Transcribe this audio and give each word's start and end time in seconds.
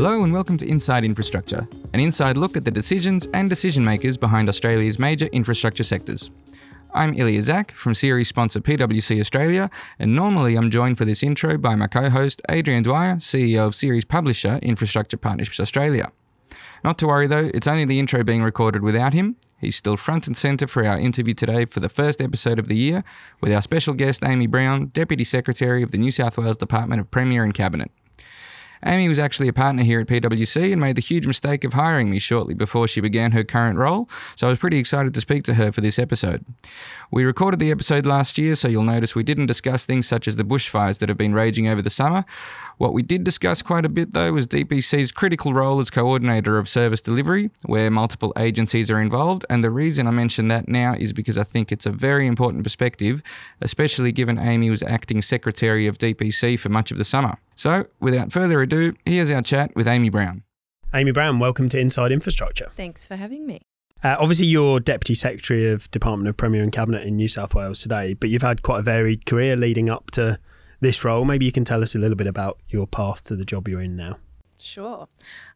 Hello 0.00 0.24
and 0.24 0.32
welcome 0.32 0.56
to 0.56 0.66
Inside 0.66 1.04
Infrastructure, 1.04 1.68
an 1.92 2.00
inside 2.00 2.38
look 2.38 2.56
at 2.56 2.64
the 2.64 2.70
decisions 2.70 3.28
and 3.34 3.50
decision 3.50 3.84
makers 3.84 4.16
behind 4.16 4.48
Australia's 4.48 4.98
major 4.98 5.26
infrastructure 5.26 5.84
sectors. 5.84 6.30
I'm 6.94 7.12
Ilya 7.12 7.42
Zak 7.42 7.72
from 7.72 7.92
series 7.92 8.26
sponsor 8.26 8.60
PwC 8.60 9.20
Australia, 9.20 9.68
and 9.98 10.16
normally 10.16 10.56
I'm 10.56 10.70
joined 10.70 10.96
for 10.96 11.04
this 11.04 11.22
intro 11.22 11.58
by 11.58 11.74
my 11.74 11.86
co 11.86 12.08
host 12.08 12.40
Adrian 12.48 12.82
Dwyer, 12.82 13.16
CEO 13.16 13.66
of 13.66 13.74
series 13.74 14.06
publisher 14.06 14.58
Infrastructure 14.62 15.18
Partnerships 15.18 15.60
Australia. 15.60 16.10
Not 16.82 16.96
to 16.96 17.06
worry 17.06 17.26
though, 17.26 17.50
it's 17.52 17.66
only 17.66 17.84
the 17.84 17.98
intro 17.98 18.24
being 18.24 18.42
recorded 18.42 18.82
without 18.82 19.12
him. 19.12 19.36
He's 19.60 19.76
still 19.76 19.96
front 19.96 20.26
and 20.26 20.36
centre 20.36 20.66
for 20.66 20.84
our 20.86 20.98
interview 20.98 21.34
today 21.34 21.66
for 21.66 21.80
the 21.80 21.88
first 21.88 22.22
episode 22.22 22.58
of 22.58 22.68
the 22.68 22.76
year 22.76 23.04
with 23.40 23.52
our 23.52 23.60
special 23.60 23.94
guest 23.94 24.24
Amy 24.24 24.46
Brown, 24.46 24.86
Deputy 24.86 25.24
Secretary 25.24 25.82
of 25.82 25.90
the 25.90 25.98
New 25.98 26.10
South 26.10 26.38
Wales 26.38 26.56
Department 26.56 27.00
of 27.00 27.10
Premier 27.10 27.44
and 27.44 27.52
Cabinet. 27.52 27.90
Amy 28.84 29.08
was 29.08 29.18
actually 29.18 29.48
a 29.48 29.52
partner 29.52 29.82
here 29.82 30.00
at 30.00 30.06
PwC 30.06 30.72
and 30.72 30.80
made 30.80 30.96
the 30.96 31.02
huge 31.02 31.26
mistake 31.26 31.64
of 31.64 31.74
hiring 31.74 32.10
me 32.10 32.18
shortly 32.18 32.54
before 32.54 32.88
she 32.88 33.02
began 33.02 33.32
her 33.32 33.44
current 33.44 33.78
role, 33.78 34.08
so 34.36 34.46
I 34.46 34.50
was 34.50 34.58
pretty 34.58 34.78
excited 34.78 35.12
to 35.12 35.20
speak 35.20 35.44
to 35.44 35.54
her 35.54 35.70
for 35.70 35.82
this 35.82 35.98
episode. 35.98 36.44
We 37.10 37.24
recorded 37.24 37.60
the 37.60 37.70
episode 37.70 38.06
last 38.06 38.38
year, 38.38 38.54
so 38.54 38.68
you'll 38.68 38.84
notice 38.84 39.14
we 39.14 39.22
didn't 39.22 39.46
discuss 39.46 39.84
things 39.84 40.08
such 40.08 40.26
as 40.26 40.36
the 40.36 40.44
bushfires 40.44 40.98
that 41.00 41.10
have 41.10 41.18
been 41.18 41.34
raging 41.34 41.68
over 41.68 41.82
the 41.82 41.90
summer. 41.90 42.24
What 42.80 42.94
we 42.94 43.02
did 43.02 43.24
discuss 43.24 43.60
quite 43.60 43.84
a 43.84 43.90
bit, 43.90 44.14
though, 44.14 44.32
was 44.32 44.48
DPC's 44.48 45.12
critical 45.12 45.52
role 45.52 45.80
as 45.80 45.90
coordinator 45.90 46.56
of 46.56 46.66
service 46.66 47.02
delivery, 47.02 47.50
where 47.66 47.90
multiple 47.90 48.32
agencies 48.38 48.90
are 48.90 49.02
involved. 49.02 49.44
And 49.50 49.62
the 49.62 49.70
reason 49.70 50.06
I 50.06 50.12
mention 50.12 50.48
that 50.48 50.66
now 50.66 50.94
is 50.94 51.12
because 51.12 51.36
I 51.36 51.44
think 51.44 51.70
it's 51.70 51.84
a 51.84 51.90
very 51.90 52.26
important 52.26 52.64
perspective, 52.64 53.22
especially 53.60 54.12
given 54.12 54.38
Amy 54.38 54.70
was 54.70 54.82
acting 54.82 55.20
secretary 55.20 55.86
of 55.86 55.98
DPC 55.98 56.58
for 56.58 56.70
much 56.70 56.90
of 56.90 56.96
the 56.96 57.04
summer. 57.04 57.36
So, 57.54 57.84
without 58.00 58.32
further 58.32 58.62
ado, 58.62 58.94
here's 59.04 59.30
our 59.30 59.42
chat 59.42 59.76
with 59.76 59.86
Amy 59.86 60.08
Brown. 60.08 60.42
Amy 60.94 61.10
Brown, 61.10 61.38
welcome 61.38 61.68
to 61.68 61.78
Inside 61.78 62.12
Infrastructure. 62.12 62.72
Thanks 62.76 63.06
for 63.06 63.16
having 63.16 63.46
me. 63.46 63.60
Uh, 64.02 64.16
obviously, 64.18 64.46
you're 64.46 64.80
Deputy 64.80 65.12
Secretary 65.12 65.70
of 65.70 65.90
Department 65.90 66.30
of 66.30 66.38
Premier 66.38 66.62
and 66.62 66.72
Cabinet 66.72 67.06
in 67.06 67.16
New 67.16 67.28
South 67.28 67.54
Wales 67.54 67.82
today, 67.82 68.14
but 68.14 68.30
you've 68.30 68.40
had 68.40 68.62
quite 68.62 68.78
a 68.78 68.82
varied 68.82 69.26
career 69.26 69.54
leading 69.54 69.90
up 69.90 70.10
to 70.12 70.38
this 70.80 71.04
role. 71.04 71.24
Maybe 71.24 71.44
you 71.44 71.52
can 71.52 71.64
tell 71.64 71.82
us 71.82 71.94
a 71.94 71.98
little 71.98 72.16
bit 72.16 72.26
about 72.26 72.58
your 72.68 72.86
path 72.86 73.24
to 73.26 73.36
the 73.36 73.44
job 73.44 73.68
you're 73.68 73.80
in 73.80 73.96
now. 73.96 74.18
Sure. 74.60 75.08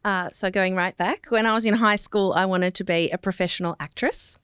Uh, 0.04 0.30
so, 0.30 0.50
going 0.50 0.74
right 0.74 0.96
back, 0.96 1.26
when 1.28 1.46
I 1.46 1.52
was 1.52 1.66
in 1.66 1.74
high 1.74 1.96
school, 1.96 2.32
I 2.32 2.46
wanted 2.46 2.74
to 2.76 2.84
be 2.84 3.10
a 3.10 3.18
professional 3.18 3.76
actress. 3.78 4.38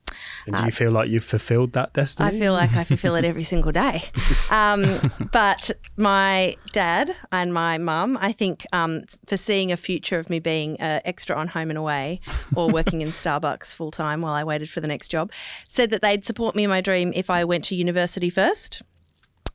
And 0.47 0.57
do 0.57 0.63
you 0.63 0.69
uh, 0.69 0.73
feel 0.73 0.91
like 0.91 1.09
you've 1.09 1.25
fulfilled 1.25 1.73
that 1.73 1.93
destiny? 1.93 2.29
I 2.29 2.39
feel 2.39 2.53
like 2.53 2.75
I 2.75 2.85
fulfill 2.85 3.15
it 3.15 3.25
every 3.25 3.43
single 3.43 3.73
day. 3.73 4.03
Um, 4.51 5.01
but 5.31 5.71
my 5.97 6.57
dad 6.73 7.15
and 7.31 7.55
my 7.55 7.79
mum, 7.79 8.19
I 8.21 8.33
think, 8.33 8.67
um, 8.73 9.05
foreseeing 9.27 9.71
a 9.71 9.77
future 9.77 10.19
of 10.19 10.29
me 10.29 10.41
being 10.41 10.77
uh, 10.81 11.01
extra 11.05 11.37
on 11.37 11.47
Home 11.49 11.71
and 11.71 11.79
Away 11.79 12.21
or 12.57 12.69
working 12.69 13.01
in 13.01 13.09
Starbucks 13.11 13.73
full 13.73 13.93
time 13.93 14.23
while 14.23 14.35
I 14.35 14.43
waited 14.43 14.69
for 14.69 14.81
the 14.81 14.89
next 14.89 15.09
job, 15.09 15.31
said 15.69 15.91
that 15.91 16.03
they'd 16.03 16.25
support 16.25 16.57
me 16.57 16.65
in 16.65 16.71
my 16.71 16.81
dream 16.81 17.13
if 17.15 17.31
I 17.31 17.45
went 17.45 17.63
to 17.67 17.77
university 17.77 18.29
first. 18.29 18.83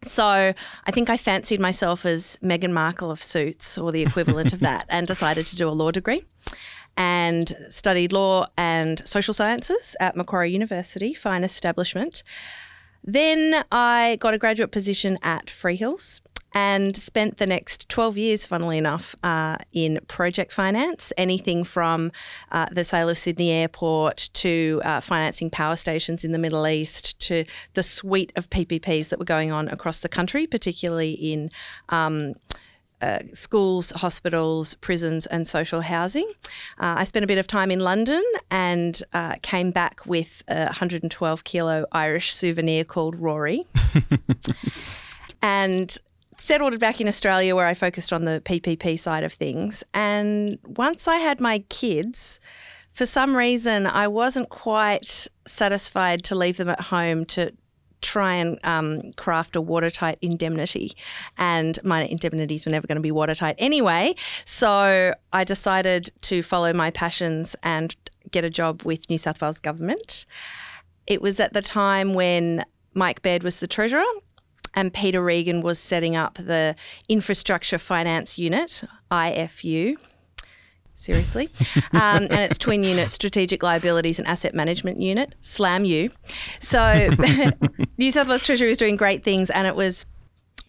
So 0.04 0.26
I 0.86 0.92
think 0.92 1.10
I 1.10 1.18
fancied 1.18 1.60
myself 1.60 2.06
as 2.06 2.38
Meghan 2.44 2.72
Markle 2.72 3.12
of 3.12 3.24
Suits 3.24 3.78
or 3.78 3.92
the 3.92 4.04
equivalent 4.04 4.54
of 4.54 4.60
that 4.60 4.86
and 4.90 5.08
decided 5.08 5.46
to 5.48 5.56
do 5.56 5.68
a 5.68 5.72
law 5.72 5.92
degree 5.92 6.24
and 6.98 7.56
studied 7.70 8.14
law 8.14 8.48
and 8.58 9.06
social 9.08 9.34
sciences 9.34 9.96
at 10.00 10.16
Macquarie 10.16 10.52
University, 10.52 11.14
fine 11.14 11.44
establishment. 11.44 12.24
Then 13.04 13.64
I 13.72 14.18
got 14.20 14.34
a 14.34 14.38
graduate 14.38 14.72
position 14.72 15.20
at 15.22 15.48
Freehills 15.48 16.22
and 16.56 16.96
spent 16.96 17.36
the 17.38 17.46
next 17.46 17.90
12 17.90 18.18
years, 18.18 18.46
funnily 18.46 18.78
enough, 18.78 19.14
uh, 19.24 19.58
in 19.74 20.00
project 20.08 20.54
finance, 20.54 21.12
anything 21.18 21.66
from 21.66 22.14
uh, 22.50 22.68
the 22.72 22.86
sale 22.86 23.10
of 23.10 23.18
Sydney 23.18 23.52
Airport 23.52 24.30
to 24.34 24.82
uh, 24.86 25.02
financing 25.02 25.50
power 25.50 25.76
stations 25.76 26.24
in 26.24 26.32
the 26.32 26.40
Middle 26.40 26.66
East 26.66 27.20
to 27.20 27.44
the 27.74 27.84
suite 27.84 28.32
of 28.38 28.50
PPPs 28.50 29.10
that 29.10 29.20
were 29.20 29.26
going 29.26 29.52
on 29.52 29.68
across 29.68 30.00
the 30.00 30.10
country, 30.10 30.48
particularly 30.48 31.12
in. 31.12 31.52
Um, 31.90 32.36
uh, 33.02 33.20
schools, 33.34 33.92
hospitals, 33.92 34.74
prisons, 34.76 35.26
and 35.28 35.46
social 35.46 35.82
housing. 35.82 36.28
Uh, 36.80 36.96
I 36.98 37.04
spent 37.04 37.26
a 37.26 37.28
bit 37.28 37.38
of 37.38 37.46
time 37.46 37.70
in 37.70 37.82
London 37.82 38.24
and 38.50 39.00
uh, 39.12 39.36
came 39.42 39.72
back 39.72 40.06
with 40.06 40.44
a 40.48 40.68
112 40.68 41.44
kilo 41.44 41.86
Irish 41.92 42.34
souvenir 42.34 42.86
called 42.86 43.20
Rory. 43.20 43.66
and 45.42 46.00
settled 46.38 46.80
back 46.80 47.02
in 47.02 47.08
Australia 47.08 47.56
where 47.56 47.68
I 47.68 47.74
focused 47.74 48.14
on 48.14 48.26
the 48.26 48.42
PPP 48.46 49.00
side 49.00 49.24
of 49.24 49.34
things. 49.34 49.84
And 49.94 50.58
once 50.64 51.08
I 51.08 51.18
had 51.18 51.40
my 51.40 51.60
kids, 51.70 52.40
for 52.92 53.06
some 53.06 53.36
reason, 53.36 53.88
I 53.88 54.08
wasn't 54.08 54.50
quite 54.50 55.28
satisfied 55.46 56.24
to 56.26 56.36
leave 56.36 56.58
them 56.58 56.70
at 56.70 56.80
home 56.80 57.26
to 57.26 57.52
try 58.02 58.36
and 58.36 58.60
um, 58.64 59.12
craft 59.14 59.56
a 59.56 59.62
watertight 59.62 60.18
indemnity. 60.22 60.96
And 61.38 61.78
my 61.84 62.06
indemnities 62.06 62.66
were 62.66 62.72
never 62.72 62.88
going 62.88 62.98
to 62.98 63.02
be 63.02 63.12
watertight 63.12 63.56
anyway. 63.58 64.16
So 64.46 65.14
I 65.34 65.44
decided 65.44 66.12
to 66.22 66.44
follow 66.44 66.72
my 66.72 66.92
passions 66.92 67.56
and 67.64 67.96
get 68.32 68.44
a 68.44 68.50
job 68.50 68.84
with 68.84 69.10
New 69.10 69.18
South 69.18 69.42
Wales 69.42 69.60
Government. 69.60 70.26
It 71.08 71.22
was 71.22 71.40
at 71.40 71.54
the 71.54 71.62
time 71.62 72.14
when 72.14 72.64
Mike 72.94 73.22
Baird 73.22 73.44
was 73.44 73.60
the 73.60 73.68
Treasurer 73.68 74.06
and 74.76 74.94
Peter 74.94 75.24
Regan 75.24 75.62
was 75.62 75.80
setting 75.80 76.16
up 76.16 76.36
the 76.36 76.76
Infrastructure 77.08 77.78
Finance 77.78 78.38
Unit, 78.38 78.84
IFU. 79.12 79.96
Seriously. 80.94 81.50
Um, 81.94 82.24
and 82.24 82.40
its 82.40 82.58
twin 82.58 82.84
unit, 82.84 83.10
Strategic 83.12 83.64
Liabilities 83.64 84.20
and 84.20 84.28
Asset 84.28 84.54
Management 84.54 85.00
Unit, 85.00 85.34
SLAMU. 85.42 86.12
So 86.60 87.10
New 87.98 88.12
South 88.12 88.28
Wales 88.28 88.44
Treasury 88.44 88.68
was 88.68 88.78
doing 88.78 88.98
great 88.98 89.24
things, 89.24 89.50
and 89.50 89.66
it 89.66 89.78
was 89.78 90.06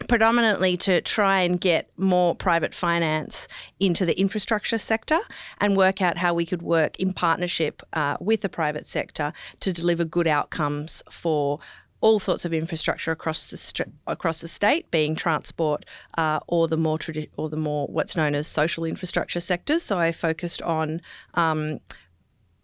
predominantly 0.06 0.76
to 0.76 1.00
try 1.00 1.40
and 1.40 1.60
get 1.60 1.90
more 1.96 2.34
private 2.34 2.74
finance 2.74 3.48
into 3.80 4.06
the 4.06 4.18
infrastructure 4.18 4.78
sector 4.78 5.18
and 5.58 5.76
work 5.76 6.00
out 6.00 6.18
how 6.18 6.32
we 6.32 6.46
could 6.46 6.62
work 6.62 6.96
in 7.00 7.12
partnership 7.12 7.82
uh, 7.92 8.16
with 8.20 8.42
the 8.42 8.48
private 8.48 8.86
sector 8.86 9.32
to 9.58 9.72
deliver 9.72 10.04
good 10.04 10.28
outcomes 10.28 11.02
for 11.10 11.58
all 12.06 12.20
sorts 12.20 12.44
of 12.44 12.54
infrastructure 12.54 13.10
across 13.10 13.46
the 13.46 13.86
across 14.06 14.40
the 14.40 14.46
state, 14.46 14.88
being 14.92 15.16
transport 15.16 15.84
uh, 16.16 16.38
or 16.46 16.68
the 16.68 16.76
more 16.76 16.98
tradi- 16.98 17.28
or 17.36 17.50
the 17.50 17.56
more 17.56 17.88
what's 17.88 18.16
known 18.16 18.36
as 18.36 18.46
social 18.46 18.84
infrastructure 18.84 19.40
sectors. 19.40 19.82
So 19.82 19.98
I 19.98 20.12
focused 20.12 20.62
on. 20.62 21.02
Um, 21.34 21.80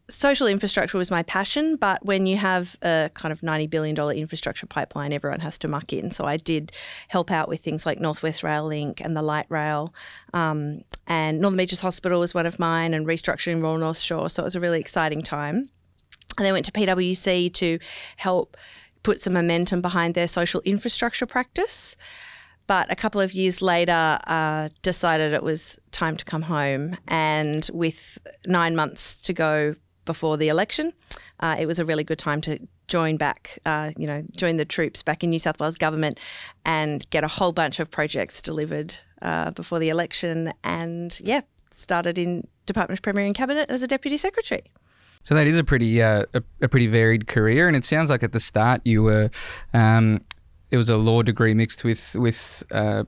social 0.08 0.46
infrastructure 0.46 0.98
was 0.98 1.10
my 1.10 1.22
passion, 1.22 1.76
but 1.76 2.04
when 2.04 2.26
you 2.26 2.36
have 2.36 2.76
a 2.82 3.10
kind 3.14 3.32
of 3.32 3.40
$90 3.40 3.70
billion 3.70 3.96
infrastructure 3.96 4.66
pipeline, 4.66 5.10
everyone 5.10 5.40
has 5.40 5.56
to 5.58 5.68
muck 5.68 5.92
in. 5.92 6.10
So 6.10 6.26
I 6.26 6.36
did 6.36 6.70
help 7.08 7.30
out 7.30 7.48
with 7.48 7.60
things 7.60 7.86
like 7.86 7.98
Northwest 7.98 8.42
Rail 8.42 8.66
Link 8.66 9.00
and 9.00 9.16
the 9.16 9.22
Light 9.22 9.46
Rail. 9.48 9.94
Um, 10.34 10.82
and 11.06 11.40
Northern 11.40 11.56
Beaches 11.56 11.80
Hospital 11.80 12.20
was 12.20 12.34
one 12.34 12.46
of 12.46 12.58
mine, 12.58 12.92
and 12.92 13.06
restructuring 13.06 13.62
Royal 13.62 13.78
North 13.78 14.00
Shore. 14.00 14.28
So 14.28 14.42
it 14.42 14.44
was 14.44 14.56
a 14.56 14.60
really 14.60 14.80
exciting 14.80 15.22
time. 15.22 15.70
And 16.36 16.46
then 16.46 16.52
went 16.52 16.66
to 16.66 16.72
PwC 16.72 17.52
to 17.54 17.78
help 18.16 18.56
put 19.02 19.20
some 19.20 19.32
momentum 19.32 19.80
behind 19.80 20.14
their 20.14 20.28
social 20.28 20.60
infrastructure 20.64 21.26
practice. 21.26 21.96
But 22.66 22.90
a 22.90 22.96
couple 22.96 23.20
of 23.20 23.32
years 23.32 23.60
later, 23.60 24.18
uh, 24.26 24.68
decided 24.82 25.32
it 25.32 25.42
was 25.42 25.78
time 25.90 26.16
to 26.16 26.24
come 26.24 26.42
home. 26.42 26.96
And 27.08 27.68
with 27.72 28.18
nine 28.46 28.76
months 28.76 29.20
to 29.22 29.32
go 29.32 29.74
before 30.04 30.36
the 30.36 30.48
election, 30.48 30.92
uh, 31.40 31.56
it 31.58 31.66
was 31.66 31.78
a 31.78 31.84
really 31.84 32.04
good 32.04 32.18
time 32.18 32.40
to 32.42 32.58
join 32.88 33.16
back, 33.16 33.58
uh, 33.66 33.90
you 33.96 34.06
know, 34.06 34.22
join 34.36 34.56
the 34.56 34.64
troops 34.64 35.02
back 35.02 35.24
in 35.24 35.30
New 35.30 35.38
South 35.38 35.58
Wales 35.58 35.76
government 35.76 36.18
and 36.64 37.08
get 37.10 37.24
a 37.24 37.28
whole 37.28 37.52
bunch 37.52 37.80
of 37.80 37.90
projects 37.90 38.42
delivered 38.42 38.94
uh, 39.22 39.50
before 39.52 39.78
the 39.78 39.88
election. 39.88 40.52
And 40.62 41.18
yeah, 41.24 41.40
started 41.70 42.18
in 42.18 42.46
Department 42.66 42.98
of 42.98 43.02
Premier 43.02 43.24
and 43.24 43.34
Cabinet 43.34 43.70
as 43.70 43.82
a 43.82 43.86
Deputy 43.86 44.16
Secretary. 44.16 44.62
So 45.22 45.34
that 45.34 45.46
is 45.46 45.58
a 45.58 45.64
pretty 45.64 46.02
uh, 46.02 46.24
a, 46.34 46.42
a, 46.62 46.68
pretty 46.68 46.86
varied 46.86 47.26
career, 47.26 47.68
and 47.68 47.76
it 47.76 47.84
sounds 47.84 48.10
like 48.10 48.22
at 48.22 48.32
the 48.32 48.40
start 48.40 48.80
you 48.84 49.02
were 49.02 49.30
um, 49.72 50.20
it 50.70 50.76
was 50.76 50.88
a 50.88 50.96
law 50.96 51.22
degree 51.22 51.54
mixed 51.54 51.84
with 51.84 52.14
with 52.14 52.62
uh, 52.72 53.04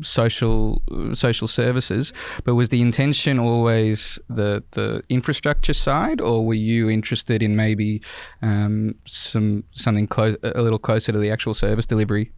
social 0.00 0.82
social 1.12 1.48
services. 1.48 2.12
But 2.44 2.54
was 2.54 2.68
the 2.70 2.80
intention 2.80 3.38
always 3.38 4.18
the 4.28 4.62
the 4.70 5.02
infrastructure 5.08 5.74
side, 5.74 6.20
or 6.20 6.44
were 6.44 6.54
you 6.54 6.88
interested 6.88 7.42
in 7.42 7.56
maybe 7.56 8.00
um, 8.40 8.94
some 9.04 9.64
something 9.72 10.06
close 10.06 10.36
a 10.42 10.62
little 10.62 10.78
closer 10.78 11.12
to 11.12 11.18
the 11.18 11.30
actual 11.30 11.54
service 11.54 11.86
delivery? 11.86 12.32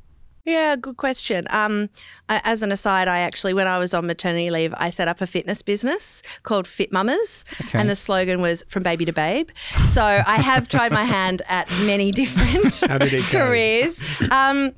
Yeah, 0.46 0.76
good 0.76 0.96
question. 0.96 1.46
Um, 1.50 1.90
I- 2.28 2.40
as 2.44 2.62
an 2.62 2.70
aside, 2.70 3.08
I 3.08 3.18
actually, 3.18 3.52
when 3.52 3.66
I 3.66 3.78
was 3.78 3.92
on 3.92 4.06
maternity 4.06 4.48
leave, 4.50 4.72
I 4.78 4.90
set 4.90 5.08
up 5.08 5.20
a 5.20 5.26
fitness 5.26 5.60
business 5.60 6.22
called 6.44 6.68
Fit 6.68 6.92
Mamas, 6.92 7.44
Okay. 7.62 7.78
and 7.80 7.90
the 7.90 7.96
slogan 7.96 8.40
was 8.40 8.64
"From 8.68 8.84
Baby 8.84 9.04
to 9.06 9.12
Babe." 9.12 9.50
So 9.92 10.02
I 10.02 10.36
have 10.40 10.68
tried 10.68 10.92
my 10.92 11.04
hand 11.04 11.42
at 11.48 11.68
many 11.82 12.12
different 12.12 12.80
How 12.88 12.96
did 12.98 13.12
it 13.12 13.24
careers. 13.24 14.00
Um, 14.30 14.72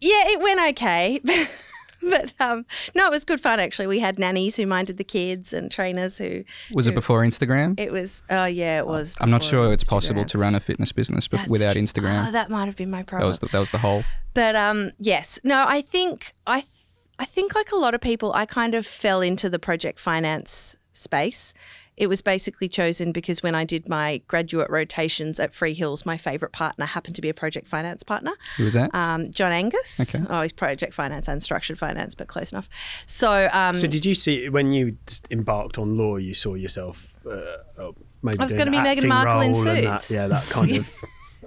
yeah, 0.00 0.22
it 0.32 0.40
went 0.40 0.60
okay. 0.70 1.20
But 2.10 2.32
um, 2.40 2.64
no, 2.94 3.06
it 3.06 3.10
was 3.10 3.24
good 3.24 3.40
fun 3.40 3.60
actually. 3.60 3.86
We 3.86 4.00
had 4.00 4.18
nannies 4.18 4.56
who 4.56 4.66
minded 4.66 4.96
the 4.96 5.04
kids 5.04 5.52
and 5.52 5.70
trainers 5.70 6.18
who. 6.18 6.44
Was 6.72 6.88
it 6.88 6.94
before 6.94 7.22
Instagram? 7.22 7.78
It 7.78 7.92
was. 7.92 8.22
Oh 8.30 8.46
yeah, 8.46 8.78
it 8.78 8.86
was. 8.86 9.14
I'm 9.20 9.30
not 9.30 9.42
sure 9.42 9.72
it's 9.72 9.84
possible 9.84 10.24
to 10.24 10.38
run 10.38 10.54
a 10.54 10.60
fitness 10.60 10.92
business 10.92 11.28
That's 11.28 11.48
without 11.48 11.76
Instagram. 11.76 12.28
Oh, 12.28 12.32
that 12.32 12.50
might 12.50 12.66
have 12.66 12.76
been 12.76 12.90
my 12.90 12.98
that 12.98 13.06
problem. 13.06 13.28
was 13.28 13.40
the, 13.40 13.46
that 13.48 13.58
was 13.58 13.70
the 13.70 13.78
whole. 13.78 14.04
But 14.34 14.56
um, 14.56 14.92
yes, 14.98 15.38
no, 15.44 15.64
I 15.68 15.82
think 15.82 16.34
I, 16.46 16.60
th- 16.60 16.72
I 17.18 17.26
think 17.26 17.54
like 17.54 17.70
a 17.70 17.76
lot 17.76 17.94
of 17.94 18.00
people, 18.00 18.32
I 18.32 18.46
kind 18.46 18.74
of 18.74 18.86
fell 18.86 19.20
into 19.20 19.50
the 19.50 19.58
project 19.58 19.98
finance 19.98 20.76
space. 20.92 21.52
It 22.00 22.08
was 22.08 22.22
basically 22.22 22.68
chosen 22.68 23.12
because 23.12 23.42
when 23.42 23.54
I 23.54 23.64
did 23.64 23.88
my 23.88 24.22
graduate 24.26 24.70
rotations 24.70 25.38
at 25.38 25.52
Freehills, 25.52 26.06
my 26.06 26.16
favourite 26.16 26.52
partner 26.52 26.86
happened 26.86 27.14
to 27.16 27.20
be 27.22 27.28
a 27.28 27.34
project 27.34 27.68
finance 27.68 28.02
partner, 28.02 28.32
Who 28.56 28.64
was 28.64 28.74
that? 28.74 28.94
um, 28.94 29.30
John 29.30 29.52
Angus. 29.52 30.14
Okay. 30.14 30.24
Oh, 30.30 30.40
he's 30.40 30.52
project 30.52 30.94
finance 30.94 31.28
and 31.28 31.42
structured 31.42 31.78
finance, 31.78 32.14
but 32.14 32.26
close 32.26 32.52
enough. 32.52 32.70
So, 33.04 33.48
um, 33.52 33.74
So 33.74 33.86
did 33.86 34.06
you 34.06 34.14
see 34.14 34.48
when 34.48 34.72
you 34.72 34.96
embarked 35.30 35.76
on 35.78 35.98
law, 35.98 36.16
you 36.16 36.32
saw 36.32 36.54
yourself 36.54 37.14
uh, 37.26 37.58
uh, 37.78 37.92
maybe 38.22 38.38
I 38.38 38.42
was 38.44 38.54
gonna 38.54 38.70
be 38.70 38.78
an 38.78 38.84
Meghan 38.86 39.06
Markle 39.06 39.40
in 39.42 39.52
role 39.52 39.68
and 39.68 39.84
that, 39.86 40.00
Suits. 40.02 40.10
yeah, 40.16 40.26
that 40.28 40.44
kind 40.44 40.70
of 40.78 40.90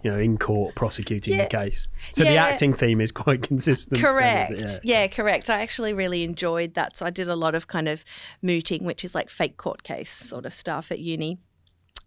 you 0.03 0.11
know 0.11 0.19
in 0.19 0.37
court 0.37 0.75
prosecuting 0.75 1.33
Yeah. 1.35 1.43
the 1.45 1.49
case. 1.49 1.87
So 2.11 2.23
the 2.23 2.35
acting 2.35 2.73
theme 2.73 3.01
is 3.01 3.11
quite 3.11 3.41
consistent. 3.43 4.01
then, 4.01 4.53
is 4.53 4.77
Correct. 4.77 4.79
Yeah. 4.83 5.07
correct. 5.07 5.49
I 5.49 5.61
actually 5.61 5.93
really 5.93 6.23
enjoyed 6.23 6.73
that. 6.75 6.97
So 6.97 7.05
I 7.05 7.09
did 7.09 7.29
a 7.29 7.35
lot 7.35 7.55
of 7.55 7.67
kind 7.67 7.87
of 7.87 8.03
mooting, 8.41 8.83
which 8.83 9.03
is 9.05 9.15
like 9.15 9.29
fake 9.29 9.57
court 9.57 9.83
case 9.83 10.11
sort 10.11 10.45
of 10.45 10.53
stuff 10.53 10.91
at 10.91 10.99
uni. 10.99 11.39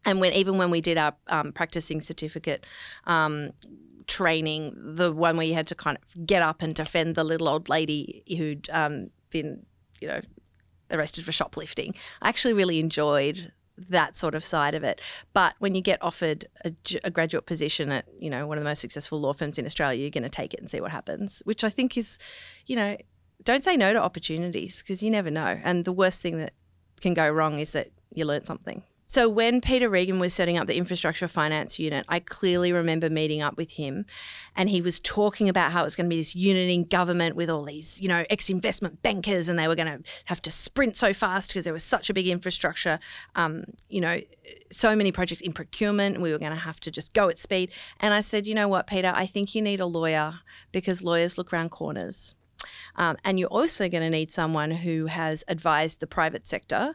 And 0.04 0.20
when 0.20 0.32
even 0.34 0.56
when 0.58 0.70
we 0.70 0.80
did 0.80 0.98
our 0.98 1.14
um, 1.28 1.52
practicing 1.52 2.00
certificate 2.00 2.64
um, 3.04 3.50
training, 4.06 4.72
the 4.76 5.12
one 5.12 5.36
where 5.36 5.46
you 5.46 5.54
had 5.54 5.66
to 5.68 5.74
kind 5.74 5.98
of 6.00 6.26
get 6.26 6.42
up 6.42 6.62
and 6.62 6.74
defend 6.74 7.14
the 7.16 7.24
little 7.24 7.48
old 7.48 7.68
lady 7.68 8.22
who'd 8.36 8.68
um, 8.70 9.10
been, 9.30 9.66
you 10.00 10.06
know, 10.08 10.20
arrested 10.92 11.24
for 11.24 11.32
shoplifting, 11.32 11.94
I 12.22 12.28
actually 12.28 12.54
really 12.54 12.78
enjoyed 12.78 13.50
that 13.76 14.16
sort 14.16 14.34
of 14.34 14.44
side 14.44 14.74
of 14.74 14.84
it. 14.84 15.00
But 15.32 15.54
when 15.58 15.74
you 15.74 15.82
get 15.82 16.02
offered 16.02 16.46
a 17.04 17.10
graduate 17.10 17.46
position 17.46 17.90
at, 17.90 18.06
you 18.18 18.30
know, 18.30 18.46
one 18.46 18.58
of 18.58 18.64
the 18.64 18.70
most 18.70 18.80
successful 18.80 19.20
law 19.20 19.32
firms 19.32 19.58
in 19.58 19.66
Australia, 19.66 20.00
you're 20.00 20.10
going 20.10 20.22
to 20.22 20.28
take 20.28 20.54
it 20.54 20.60
and 20.60 20.70
see 20.70 20.80
what 20.80 20.90
happens, 20.92 21.42
which 21.44 21.64
I 21.64 21.68
think 21.68 21.96
is, 21.96 22.18
you 22.66 22.76
know, 22.76 22.96
don't 23.44 23.62
say 23.62 23.76
no 23.76 23.92
to 23.92 24.02
opportunities 24.02 24.82
because 24.82 25.02
you 25.02 25.10
never 25.10 25.30
know. 25.30 25.60
And 25.62 25.84
the 25.84 25.92
worst 25.92 26.22
thing 26.22 26.38
that 26.38 26.52
can 27.00 27.14
go 27.14 27.28
wrong 27.28 27.58
is 27.58 27.72
that 27.72 27.90
you 28.14 28.24
learn 28.24 28.44
something. 28.44 28.82
So 29.08 29.28
when 29.28 29.60
Peter 29.60 29.88
Regan 29.88 30.18
was 30.18 30.34
setting 30.34 30.58
up 30.58 30.66
the 30.66 30.76
infrastructure 30.76 31.28
finance 31.28 31.78
unit, 31.78 32.04
I 32.08 32.18
clearly 32.18 32.72
remember 32.72 33.08
meeting 33.08 33.40
up 33.40 33.56
with 33.56 33.72
him 33.72 34.04
and 34.56 34.68
he 34.68 34.80
was 34.80 34.98
talking 34.98 35.48
about 35.48 35.70
how 35.70 35.82
it 35.82 35.84
was 35.84 35.94
going 35.94 36.06
to 36.06 36.14
be 36.14 36.20
this 36.20 36.34
unit 36.34 36.68
in 36.68 36.84
government 36.84 37.36
with 37.36 37.48
all 37.48 37.64
these, 37.64 38.00
you 38.00 38.08
know, 38.08 38.24
ex-investment 38.30 39.02
bankers 39.02 39.48
and 39.48 39.58
they 39.58 39.68
were 39.68 39.76
going 39.76 40.02
to 40.02 40.10
have 40.24 40.42
to 40.42 40.50
sprint 40.50 40.96
so 40.96 41.12
fast 41.12 41.50
because 41.50 41.64
there 41.64 41.72
was 41.72 41.84
such 41.84 42.10
a 42.10 42.14
big 42.14 42.26
infrastructure, 42.26 42.98
um, 43.36 43.64
you 43.88 44.00
know, 44.00 44.20
so 44.72 44.96
many 44.96 45.12
projects 45.12 45.40
in 45.40 45.52
procurement 45.52 46.16
and 46.16 46.22
we 46.22 46.32
were 46.32 46.38
going 46.38 46.52
to 46.52 46.58
have 46.58 46.80
to 46.80 46.90
just 46.90 47.12
go 47.12 47.28
at 47.28 47.38
speed. 47.38 47.70
And 48.00 48.12
I 48.12 48.20
said, 48.20 48.46
you 48.46 48.54
know 48.54 48.66
what, 48.66 48.88
Peter, 48.88 49.12
I 49.14 49.26
think 49.26 49.54
you 49.54 49.62
need 49.62 49.78
a 49.78 49.86
lawyer 49.86 50.40
because 50.72 51.02
lawyers 51.02 51.38
look 51.38 51.52
around 51.52 51.70
corners. 51.70 52.34
Um, 52.96 53.16
and 53.24 53.38
you're 53.38 53.48
also 53.48 53.88
going 53.88 54.02
to 54.02 54.10
need 54.10 54.32
someone 54.32 54.70
who 54.70 55.06
has 55.06 55.44
advised 55.46 56.00
the 56.00 56.06
private 56.06 56.46
sector 56.46 56.94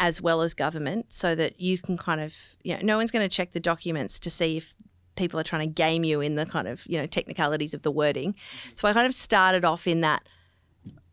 as 0.00 0.20
well 0.20 0.42
as 0.42 0.54
government 0.54 1.12
so 1.12 1.34
that 1.34 1.60
you 1.60 1.78
can 1.78 1.96
kind 1.96 2.20
of, 2.20 2.56
you 2.62 2.74
know, 2.74 2.80
no 2.82 2.96
one's 2.96 3.10
going 3.10 3.24
to 3.24 3.34
check 3.34 3.52
the 3.52 3.60
documents 3.60 4.18
to 4.18 4.30
see 4.30 4.56
if 4.56 4.74
people 5.14 5.38
are 5.38 5.44
trying 5.44 5.68
to 5.68 5.72
game 5.72 6.04
you 6.04 6.20
in 6.20 6.34
the 6.34 6.46
kind 6.46 6.66
of, 6.66 6.84
you 6.86 6.98
know, 6.98 7.06
technicalities 7.06 7.74
of 7.74 7.82
the 7.82 7.90
wording. 7.90 8.32
Mm-hmm. 8.32 8.70
So 8.74 8.88
I 8.88 8.92
kind 8.92 9.06
of 9.06 9.14
started 9.14 9.64
off 9.64 9.86
in 9.86 10.00
that 10.00 10.26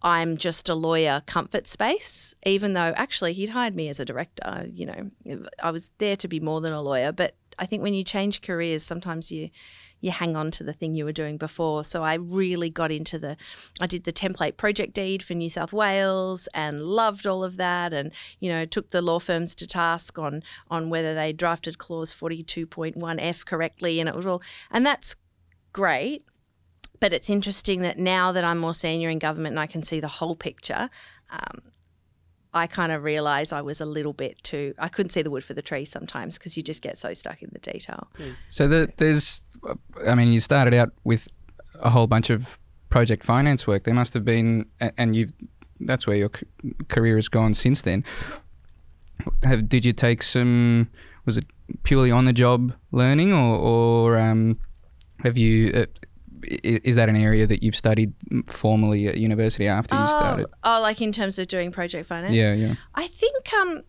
I'm 0.01 0.37
just 0.37 0.69
a 0.69 0.75
lawyer 0.75 1.21
comfort 1.25 1.67
space, 1.67 2.33
even 2.45 2.73
though 2.73 2.93
actually 2.95 3.33
he'd 3.33 3.49
hired 3.49 3.75
me 3.75 3.89
as 3.89 3.99
a 3.99 4.05
director. 4.05 4.65
You 4.71 4.85
know, 4.85 5.45
I 5.61 5.71
was 5.71 5.91
there 5.97 6.15
to 6.15 6.27
be 6.27 6.39
more 6.39 6.61
than 6.61 6.71
a 6.71 6.81
lawyer. 6.81 7.11
But 7.11 7.35
I 7.59 7.65
think 7.65 7.83
when 7.83 7.93
you 7.93 8.03
change 8.05 8.41
careers, 8.41 8.81
sometimes 8.81 9.31
you 9.31 9.49
you 10.01 10.11
hang 10.11 10.35
on 10.35 10.51
to 10.51 10.63
the 10.63 10.73
thing 10.73 10.95
you 10.95 11.05
were 11.05 11.11
doing 11.11 11.37
before. 11.37 11.83
So 11.83 12.03
I 12.03 12.15
really 12.15 12.69
got 12.69 12.91
into 12.91 13.19
the, 13.19 13.37
I 13.79 13.87
did 13.87 14.03
the 14.03 14.11
template 14.11 14.57
project 14.57 14.93
deed 14.93 15.23
for 15.23 15.33
New 15.33 15.49
South 15.49 15.73
Wales 15.73 16.47
and 16.53 16.83
loved 16.83 17.27
all 17.27 17.43
of 17.43 17.57
that, 17.57 17.93
and 17.93 18.11
you 18.39 18.49
know 18.49 18.65
took 18.65 18.91
the 18.91 19.01
law 19.01 19.19
firms 19.19 19.55
to 19.55 19.67
task 19.67 20.17
on 20.17 20.43
on 20.69 20.89
whether 20.89 21.13
they 21.13 21.33
drafted 21.33 21.77
clause 21.77 22.11
forty 22.11 22.43
two 22.43 22.65
point 22.65 22.95
one 22.95 23.19
F 23.19 23.45
correctly, 23.45 23.99
and 23.99 24.07
it 24.09 24.15
was 24.15 24.25
all, 24.25 24.41
and 24.71 24.85
that's 24.85 25.15
great. 25.73 26.23
But 26.99 27.13
it's 27.13 27.29
interesting 27.29 27.81
that 27.81 27.97
now 27.97 28.33
that 28.33 28.43
I'm 28.43 28.57
more 28.57 28.73
senior 28.73 29.09
in 29.09 29.19
government 29.19 29.53
and 29.53 29.59
I 29.59 29.67
can 29.67 29.83
see 29.83 30.01
the 30.01 30.09
whole 30.09 30.35
picture, 30.35 30.89
um, 31.29 31.61
I 32.53 32.65
kind 32.67 32.91
of 32.91 33.03
realized 33.03 33.53
I 33.53 33.61
was 33.61 33.79
a 33.79 33.85
little 33.85 34.13
bit 34.13 34.41
too. 34.43 34.73
I 34.79 34.87
couldn't 34.87 35.11
see 35.11 35.21
the 35.21 35.29
wood 35.29 35.43
for 35.43 35.53
the 35.53 35.61
trees 35.61 35.89
sometimes 35.91 36.37
because 36.37 36.57
you 36.57 36.63
just 36.63 36.81
get 36.81 36.97
so 36.97 37.13
stuck 37.13 37.41
in 37.43 37.49
the 37.53 37.59
detail. 37.59 38.07
So 38.49 38.67
the, 38.67 38.91
there's, 38.97 39.43
I 40.07 40.15
mean, 40.15 40.33
you 40.33 40.39
started 40.39 40.73
out 40.73 40.89
with 41.03 41.27
a 41.75 41.89
whole 41.91 42.07
bunch 42.07 42.29
of 42.31 42.57
project 42.89 43.23
finance 43.23 43.67
work. 43.67 43.83
There 43.83 43.93
must 43.93 44.13
have 44.15 44.25
been, 44.25 44.65
and 44.97 45.15
you've, 45.15 45.31
that's 45.79 46.07
where 46.07 46.15
your 46.17 46.31
career 46.87 47.15
has 47.17 47.29
gone 47.29 47.53
since 47.53 47.83
then. 47.83 48.03
Have, 49.43 49.69
did 49.69 49.85
you 49.85 49.93
take 49.93 50.23
some? 50.23 50.89
Was 51.25 51.37
it 51.37 51.45
purely 51.83 52.09
on 52.09 52.25
the 52.25 52.33
job 52.33 52.73
learning, 52.91 53.31
or, 53.33 53.57
or 53.57 54.17
um, 54.17 54.57
have 55.23 55.37
you? 55.37 55.71
Uh, 55.73 55.79
i- 55.81 55.85
is 56.49 56.95
that 56.95 57.09
an 57.09 57.15
area 57.15 57.45
that 57.47 57.63
you've 57.63 57.75
studied 57.75 58.13
formally 58.47 59.07
at 59.07 59.17
university 59.17 59.67
after 59.67 59.95
you 59.95 60.07
started? 60.07 60.47
oh, 60.63 60.79
like 60.81 61.01
in 61.01 61.11
terms 61.11 61.39
of 61.39 61.47
doing 61.47 61.71
project 61.71 62.07
finance? 62.07 62.33
Yeah, 62.33 62.53
yeah. 62.53 62.75
I 62.95 63.07
think 63.07 63.53
um, 63.53 63.83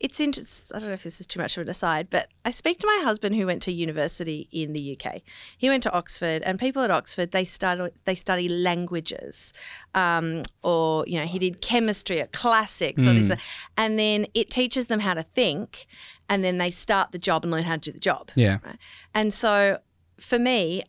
it's 0.00 0.18
interesting. 0.18 0.76
I 0.76 0.80
don't 0.80 0.88
know 0.88 0.94
if 0.94 1.02
this 1.02 1.20
is 1.20 1.26
too 1.26 1.38
much 1.38 1.56
of 1.56 1.62
an 1.62 1.68
aside, 1.68 2.08
but 2.10 2.28
I 2.44 2.50
speak 2.50 2.78
to 2.80 2.86
my 2.86 3.00
husband 3.04 3.36
who 3.36 3.46
went 3.46 3.62
to 3.62 3.72
university 3.72 4.48
in 4.50 4.72
the 4.72 4.98
UK. 4.98 5.20
He 5.56 5.68
went 5.68 5.82
to 5.84 5.92
Oxford, 5.92 6.42
and 6.42 6.58
people 6.58 6.82
at 6.82 6.90
Oxford 6.90 7.32
they 7.32 7.44
study 7.44 7.90
they 8.04 8.14
study 8.14 8.48
languages, 8.48 9.52
um, 9.94 10.42
or 10.62 11.04
you 11.06 11.20
know 11.20 11.26
he 11.26 11.38
did 11.38 11.60
chemistry 11.60 12.20
or 12.20 12.26
classics 12.26 13.06
or 13.06 13.12
this, 13.12 13.30
and 13.76 13.98
then 13.98 14.26
it 14.34 14.50
teaches 14.50 14.86
them 14.86 15.00
how 15.00 15.14
to 15.14 15.22
think, 15.22 15.86
and 16.28 16.42
then 16.42 16.58
they 16.58 16.70
start 16.70 17.12
the 17.12 17.18
job 17.18 17.44
and 17.44 17.52
learn 17.52 17.64
how 17.64 17.74
to 17.74 17.80
do 17.80 17.92
the 17.92 18.00
job. 18.00 18.30
Yeah. 18.34 18.58
Right? 18.64 18.78
And 19.14 19.32
so 19.32 19.78
for 20.18 20.38
me, 20.38 20.82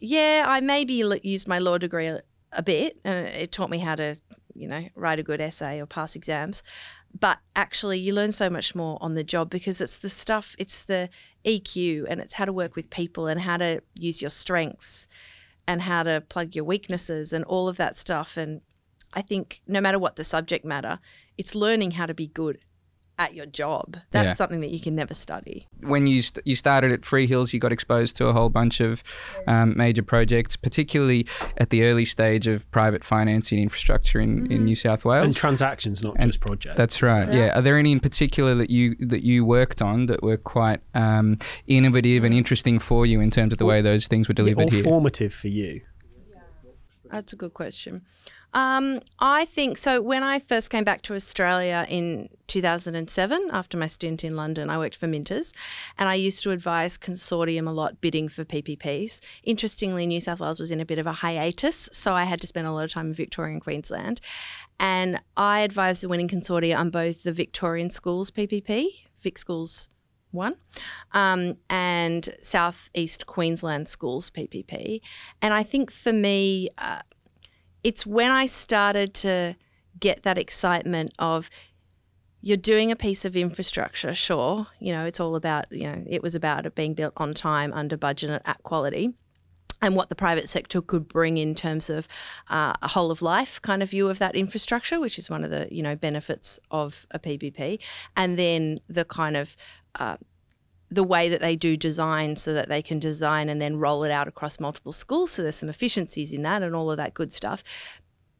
yeah, 0.00 0.44
I 0.46 0.60
maybe 0.60 1.00
l- 1.02 1.16
used 1.16 1.48
my 1.48 1.58
law 1.58 1.78
degree 1.78 2.06
a, 2.06 2.22
a 2.52 2.62
bit, 2.62 2.98
and 3.04 3.26
it 3.26 3.52
taught 3.52 3.70
me 3.70 3.78
how 3.78 3.94
to, 3.94 4.16
you 4.54 4.68
know, 4.68 4.88
write 4.94 5.18
a 5.18 5.22
good 5.22 5.40
essay 5.40 5.80
or 5.80 5.86
pass 5.86 6.16
exams. 6.16 6.62
But 7.18 7.38
actually, 7.56 7.98
you 7.98 8.12
learn 8.14 8.32
so 8.32 8.50
much 8.50 8.74
more 8.74 8.98
on 9.00 9.14
the 9.14 9.24
job 9.24 9.50
because 9.50 9.80
it's 9.80 9.96
the 9.96 10.08
stuff, 10.08 10.54
it's 10.58 10.82
the 10.82 11.08
EQ, 11.44 12.06
and 12.08 12.20
it's 12.20 12.34
how 12.34 12.44
to 12.44 12.52
work 12.52 12.76
with 12.76 12.90
people 12.90 13.26
and 13.26 13.40
how 13.40 13.56
to 13.56 13.82
use 13.98 14.20
your 14.20 14.30
strengths 14.30 15.08
and 15.66 15.82
how 15.82 16.02
to 16.02 16.22
plug 16.28 16.54
your 16.54 16.64
weaknesses 16.64 17.32
and 17.32 17.44
all 17.44 17.68
of 17.68 17.76
that 17.76 17.96
stuff. 17.96 18.36
And 18.36 18.60
I 19.14 19.22
think 19.22 19.62
no 19.66 19.80
matter 19.80 19.98
what 19.98 20.16
the 20.16 20.24
subject 20.24 20.64
matter, 20.64 20.98
it's 21.36 21.54
learning 21.54 21.92
how 21.92 22.06
to 22.06 22.14
be 22.14 22.26
good 22.26 22.58
at 23.18 23.34
your 23.34 23.46
job. 23.46 23.96
That's 24.12 24.26
Yeah. 24.26 24.32
something 24.34 24.60
that 24.60 24.70
you 24.70 24.78
can 24.80 24.94
never 24.94 25.12
study. 25.14 25.66
when 25.80 26.06
you 26.06 26.22
st- 26.22 26.46
you 26.46 26.54
started 26.56 26.92
at 26.92 27.00
Freehills, 27.02 27.52
you 27.52 27.60
got 27.60 27.72
exposed 27.72 28.16
to 28.16 28.26
a 28.26 28.32
whole 28.32 28.48
bunch 28.48 28.80
of 28.80 29.02
um, 29.46 29.76
major 29.76 30.02
projects, 30.02 30.56
particularly 30.56 31.26
at 31.56 31.70
the 31.70 31.84
early 31.84 32.04
stage 32.04 32.46
of 32.46 32.70
private 32.70 33.02
financing 33.04 33.58
infrastructure 33.60 34.20
in, 34.20 34.50
in 34.52 34.64
New 34.64 34.74
South 34.74 35.04
Wales 35.04 35.24
And 35.24 35.36
transactions, 35.36 36.02
not 36.02 36.14
And 36.18 36.26
just 36.30 36.40
projects. 36.40 36.76
That's 36.76 37.02
right. 37.02 37.32
Yeah. 37.32 37.58
Are 37.58 37.62
there 37.62 37.78
any 37.78 37.92
in 37.92 38.00
particular 38.00 38.54
that 38.56 38.70
you 38.70 38.94
that 39.00 39.22
you 39.22 39.44
worked 39.44 39.80
on 39.82 40.06
that 40.06 40.22
were 40.22 40.36
quite 40.36 40.80
um, 40.94 41.38
innovative 41.66 42.24
and 42.24 42.34
interesting 42.34 42.78
for 42.78 43.06
you 43.06 43.20
in 43.20 43.30
terms 43.30 43.52
of 43.52 43.58
the 43.58 43.64
way 43.66 43.80
those 43.82 44.08
things 44.08 44.28
were 44.28 44.34
delivered 44.34 44.68
or 44.72 44.74
here? 44.74 44.82
formative 44.84 45.32
for 45.32 45.48
you. 45.48 45.80
That's 47.10 47.32
a 47.32 47.36
good 47.36 47.54
question. 47.54 48.02
Um, 48.54 49.00
I 49.18 49.44
think 49.44 49.76
so. 49.76 50.00
When 50.00 50.22
I 50.22 50.38
first 50.38 50.70
came 50.70 50.84
back 50.84 51.02
to 51.02 51.14
Australia 51.14 51.86
in 51.88 52.28
2007, 52.46 53.48
after 53.52 53.76
my 53.76 53.86
stint 53.86 54.24
in 54.24 54.36
London, 54.36 54.70
I 54.70 54.78
worked 54.78 54.96
for 54.96 55.06
Minters 55.06 55.54
and 55.98 56.08
I 56.08 56.14
used 56.14 56.42
to 56.44 56.50
advise 56.50 56.96
Consortium 56.96 57.68
a 57.68 57.72
lot 57.72 58.00
bidding 58.00 58.28
for 58.28 58.44
PPPs. 58.44 59.20
Interestingly, 59.42 60.06
New 60.06 60.20
South 60.20 60.40
Wales 60.40 60.58
was 60.58 60.70
in 60.70 60.80
a 60.80 60.86
bit 60.86 60.98
of 60.98 61.06
a 61.06 61.12
hiatus, 61.12 61.90
so 61.92 62.14
I 62.14 62.24
had 62.24 62.40
to 62.40 62.46
spend 62.46 62.66
a 62.66 62.72
lot 62.72 62.84
of 62.84 62.90
time 62.90 63.08
in 63.08 63.14
Victoria 63.14 63.52
and 63.52 63.62
Queensland. 63.62 64.20
And 64.80 65.20
I 65.36 65.60
advised 65.60 66.02
the 66.02 66.08
winning 66.08 66.28
consortia 66.28 66.76
on 66.76 66.90
both 66.90 67.24
the 67.24 67.32
Victorian 67.32 67.90
Schools 67.90 68.30
PPP, 68.30 68.86
Vic 69.18 69.36
Schools 69.36 69.88
one, 70.30 70.54
um, 71.12 71.56
and 71.70 72.28
Southeast 72.40 73.26
Queensland 73.26 73.88
Schools 73.88 74.30
PPP. 74.30 75.00
And 75.40 75.54
I 75.54 75.62
think 75.62 75.90
for 75.90 76.12
me, 76.12 76.68
uh, 76.78 77.00
it's 77.88 78.04
when 78.04 78.30
I 78.30 78.44
started 78.44 79.14
to 79.14 79.56
get 79.98 80.22
that 80.24 80.36
excitement 80.36 81.14
of 81.18 81.48
you're 82.42 82.58
doing 82.58 82.92
a 82.92 82.96
piece 82.96 83.24
of 83.24 83.34
infrastructure, 83.34 84.12
sure, 84.12 84.66
you 84.78 84.92
know, 84.92 85.06
it's 85.06 85.20
all 85.20 85.34
about, 85.36 85.72
you 85.72 85.84
know, 85.84 86.04
it 86.06 86.22
was 86.22 86.34
about 86.34 86.66
it 86.66 86.74
being 86.74 86.92
built 86.92 87.14
on 87.16 87.32
time, 87.32 87.72
under 87.72 87.96
budget, 87.96 88.28
and 88.28 88.42
at 88.44 88.62
quality 88.62 89.14
and 89.80 89.96
what 89.96 90.10
the 90.10 90.14
private 90.14 90.50
sector 90.50 90.82
could 90.82 91.08
bring 91.08 91.38
in 91.38 91.54
terms 91.54 91.88
of 91.88 92.06
uh, 92.50 92.74
a 92.82 92.88
whole 92.88 93.10
of 93.10 93.22
life 93.22 93.62
kind 93.62 93.82
of 93.82 93.88
view 93.88 94.10
of 94.10 94.18
that 94.18 94.36
infrastructure, 94.36 95.00
which 95.00 95.18
is 95.18 95.30
one 95.30 95.42
of 95.42 95.50
the 95.50 95.66
you 95.70 95.82
know 95.82 95.96
benefits 95.96 96.58
of 96.70 97.06
a 97.12 97.18
PPP, 97.18 97.80
and 98.16 98.38
then 98.38 98.80
the 98.88 99.06
kind 99.06 99.34
of 99.34 99.56
uh, 99.94 100.18
the 100.90 101.04
way 101.04 101.28
that 101.28 101.40
they 101.40 101.56
do 101.56 101.76
design 101.76 102.36
so 102.36 102.54
that 102.54 102.68
they 102.68 102.82
can 102.82 102.98
design 102.98 103.48
and 103.48 103.60
then 103.60 103.78
roll 103.78 104.04
it 104.04 104.10
out 104.10 104.28
across 104.28 104.58
multiple 104.58 104.92
schools. 104.92 105.30
So 105.30 105.42
there's 105.42 105.56
some 105.56 105.68
efficiencies 105.68 106.32
in 106.32 106.42
that 106.42 106.62
and 106.62 106.74
all 106.74 106.90
of 106.90 106.96
that 106.96 107.14
good 107.14 107.32
stuff. 107.32 107.62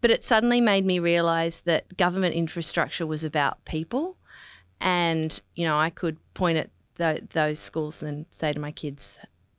But 0.00 0.10
it 0.10 0.24
suddenly 0.24 0.60
made 0.60 0.86
me 0.86 0.98
realize 0.98 1.60
that 1.60 1.96
government 1.96 2.34
infrastructure 2.34 3.06
was 3.06 3.24
about 3.24 3.64
people. 3.64 4.16
And, 4.80 5.40
you 5.56 5.66
know, 5.66 5.78
I 5.78 5.90
could 5.90 6.18
point 6.34 6.58
at 6.58 6.70
th- 6.96 7.30
those 7.30 7.58
schools 7.58 8.02
and 8.02 8.26
say 8.30 8.52
to 8.52 8.60
my 8.60 8.70
kids, 8.70 9.18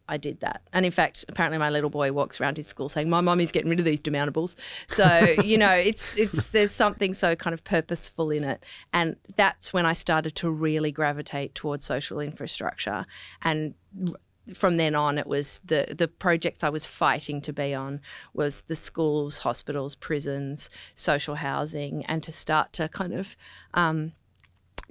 I 0.10 0.18
did 0.18 0.40
that. 0.40 0.64
And 0.74 0.86
in 0.86 0.92
fact, 0.92 1.24
apparently 1.30 1.60
my 1.60 1.70
little 1.70 1.90
boy 1.90 2.12
walks 2.12 2.42
around 2.42 2.58
his 2.58 2.68
school 2.68 2.90
saying, 2.90 3.10
My 3.10 3.22
mummy's 3.22 3.52
getting 3.52 3.70
rid 3.70 3.80
of 3.80 3.86
these 3.86 4.02
demountables. 4.02 4.56
So, 4.88 5.36
you 5.44 5.58
know, 5.58 5.72
it's 5.72 6.18
it's 6.18 6.50
there's 6.50 6.72
something 6.72 7.14
so 7.14 7.36
kind 7.36 7.54
of 7.54 7.64
purposeful 7.64 8.32
in 8.32 8.44
it. 8.44 8.64
And 8.92 9.16
that's 9.36 9.72
when 9.72 9.86
I 9.86 9.94
started 9.94 10.36
to 10.38 10.50
really 10.50 10.92
gravitate 10.92 11.56
towards 11.56 11.86
social 11.86 12.20
infrastructure. 12.20 13.06
And 13.44 13.76
from 14.54 14.78
then 14.78 14.96
on 14.96 15.20
it 15.20 15.28
was 15.28 15.62
the 15.64 15.94
the 15.96 16.08
projects 16.08 16.64
I 16.64 16.70
was 16.70 16.86
fighting 16.86 17.42
to 17.42 17.54
be 17.54 17.74
on 17.74 18.02
was 18.34 18.62
the 18.62 18.76
schools, 18.76 19.40
hospitals, 19.40 19.96
prisons, 19.96 20.70
social 20.96 21.36
housing, 21.36 22.06
and 22.06 22.24
to 22.24 22.32
start 22.32 22.74
to 22.74 22.90
kind 22.90 23.14
of 23.14 23.38
um, 23.76 24.14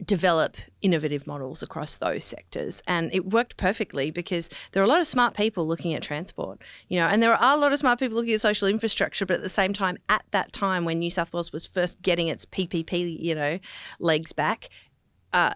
develop 0.04 0.56
innovative 0.80 1.26
models 1.26 1.62
across 1.62 1.96
those 1.96 2.24
sectors. 2.24 2.82
And 2.86 3.10
it 3.12 3.26
worked 3.26 3.56
perfectly 3.56 4.10
because 4.10 4.48
there 4.72 4.82
are 4.82 4.86
a 4.86 4.88
lot 4.88 5.00
of 5.00 5.06
smart 5.06 5.34
people 5.34 5.66
looking 5.66 5.94
at 5.94 6.02
transport, 6.02 6.60
you 6.88 6.98
know, 6.98 7.06
and 7.06 7.22
there 7.22 7.32
are 7.34 7.56
a 7.56 7.56
lot 7.56 7.72
of 7.72 7.78
smart 7.78 7.98
people 7.98 8.16
looking 8.16 8.34
at 8.34 8.40
social 8.40 8.68
infrastructure, 8.68 9.26
but 9.26 9.36
at 9.36 9.42
the 9.42 9.48
same 9.48 9.72
time, 9.72 9.98
at 10.08 10.24
that 10.30 10.52
time 10.52 10.84
when 10.84 10.98
New 10.98 11.10
South 11.10 11.32
Wales 11.32 11.52
was 11.52 11.66
first 11.66 12.00
getting 12.02 12.28
its 12.28 12.46
PPP, 12.46 13.20
you 13.20 13.34
know, 13.34 13.58
legs 13.98 14.32
back, 14.32 14.68
uh, 15.32 15.54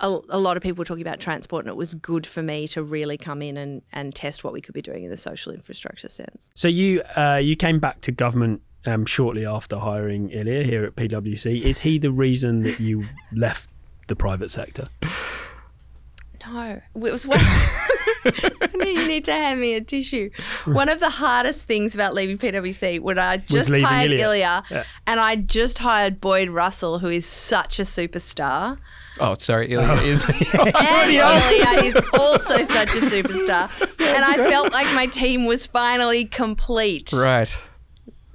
a, 0.00 0.18
a, 0.30 0.38
lot 0.38 0.56
of 0.56 0.62
people 0.62 0.80
were 0.80 0.84
talking 0.84 1.02
about 1.02 1.20
transport, 1.20 1.64
and 1.64 1.70
it 1.70 1.76
was 1.76 1.94
good 1.94 2.26
for 2.26 2.42
me 2.42 2.66
to 2.68 2.82
really 2.82 3.16
come 3.16 3.40
in 3.40 3.56
and, 3.56 3.82
and 3.92 4.14
test 4.14 4.42
what 4.42 4.52
we 4.52 4.60
could 4.60 4.74
be 4.74 4.82
doing 4.82 5.04
in 5.04 5.10
the 5.10 5.16
social 5.16 5.52
infrastructure 5.52 6.08
sense. 6.08 6.50
So 6.54 6.66
you 6.66 7.02
uh, 7.14 7.40
you 7.40 7.54
came 7.54 7.78
back 7.78 8.00
to 8.02 8.12
government 8.12 8.62
um, 8.86 9.06
shortly 9.06 9.46
after 9.46 9.78
hiring 9.78 10.30
Ilya 10.30 10.64
here 10.64 10.84
at 10.84 10.96
PwC. 10.96 11.62
Is 11.62 11.80
he 11.80 11.98
the 11.98 12.10
reason 12.10 12.62
that 12.62 12.80
you 12.80 13.06
left 13.32 13.68
the 14.08 14.16
private 14.16 14.50
sector? 14.50 14.88
No, 16.46 16.80
it 16.94 17.12
was 17.12 17.26
one. 17.26 17.38
you 18.74 19.06
need 19.06 19.24
to 19.24 19.32
hand 19.32 19.60
me 19.60 19.74
a 19.74 19.80
tissue. 19.80 20.30
One 20.64 20.88
of 20.88 20.98
the 20.98 21.10
hardest 21.10 21.68
things 21.68 21.94
about 21.94 22.14
leaving 22.14 22.38
PwC 22.38 23.00
when 23.00 23.18
I 23.18 23.36
just 23.36 23.74
hired 23.74 24.10
Ilya, 24.10 24.24
Ilya 24.24 24.64
yeah. 24.70 24.84
and 25.06 25.20
I 25.20 25.36
just 25.36 25.78
hired 25.78 26.20
Boyd 26.20 26.48
Russell, 26.48 26.98
who 26.98 27.08
is 27.08 27.24
such 27.24 27.78
a 27.78 27.82
superstar. 27.82 28.78
Oh, 29.20 29.34
sorry, 29.34 29.70
Ilya 29.70 29.88
oh. 29.88 30.04
is. 30.04 30.24
and 30.28 31.10
Ilya 31.10 31.84
is 31.84 31.96
also 32.14 32.62
such 32.64 32.88
a 32.88 33.00
superstar, 33.00 33.70
and 34.00 34.24
I 34.24 34.50
felt 34.50 34.72
like 34.72 34.92
my 34.94 35.06
team 35.06 35.44
was 35.44 35.66
finally 35.66 36.24
complete. 36.24 37.12
Right 37.12 37.56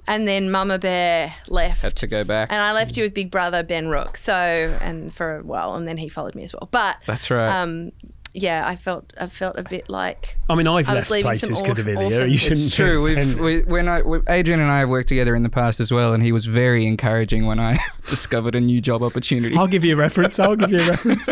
and 0.08 0.26
then 0.26 0.50
Mama 0.50 0.78
Bear 0.78 1.32
left. 1.46 1.82
Had 1.82 1.94
to 1.96 2.06
go 2.06 2.24
back. 2.24 2.50
And 2.50 2.60
I 2.60 2.72
left 2.72 2.96
you 2.96 3.04
with 3.04 3.14
Big 3.14 3.30
Brother 3.30 3.62
Ben 3.62 3.88
Rook. 3.88 4.16
So 4.16 4.32
and 4.32 5.14
for 5.14 5.36
a 5.36 5.42
while, 5.42 5.76
and 5.76 5.86
then 5.86 5.98
he 5.98 6.08
followed 6.08 6.34
me 6.34 6.42
as 6.42 6.54
well. 6.54 6.68
But 6.72 6.96
that's 7.06 7.30
right. 7.30 7.48
Um, 7.48 7.92
yeah, 8.34 8.66
I 8.66 8.76
felt 8.76 9.12
I 9.20 9.26
felt 9.26 9.58
a 9.58 9.62
bit 9.62 9.88
like 9.88 10.38
I 10.48 10.54
mean 10.54 10.66
I've 10.66 10.88
I 10.88 10.94
left 10.94 11.08
places 11.08 11.60
because 11.62 11.78
of 11.78 11.88
Ilya. 11.88 12.26
You 12.26 12.38
shouldn't. 12.38 12.66
It's 12.66 12.74
true. 12.74 13.02
We've, 13.14 13.38
we, 13.38 13.62
when 13.62 13.88
I 13.88 14.02
Adrian 14.28 14.60
and 14.60 14.70
I 14.70 14.80
have 14.80 14.88
worked 14.88 15.08
together 15.08 15.34
in 15.34 15.42
the 15.42 15.48
past 15.48 15.80
as 15.80 15.92
well, 15.92 16.14
and 16.14 16.22
he 16.22 16.32
was 16.32 16.46
very 16.46 16.86
encouraging 16.86 17.46
when 17.46 17.60
I 17.60 17.78
discovered 18.06 18.54
a 18.54 18.60
new 18.60 18.80
job 18.80 19.02
opportunity. 19.02 19.56
I'll 19.56 19.66
give 19.66 19.84
you 19.84 19.94
a 19.94 19.96
reference. 19.96 20.38
I'll 20.38 20.56
give 20.56 20.72
you 20.72 20.80
a 20.80 20.90
reference. 20.90 21.28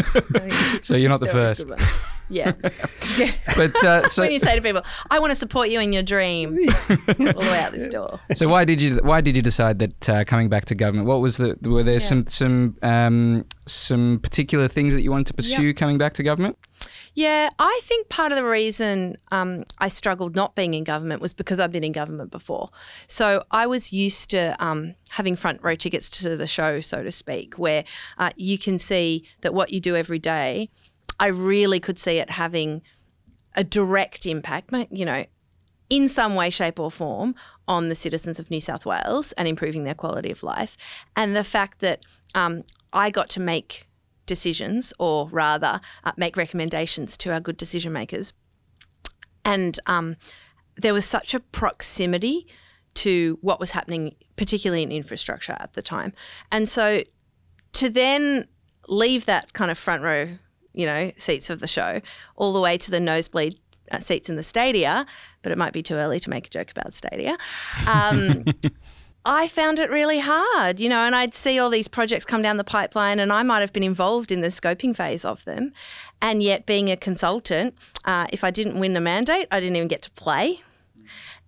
so 0.86 0.96
you're 0.96 1.10
not 1.10 1.20
the 1.20 1.28
first. 1.28 1.70
Yeah. 2.28 2.52
but 3.56 3.84
uh, 3.84 4.08
so 4.08 4.22
when 4.22 4.32
you 4.32 4.38
say 4.38 4.56
to 4.56 4.62
people, 4.62 4.82
"I 5.10 5.18
want 5.18 5.30
to 5.30 5.36
support 5.36 5.68
you 5.68 5.80
in 5.80 5.92
your 5.92 6.02
dream," 6.02 6.58
all 6.88 6.94
the 7.16 7.34
way 7.38 7.60
out 7.60 7.72
this 7.72 7.88
door. 7.88 8.20
So 8.34 8.48
why 8.48 8.64
did 8.64 8.80
you 8.80 8.96
why 9.02 9.20
did 9.20 9.36
you 9.36 9.42
decide 9.42 9.78
that 9.78 10.08
uh, 10.08 10.24
coming 10.24 10.48
back 10.48 10.64
to 10.66 10.74
government? 10.74 11.06
What 11.06 11.20
was 11.20 11.36
the 11.36 11.56
were 11.62 11.82
there 11.82 11.94
yeah. 11.94 11.98
some 12.00 12.26
some 12.26 12.76
um, 12.82 13.44
some 13.66 14.18
particular 14.22 14.68
things 14.68 14.94
that 14.94 15.02
you 15.02 15.10
wanted 15.10 15.26
to 15.28 15.34
pursue 15.34 15.62
yep. 15.62 15.76
coming 15.76 15.98
back 15.98 16.14
to 16.14 16.22
government? 16.22 16.58
Yeah, 17.14 17.48
I 17.58 17.80
think 17.82 18.10
part 18.10 18.32
of 18.32 18.36
the 18.36 18.44
reason 18.44 19.16
um, 19.32 19.64
I 19.78 19.88
struggled 19.88 20.36
not 20.36 20.54
being 20.54 20.74
in 20.74 20.84
government 20.84 21.22
was 21.22 21.32
because 21.32 21.58
I've 21.58 21.72
been 21.72 21.84
in 21.84 21.92
government 21.92 22.30
before. 22.30 22.68
So 23.06 23.42
I 23.50 23.66
was 23.66 23.90
used 23.92 24.30
to 24.30 24.54
um, 24.62 24.96
having 25.10 25.34
front 25.34 25.62
row 25.62 25.76
tickets 25.76 26.10
to 26.10 26.36
the 26.36 26.46
show, 26.46 26.80
so 26.80 27.02
to 27.02 27.10
speak, 27.10 27.58
where 27.58 27.84
uh, 28.18 28.30
you 28.36 28.58
can 28.58 28.78
see 28.78 29.24
that 29.40 29.54
what 29.54 29.72
you 29.72 29.80
do 29.80 29.96
every 29.96 30.18
day 30.18 30.68
I 31.18 31.28
really 31.28 31.80
could 31.80 31.98
see 31.98 32.18
it 32.18 32.30
having 32.30 32.82
a 33.54 33.64
direct 33.64 34.26
impact, 34.26 34.72
you 34.90 35.04
know, 35.04 35.24
in 35.88 36.08
some 36.08 36.34
way, 36.34 36.50
shape, 36.50 36.80
or 36.80 36.90
form 36.90 37.34
on 37.68 37.88
the 37.88 37.94
citizens 37.94 38.38
of 38.38 38.50
New 38.50 38.60
South 38.60 38.84
Wales 38.84 39.32
and 39.32 39.46
improving 39.46 39.84
their 39.84 39.94
quality 39.94 40.30
of 40.30 40.42
life. 40.42 40.76
And 41.16 41.34
the 41.34 41.44
fact 41.44 41.80
that 41.80 42.04
um, 42.34 42.64
I 42.92 43.10
got 43.10 43.28
to 43.30 43.40
make 43.40 43.86
decisions, 44.26 44.92
or 44.98 45.28
rather, 45.28 45.80
uh, 46.04 46.12
make 46.16 46.36
recommendations 46.36 47.16
to 47.18 47.32
our 47.32 47.40
good 47.40 47.56
decision 47.56 47.92
makers. 47.92 48.32
And 49.44 49.78
um, 49.86 50.16
there 50.76 50.92
was 50.92 51.04
such 51.04 51.32
a 51.32 51.40
proximity 51.40 52.46
to 52.94 53.38
what 53.40 53.60
was 53.60 53.70
happening, 53.70 54.16
particularly 54.34 54.82
in 54.82 54.90
infrastructure 54.90 55.56
at 55.60 55.74
the 55.74 55.82
time. 55.82 56.12
And 56.50 56.68
so 56.68 57.04
to 57.74 57.88
then 57.88 58.48
leave 58.88 59.26
that 59.26 59.52
kind 59.52 59.70
of 59.70 59.78
front 59.78 60.02
row 60.02 60.38
you 60.76 60.86
know, 60.86 61.10
seats 61.16 61.50
of 61.50 61.58
the 61.58 61.66
show, 61.66 62.00
all 62.36 62.52
the 62.52 62.60
way 62.60 62.78
to 62.78 62.90
the 62.90 63.00
nosebleed 63.00 63.58
uh, 63.90 63.98
seats 63.98 64.28
in 64.28 64.36
the 64.36 64.42
stadia, 64.42 65.06
but 65.42 65.50
it 65.50 65.58
might 65.58 65.72
be 65.72 65.82
too 65.82 65.94
early 65.94 66.20
to 66.20 66.30
make 66.30 66.46
a 66.46 66.50
joke 66.50 66.70
about 66.70 66.92
stadia. 66.92 67.36
Um, 67.92 68.44
I 69.28 69.48
found 69.48 69.80
it 69.80 69.90
really 69.90 70.20
hard, 70.20 70.78
you 70.78 70.88
know, 70.88 71.00
and 71.00 71.16
I'd 71.16 71.34
see 71.34 71.58
all 71.58 71.68
these 71.68 71.88
projects 71.88 72.24
come 72.24 72.42
down 72.42 72.58
the 72.58 72.64
pipeline, 72.64 73.18
and 73.18 73.32
I 73.32 73.42
might 73.42 73.60
have 73.60 73.72
been 73.72 73.82
involved 73.82 74.30
in 74.30 74.40
the 74.40 74.48
scoping 74.48 74.94
phase 74.94 75.24
of 75.24 75.44
them. 75.44 75.72
And 76.22 76.44
yet, 76.44 76.64
being 76.64 76.90
a 76.92 76.96
consultant, 76.96 77.74
uh, 78.04 78.28
if 78.30 78.44
I 78.44 78.52
didn't 78.52 78.78
win 78.78 78.92
the 78.92 79.00
mandate, 79.00 79.48
I 79.50 79.58
didn't 79.58 79.74
even 79.74 79.88
get 79.88 80.02
to 80.02 80.12
play. 80.12 80.60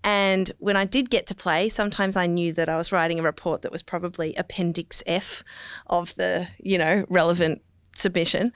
And 0.03 0.51
when 0.59 0.77
I 0.77 0.87
did 0.87 1.09
get 1.09 1.27
to 1.29 1.35
play, 1.35 1.69
sometimes 1.69 2.17
I 2.17 2.27
knew 2.27 2.53
that 2.55 2.69
I 2.69 2.77
was 2.77 2.91
writing 2.91 3.21
a 3.21 3.23
report 3.23 3.63
that 3.63 3.71
was 3.71 3.83
probably 3.83 4.35
Appendix 4.35 5.03
F 5.07 5.45
of 5.87 6.15
the, 6.17 6.49
you 6.59 6.79
know, 6.79 7.05
relevant 7.09 7.63
submission 7.95 8.53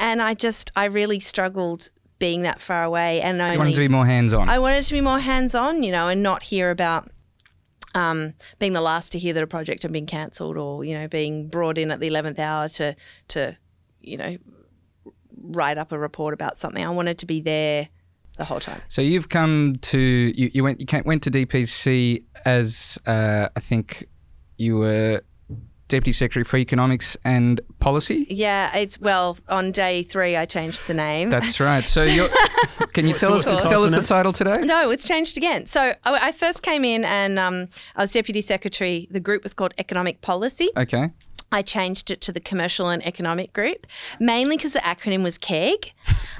and 0.00 0.20
I 0.20 0.34
just 0.34 0.72
I 0.74 0.86
really 0.86 1.20
struggled 1.20 1.90
being 2.18 2.42
that 2.42 2.60
far 2.60 2.82
away 2.84 3.20
and 3.20 3.38
you 3.38 3.58
wanted 3.58 3.74
to 3.74 3.80
be 3.80 3.88
more 3.88 4.06
hands 4.06 4.32
on. 4.32 4.48
I 4.48 4.58
wanted 4.58 4.82
to 4.82 4.92
be 4.92 5.00
more 5.00 5.20
hands 5.20 5.54
on, 5.54 5.82
you 5.82 5.92
know, 5.92 6.08
and 6.08 6.22
not 6.22 6.42
hear 6.42 6.70
about 6.70 7.10
um, 7.94 8.34
being 8.58 8.72
the 8.72 8.80
last 8.80 9.12
to 9.12 9.18
hear 9.18 9.32
that 9.32 9.42
a 9.42 9.46
project 9.46 9.82
had 9.82 9.92
been 9.92 10.06
cancelled 10.06 10.56
or 10.56 10.84
you 10.84 10.98
know 10.98 11.08
being 11.08 11.48
brought 11.48 11.78
in 11.78 11.90
at 11.90 12.00
the 12.00 12.06
eleventh 12.08 12.38
hour 12.38 12.68
to 12.70 12.96
to 13.28 13.56
you 14.00 14.16
know 14.16 14.36
write 15.42 15.78
up 15.78 15.92
a 15.92 15.98
report 15.98 16.34
about 16.34 16.56
something. 16.58 16.84
I 16.84 16.90
wanted 16.90 17.18
to 17.18 17.26
be 17.26 17.40
there 17.40 17.88
the 18.38 18.44
whole 18.44 18.60
time. 18.60 18.80
So 18.88 19.02
you've 19.02 19.28
come 19.28 19.76
to 19.82 19.98
you, 19.98 20.50
you 20.52 20.62
went 20.62 20.80
you 20.80 21.02
went 21.04 21.22
to 21.24 21.30
DPC 21.30 22.24
as 22.44 22.98
uh, 23.06 23.48
I 23.54 23.60
think 23.60 24.06
you 24.56 24.76
were 24.76 25.22
Deputy 25.90 26.12
Secretary 26.12 26.44
for 26.44 26.56
Economics 26.56 27.16
and 27.24 27.60
Policy. 27.80 28.26
Yeah, 28.30 28.76
it's 28.76 28.98
well 29.00 29.36
on 29.48 29.72
day 29.72 30.04
three 30.04 30.36
I 30.36 30.46
changed 30.46 30.86
the 30.86 30.94
name. 30.94 31.30
That's 31.30 31.60
right. 31.60 31.84
So 31.84 32.06
can 32.92 33.06
you 33.06 33.14
tell 33.14 33.34
us 33.34 33.44
tell 33.44 33.84
us 33.84 33.90
the 33.90 34.00
title 34.02 34.32
today? 34.32 34.54
No, 34.62 34.90
it's 34.90 35.06
changed 35.06 35.36
again. 35.36 35.66
So 35.66 35.92
I 36.04 36.32
first 36.32 36.62
came 36.62 36.84
in 36.84 37.04
and 37.04 37.38
um, 37.38 37.68
I 37.96 38.02
was 38.02 38.12
Deputy 38.12 38.40
Secretary. 38.40 39.08
The 39.10 39.20
group 39.20 39.42
was 39.42 39.52
called 39.52 39.74
Economic 39.78 40.20
Policy. 40.20 40.70
Okay. 40.76 41.10
I 41.52 41.62
changed 41.62 42.12
it 42.12 42.20
to 42.22 42.32
the 42.32 42.38
Commercial 42.38 42.88
and 42.88 43.04
Economic 43.04 43.52
Group, 43.52 43.88
mainly 44.20 44.56
because 44.56 44.72
the 44.72 44.78
acronym 44.80 45.24
was 45.24 45.36
KEG. 45.36 45.92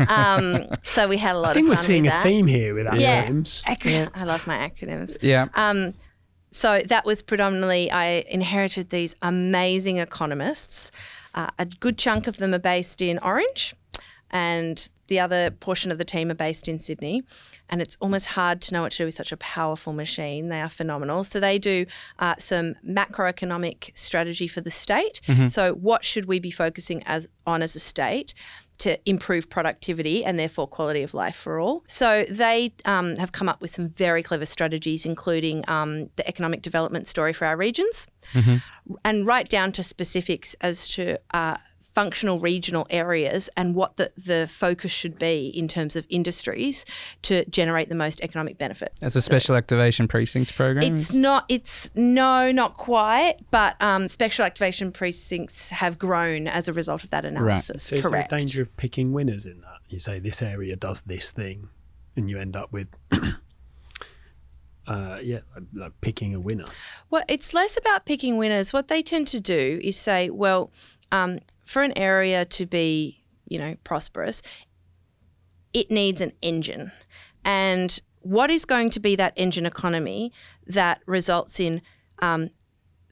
Um, 0.08 0.66
so 0.84 1.08
we 1.08 1.16
had 1.16 1.34
a 1.34 1.38
lot 1.40 1.50
I 1.50 1.54
think 1.54 1.68
we're 1.68 1.74
seeing 1.74 2.06
a 2.06 2.22
theme 2.22 2.46
here 2.46 2.74
with 2.74 2.86
acronyms. 2.86 3.64
Yeah, 3.66 3.90
yeah. 3.90 4.08
I 4.14 4.22
love 4.22 4.46
my 4.46 4.56
acronyms. 4.56 5.18
Yeah. 5.20 5.48
Um, 5.54 5.94
so 6.50 6.80
that 6.86 7.04
was 7.04 7.22
predominantly, 7.22 7.90
I 7.90 8.24
inherited 8.28 8.90
these 8.90 9.14
amazing 9.22 9.98
economists. 9.98 10.90
Uh, 11.34 11.48
a 11.58 11.66
good 11.66 11.96
chunk 11.96 12.26
of 12.26 12.38
them 12.38 12.52
are 12.54 12.58
based 12.58 13.00
in 13.00 13.18
Orange. 13.20 13.74
and 14.30 14.88
the 15.08 15.18
other 15.18 15.50
portion 15.50 15.90
of 15.90 15.98
the 15.98 16.04
team 16.04 16.30
are 16.30 16.34
based 16.34 16.68
in 16.68 16.78
Sydney. 16.78 17.24
And 17.68 17.82
it's 17.82 17.96
almost 18.00 18.26
hard 18.26 18.60
to 18.62 18.72
know 18.74 18.82
what 18.82 18.92
to 18.92 18.98
do 18.98 19.04
with 19.06 19.14
such 19.14 19.32
a 19.32 19.36
powerful 19.36 19.92
machine. 19.92 20.48
They 20.50 20.60
are 20.60 20.68
phenomenal. 20.68 21.24
So 21.24 21.40
they 21.40 21.58
do 21.58 21.86
uh, 22.20 22.36
some 22.38 22.76
macroeconomic 22.88 23.96
strategy 23.96 24.46
for 24.46 24.60
the 24.60 24.70
state. 24.70 25.20
So 25.48 25.72
what 25.74 26.04
should 26.04 26.26
we 26.26 26.38
be 26.38 26.52
focusing 26.52 27.02
as 27.06 27.28
on 27.44 27.60
as 27.60 27.74
a 27.74 27.80
state? 27.80 28.34
To 28.80 28.98
improve 29.08 29.48
productivity 29.48 30.24
and 30.24 30.38
therefore 30.38 30.66
quality 30.66 31.02
of 31.02 31.14
life 31.14 31.36
for 31.36 31.58
all. 31.58 31.84
So 31.86 32.24
they 32.28 32.72
um, 32.84 33.16
have 33.16 33.32
come 33.32 33.48
up 33.48 33.60
with 33.60 33.70
some 33.70 33.88
very 33.88 34.22
clever 34.22 34.46
strategies, 34.46 35.06
including 35.06 35.64
um, 35.68 36.10
the 36.16 36.26
economic 36.26 36.62
development 36.62 37.06
story 37.06 37.32
for 37.32 37.46
our 37.46 37.56
regions, 37.56 38.06
and 39.04 39.26
right 39.26 39.48
down 39.48 39.72
to 39.72 39.82
specifics 39.82 40.54
as 40.60 40.88
to. 40.88 41.18
Uh, 41.32 41.56
Functional 42.00 42.38
regional 42.40 42.86
areas 42.88 43.50
and 43.58 43.74
what 43.74 43.98
the, 43.98 44.10
the 44.16 44.46
focus 44.48 44.90
should 44.90 45.18
be 45.18 45.48
in 45.48 45.68
terms 45.68 45.96
of 45.96 46.06
industries 46.08 46.86
to 47.22 47.44
generate 47.50 47.90
the 47.90 47.94
most 47.94 48.22
economic 48.22 48.56
benefit. 48.56 48.92
As 49.02 49.16
a 49.16 49.20
special 49.20 49.54
activation 49.54 50.08
precincts 50.08 50.50
program. 50.50 50.82
It's 50.82 51.12
not. 51.12 51.44
It's 51.48 51.90
no, 51.94 52.50
not 52.52 52.74
quite. 52.74 53.36
But 53.50 53.76
um, 53.80 54.08
special 54.08 54.46
activation 54.46 54.92
precincts 54.92 55.68
have 55.68 55.98
grown 55.98 56.48
as 56.48 56.68
a 56.68 56.72
result 56.72 57.04
of 57.04 57.10
that 57.10 57.26
analysis. 57.26 57.82
So 57.82 57.96
is 57.96 58.02
there 58.02 58.20
a 58.20 58.28
danger 58.28 58.62
of 58.62 58.74
picking 58.78 59.12
winners 59.12 59.44
in 59.44 59.60
that? 59.60 59.80
You 59.90 59.98
say 59.98 60.20
this 60.20 60.40
area 60.40 60.76
does 60.76 61.02
this 61.02 61.30
thing, 61.32 61.68
and 62.16 62.30
you 62.30 62.38
end 62.38 62.56
up 62.56 62.72
with, 62.72 62.88
uh, 64.90 65.20
yeah, 65.22 65.38
like, 65.54 65.64
like 65.72 66.00
picking 66.00 66.34
a 66.34 66.40
winner. 66.40 66.64
Well, 67.10 67.22
it's 67.28 67.54
less 67.54 67.76
about 67.76 68.06
picking 68.06 68.36
winners. 68.36 68.72
What 68.72 68.88
they 68.88 69.02
tend 69.02 69.28
to 69.28 69.38
do 69.38 69.80
is 69.84 69.96
say, 69.96 70.30
well, 70.30 70.72
um, 71.12 71.38
for 71.64 71.82
an 71.84 71.96
area 71.96 72.44
to 72.46 72.66
be, 72.66 73.22
you 73.46 73.56
know, 73.56 73.76
prosperous, 73.84 74.42
it 75.72 75.92
needs 75.92 76.20
an 76.20 76.32
engine. 76.42 76.90
And 77.44 78.00
what 78.22 78.50
is 78.50 78.64
going 78.64 78.90
to 78.90 79.00
be 79.00 79.14
that 79.14 79.32
engine 79.36 79.64
economy 79.64 80.32
that 80.66 81.00
results 81.06 81.60
in 81.60 81.82
um, 82.18 82.50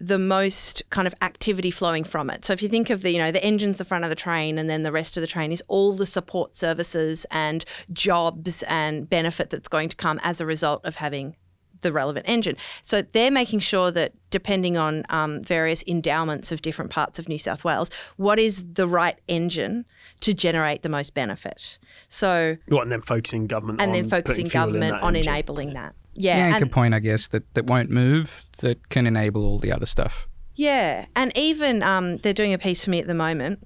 the 0.00 0.18
most 0.18 0.82
kind 0.90 1.06
of 1.06 1.14
activity 1.22 1.70
flowing 1.70 2.02
from 2.02 2.28
it. 2.28 2.44
So 2.44 2.52
if 2.52 2.60
you 2.60 2.68
think 2.68 2.90
of 2.90 3.02
the, 3.02 3.12
you 3.12 3.18
know, 3.18 3.30
the 3.30 3.44
engine's 3.44 3.78
the 3.78 3.84
front 3.84 4.02
of 4.02 4.10
the 4.10 4.16
train 4.16 4.58
and 4.58 4.68
then 4.68 4.82
the 4.82 4.92
rest 4.92 5.16
of 5.16 5.20
the 5.20 5.28
train 5.28 5.52
is 5.52 5.62
all 5.68 5.92
the 5.92 6.06
support 6.06 6.56
services 6.56 7.24
and 7.30 7.64
jobs 7.92 8.64
and 8.64 9.08
benefit 9.08 9.50
that's 9.50 9.68
going 9.68 9.88
to 9.88 9.96
come 9.96 10.18
as 10.24 10.40
a 10.40 10.46
result 10.46 10.84
of 10.84 10.96
having 10.96 11.36
the 11.80 11.92
relevant 11.92 12.26
engine. 12.28 12.56
So 12.82 13.02
they're 13.02 13.30
making 13.30 13.60
sure 13.60 13.90
that 13.90 14.12
depending 14.30 14.76
on 14.76 15.04
um, 15.08 15.42
various 15.42 15.82
endowments 15.86 16.52
of 16.52 16.62
different 16.62 16.90
parts 16.90 17.18
of 17.18 17.28
New 17.28 17.38
South 17.38 17.64
Wales, 17.64 17.90
what 18.16 18.38
is 18.38 18.64
the 18.74 18.86
right 18.86 19.18
engine 19.28 19.84
to 20.20 20.34
generate 20.34 20.82
the 20.82 20.88
most 20.88 21.14
benefit. 21.14 21.78
So 22.08 22.56
What, 22.68 22.82
and 22.82 22.92
then 22.92 23.00
focusing 23.00 23.46
government 23.46 23.80
and 23.80 23.90
on 23.90 23.94
then 23.94 24.08
focusing 24.08 24.44
putting 24.44 24.50
fuel 24.50 24.64
in 24.64 24.68
government 24.72 25.02
on 25.02 25.16
engine. 25.16 25.32
enabling 25.32 25.74
that. 25.74 25.94
Yeah, 26.14 26.36
yeah, 26.36 26.46
and- 26.54 26.64
good 26.64 26.72
point, 26.72 26.94
I 26.94 26.98
guess, 26.98 27.28
that, 27.28 27.52
that 27.54 27.66
won't 27.66 27.90
move, 27.90 28.44
that 28.58 28.88
can 28.88 29.06
enable 29.06 29.44
all 29.44 29.58
the 29.58 29.70
other 29.72 29.86
stuff. 29.86 30.26
Yeah, 30.54 31.06
and 31.14 31.30
even 31.36 31.84
um, 31.84 32.16
they're 32.18 32.32
doing 32.32 32.52
a 32.52 32.58
piece 32.58 32.84
for 32.84 32.90
me 32.90 32.98
at 32.98 33.06
the 33.06 33.14
moment, 33.14 33.64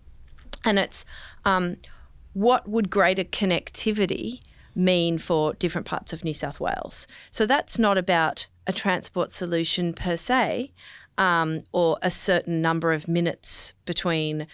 and 0.63 0.79
it's 0.79 1.07
um, 1.47 1.79
what 2.35 2.69
would 2.69 2.91
greater 2.91 3.25
connectivity 3.25 4.41
mean 4.75 5.19
for 5.19 5.55
different 5.55 5.87
parts 5.87 6.13
of 6.13 6.25
New 6.25 6.35
South 6.35 6.61
Wales? 6.61 7.07
So 7.31 7.47
that's 7.47 7.79
not 7.79 7.99
about 7.99 8.49
a 8.67 8.73
transport 8.73 9.33
solution 9.33 9.93
per 9.93 10.17
se, 10.17 10.73
um, 11.19 11.63
or 11.73 11.99
a 12.03 12.11
certain 12.11 12.63
number 12.63 12.93
of 12.93 13.09
minutes 13.09 13.75
between 13.85 14.47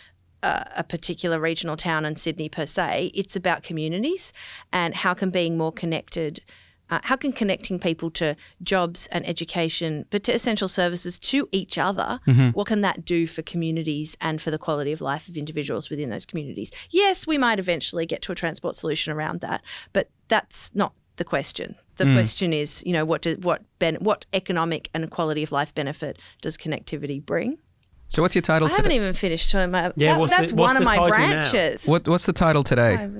uh, 0.42 0.64
a 0.76 0.84
particular 0.84 1.40
regional 1.40 1.76
town 1.76 2.04
and 2.04 2.18
Sydney 2.18 2.48
per 2.48 2.66
se. 2.66 3.10
It's 3.14 3.36
about 3.36 3.62
communities 3.62 4.32
and 4.72 4.94
how 4.94 5.14
can 5.14 5.30
being 5.30 5.56
more 5.56 5.72
connected. 5.72 6.40
Uh, 6.90 6.98
how 7.04 7.16
can 7.16 7.32
connecting 7.32 7.78
people 7.78 8.10
to 8.10 8.34
jobs 8.62 9.06
and 9.12 9.26
education, 9.28 10.06
but 10.10 10.22
to 10.24 10.32
essential 10.32 10.68
services 10.68 11.18
to 11.18 11.48
each 11.52 11.76
other, 11.78 12.20
what 12.54 12.66
can 12.66 12.80
that 12.80 13.04
do 13.04 13.26
for 13.26 13.42
communities 13.42 14.16
and 14.20 14.40
for 14.40 14.50
the 14.50 14.58
quality 14.58 14.90
of 14.92 15.00
life 15.00 15.28
of 15.28 15.36
individuals 15.36 15.90
within 15.90 16.08
those 16.10 16.24
communities? 16.24 16.72
Yes, 16.90 17.26
we 17.26 17.36
might 17.38 17.58
eventually 17.58 18.06
get 18.06 18.22
to 18.22 18.32
a 18.32 18.34
transport 18.34 18.74
solution 18.76 19.12
around 19.12 19.40
that, 19.40 19.60
but 19.92 20.08
that's 20.28 20.74
not 20.74 20.92
the 21.16 21.24
question. 21.24 21.74
The 21.96 22.04
question 22.14 22.52
is, 22.52 22.82
you 22.86 22.92
know, 22.92 23.04
what 23.04 23.22
do, 23.22 23.34
what 23.42 23.62
ben, 23.80 23.96
what 23.96 24.24
economic 24.32 24.88
and 24.94 25.10
quality 25.10 25.42
of 25.42 25.50
life 25.50 25.74
benefit 25.74 26.16
does 26.40 26.56
connectivity 26.56 27.20
bring? 27.24 27.58
So 28.06 28.22
what's 28.22 28.34
your 28.36 28.42
title 28.42 28.68
I 28.68 28.70
haven't 28.70 28.92
even 28.92 29.12
finished 29.12 29.50
telling 29.50 29.72
my. 29.72 29.92
Yeah, 29.96 30.12
that- 30.12 30.20
what's 30.20 30.32
the- 30.34 30.40
that's 30.42 30.52
what's 30.52 30.68
one 30.68 30.76
of 30.78 30.84
my 30.84 31.08
branches. 31.08 31.86
What, 31.86 32.06
what's 32.08 32.24
the 32.24 32.32
title 32.32 32.62
today? 32.62 33.10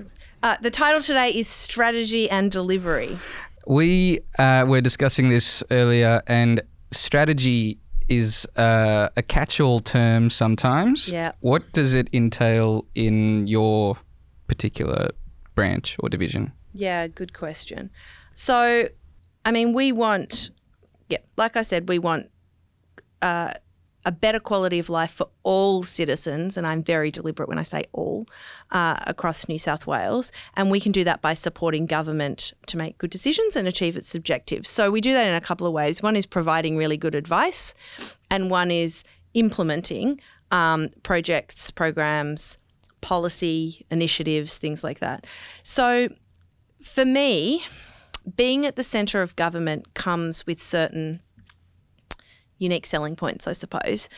Uh, 0.43 0.57
the 0.63 0.71
title 0.71 1.03
today 1.03 1.31
is 1.31 1.49
strategy 1.49 2.31
and 2.31 2.51
delivery. 2.53 3.19
We 3.69 4.21
uh, 4.39 4.65
were 4.67 4.81
discussing 4.81 5.29
this 5.29 5.63
earlier, 5.71 6.23
and 6.27 6.63
strategy 6.91 7.79
is 8.09 8.47
uh, 8.57 9.11
a 9.15 9.23
catch-all 9.23 9.81
term 9.81 10.31
sometimes. 10.31 11.13
Yeah. 11.13 11.33
What 11.41 11.71
does 11.73 11.93
it 11.93 12.09
entail 12.15 12.87
in 12.95 13.47
your 13.47 13.99
particular 14.47 15.11
branch 15.55 15.97
or 15.99 16.09
division? 16.09 16.53
Yeah, 16.73 17.09
good 17.09 17.35
question. 17.35 17.91
So, 18.33 18.89
I 19.45 19.53
mean, 19.53 19.75
we 19.75 19.93
want, 19.93 20.49
yeah, 21.11 21.19
like 21.37 21.55
I 21.55 21.63
said, 21.63 21.91
we 21.91 21.99
want 21.99 22.31
uh, 23.21 23.53
a 24.05 24.13
better 24.13 24.41
quality 24.41 24.79
of 24.79 24.89
life 24.89 25.13
for 25.13 25.29
all 25.43 25.83
citizens, 25.83 26.57
and 26.57 26.67
I'm 26.67 26.83
very 26.83 27.11
deliberate 27.11 27.49
when 27.49 27.59
I 27.59 27.63
say 27.63 27.85
all, 27.93 28.27
uh, 28.71 28.97
across 29.07 29.49
New 29.49 29.59
South 29.59 29.87
Wales. 29.87 30.33
And 30.57 30.71
we 30.71 30.81
can 30.81 30.93
do 30.93 31.05
that 31.05 31.21
by 31.21 31.35
supporting 31.35 31.87
government 31.87 32.53
to 32.67 32.77
make 32.77 32.97
good 32.99 33.11
decisions 33.11 33.57
and 33.57 33.67
achieve 33.67 33.97
its 33.97 34.15
objectives. 34.15 34.69
So 34.69 34.91
we 34.91 35.01
do 35.01 35.13
that 35.13 35.29
in 35.29 35.35
a 35.35 35.41
couple 35.41 35.67
of 35.67 35.73
ways. 35.73 36.03
One 36.03 36.17
is 36.17 36.27
providing 36.27 36.77
really 36.77 36.97
good 36.97 37.15
advice, 37.15 37.75
and 38.31 38.51
one 38.51 38.71
is 38.71 39.05
implementing 39.35 40.21
um, 40.51 40.89
projects, 41.03 41.71
programs, 41.71 42.59
policy 43.01 43.85
initiatives, 43.91 44.59
things 44.59 44.83
like 44.83 45.01
that. 45.01 45.27
So 45.63 46.09
for 46.83 47.05
me, 47.05 47.65
being 48.37 48.67
at 48.67 48.77
the 48.77 48.83
centre 48.83 49.23
of 49.23 49.37
government 49.37 49.95
comes 49.95 50.47
with 50.47 50.63
certain 50.63 51.21
unique 52.59 52.87
selling 52.87 53.17
points, 53.17 53.47
I 53.47 53.53
suppose, 53.53 54.09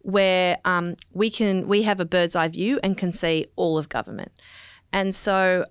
where 0.00 0.58
um, 0.64 0.96
we 1.12 1.30
can 1.30 1.66
we 1.66 1.82
have 1.82 2.00
a 2.00 2.04
bird's 2.04 2.36
eye 2.36 2.48
view 2.48 2.78
and 2.82 2.96
can 2.96 3.12
see 3.12 3.46
all 3.56 3.78
of 3.78 3.88
government, 3.88 4.32
and 4.92 5.14
so 5.14 5.64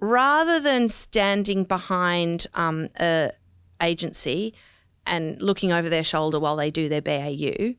rather 0.00 0.58
than 0.58 0.88
standing 0.88 1.64
behind 1.64 2.46
um, 2.54 2.88
a 3.00 3.32
agency 3.80 4.54
and 5.06 5.40
looking 5.42 5.72
over 5.72 5.88
their 5.88 6.04
shoulder 6.04 6.38
while 6.38 6.56
they 6.56 6.70
do 6.70 6.88
their 6.88 7.02
BAU. 7.02 7.74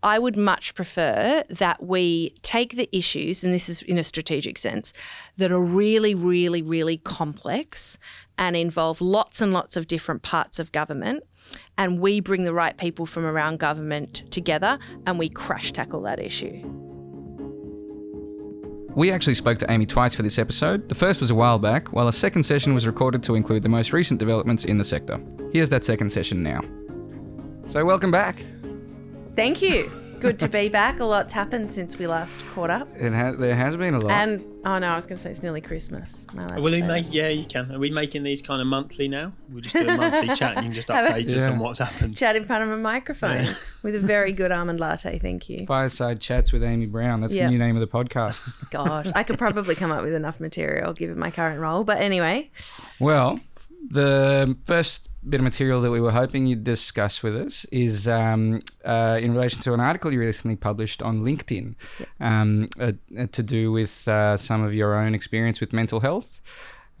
I 0.00 0.20
would 0.20 0.36
much 0.36 0.76
prefer 0.76 1.42
that 1.50 1.82
we 1.82 2.34
take 2.42 2.76
the 2.76 2.88
issues, 2.96 3.42
and 3.42 3.52
this 3.52 3.68
is 3.68 3.82
in 3.82 3.98
a 3.98 4.04
strategic 4.04 4.56
sense, 4.56 4.92
that 5.36 5.50
are 5.50 5.60
really, 5.60 6.14
really, 6.14 6.62
really 6.62 6.98
complex 6.98 7.98
and 8.38 8.56
involve 8.56 9.00
lots 9.00 9.40
and 9.40 9.52
lots 9.52 9.76
of 9.76 9.88
different 9.88 10.22
parts 10.22 10.60
of 10.60 10.70
government. 10.70 11.24
And 11.76 12.00
we 12.00 12.20
bring 12.20 12.44
the 12.44 12.54
right 12.54 12.76
people 12.76 13.06
from 13.06 13.24
around 13.24 13.58
government 13.58 14.24
together 14.30 14.78
and 15.06 15.18
we 15.18 15.28
crash 15.28 15.72
tackle 15.72 16.02
that 16.02 16.18
issue. 16.18 16.62
We 18.94 19.12
actually 19.12 19.34
spoke 19.34 19.58
to 19.58 19.70
Amy 19.70 19.86
twice 19.86 20.16
for 20.16 20.22
this 20.22 20.38
episode. 20.40 20.88
The 20.88 20.94
first 20.94 21.20
was 21.20 21.30
a 21.30 21.34
while 21.34 21.60
back, 21.60 21.92
while 21.92 22.08
a 22.08 22.12
second 22.12 22.42
session 22.42 22.74
was 22.74 22.84
recorded 22.84 23.22
to 23.24 23.36
include 23.36 23.62
the 23.62 23.68
most 23.68 23.92
recent 23.92 24.18
developments 24.18 24.64
in 24.64 24.76
the 24.76 24.84
sector. 24.84 25.20
Here's 25.52 25.70
that 25.70 25.84
second 25.84 26.10
session 26.10 26.42
now. 26.42 26.62
So, 27.68 27.84
welcome 27.84 28.10
back. 28.10 28.44
Thank 29.36 29.62
you. 29.62 29.88
Good 30.20 30.38
to 30.40 30.48
be 30.48 30.68
back. 30.68 31.00
A 31.00 31.04
lot's 31.04 31.32
happened 31.32 31.72
since 31.72 31.98
we 31.98 32.06
last 32.06 32.44
caught 32.54 32.70
up. 32.70 32.88
It 32.96 33.12
ha- 33.12 33.32
there 33.38 33.54
has 33.54 33.76
been 33.76 33.94
a 33.94 33.98
lot. 34.00 34.10
And 34.12 34.44
oh 34.64 34.78
no, 34.78 34.88
I 34.88 34.94
was 34.96 35.06
going 35.06 35.16
to 35.16 35.22
say 35.22 35.30
it's 35.30 35.42
nearly 35.42 35.60
Christmas. 35.60 36.26
Am 36.32 36.40
I 36.40 36.42
allowed 36.44 36.56
to 36.56 36.62
Will 36.62 36.72
we 36.72 36.82
make? 36.82 37.06
that? 37.06 37.14
Yeah, 37.14 37.28
you 37.28 37.44
can. 37.44 37.70
Are 37.72 37.78
we 37.78 37.90
making 37.90 38.22
these 38.24 38.42
kind 38.42 38.60
of 38.60 38.66
monthly 38.66 39.08
now? 39.08 39.32
We'll 39.50 39.60
just 39.60 39.76
do 39.76 39.88
a 39.88 39.96
monthly 39.96 40.28
chat, 40.34 40.56
and 40.56 40.64
you 40.64 40.70
can 40.70 40.74
just 40.74 40.88
update 40.88 41.32
us 41.32 41.44
Yeah. 41.46 41.52
on 41.52 41.58
what's 41.58 41.78
happened. 41.78 42.16
chat 42.16 42.36
in 42.36 42.44
front 42.44 42.64
of 42.64 42.70
a 42.70 42.76
microphone 42.76 43.44
with 43.82 43.94
a 43.94 44.00
very 44.00 44.32
good 44.32 44.50
almond 44.52 44.80
latte? 44.80 45.18
Thank 45.18 45.48
you. 45.48 45.66
Fireside 45.66 46.20
Chats 46.20 46.52
with 46.52 46.62
Amy 46.64 46.86
Brown. 46.86 47.20
That's 47.20 47.32
Yeah. 47.34 47.44
the 47.46 47.52
new 47.52 47.58
name 47.58 47.76
of 47.76 47.80
the 47.80 47.86
podcast. 47.86 48.70
Gosh, 48.70 49.06
I 49.14 49.22
could 49.22 49.38
probably 49.38 49.74
come 49.74 49.92
up 49.92 50.02
with 50.02 50.14
enough 50.14 50.40
material 50.40 50.92
given 50.92 51.18
my 51.18 51.30
current 51.30 51.60
role. 51.60 51.84
But 51.84 51.98
anyway, 51.98 52.50
Well, 53.00 53.38
the 53.90 54.56
first 54.64 55.07
bit 55.28 55.40
of 55.40 55.44
material 55.44 55.80
that 55.80 55.90
we 55.90 56.00
were 56.00 56.12
hoping 56.12 56.46
you'd 56.46 56.64
discuss 56.64 57.22
with 57.22 57.36
us 57.36 57.64
is 57.66 58.08
um, 58.08 58.62
uh, 58.84 59.18
in 59.20 59.32
relation 59.32 59.60
to 59.62 59.74
an 59.74 59.80
article 59.80 60.12
you 60.12 60.20
recently 60.20 60.56
published 60.56 61.02
on 61.02 61.22
LinkedIn 61.22 61.74
um, 62.20 62.68
uh, 62.80 62.92
uh, 63.18 63.26
to 63.32 63.42
do 63.42 63.70
with 63.70 64.08
uh, 64.08 64.36
some 64.36 64.62
of 64.62 64.72
your 64.74 64.94
own 64.94 65.14
experience 65.14 65.60
with 65.60 65.72
mental 65.72 66.00
health. 66.00 66.40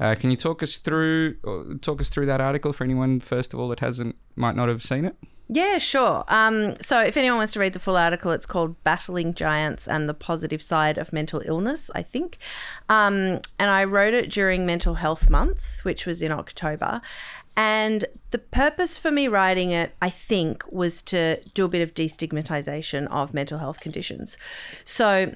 Uh, 0.00 0.14
can 0.14 0.30
you 0.30 0.36
talk 0.36 0.62
us 0.62 0.76
through 0.76 1.34
talk 1.80 2.00
us 2.00 2.08
through 2.08 2.26
that 2.26 2.40
article 2.40 2.72
for 2.72 2.84
anyone 2.84 3.18
first 3.18 3.52
of 3.52 3.58
all 3.58 3.68
that 3.68 3.80
hasn't 3.80 4.14
might 4.36 4.54
not 4.54 4.68
have 4.68 4.82
seen 4.82 5.04
it? 5.04 5.16
Yeah, 5.50 5.78
sure. 5.78 6.24
Um, 6.28 6.74
so, 6.78 7.00
if 7.00 7.16
anyone 7.16 7.38
wants 7.38 7.54
to 7.54 7.60
read 7.60 7.72
the 7.72 7.78
full 7.78 7.96
article, 7.96 8.32
it's 8.32 8.44
called 8.44 8.82
Battling 8.84 9.32
Giants 9.32 9.88
and 9.88 10.06
the 10.06 10.12
Positive 10.12 10.62
Side 10.62 10.98
of 10.98 11.10
Mental 11.10 11.40
Illness, 11.42 11.90
I 11.94 12.02
think. 12.02 12.36
Um, 12.90 13.40
and 13.58 13.70
I 13.70 13.84
wrote 13.84 14.12
it 14.12 14.30
during 14.30 14.66
Mental 14.66 14.96
Health 14.96 15.30
Month, 15.30 15.78
which 15.84 16.04
was 16.04 16.20
in 16.20 16.32
October. 16.32 17.00
And 17.58 18.04
the 18.30 18.38
purpose 18.38 18.98
for 18.98 19.10
me 19.10 19.26
writing 19.26 19.72
it, 19.72 19.96
I 20.00 20.10
think, 20.10 20.64
was 20.70 21.02
to 21.02 21.42
do 21.54 21.64
a 21.64 21.68
bit 21.68 21.82
of 21.82 21.92
destigmatization 21.92 23.08
of 23.08 23.34
mental 23.34 23.58
health 23.58 23.80
conditions. 23.80 24.38
So, 24.84 25.34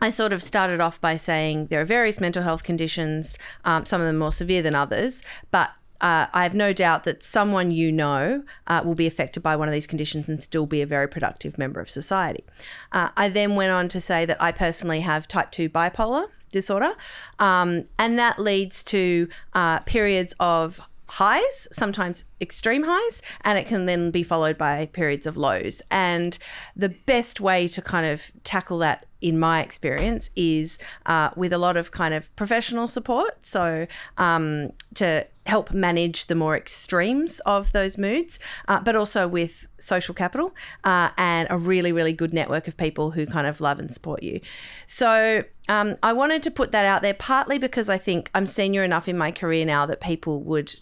I 0.00 0.10
sort 0.10 0.32
of 0.32 0.42
started 0.42 0.80
off 0.80 1.00
by 1.00 1.14
saying 1.14 1.66
there 1.66 1.80
are 1.80 1.84
various 1.84 2.20
mental 2.20 2.42
health 2.42 2.64
conditions, 2.64 3.38
um, 3.64 3.86
some 3.86 4.00
of 4.00 4.08
them 4.08 4.18
more 4.18 4.32
severe 4.32 4.60
than 4.60 4.74
others, 4.74 5.22
but 5.52 5.70
uh, 6.00 6.26
I 6.32 6.42
have 6.42 6.54
no 6.54 6.72
doubt 6.72 7.04
that 7.04 7.22
someone 7.22 7.70
you 7.70 7.92
know 7.92 8.42
uh, 8.66 8.82
will 8.84 8.96
be 8.96 9.06
affected 9.06 9.44
by 9.44 9.54
one 9.54 9.68
of 9.68 9.72
these 9.72 9.86
conditions 9.86 10.28
and 10.28 10.42
still 10.42 10.66
be 10.66 10.82
a 10.82 10.86
very 10.86 11.08
productive 11.08 11.58
member 11.58 11.80
of 11.80 11.88
society. 11.88 12.42
Uh, 12.90 13.10
I 13.16 13.28
then 13.28 13.54
went 13.54 13.70
on 13.70 13.88
to 13.90 14.00
say 14.00 14.26
that 14.26 14.42
I 14.42 14.50
personally 14.50 15.02
have 15.02 15.28
type 15.28 15.52
2 15.52 15.68
bipolar 15.68 16.26
disorder, 16.50 16.94
um, 17.38 17.84
and 18.00 18.18
that 18.18 18.40
leads 18.40 18.82
to 18.84 19.28
uh, 19.52 19.78
periods 19.80 20.34
of 20.40 20.80
highs, 21.12 21.68
sometimes 21.72 22.24
extreme 22.40 22.84
highs, 22.86 23.20
and 23.42 23.58
it 23.58 23.66
can 23.66 23.84
then 23.84 24.10
be 24.10 24.22
followed 24.22 24.56
by 24.56 24.86
periods 24.86 25.26
of 25.26 25.36
lows. 25.36 25.82
And 25.90 26.38
the 26.74 26.88
best 26.88 27.38
way 27.38 27.68
to 27.68 27.82
kind 27.82 28.06
of 28.06 28.32
tackle 28.44 28.78
that, 28.78 29.04
in 29.20 29.38
my 29.38 29.60
experience, 29.60 30.30
is 30.36 30.78
uh, 31.04 31.28
with 31.36 31.52
a 31.52 31.58
lot 31.58 31.76
of 31.76 31.90
kind 31.90 32.14
of 32.14 32.34
professional 32.34 32.86
support. 32.86 33.44
So 33.44 33.86
um, 34.16 34.72
to 34.94 35.26
help 35.44 35.72
manage 35.72 36.26
the 36.26 36.34
more 36.34 36.56
extremes 36.56 37.40
of 37.40 37.72
those 37.72 37.98
moods, 37.98 38.38
uh, 38.68 38.80
but 38.80 38.96
also 38.96 39.28
with 39.28 39.66
social 39.78 40.14
capital 40.14 40.54
uh, 40.84 41.10
and 41.18 41.46
a 41.50 41.58
really, 41.58 41.92
really 41.92 42.14
good 42.14 42.32
network 42.32 42.68
of 42.68 42.76
people 42.76 43.10
who 43.10 43.26
kind 43.26 43.46
of 43.46 43.60
love 43.60 43.78
and 43.78 43.92
support 43.92 44.22
you. 44.22 44.40
So 44.86 45.44
um, 45.68 45.96
I 46.02 46.12
wanted 46.14 46.42
to 46.44 46.50
put 46.50 46.72
that 46.72 46.86
out 46.86 47.02
there 47.02 47.14
partly 47.14 47.58
because 47.58 47.88
I 47.88 47.98
think 47.98 48.30
I'm 48.34 48.46
senior 48.46 48.82
enough 48.82 49.08
in 49.08 49.18
my 49.18 49.30
career 49.30 49.66
now 49.66 49.84
that 49.86 50.00
people 50.00 50.40
would 50.44 50.74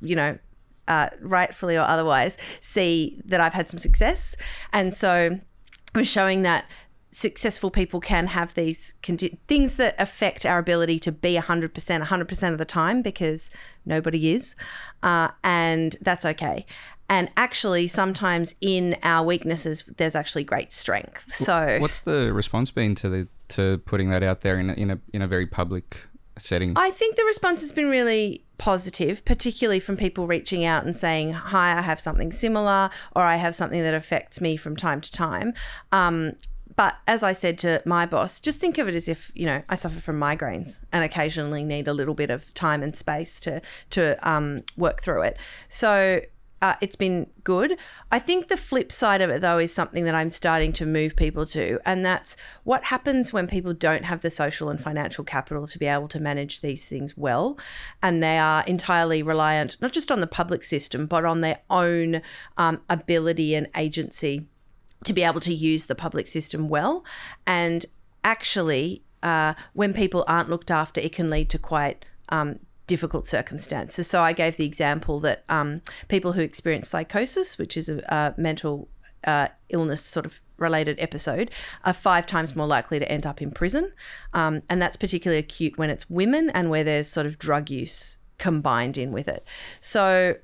you 0.00 0.16
know, 0.16 0.38
uh, 0.88 1.08
rightfully 1.20 1.76
or 1.76 1.82
otherwise, 1.82 2.38
see 2.60 3.20
that 3.24 3.40
I've 3.40 3.54
had 3.54 3.68
some 3.68 3.78
success. 3.78 4.36
And 4.72 4.94
so 4.94 5.38
I'm 5.94 6.04
showing 6.04 6.42
that 6.42 6.66
successful 7.10 7.70
people 7.70 8.00
can 8.00 8.26
have 8.26 8.54
these 8.54 8.94
condi- 9.00 9.38
things 9.46 9.76
that 9.76 9.94
affect 10.00 10.44
our 10.44 10.58
ability 10.58 10.98
to 10.98 11.12
be 11.12 11.36
100% 11.36 11.70
100% 11.72 12.52
of 12.52 12.58
the 12.58 12.64
time 12.64 13.02
because 13.02 13.52
nobody 13.86 14.32
is 14.32 14.56
uh, 15.04 15.28
and 15.44 15.96
that's 16.00 16.24
okay 16.24 16.66
and 17.08 17.30
actually 17.36 17.86
sometimes 17.86 18.56
in 18.60 18.96
our 19.04 19.24
weaknesses 19.24 19.84
there's 19.96 20.16
actually 20.16 20.42
great 20.42 20.72
strength 20.72 21.32
so 21.32 21.78
what's 21.80 22.00
the 22.00 22.32
response 22.32 22.72
been 22.72 22.96
to 22.96 23.08
the 23.08 23.28
to 23.46 23.78
putting 23.84 24.10
that 24.10 24.24
out 24.24 24.40
there 24.40 24.58
in 24.58 24.70
a, 24.70 24.72
in 24.72 24.90
a 24.90 24.98
in 25.12 25.22
a 25.22 25.28
very 25.28 25.46
public 25.46 26.06
setting 26.36 26.72
i 26.76 26.90
think 26.90 27.16
the 27.16 27.24
response 27.24 27.60
has 27.60 27.72
been 27.72 27.90
really 27.90 28.44
positive, 28.58 29.24
particularly 29.24 29.80
from 29.80 29.96
people 29.96 30.26
reaching 30.26 30.64
out 30.64 30.84
and 30.84 30.96
saying, 30.96 31.32
Hi, 31.32 31.76
I 31.76 31.82
have 31.82 32.00
something 32.00 32.32
similar, 32.32 32.90
or 33.14 33.22
I 33.22 33.36
have 33.36 33.54
something 33.54 33.82
that 33.82 33.94
affects 33.94 34.40
me 34.40 34.56
from 34.56 34.76
time 34.76 35.00
to 35.00 35.12
time. 35.12 35.54
Um, 35.92 36.34
but 36.76 36.96
as 37.06 37.22
I 37.22 37.32
said 37.32 37.58
to 37.58 37.82
my 37.84 38.04
boss, 38.06 38.40
just 38.40 38.60
think 38.60 38.78
of 38.78 38.88
it 38.88 38.94
as 38.94 39.06
if 39.06 39.30
you 39.34 39.46
know 39.46 39.62
I 39.68 39.74
suffer 39.74 40.00
from 40.00 40.18
migraines 40.18 40.84
and 40.92 41.04
occasionally 41.04 41.62
need 41.62 41.86
a 41.86 41.92
little 41.92 42.14
bit 42.14 42.30
of 42.30 42.52
time 42.54 42.82
and 42.82 42.96
space 42.96 43.38
to 43.40 43.60
to 43.90 44.16
um, 44.28 44.62
work 44.76 45.02
through 45.02 45.22
it. 45.22 45.38
So 45.68 46.22
uh, 46.64 46.76
it's 46.80 46.96
been 46.96 47.26
good. 47.44 47.76
I 48.10 48.18
think 48.18 48.48
the 48.48 48.56
flip 48.56 48.90
side 48.90 49.20
of 49.20 49.28
it, 49.28 49.42
though, 49.42 49.58
is 49.58 49.70
something 49.70 50.04
that 50.04 50.14
I'm 50.14 50.30
starting 50.30 50.72
to 50.74 50.86
move 50.86 51.14
people 51.14 51.44
to, 51.48 51.78
and 51.84 52.06
that's 52.06 52.38
what 52.62 52.84
happens 52.84 53.34
when 53.34 53.46
people 53.46 53.74
don't 53.74 54.06
have 54.06 54.22
the 54.22 54.30
social 54.30 54.70
and 54.70 54.80
financial 54.80 55.24
capital 55.24 55.66
to 55.66 55.78
be 55.78 55.84
able 55.84 56.08
to 56.08 56.18
manage 56.18 56.62
these 56.62 56.86
things 56.86 57.18
well, 57.18 57.58
and 58.02 58.22
they 58.22 58.38
are 58.38 58.64
entirely 58.64 59.22
reliant 59.22 59.76
not 59.82 59.92
just 59.92 60.10
on 60.10 60.22
the 60.22 60.26
public 60.26 60.64
system, 60.64 61.04
but 61.04 61.26
on 61.26 61.42
their 61.42 61.58
own 61.68 62.22
um, 62.56 62.80
ability 62.88 63.54
and 63.54 63.68
agency 63.76 64.46
to 65.04 65.12
be 65.12 65.22
able 65.22 65.40
to 65.40 65.52
use 65.52 65.84
the 65.84 65.94
public 65.94 66.26
system 66.26 66.70
well. 66.70 67.04
And 67.46 67.84
actually, 68.24 69.02
uh, 69.22 69.52
when 69.74 69.92
people 69.92 70.24
aren't 70.26 70.48
looked 70.48 70.70
after, 70.70 70.98
it 70.98 71.12
can 71.12 71.28
lead 71.28 71.50
to 71.50 71.58
quite 71.58 72.06
um, 72.30 72.60
difficult 72.86 73.26
circumstances. 73.26 74.06
So 74.06 74.22
I 74.22 74.32
gave 74.32 74.56
the 74.56 74.66
example 74.66 75.20
that 75.20 75.44
um, 75.48 75.82
people 76.08 76.32
who 76.32 76.40
experience 76.40 76.88
psychosis, 76.88 77.58
which 77.58 77.76
is 77.76 77.88
a, 77.88 77.98
a 78.08 78.34
mental 78.40 78.88
uh, 79.24 79.48
illness 79.70 80.02
sort 80.02 80.26
of 80.26 80.40
related 80.58 80.98
episode, 80.98 81.50
are 81.84 81.92
five 81.92 82.26
times 82.26 82.54
more 82.54 82.66
likely 82.66 82.98
to 82.98 83.10
end 83.10 83.26
up 83.26 83.40
in 83.40 83.50
prison. 83.50 83.92
Um, 84.32 84.62
and 84.68 84.80
that's 84.80 84.96
particularly 84.96 85.38
acute 85.38 85.78
when 85.78 85.90
it's 85.90 86.10
women 86.10 86.50
and 86.50 86.70
where 86.70 86.84
there's 86.84 87.08
sort 87.08 87.26
of 87.26 87.38
drug 87.38 87.70
use 87.70 88.18
combined 88.38 88.98
in 88.98 89.12
with 89.12 89.28
it. 89.28 89.46
So 89.80 90.36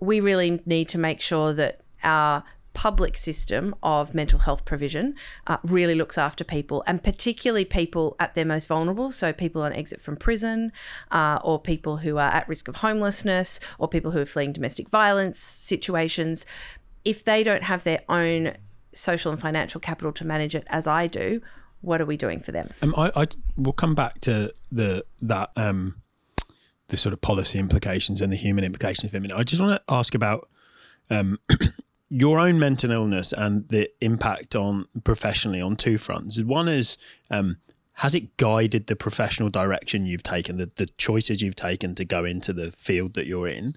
we 0.00 0.20
really 0.20 0.60
need 0.66 0.88
to 0.90 0.98
make 0.98 1.20
sure 1.20 1.52
that 1.52 1.80
our 2.02 2.44
public 2.74 3.16
system 3.16 3.74
of 3.82 4.14
mental 4.14 4.40
health 4.40 4.64
provision 4.64 5.14
uh, 5.46 5.56
really 5.64 5.94
looks 5.94 6.18
after 6.18 6.44
people, 6.44 6.84
and 6.86 7.02
particularly 7.02 7.64
people 7.64 8.16
at 8.20 8.34
their 8.34 8.44
most 8.44 8.66
vulnerable. 8.66 9.10
So, 9.10 9.32
people 9.32 9.62
on 9.62 9.72
exit 9.72 10.00
from 10.00 10.16
prison, 10.16 10.72
uh, 11.10 11.38
or 11.42 11.58
people 11.58 11.98
who 11.98 12.18
are 12.18 12.30
at 12.30 12.48
risk 12.48 12.68
of 12.68 12.76
homelessness, 12.76 13.60
or 13.78 13.88
people 13.88 14.10
who 14.10 14.20
are 14.20 14.26
fleeing 14.26 14.52
domestic 14.52 14.88
violence 14.88 15.38
situations. 15.38 16.44
If 17.04 17.24
they 17.24 17.42
don't 17.42 17.62
have 17.62 17.84
their 17.84 18.02
own 18.08 18.56
social 18.92 19.32
and 19.32 19.40
financial 19.40 19.80
capital 19.80 20.12
to 20.12 20.24
manage 20.24 20.54
it, 20.54 20.64
as 20.68 20.86
I 20.86 21.06
do, 21.06 21.40
what 21.80 22.00
are 22.00 22.06
we 22.06 22.16
doing 22.16 22.40
for 22.40 22.52
them? 22.52 22.70
Um, 22.82 22.94
I, 22.96 23.10
I 23.14 23.26
will 23.56 23.72
come 23.72 23.94
back 23.94 24.20
to 24.20 24.52
the 24.72 25.04
that 25.22 25.50
um, 25.56 26.02
the 26.88 26.96
sort 26.96 27.12
of 27.12 27.20
policy 27.20 27.58
implications 27.58 28.20
and 28.20 28.32
the 28.32 28.36
human 28.36 28.64
implications 28.64 29.14
of 29.14 29.24
it. 29.24 29.32
I 29.32 29.42
just 29.42 29.60
want 29.60 29.76
to 29.76 29.94
ask 29.94 30.14
about 30.14 30.48
um, 31.10 31.38
your 32.14 32.38
own 32.38 32.60
mental 32.60 32.92
illness 32.92 33.32
and 33.32 33.68
the 33.70 33.90
impact 34.00 34.54
on 34.54 34.86
professionally 35.02 35.60
on 35.60 35.74
two 35.74 35.98
fronts. 35.98 36.40
One 36.40 36.68
is 36.68 36.96
um, 37.28 37.56
has 37.94 38.14
it 38.14 38.36
guided 38.36 38.86
the 38.86 38.94
professional 38.94 39.48
direction 39.48 40.06
you've 40.06 40.22
taken, 40.22 40.56
the, 40.58 40.70
the 40.76 40.86
choices 40.96 41.42
you've 41.42 41.56
taken 41.56 41.96
to 41.96 42.04
go 42.04 42.24
into 42.24 42.52
the 42.52 42.70
field 42.70 43.14
that 43.14 43.26
you're 43.26 43.48
in? 43.48 43.74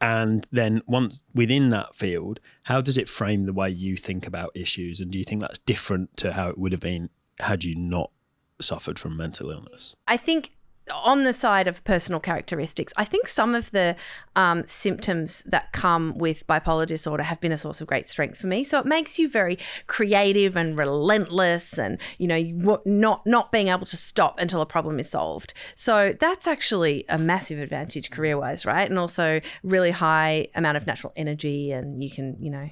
And 0.00 0.48
then 0.50 0.82
once 0.88 1.22
within 1.32 1.68
that 1.68 1.94
field, 1.94 2.40
how 2.64 2.80
does 2.80 2.98
it 2.98 3.08
frame 3.08 3.46
the 3.46 3.52
way 3.52 3.70
you 3.70 3.96
think 3.96 4.26
about 4.26 4.50
issues? 4.56 4.98
And 4.98 5.12
do 5.12 5.18
you 5.18 5.24
think 5.24 5.40
that's 5.40 5.60
different 5.60 6.16
to 6.16 6.32
how 6.32 6.48
it 6.48 6.58
would 6.58 6.72
have 6.72 6.80
been 6.80 7.08
had 7.38 7.62
you 7.62 7.76
not 7.76 8.10
suffered 8.60 8.98
from 8.98 9.16
mental 9.16 9.48
illness? 9.48 9.94
I 10.08 10.16
think 10.16 10.55
on 10.92 11.24
the 11.24 11.32
side 11.32 11.66
of 11.66 11.82
personal 11.84 12.20
characteristics, 12.20 12.92
I 12.96 13.04
think 13.04 13.26
some 13.26 13.54
of 13.54 13.70
the 13.72 13.96
um, 14.36 14.64
symptoms 14.66 15.42
that 15.44 15.72
come 15.72 16.16
with 16.16 16.46
bipolar 16.46 16.86
disorder 16.86 17.24
have 17.24 17.40
been 17.40 17.52
a 17.52 17.58
source 17.58 17.80
of 17.80 17.86
great 17.86 18.06
strength 18.06 18.38
for 18.38 18.46
me. 18.46 18.62
So 18.64 18.78
it 18.78 18.86
makes 18.86 19.18
you 19.18 19.28
very 19.28 19.58
creative 19.86 20.56
and 20.56 20.78
relentless, 20.78 21.78
and 21.78 21.98
you 22.18 22.28
know, 22.28 22.80
not 22.84 23.26
not 23.26 23.52
being 23.52 23.68
able 23.68 23.86
to 23.86 23.96
stop 23.96 24.38
until 24.38 24.60
a 24.60 24.66
problem 24.66 24.98
is 25.00 25.10
solved. 25.10 25.54
So 25.74 26.14
that's 26.18 26.46
actually 26.46 27.04
a 27.08 27.18
massive 27.18 27.58
advantage 27.58 28.10
career 28.10 28.38
wise, 28.38 28.64
right? 28.64 28.88
And 28.88 28.98
also 28.98 29.40
really 29.62 29.90
high 29.90 30.48
amount 30.54 30.76
of 30.76 30.86
natural 30.86 31.12
energy, 31.16 31.72
and 31.72 32.02
you 32.02 32.10
can, 32.10 32.36
you 32.40 32.50
know, 32.50 32.68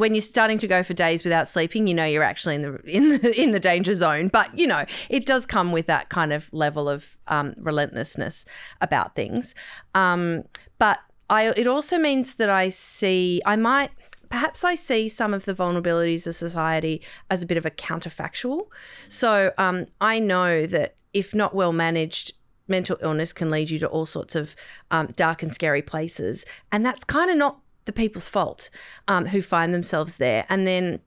when 0.00 0.14
you're 0.14 0.22
starting 0.22 0.58
to 0.58 0.66
go 0.66 0.82
for 0.82 0.94
days 0.94 1.22
without 1.22 1.46
sleeping, 1.46 1.86
you 1.86 1.94
know 1.94 2.04
you're 2.06 2.22
actually 2.22 2.56
in 2.56 2.62
the 2.62 2.80
in 2.86 3.08
the 3.10 3.40
in 3.42 3.52
the 3.52 3.60
danger 3.60 3.94
zone. 3.94 4.28
But 4.28 4.58
you 4.58 4.66
know 4.66 4.84
it 5.08 5.26
does 5.26 5.46
come 5.46 5.70
with 5.70 5.86
that 5.86 6.08
kind 6.08 6.32
of 6.32 6.52
level 6.52 6.88
of 6.88 7.18
um, 7.28 7.54
relentlessness 7.58 8.44
about 8.80 9.14
things. 9.14 9.54
Um, 9.94 10.44
but 10.78 10.98
I 11.28 11.48
it 11.50 11.66
also 11.66 11.98
means 11.98 12.34
that 12.34 12.50
I 12.50 12.70
see 12.70 13.42
I 13.44 13.56
might 13.56 13.90
perhaps 14.30 14.64
I 14.64 14.74
see 14.74 15.08
some 15.08 15.34
of 15.34 15.44
the 15.44 15.54
vulnerabilities 15.54 16.26
of 16.26 16.34
society 16.34 17.02
as 17.30 17.42
a 17.42 17.46
bit 17.46 17.58
of 17.58 17.66
a 17.66 17.70
counterfactual. 17.70 18.66
So 19.08 19.52
um, 19.58 19.86
I 20.00 20.18
know 20.20 20.66
that 20.66 20.94
if 21.12 21.34
not 21.34 21.54
well 21.54 21.72
managed, 21.72 22.32
mental 22.68 22.96
illness 23.02 23.32
can 23.32 23.50
lead 23.50 23.68
you 23.70 23.78
to 23.80 23.88
all 23.88 24.06
sorts 24.06 24.36
of 24.36 24.54
um, 24.92 25.08
dark 25.16 25.42
and 25.42 25.52
scary 25.52 25.82
places, 25.82 26.46
and 26.72 26.86
that's 26.86 27.04
kind 27.04 27.30
of 27.30 27.36
not 27.36 27.58
the 27.90 28.02
people's 28.02 28.28
fault 28.28 28.70
um, 29.08 29.26
who 29.26 29.42
find 29.42 29.74
themselves 29.74 30.16
there. 30.16 30.46
And 30.48 30.64
then 30.64 31.00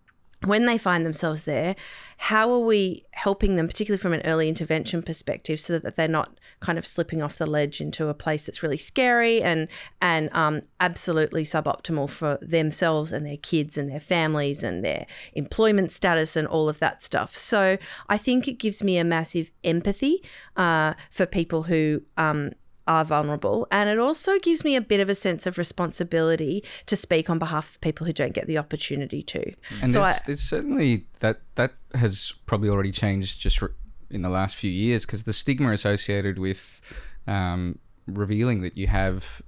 when 0.43 0.65
they 0.65 0.77
find 0.77 1.05
themselves 1.05 1.45
there, 1.45 1.77
how 2.17 2.51
are 2.51 2.59
we 2.59 3.05
helping 3.11 3.55
them, 3.55 3.67
particularly 3.67 4.01
from 4.01 4.11
an 4.11 4.21
early 4.25 4.49
intervention 4.49 5.01
perspective, 5.01 5.61
so 5.61 5.79
that 5.79 5.95
they're 5.95 6.09
not 6.09 6.37
kind 6.59 6.77
of 6.77 6.85
slipping 6.85 7.21
off 7.21 7.37
the 7.37 7.45
ledge 7.45 7.79
into 7.79 8.09
a 8.09 8.13
place 8.13 8.45
that's 8.45 8.61
really 8.61 8.77
scary 8.77 9.41
and 9.41 9.69
and 10.01 10.29
um, 10.33 10.61
absolutely 10.81 11.43
suboptimal 11.43 12.09
for 12.09 12.37
themselves 12.41 13.13
and 13.13 13.25
their 13.25 13.37
kids 13.37 13.77
and 13.77 13.89
their 13.89 14.01
families 14.01 14.63
and 14.63 14.83
their 14.83 15.05
employment 15.33 15.93
status 15.93 16.35
and 16.35 16.45
all 16.47 16.67
of 16.67 16.79
that 16.79 17.01
stuff. 17.01 17.37
So 17.37 17.77
I 18.09 18.17
think 18.17 18.45
it 18.45 18.59
gives 18.59 18.83
me 18.83 18.97
a 18.97 19.05
massive 19.05 19.49
empathy 19.63 20.21
uh, 20.57 20.95
for 21.09 21.25
people 21.25 21.63
who 21.63 22.03
um, 22.17 22.51
are 22.87 23.05
vulnerable. 23.05 23.67
And 23.71 23.89
it 23.89 23.99
also 23.99 24.39
gives 24.39 24.63
me 24.63 24.75
a 24.75 24.81
bit 24.81 24.99
of 24.99 25.09
a 25.09 25.15
sense 25.15 25.45
of 25.45 25.57
responsibility 25.57 26.63
to 26.85 26.95
speak 26.95 27.29
on 27.29 27.39
behalf 27.39 27.75
of 27.75 27.81
people 27.81 28.05
who 28.05 28.13
don't 28.13 28.33
get 28.33 28.47
the 28.47 28.57
opportunity 28.57 29.23
to. 29.23 29.53
And 29.81 29.91
so 29.91 30.01
there's, 30.01 30.15
I, 30.15 30.19
there's 30.27 30.41
certainly 30.41 31.05
that 31.19 31.41
that 31.55 31.71
has 31.93 32.33
probably 32.45 32.69
already 32.69 32.91
changed 32.91 33.39
just 33.39 33.61
re- 33.61 33.69
in 34.09 34.21
the 34.21 34.29
last 34.29 34.55
few 34.55 34.71
years 34.71 35.05
because 35.05 35.23
the 35.23 35.33
stigma 35.33 35.71
associated 35.71 36.37
with 36.37 36.81
um, 37.27 37.79
revealing 38.07 38.61
that 38.61 38.77
you 38.77 38.87
have 38.87 39.41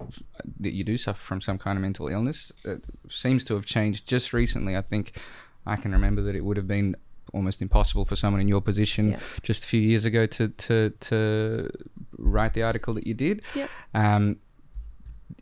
that 0.58 0.72
you 0.72 0.82
do 0.82 0.96
suffer 0.96 1.22
from 1.22 1.40
some 1.40 1.58
kind 1.58 1.76
of 1.76 1.82
mental 1.82 2.08
illness 2.08 2.52
uh, 2.66 2.76
seems 3.08 3.44
to 3.44 3.54
have 3.54 3.66
changed 3.66 4.08
just 4.08 4.32
recently. 4.32 4.76
I 4.76 4.82
think 4.82 5.18
I 5.66 5.76
can 5.76 5.92
remember 5.92 6.22
that 6.22 6.34
it 6.34 6.44
would 6.44 6.56
have 6.56 6.68
been 6.68 6.96
almost 7.32 7.62
impossible 7.62 8.04
for 8.04 8.16
someone 8.16 8.40
in 8.40 8.48
your 8.48 8.60
position 8.60 9.10
Yeah. 9.12 9.18
just 9.42 9.64
a 9.64 9.66
few 9.66 9.80
years 9.80 10.04
ago 10.04 10.26
to 10.26 10.48
to 10.48 10.90
to 11.00 11.68
write 12.18 12.54
the 12.54 12.62
article 12.62 12.94
that 12.94 13.06
you 13.06 13.14
did. 13.14 13.42
Yep. 13.54 13.70
Um, 13.94 14.36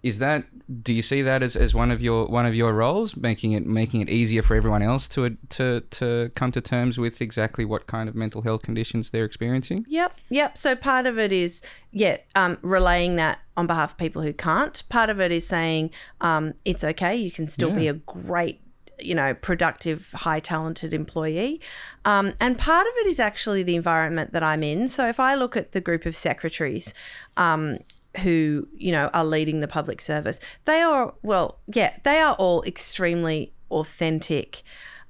is 0.03 0.19
that 0.19 0.45
do 0.83 0.93
you 0.95 1.03
see 1.03 1.21
that 1.23 1.43
as, 1.43 1.57
as 1.57 1.75
one 1.75 1.91
of 1.91 2.01
your 2.03 2.27
one 2.27 2.47
of 2.47 2.55
your 2.55 2.73
roles 2.73 3.17
making 3.17 3.53
it 3.53 3.67
making 3.67 4.01
it 4.01 4.09
easier 4.09 4.43
for 4.43 4.55
everyone 4.57 4.83
else 4.83 5.09
to 5.09 5.37
to 5.51 5.81
to 5.91 6.31
come 6.35 6.51
to 6.53 6.61
terms 6.61 6.99
with 6.99 7.21
exactly 7.21 7.65
what 7.67 7.87
kind 7.87 8.09
of 8.09 8.15
mental 8.15 8.43
health 8.43 8.63
conditions 8.63 9.11
they're 9.11 9.25
experiencing 9.27 9.85
Yep, 9.89 10.13
yep. 10.31 10.59
So 10.59 10.75
part 10.75 11.07
of 11.07 11.19
it 11.19 11.33
is, 11.33 11.63
yeah, 11.93 12.17
um, 12.35 12.59
relaying 12.63 13.17
that 13.17 13.41
on 13.57 13.67
behalf 13.67 13.93
of 13.93 13.99
people 13.99 14.23
who 14.23 14.33
can't. 14.33 14.83
Part 14.89 15.11
of 15.11 15.21
it 15.21 15.31
is 15.31 15.47
saying 15.47 15.91
um, 16.21 16.55
it's 16.65 16.83
okay. 16.83 17.15
You 17.17 17.31
can 17.31 17.47
still 17.47 17.71
be 17.71 17.87
a 17.89 17.93
great, 17.95 18.61
you 18.99 19.15
know, 19.15 19.35
productive, 19.35 20.13
high 20.13 20.41
talented 20.41 20.95
employee. 20.95 21.61
Um, 22.05 22.35
and 22.41 22.59
part 22.59 22.87
of 22.87 22.93
it 22.99 23.07
is 23.07 23.19
actually 23.19 23.63
the 23.63 23.77
environment 23.77 24.33
that 24.33 24.43
I'm 24.43 24.63
in. 24.63 24.89
So 24.89 25.09
if 25.09 25.19
I 25.19 25.35
look 25.35 25.57
at 25.57 25.73
the 25.73 25.81
group 25.81 26.07
of 26.07 26.15
secretaries, 26.15 26.95
um, 27.37 27.79
who 28.19 28.69
you 28.77 28.93
know 28.93 29.11
are 29.13 29.25
leading 29.25 29.61
the 29.61 29.69
public 29.69 30.01
service 30.01 30.39
they 30.67 30.81
are 30.81 31.15
well 31.23 31.59
yeah 31.67 31.95
they 32.05 32.21
are 32.21 32.35
all 32.35 32.63
extremely 32.63 33.53
authentic 33.71 34.63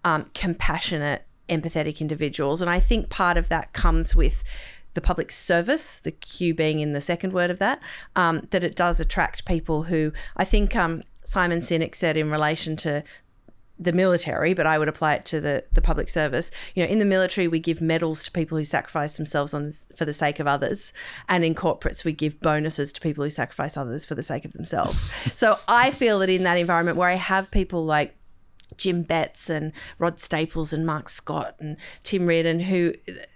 um, 0.04 0.30
compassionate 0.34 1.26
empathetic 1.48 2.00
individuals 2.00 2.60
and 2.60 2.70
i 2.70 2.80
think 2.80 3.10
part 3.10 3.36
of 3.36 3.48
that 3.48 3.72
comes 3.72 4.16
with 4.16 4.42
the 4.94 5.00
public 5.00 5.30
service 5.30 6.00
the 6.00 6.12
q 6.12 6.54
being 6.54 6.80
in 6.80 6.92
the 6.92 7.00
second 7.00 7.32
word 7.32 7.50
of 7.50 7.58
that 7.58 7.78
um, 8.16 8.46
that 8.50 8.64
it 8.64 8.74
does 8.74 9.00
attract 9.00 9.44
people 9.44 9.84
who 9.84 10.12
i 10.36 10.44
think 10.44 10.74
um, 10.74 11.02
simon 11.24 11.58
sinek 11.58 11.94
said 11.94 12.16
in 12.16 12.30
relation 12.30 12.74
to 12.74 13.02
the 13.78 13.92
military, 13.92 14.54
but 14.54 14.66
I 14.66 14.78
would 14.78 14.88
apply 14.88 15.14
it 15.14 15.24
to 15.26 15.40
the, 15.40 15.64
the 15.72 15.82
public 15.82 16.08
service. 16.08 16.50
You 16.74 16.84
know, 16.84 16.90
in 16.90 17.00
the 17.00 17.04
military, 17.04 17.48
we 17.48 17.58
give 17.58 17.80
medals 17.80 18.24
to 18.24 18.30
people 18.30 18.56
who 18.56 18.64
sacrifice 18.64 19.16
themselves 19.16 19.52
on 19.52 19.72
for 19.96 20.04
the 20.04 20.12
sake 20.12 20.38
of 20.38 20.46
others, 20.46 20.92
and 21.28 21.44
in 21.44 21.54
corporates, 21.54 22.04
we 22.04 22.12
give 22.12 22.40
bonuses 22.40 22.92
to 22.92 23.00
people 23.00 23.24
who 23.24 23.30
sacrifice 23.30 23.76
others 23.76 24.04
for 24.04 24.14
the 24.14 24.22
sake 24.22 24.44
of 24.44 24.52
themselves. 24.52 25.10
so 25.34 25.58
I 25.66 25.90
feel 25.90 26.20
that 26.20 26.30
in 26.30 26.44
that 26.44 26.58
environment 26.58 26.96
where 26.96 27.08
I 27.08 27.14
have 27.14 27.50
people 27.50 27.84
like 27.84 28.16
Jim 28.76 29.02
Betts 29.02 29.50
and 29.50 29.72
Rod 29.98 30.20
Staples 30.20 30.72
and 30.72 30.86
Mark 30.86 31.08
Scott 31.08 31.56
and 31.58 31.76
Tim 32.02 32.26
Reardon, 32.26 32.60
who 32.60 32.94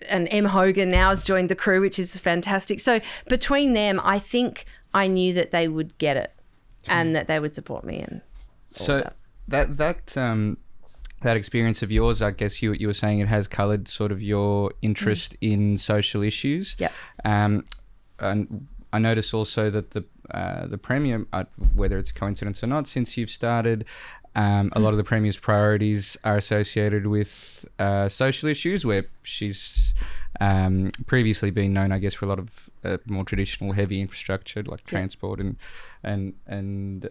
and 0.09 0.29
Emma 0.31 0.48
Hogan 0.48 0.90
now 0.90 1.11
has 1.11 1.24
joined 1.24 1.48
the 1.48 1.57
crew, 1.57 1.81
which 1.81 1.98
is 1.98 2.18
fantastic. 2.18 2.81
So 2.81 3.01
between 3.29 3.72
them, 3.72 4.01
I 4.03 4.18
think 4.18 4.66
I 4.94 5.07
knew 5.07 5.33
that 5.35 5.51
they 5.51 5.68
would 5.68 5.98
get 5.98 6.16
it 6.16 6.33
and 6.87 7.09
hmm. 7.09 7.12
that 7.14 7.29
they 7.29 7.40
would 7.40 7.55
support 7.55 7.85
me 7.85 7.98
and 7.98 8.20
so 8.64 8.98
that. 8.98 9.16
That 9.49 9.77
that 9.77 10.17
um 10.17 10.57
that 11.23 11.37
experience 11.37 11.83
of 11.83 11.91
yours 11.91 12.23
i 12.23 12.31
guess 12.31 12.63
you 12.63 12.73
you 12.73 12.87
were 12.87 12.93
saying 12.93 13.19
it 13.19 13.29
has 13.29 13.49
colored 13.49 13.89
sort 13.89 14.13
of 14.13 14.23
your 14.23 14.73
interest 14.83 15.37
in 15.41 15.77
social 15.77 16.23
issues. 16.23 16.77
Yep. 16.79 16.93
um 17.25 17.65
and 18.21 18.69
i 18.93 18.99
notice 18.99 19.35
also 19.35 19.71
that 19.71 19.91
the 19.91 20.05
uh, 20.31 20.67
the 20.67 20.77
premier 20.77 21.27
uh, 21.33 21.45
whether 21.75 21.99
it's 21.99 22.11
a 22.11 22.15
coincidence 22.15 22.63
or 22.63 22.67
not 22.67 22.87
since 22.87 23.17
you've 23.17 23.31
started 23.31 23.85
um, 24.35 24.71
a 24.77 24.79
lot 24.79 24.91
of 24.91 24.99
the 24.99 25.05
premier's 25.05 25.37
priorities 25.37 26.17
are 26.23 26.37
associated 26.37 27.09
with 27.09 27.67
uh, 27.81 28.09
social 28.09 28.49
issues 28.49 28.85
where 28.87 29.07
she's 29.23 29.93
um, 30.41 30.93
previously 31.07 31.51
been 31.51 31.73
known, 31.73 31.91
I 31.91 31.99
guess, 31.99 32.15
for 32.15 32.27
a 32.27 32.29
lot 32.29 32.39
of 32.39 32.71
uh, 32.85 32.99
more 33.07 33.25
traditional 33.25 33.73
heavy 33.73 34.01
infrastructure 34.01 34.63
like 34.63 34.85
transport 34.85 35.41
and 35.41 35.57
and 36.05 36.35
and 36.47 37.09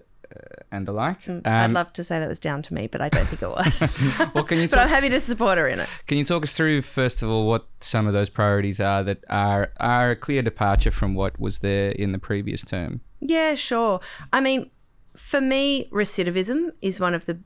and 0.72 0.88
the 0.88 0.92
like. 0.92 1.24
Mm, 1.24 1.46
I'd 1.48 1.66
Um, 1.66 1.74
love 1.74 1.94
to 1.94 2.04
say 2.04 2.20
that 2.20 2.28
was 2.30 2.40
down 2.40 2.62
to 2.64 2.74
me, 2.74 2.88
but 2.88 3.02
I 3.02 3.10
don't 3.10 3.26
think 3.28 3.42
it 3.42 3.50
was. 3.50 3.82
well, 4.34 4.44
can 4.44 4.60
you 4.60 4.68
but 4.68 4.80
I'm 4.80 4.90
happy 4.90 5.10
to 5.10 5.20
support 5.20 5.58
her 5.58 5.68
in 5.68 5.80
it. 5.80 5.90
can 6.08 6.18
you 6.18 6.26
talk 6.26 6.44
us 6.44 6.54
through 6.54 6.82
first 6.82 7.22
of 7.22 7.30
all 7.30 7.48
what 7.48 7.68
some 7.80 8.08
of 8.08 8.14
those 8.14 8.30
priorities 8.30 8.80
are 8.80 9.04
that 9.04 9.24
are 9.30 9.72
are 9.80 10.12
a 10.12 10.16
clear 10.16 10.42
departure 10.42 10.92
from 10.92 11.14
what 11.16 11.40
was 11.40 11.60
there 11.60 11.92
in 11.92 12.12
the 12.12 12.20
previous 12.20 12.64
term? 12.64 13.02
Yeah, 13.20 13.56
sure. 13.56 14.00
I 14.32 14.42
mean, 14.42 14.70
for 15.16 15.42
me, 15.42 15.90
recidivism 15.92 16.72
is 16.82 17.00
one 17.00 17.14
of 17.14 17.26
the 17.26 17.40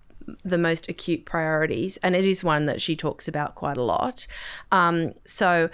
the 0.44 0.58
most 0.58 0.88
acute 0.88 1.26
priorities, 1.26 1.98
and 1.98 2.16
it 2.16 2.26
is 2.26 2.44
one 2.44 2.66
that 2.68 2.82
she 2.82 2.96
talks 2.96 3.28
about 3.28 3.56
quite 3.56 3.78
a 3.78 3.82
lot. 3.84 4.28
Um, 4.72 5.14
so 5.26 5.70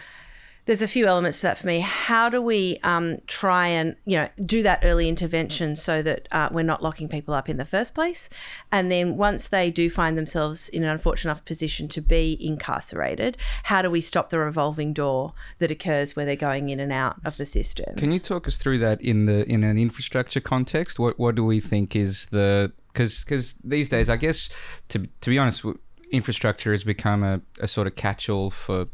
there's 0.67 0.82
a 0.82 0.88
few 0.88 1.08
elements 1.08 1.39
to 1.39 1.47
that 1.47 1.58
for 1.58 1.65
me. 1.65 1.80
How 1.80 2.30
do 2.30 2.41
we 2.41 2.77
um, 2.84 3.17
try 3.25 3.67
and 3.67 3.95
you 4.06 4.17
know 4.17 4.30
do 4.45 4.62
that 4.63 4.82
early 4.84 5.10
intervention 5.10 5.75
so 5.75 6.03
that 6.03 6.27
uh, 6.32 6.49
we're 6.51 6.63
not 6.63 6.84
locking 6.84 7.10
people 7.10 7.34
up 7.34 7.49
in 7.49 7.58
the 7.58 7.65
first 7.65 7.95
place, 7.95 8.30
and 8.71 8.91
then 8.91 9.17
once 9.17 9.47
they 9.47 9.71
do 9.71 9.89
find 9.89 10.17
themselves 10.17 10.69
in 10.69 10.84
an 10.84 10.89
unfortunate 10.89 11.32
enough 11.32 11.45
position 11.45 11.88
to 11.88 12.01
be 12.01 12.38
incarcerated, 12.39 13.38
how 13.63 13.82
do 13.82 13.89
we 13.89 14.01
stop 14.01 14.30
the 14.30 14.38
revolving 14.38 14.93
door 14.93 15.34
that 15.60 15.71
occurs 15.71 16.15
where 16.15 16.25
they're 16.25 16.36
going 16.36 16.69
in 16.69 16.80
and 16.80 16.91
out 16.91 17.17
of 17.25 17.38
the 17.38 17.45
system? 17.45 17.95
Can 17.95 18.12
you 18.12 18.19
talk 18.19 18.47
us 18.47 18.58
through 18.58 18.80
that 18.80 19.01
in 19.01 19.25
the 19.25 19.49
in 19.49 19.63
an 19.63 19.77
infrastructure 19.77 20.41
context? 20.41 20.99
What 20.99 21.17
what 21.17 21.36
do 21.36 21.43
we 21.43 21.60
think 21.60 21.95
is 21.95 22.27
the 22.27 22.73
because 22.91 23.23
because 23.23 23.56
these 23.63 23.88
days, 23.88 24.10
I 24.10 24.17
guess 24.17 24.49
to 24.89 25.08
to 25.21 25.30
be 25.30 25.39
honest, 25.39 25.63
infrastructure 26.12 26.71
has 26.73 26.84
become 26.84 27.23
a, 27.23 27.41
a 27.60 27.67
sort 27.67 27.88
of 27.88 27.95
catch 27.95 28.27
all 28.30 28.49
for 28.49 28.88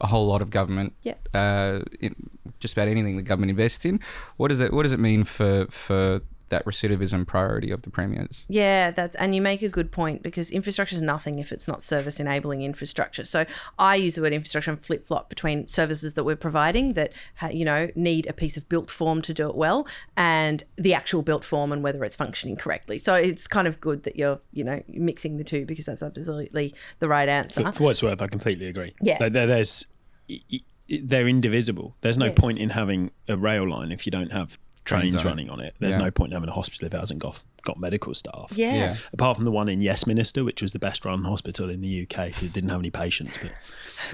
a 0.00 0.06
whole 0.06 0.26
lot 0.26 0.42
of 0.42 0.50
government. 0.50 0.94
Yeah. 1.02 1.14
Uh, 1.34 1.80
in 2.00 2.14
just 2.58 2.74
about 2.74 2.88
anything 2.88 3.16
the 3.16 3.22
government 3.22 3.50
invests 3.50 3.84
in. 3.84 4.00
What 4.36 4.48
does 4.48 4.60
it 4.60 4.72
What 4.72 4.82
does 4.84 4.92
it 4.92 5.00
mean 5.00 5.24
for 5.24 5.66
for 5.70 6.20
that 6.50 6.64
recidivism 6.66 7.26
priority 7.26 7.70
of 7.70 7.82
the 7.82 7.90
premiers? 7.90 8.44
Yeah, 8.48 8.90
that's 8.92 9.16
and 9.16 9.34
you 9.34 9.40
make 9.42 9.62
a 9.62 9.68
good 9.68 9.90
point 9.90 10.22
because 10.22 10.50
infrastructure 10.50 10.94
is 10.96 11.02
nothing 11.02 11.38
if 11.38 11.50
it's 11.50 11.66
not 11.66 11.82
service 11.82 12.20
enabling 12.20 12.62
infrastructure. 12.62 13.24
So 13.24 13.46
I 13.78 13.96
use 13.96 14.14
the 14.16 14.22
word 14.22 14.32
infrastructure 14.32 14.70
and 14.70 14.80
flip 14.80 15.04
flop 15.06 15.28
between 15.28 15.66
services 15.68 16.14
that 16.14 16.24
we're 16.24 16.36
providing 16.36 16.92
that 16.94 17.12
you 17.52 17.64
know 17.64 17.88
need 17.94 18.26
a 18.26 18.32
piece 18.32 18.56
of 18.56 18.68
built 18.68 18.90
form 18.90 19.22
to 19.22 19.34
do 19.34 19.48
it 19.48 19.54
well 19.54 19.86
and 20.16 20.62
the 20.76 20.92
actual 20.94 21.22
built 21.22 21.44
form 21.44 21.72
and 21.72 21.82
whether 21.82 22.04
it's 22.04 22.16
functioning 22.16 22.56
correctly. 22.56 22.98
So 22.98 23.14
it's 23.14 23.46
kind 23.48 23.66
of 23.66 23.80
good 23.80 24.02
that 24.04 24.16
you're 24.16 24.40
you 24.52 24.64
know 24.64 24.82
mixing 24.88 25.38
the 25.38 25.44
two 25.44 25.64
because 25.64 25.86
that's 25.86 26.02
absolutely 26.02 26.74
the 26.98 27.08
right 27.08 27.28
answer. 27.28 27.62
For, 27.64 27.72
for 27.72 27.82
what 27.84 27.90
it's 27.90 28.02
worth, 28.02 28.20
I 28.20 28.26
completely 28.26 28.66
agree. 28.66 28.92
Yeah. 29.00 29.18
There- 29.18 29.30
there- 29.30 29.46
there's 29.46 29.86
y- 30.28 30.40
y- 30.52 30.60
they're 31.02 31.28
indivisible. 31.28 31.94
There's 32.00 32.18
no 32.18 32.26
Yes. 32.26 32.34
point 32.36 32.58
in 32.58 32.70
having 32.70 33.12
a 33.28 33.36
rail 33.36 33.68
line 33.68 33.92
if 33.92 34.06
you 34.06 34.10
don't 34.10 34.32
have 34.32 34.58
trains 34.84 35.12
Trains 35.12 35.24
running 35.24 35.50
on 35.50 35.60
it. 35.60 35.74
There's 35.78 35.94
Yeah. 35.94 36.00
no 36.00 36.10
point 36.10 36.32
in 36.32 36.36
having 36.36 36.48
a 36.48 36.52
hospital 36.52 36.86
if 36.86 36.94
it 36.94 36.98
hasn't 36.98 37.20
got 37.20 37.42
got 37.62 37.78
medical 37.78 38.14
staff. 38.14 38.52
yeah. 38.54 38.74
Yeah. 38.74 38.96
Apart 39.12 39.36
from 39.36 39.44
the 39.44 39.50
one 39.50 39.68
in 39.68 39.82
Yes 39.82 40.06
Minister, 40.06 40.44
which 40.44 40.62
was 40.62 40.72
the 40.72 40.78
best 40.78 41.04
run 41.04 41.24
hospital 41.24 41.68
in 41.68 41.82
the 41.82 41.88
UK, 42.08 42.30
who 42.30 42.48
didn't 42.48 42.70
have 42.70 42.78
any 42.78 42.88
patients. 42.90 43.38
But 43.42 43.52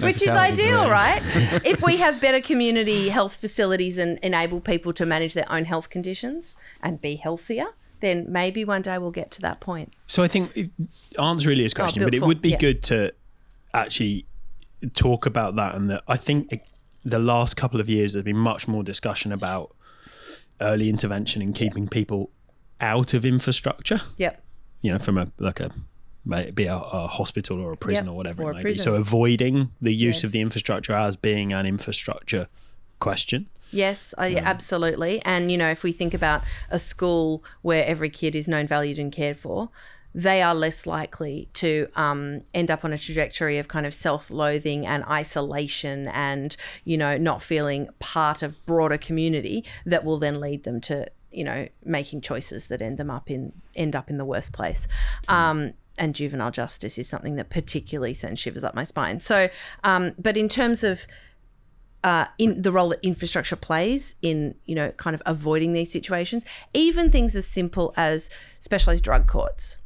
Which 0.01 0.21
is 0.21 0.27
ideal, 0.29 0.81
there. 0.81 0.91
right? 0.91 1.21
if 1.65 1.81
we 1.81 1.95
have 1.95 2.19
better 2.19 2.41
community 2.41 3.07
health 3.07 3.37
facilities 3.37 3.97
and 3.97 4.19
enable 4.19 4.59
people 4.59 4.91
to 4.93 5.05
manage 5.05 5.33
their 5.33 5.49
own 5.49 5.63
health 5.63 5.89
conditions 5.89 6.57
and 6.83 6.99
be 6.99 7.15
healthier, 7.15 7.67
then 8.01 8.25
maybe 8.27 8.65
one 8.65 8.81
day 8.81 8.97
we'll 8.97 9.11
get 9.11 9.31
to 9.31 9.41
that 9.41 9.61
point. 9.61 9.93
So 10.07 10.23
I 10.23 10.27
think 10.27 10.55
it 10.57 10.71
answer 11.17 11.47
really 11.47 11.63
his 11.63 11.73
oh, 11.73 11.77
question, 11.77 12.01
built 12.01 12.11
but 12.11 12.15
it 12.17 12.19
form, 12.19 12.27
would 12.27 12.41
be 12.41 12.49
yeah. 12.49 12.57
good 12.57 12.83
to 12.83 13.13
actually 13.73 14.25
talk 14.93 15.25
about 15.25 15.55
that. 15.55 15.73
And 15.73 15.89
that 15.89 16.03
I 16.07 16.17
think 16.17 16.51
it, 16.51 16.67
the 17.05 17.19
last 17.19 17.55
couple 17.55 17.79
of 17.79 17.89
years 17.89 18.11
there's 18.11 18.25
been 18.25 18.35
much 18.37 18.67
more 18.67 18.83
discussion 18.83 19.31
about 19.31 19.73
early 20.61 20.89
intervention 20.89 21.41
and 21.41 21.53
keeping 21.53 21.87
people 21.87 22.29
out 22.81 23.13
of 23.13 23.25
infrastructure. 23.25 24.01
Yep. 24.17 24.43
You 24.81 24.91
know, 24.91 24.99
from 24.99 25.17
a 25.17 25.31
like 25.37 25.59
a 25.59 25.71
may 26.25 26.47
it 26.47 26.55
be 26.55 26.65
a, 26.65 26.75
a 26.75 27.07
hospital 27.07 27.59
or 27.59 27.71
a 27.71 27.77
prison 27.77 28.05
Yep, 28.05 28.13
or 28.13 28.17
whatever 28.17 28.43
or 28.43 28.51
it 28.51 28.55
may 28.55 28.63
be. 28.63 28.73
So 28.77 28.95
avoiding 28.95 29.71
the 29.81 29.93
use 29.93 30.23
of 30.23 30.31
the 30.31 30.41
infrastructure 30.41 30.93
as 30.93 31.15
being 31.15 31.53
an 31.53 31.65
infrastructure 31.65 32.47
question. 32.99 33.47
Yes, 33.71 34.13
I, 34.17 34.35
absolutely. 34.35 35.21
And, 35.25 35.51
you 35.51 35.57
know, 35.57 35.69
if 35.69 35.83
we 35.83 35.91
think 35.91 36.13
about 36.13 36.41
a 36.69 36.79
school 36.79 37.43
where 37.61 37.85
every 37.85 38.09
kid 38.09 38.33
is 38.33 38.47
known, 38.47 38.65
valued, 38.65 38.97
and 38.97 39.11
cared 39.11 39.37
for, 39.37 39.69
they 40.17 40.41
are 40.41 40.55
less 40.55 40.87
likely 40.87 41.47
to 41.53 41.87
um, 41.95 42.41
end 42.51 42.71
up 42.71 42.83
on 42.83 42.91
a 42.91 42.97
trajectory 42.97 43.59
of 43.59 43.67
kind 43.67 43.85
of 43.85 43.93
self 43.93 44.31
loathing 44.31 44.83
and 44.83 45.03
isolation 45.05 46.07
and, 46.07 46.57
you 46.85 46.97
know, 46.97 47.19
not 47.19 47.39
feeling 47.43 47.87
part 47.99 48.41
of 48.41 48.65
broader 48.65 48.97
community 48.97 49.63
that 49.85 50.03
will 50.03 50.17
then 50.17 50.39
lead 50.39 50.63
them 50.63 50.81
to, 50.81 51.05
you 51.31 51.43
know, 51.43 51.67
making 51.85 52.21
choices 52.21 52.65
that 52.65 52.81
end 52.81 52.97
them 52.97 53.11
up 53.11 53.29
in 53.29 53.53
end 53.75 53.95
up 53.95 54.09
in 54.09 54.17
the 54.17 54.25
worst 54.25 54.53
place. 54.53 54.87
Um, 55.27 55.73
and 55.99 56.15
juvenile 56.15 56.49
justice 56.49 56.97
is 56.97 57.07
something 57.07 57.35
that 57.35 57.51
particularly 57.51 58.15
sends 58.15 58.39
shivers 58.39 58.63
up 58.63 58.73
my 58.73 58.83
spine. 58.83 59.19
So, 59.19 59.49
um, 59.83 60.13
but 60.17 60.35
in 60.35 60.49
terms 60.49 60.83
of 60.83 61.05
uh, 62.03 62.25
in 62.39 62.63
the 62.63 62.71
role 62.71 62.89
that 62.89 62.99
infrastructure 63.03 63.55
plays 63.55 64.15
in 64.23 64.55
you 64.65 64.73
know 64.73 64.89
kind 64.93 65.13
of 65.13 65.21
avoiding 65.27 65.73
these 65.73 65.91
situations, 65.91 66.43
even 66.73 67.11
things 67.11 67.35
as 67.35 67.45
simple 67.45 67.93
as 67.95 68.31
specialized 68.59 69.03
drug 69.03 69.27
courts 69.27 69.77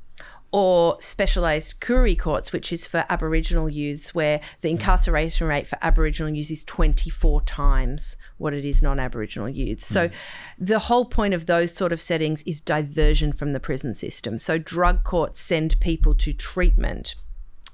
or 0.52 1.00
specialised 1.00 1.80
Koori 1.80 2.18
courts, 2.18 2.52
which 2.52 2.74
is 2.74 2.86
for 2.86 3.06
Aboriginal 3.10 3.70
youths, 3.70 4.14
where 4.14 4.42
the 4.62 4.70
hmm. 4.70 4.76
incarceration 4.76 5.48
rate 5.48 5.68
for 5.68 5.78
Aboriginal 5.82 6.34
youths 6.34 6.52
is 6.52 6.64
24 6.66 7.42
times 7.44 8.18
what 8.38 8.54
it 8.54 8.66
is 8.66 8.82
non 8.82 9.00
Aboriginal 9.00 9.50
youths. 9.50 9.86
So 9.86 10.10
hmm. 10.10 10.14
the 10.58 10.80
whole 10.80 11.06
point 11.06 11.34
of 11.34 11.46
those 11.46 11.74
sort 11.74 11.92
of 11.92 12.02
settings 12.02 12.44
is 12.44 12.60
diversion 12.60 13.34
from 13.34 13.54
the 13.54 13.60
prison 13.60 13.94
system. 13.94 14.40
So 14.40 14.58
drug 14.58 15.04
courts 15.04 15.40
send 15.40 15.80
people 15.80 16.14
to 16.16 16.34
treatment 16.34 17.16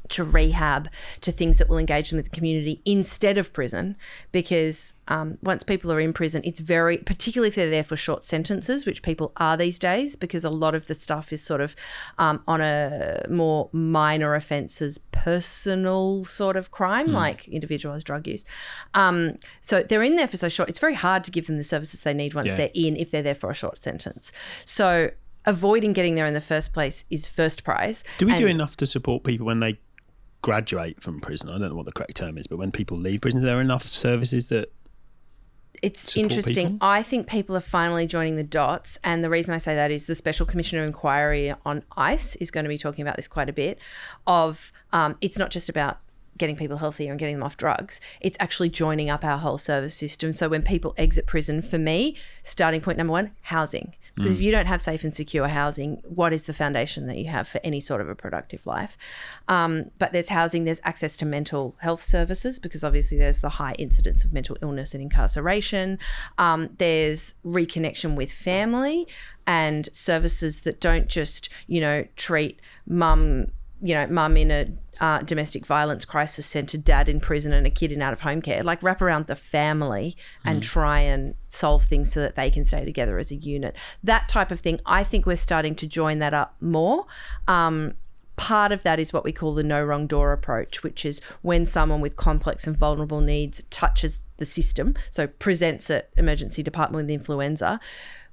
to 0.09 0.23
rehab, 0.23 0.89
to 1.21 1.31
things 1.31 1.57
that 1.57 1.69
will 1.69 1.77
engage 1.77 2.09
them 2.09 2.17
with 2.17 2.29
the 2.29 2.35
community 2.35 2.81
instead 2.85 3.37
of 3.37 3.53
prison. 3.53 3.95
Because 4.31 4.93
um, 5.07 5.37
once 5.41 5.63
people 5.63 5.91
are 5.91 5.99
in 5.99 6.13
prison, 6.13 6.41
it's 6.43 6.59
very, 6.59 6.97
particularly 6.97 7.49
if 7.49 7.55
they're 7.55 7.69
there 7.69 7.83
for 7.83 7.95
short 7.95 8.23
sentences, 8.23 8.85
which 8.85 9.01
people 9.01 9.31
are 9.37 9.57
these 9.57 9.79
days, 9.79 10.15
because 10.15 10.43
a 10.43 10.49
lot 10.49 10.75
of 10.75 10.87
the 10.87 10.95
stuff 10.95 11.31
is 11.31 11.41
sort 11.41 11.61
of 11.61 11.75
um, 12.17 12.43
on 12.47 12.61
a 12.61 13.23
more 13.29 13.69
minor 13.71 14.35
offences, 14.35 14.97
personal 14.97 16.23
sort 16.23 16.57
of 16.57 16.71
crime, 16.71 17.09
mm. 17.09 17.13
like 17.13 17.47
individualised 17.47 18.05
drug 18.05 18.27
use. 18.27 18.45
Um, 18.93 19.37
so 19.61 19.83
they're 19.83 20.03
in 20.03 20.15
there 20.15 20.27
for 20.27 20.37
so 20.37 20.49
short, 20.49 20.69
it's 20.69 20.79
very 20.79 20.95
hard 20.95 21.23
to 21.25 21.31
give 21.31 21.47
them 21.47 21.57
the 21.57 21.63
services 21.63 22.01
they 22.01 22.13
need 22.13 22.33
once 22.33 22.47
yeah. 22.47 22.55
they're 22.55 22.71
in 22.73 22.95
if 22.95 23.11
they're 23.11 23.21
there 23.21 23.35
for 23.35 23.49
a 23.49 23.53
short 23.53 23.77
sentence. 23.77 24.31
So 24.65 25.11
avoiding 25.45 25.93
getting 25.93 26.15
there 26.15 26.25
in 26.25 26.33
the 26.33 26.41
first 26.41 26.73
place 26.73 27.05
is 27.09 27.27
first 27.27 27.63
prize. 27.63 28.03
Do 28.17 28.25
we 28.25 28.33
and, 28.33 28.39
do 28.39 28.47
enough 28.47 28.77
to 28.77 28.85
support 28.85 29.23
people 29.23 29.45
when 29.45 29.61
they 29.61 29.79
graduate 30.47 31.03
from 31.03 31.19
prison. 31.19 31.49
I 31.49 31.57
don't 31.59 31.67
know 31.71 31.75
what 31.75 31.87
the 31.87 31.91
correct 31.91 32.15
term 32.15 32.37
is, 32.37 32.47
but 32.47 32.55
when 32.55 32.71
people 32.71 32.95
leave 32.95 33.19
prison, 33.19 33.43
there 33.43 33.57
are 33.57 33.61
enough 33.61 33.83
services 33.83 34.47
that 34.47 34.71
it's 35.81 36.15
interesting. 36.15 36.67
People? 36.71 36.87
I 36.87 37.03
think 37.03 37.27
people 37.27 37.57
are 37.57 37.59
finally 37.59 38.07
joining 38.07 38.37
the 38.37 38.45
dots. 38.45 38.97
And 39.03 39.25
the 39.25 39.29
reason 39.29 39.53
I 39.53 39.57
say 39.57 39.75
that 39.75 39.91
is 39.91 40.05
the 40.05 40.15
Special 40.15 40.45
Commissioner 40.45 40.85
Inquiry 40.85 41.53
on 41.65 41.83
ICE 41.97 42.37
is 42.37 42.49
going 42.49 42.63
to 42.63 42.69
be 42.69 42.77
talking 42.77 43.01
about 43.01 43.17
this 43.17 43.27
quite 43.27 43.49
a 43.49 43.53
bit. 43.53 43.77
Of 44.25 44.71
um, 44.93 45.17
it's 45.19 45.37
not 45.37 45.51
just 45.51 45.67
about 45.67 45.97
getting 46.37 46.55
people 46.55 46.77
healthier 46.77 47.11
and 47.11 47.19
getting 47.19 47.35
them 47.35 47.43
off 47.43 47.57
drugs. 47.57 47.99
It's 48.21 48.37
actually 48.39 48.69
joining 48.69 49.09
up 49.09 49.23
our 49.23 49.37
whole 49.37 49.57
service 49.57 49.95
system. 49.95 50.33
So 50.33 50.49
when 50.49 50.61
people 50.61 50.93
exit 50.97 51.25
prison, 51.25 51.61
for 51.61 51.77
me, 51.77 52.15
starting 52.43 52.81
point 52.81 52.97
number 52.97 53.11
one, 53.11 53.31
housing. 53.41 53.95
Because 54.15 54.31
mm. 54.31 54.35
if 54.37 54.41
you 54.41 54.51
don't 54.51 54.65
have 54.65 54.81
safe 54.81 55.03
and 55.03 55.13
secure 55.13 55.47
housing, 55.47 56.01
what 56.03 56.33
is 56.33 56.47
the 56.47 56.53
foundation 56.53 57.05
that 57.05 57.17
you 57.17 57.27
have 57.27 57.47
for 57.47 57.61
any 57.63 57.79
sort 57.79 58.01
of 58.01 58.09
a 58.09 58.15
productive 58.15 58.65
life? 58.65 58.97
Um, 59.47 59.91
but 59.99 60.11
there's 60.11 60.29
housing, 60.29 60.65
there's 60.65 60.81
access 60.83 61.15
to 61.17 61.25
mental 61.25 61.75
health 61.81 62.03
services, 62.03 62.57
because 62.57 62.83
obviously 62.83 63.19
there's 63.19 63.41
the 63.41 63.49
high 63.49 63.73
incidence 63.73 64.23
of 64.23 64.33
mental 64.33 64.57
illness 64.63 64.95
and 64.95 65.03
incarceration. 65.03 65.99
Um, 66.39 66.69
there's 66.79 67.35
reconnection 67.45 68.15
with 68.15 68.31
family 68.31 69.07
and 69.45 69.87
services 69.93 70.61
that 70.61 70.81
don't 70.81 71.07
just, 71.07 71.49
you 71.67 71.79
know, 71.79 72.05
treat 72.15 72.59
mum 72.87 73.51
you 73.81 73.93
know, 73.93 74.07
mum 74.07 74.37
in 74.37 74.51
a 74.51 74.67
uh, 74.99 75.21
domestic 75.21 75.65
violence 75.65 76.05
crisis 76.05 76.45
centre, 76.45 76.77
dad 76.77 77.07
in 77.07 77.19
prison, 77.19 77.53
and 77.53 77.67
a 77.67 77.69
kid 77.69 77.91
in 77.91 78.01
out 78.01 78.13
of 78.13 78.21
home 78.21 78.41
care. 78.41 78.63
Like 78.63 78.81
wrap 78.81 79.01
around 79.01 79.27
the 79.27 79.35
family 79.35 80.17
and 80.43 80.61
mm. 80.61 80.65
try 80.65 80.99
and 80.99 81.35
solve 81.47 81.85
things 81.85 82.11
so 82.11 82.19
that 82.21 82.35
they 82.35 82.49
can 82.49 82.63
stay 82.63 82.85
together 82.85 83.17
as 83.19 83.31
a 83.31 83.35
unit. 83.35 83.75
That 84.03 84.27
type 84.27 84.51
of 84.51 84.59
thing. 84.59 84.79
I 84.85 85.03
think 85.03 85.25
we're 85.25 85.35
starting 85.35 85.75
to 85.75 85.87
join 85.87 86.19
that 86.19 86.33
up 86.33 86.55
more. 86.59 87.05
Um, 87.47 87.93
part 88.35 88.71
of 88.71 88.83
that 88.83 88.99
is 88.99 89.13
what 89.13 89.23
we 89.23 89.31
call 89.31 89.53
the 89.53 89.63
no 89.63 89.83
wrong 89.83 90.07
door 90.07 90.31
approach, 90.31 90.83
which 90.83 91.05
is 91.05 91.21
when 91.41 91.65
someone 91.65 92.01
with 92.01 92.15
complex 92.15 92.65
and 92.65 92.77
vulnerable 92.77 93.21
needs 93.21 93.63
touches 93.69 94.21
the 94.37 94.45
system, 94.45 94.95
so 95.09 95.27
presents 95.27 95.89
at 95.89 96.09
emergency 96.15 96.63
department 96.63 97.05
with 97.05 97.11
influenza 97.11 97.79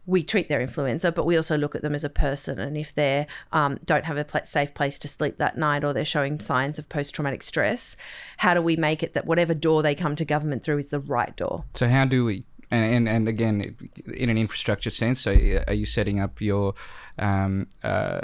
we 0.07 0.23
treat 0.23 0.49
their 0.49 0.61
influenza, 0.61 1.11
but 1.13 1.25
we 1.25 1.37
also 1.37 1.57
look 1.57 1.75
at 1.75 1.83
them 1.83 1.95
as 1.95 2.05
a 2.05 2.11
person. 2.11 2.59
And 2.59 2.77
if 2.77 2.95
they 2.95 3.27
um, 3.53 3.79
don't 3.85 4.05
have 4.05 4.17
a 4.17 4.25
pl- 4.25 4.45
safe 4.45 4.75
place 4.75 4.99
to 5.01 5.09
sleep 5.09 5.39
that 5.39 5.57
night 5.57 5.85
or 5.85 5.93
they're 5.93 6.05
showing 6.05 6.39
signs 6.41 6.79
of 6.79 6.89
post 6.89 7.15
traumatic 7.15 7.43
stress, 7.43 7.97
how 8.39 8.55
do 8.55 8.63
we 8.63 8.77
make 8.77 9.03
it 9.03 9.15
that 9.15 9.27
whatever 9.27 9.55
door 9.55 9.83
they 9.83 9.95
come 9.95 10.17
to 10.17 10.25
government 10.25 10.63
through 10.63 10.79
is 10.79 10.91
the 10.91 11.01
right 11.01 11.35
door? 11.37 11.65
So, 11.75 11.89
how 11.89 12.05
do 12.05 12.25
we? 12.25 12.45
And, 12.71 12.85
and, 12.85 13.09
and 13.09 13.29
again, 13.29 13.77
in 14.15 14.31
an 14.31 14.39
infrastructure 14.39 14.91
sense, 14.91 15.21
so 15.21 15.33
uh, 15.33 15.65
are 15.69 15.75
you 15.75 15.87
setting 15.87 16.19
up 16.19 16.41
your 16.41 16.75
um, 17.19 17.69
uh, 17.83 18.21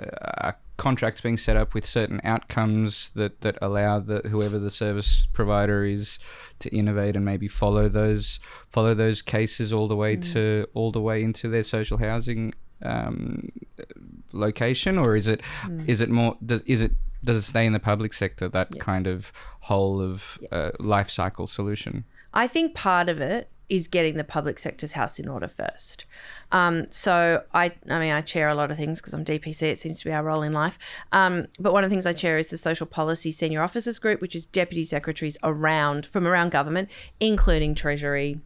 contracts 0.81 1.21
being 1.21 1.37
set 1.37 1.59
up 1.59 1.75
with 1.75 1.85
certain 1.85 2.23
outcomes 2.25 3.11
that, 3.11 3.43
that 3.43 3.59
allow 3.61 4.01
the 4.01 4.23
whoever 4.31 4.59
the 4.59 4.71
service 4.71 5.29
provider 5.31 5.85
is 5.85 6.19
to 6.59 6.75
innovate 6.75 7.17
and 7.17 7.25
maybe 7.25 7.47
follow 7.47 7.87
those 7.87 8.41
follow 8.71 8.95
those 8.95 9.21
cases 9.21 9.75
all 9.75 9.87
the 9.87 9.95
way 9.95 10.17
mm. 10.17 10.33
to 10.33 10.67
all 10.73 10.91
the 10.91 11.01
way 11.01 11.23
into 11.23 11.49
their 11.49 11.63
social 11.63 11.99
housing 11.99 12.55
um, 12.83 13.53
location, 14.33 14.97
or 14.97 15.17
is 15.17 15.29
it 15.29 15.43
mm. 15.65 15.87
is 15.87 16.01
it 16.01 16.09
more 16.09 16.39
does, 16.45 16.63
is 16.63 16.81
it 16.81 16.93
does 17.23 17.37
it 17.37 17.43
stay 17.43 17.67
in 17.67 17.75
the 17.75 17.81
public 17.81 18.15
sector 18.15 18.49
that 18.49 18.79
kind 18.79 19.07
of 19.07 19.33
whole 19.61 20.01
of 20.01 20.39
uh, 20.51 20.71
life 20.79 21.11
cycle 21.11 21.47
solution? 21.47 22.05
I 22.33 22.47
think 22.47 22.75
part 22.75 23.11
of 23.11 23.21
it 23.21 23.51
is 23.71 23.87
getting 23.89 24.17
the 24.17 24.25
public 24.25 24.59
sector's 24.59 24.93
house 24.93 25.19
in 25.19 25.29
order 25.29 25.49
first. 25.49 26.05
Um, 26.53 26.87
so 26.91 27.45
I, 27.55 27.73
I 27.89 28.01
mean, 28.01 28.13
I 28.13 28.21
chair 28.21 28.49
a 28.49 28.55
lot 28.55 28.71
of 28.71 28.77
things 28.77 29.01
because 29.01 29.15
I'm 29.15 29.25
DPC. 29.25 29.63
It 29.63 29.79
seems 29.79 30.01
to 30.01 30.05
be 30.05 30.13
our 30.13 30.25
role 30.25 30.43
in 30.43 30.53
life. 30.53 30.79
Um, 31.13 31.47
but 31.59 31.73
one 31.73 31.85
of 31.85 31.91
the 31.91 31.95
things 31.95 32.07
I 32.07 32.13
chair 32.13 32.37
is 32.37 32.51
the 32.51 32.59
Social 32.59 32.87
Policy 32.87 33.31
Senior 33.31 33.63
Officers 33.63 34.01
Group, 34.01 34.21
which 34.21 34.35
is 34.35 34.45
deputy 34.45 34.85
secretaries 34.85 35.39
around 35.43 36.05
from 36.05 36.27
around 36.27 36.51
government, 36.51 36.91
including 37.21 37.75
Treasury, 37.75 38.41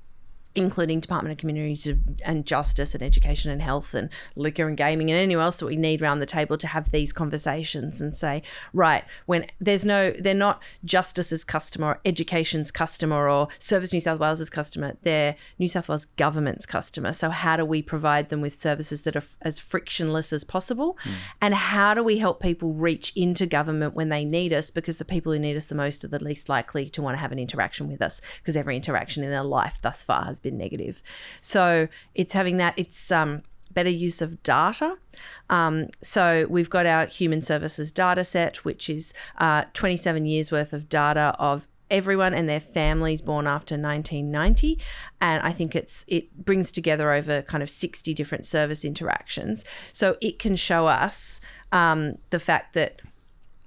including 0.54 1.00
Department 1.00 1.32
of 1.32 1.38
Communities 1.38 1.92
and 2.24 2.46
Justice 2.46 2.94
and 2.94 3.02
Education 3.02 3.50
and 3.50 3.60
Health 3.60 3.92
and 3.94 4.08
liquor 4.36 4.68
and 4.68 4.76
gaming 4.76 5.10
and 5.10 5.18
anyone 5.18 5.44
else 5.44 5.58
that 5.58 5.66
we 5.66 5.76
need 5.76 6.00
around 6.00 6.20
the 6.20 6.26
table 6.26 6.56
to 6.58 6.66
have 6.68 6.90
these 6.90 7.12
conversations 7.12 8.00
and 8.00 8.14
say, 8.14 8.42
right, 8.72 9.04
when 9.26 9.46
there's 9.60 9.84
no, 9.84 10.12
they're 10.12 10.34
not 10.34 10.62
Justice's 10.84 11.42
customer 11.42 11.86
or 11.86 12.00
Education's 12.04 12.70
customer 12.70 13.28
or 13.28 13.48
Service 13.58 13.92
New 13.92 14.00
South 14.00 14.20
Wales's 14.20 14.50
customer, 14.50 14.96
they're 15.02 15.34
New 15.58 15.68
South 15.68 15.88
Wales 15.88 16.06
Government's 16.16 16.66
customer. 16.66 17.12
So 17.12 17.30
how 17.30 17.56
do 17.56 17.64
we 17.64 17.82
provide 17.82 18.28
them 18.28 18.40
with 18.40 18.56
services 18.56 19.02
that 19.02 19.16
are 19.16 19.24
as 19.42 19.58
frictionless 19.58 20.32
as 20.32 20.44
possible? 20.44 20.96
Mm. 21.04 21.12
And 21.40 21.54
how 21.54 21.94
do 21.94 22.02
we 22.04 22.18
help 22.18 22.40
people 22.40 22.72
reach 22.74 23.12
into 23.16 23.46
government 23.46 23.94
when 23.94 24.08
they 24.08 24.24
need 24.24 24.52
us? 24.52 24.70
Because 24.70 24.98
the 24.98 25.04
people 25.04 25.32
who 25.32 25.38
need 25.38 25.56
us 25.56 25.66
the 25.66 25.74
most 25.74 26.04
are 26.04 26.08
the 26.08 26.22
least 26.22 26.48
likely 26.48 26.88
to 26.90 27.02
want 27.02 27.16
to 27.16 27.20
have 27.20 27.32
an 27.32 27.38
interaction 27.38 27.88
with 27.88 28.00
us 28.00 28.20
because 28.38 28.56
every 28.56 28.76
interaction 28.76 29.24
in 29.24 29.30
their 29.30 29.42
life 29.42 29.78
thus 29.82 30.04
far 30.04 30.24
has 30.26 30.40
been 30.44 30.56
negative. 30.56 31.02
So 31.40 31.88
it's 32.14 32.32
having 32.32 32.58
that. 32.58 32.74
It's 32.76 33.10
um, 33.10 33.42
better 33.74 33.90
use 33.90 34.22
of 34.22 34.42
data. 34.42 34.96
Um, 35.50 35.88
so 36.00 36.46
we've 36.48 36.70
got 36.70 36.86
our 36.86 37.06
human 37.06 37.42
services 37.42 37.90
data 37.90 38.24
set, 38.24 38.64
which 38.64 38.88
is 38.88 39.12
uh, 39.38 39.64
27 39.74 40.24
years 40.24 40.50
worth 40.50 40.72
of 40.72 40.88
data 40.88 41.34
of 41.38 41.66
everyone 41.90 42.32
and 42.32 42.48
their 42.48 42.60
families 42.60 43.20
born 43.20 43.46
after 43.46 43.74
1990 43.74 44.78
and 45.20 45.42
i 45.42 45.52
think 45.52 45.76
it's 45.76 46.02
it 46.08 46.44
brings 46.44 46.72
together 46.72 47.12
over 47.12 47.42
kind 47.42 47.62
of 47.62 47.68
60 47.68 48.14
different 48.14 48.46
service 48.46 48.86
interactions 48.86 49.66
so 49.92 50.16
it 50.22 50.38
can 50.38 50.56
show 50.56 50.86
us 50.86 51.42
um, 51.72 52.16
the 52.30 52.40
fact 52.40 52.72
that 52.72 53.02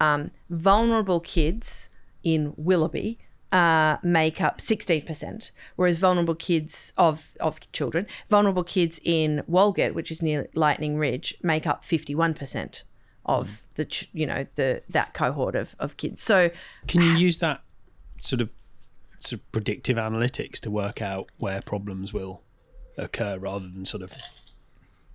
um, 0.01 0.31
vulnerable 0.49 1.19
kids 1.19 1.89
in 2.23 2.53
willoughby 2.57 3.19
uh, 3.51 3.97
make 4.03 4.41
up 4.41 4.59
16%, 4.59 5.51
whereas 5.75 5.97
vulnerable 5.97 6.35
kids 6.35 6.93
of, 6.97 7.35
of 7.39 7.71
children, 7.71 8.05
vulnerable 8.29 8.63
kids 8.63 8.99
in 9.03 9.43
Walgett, 9.49 9.93
which 9.93 10.11
is 10.11 10.21
near 10.21 10.47
Lightning 10.53 10.97
Ridge, 10.97 11.37
make 11.41 11.65
up 11.65 11.83
51% 11.83 12.83
of 13.25 13.47
mm. 13.47 13.61
the, 13.75 14.07
you 14.13 14.25
know, 14.25 14.45
the 14.55 14.81
that 14.89 15.13
cohort 15.13 15.55
of, 15.55 15.75
of 15.79 15.97
kids. 15.97 16.21
So 16.21 16.49
can 16.87 17.01
you 17.01 17.11
use 17.11 17.39
that 17.39 17.61
sort 18.17 18.41
of, 18.41 18.49
sort 19.17 19.41
of 19.41 19.51
predictive 19.51 19.97
analytics 19.97 20.59
to 20.61 20.71
work 20.71 21.01
out 21.01 21.27
where 21.37 21.61
problems 21.61 22.13
will 22.13 22.41
occur 22.97 23.37
rather 23.37 23.67
than 23.67 23.85
sort 23.85 24.03
of 24.03 24.15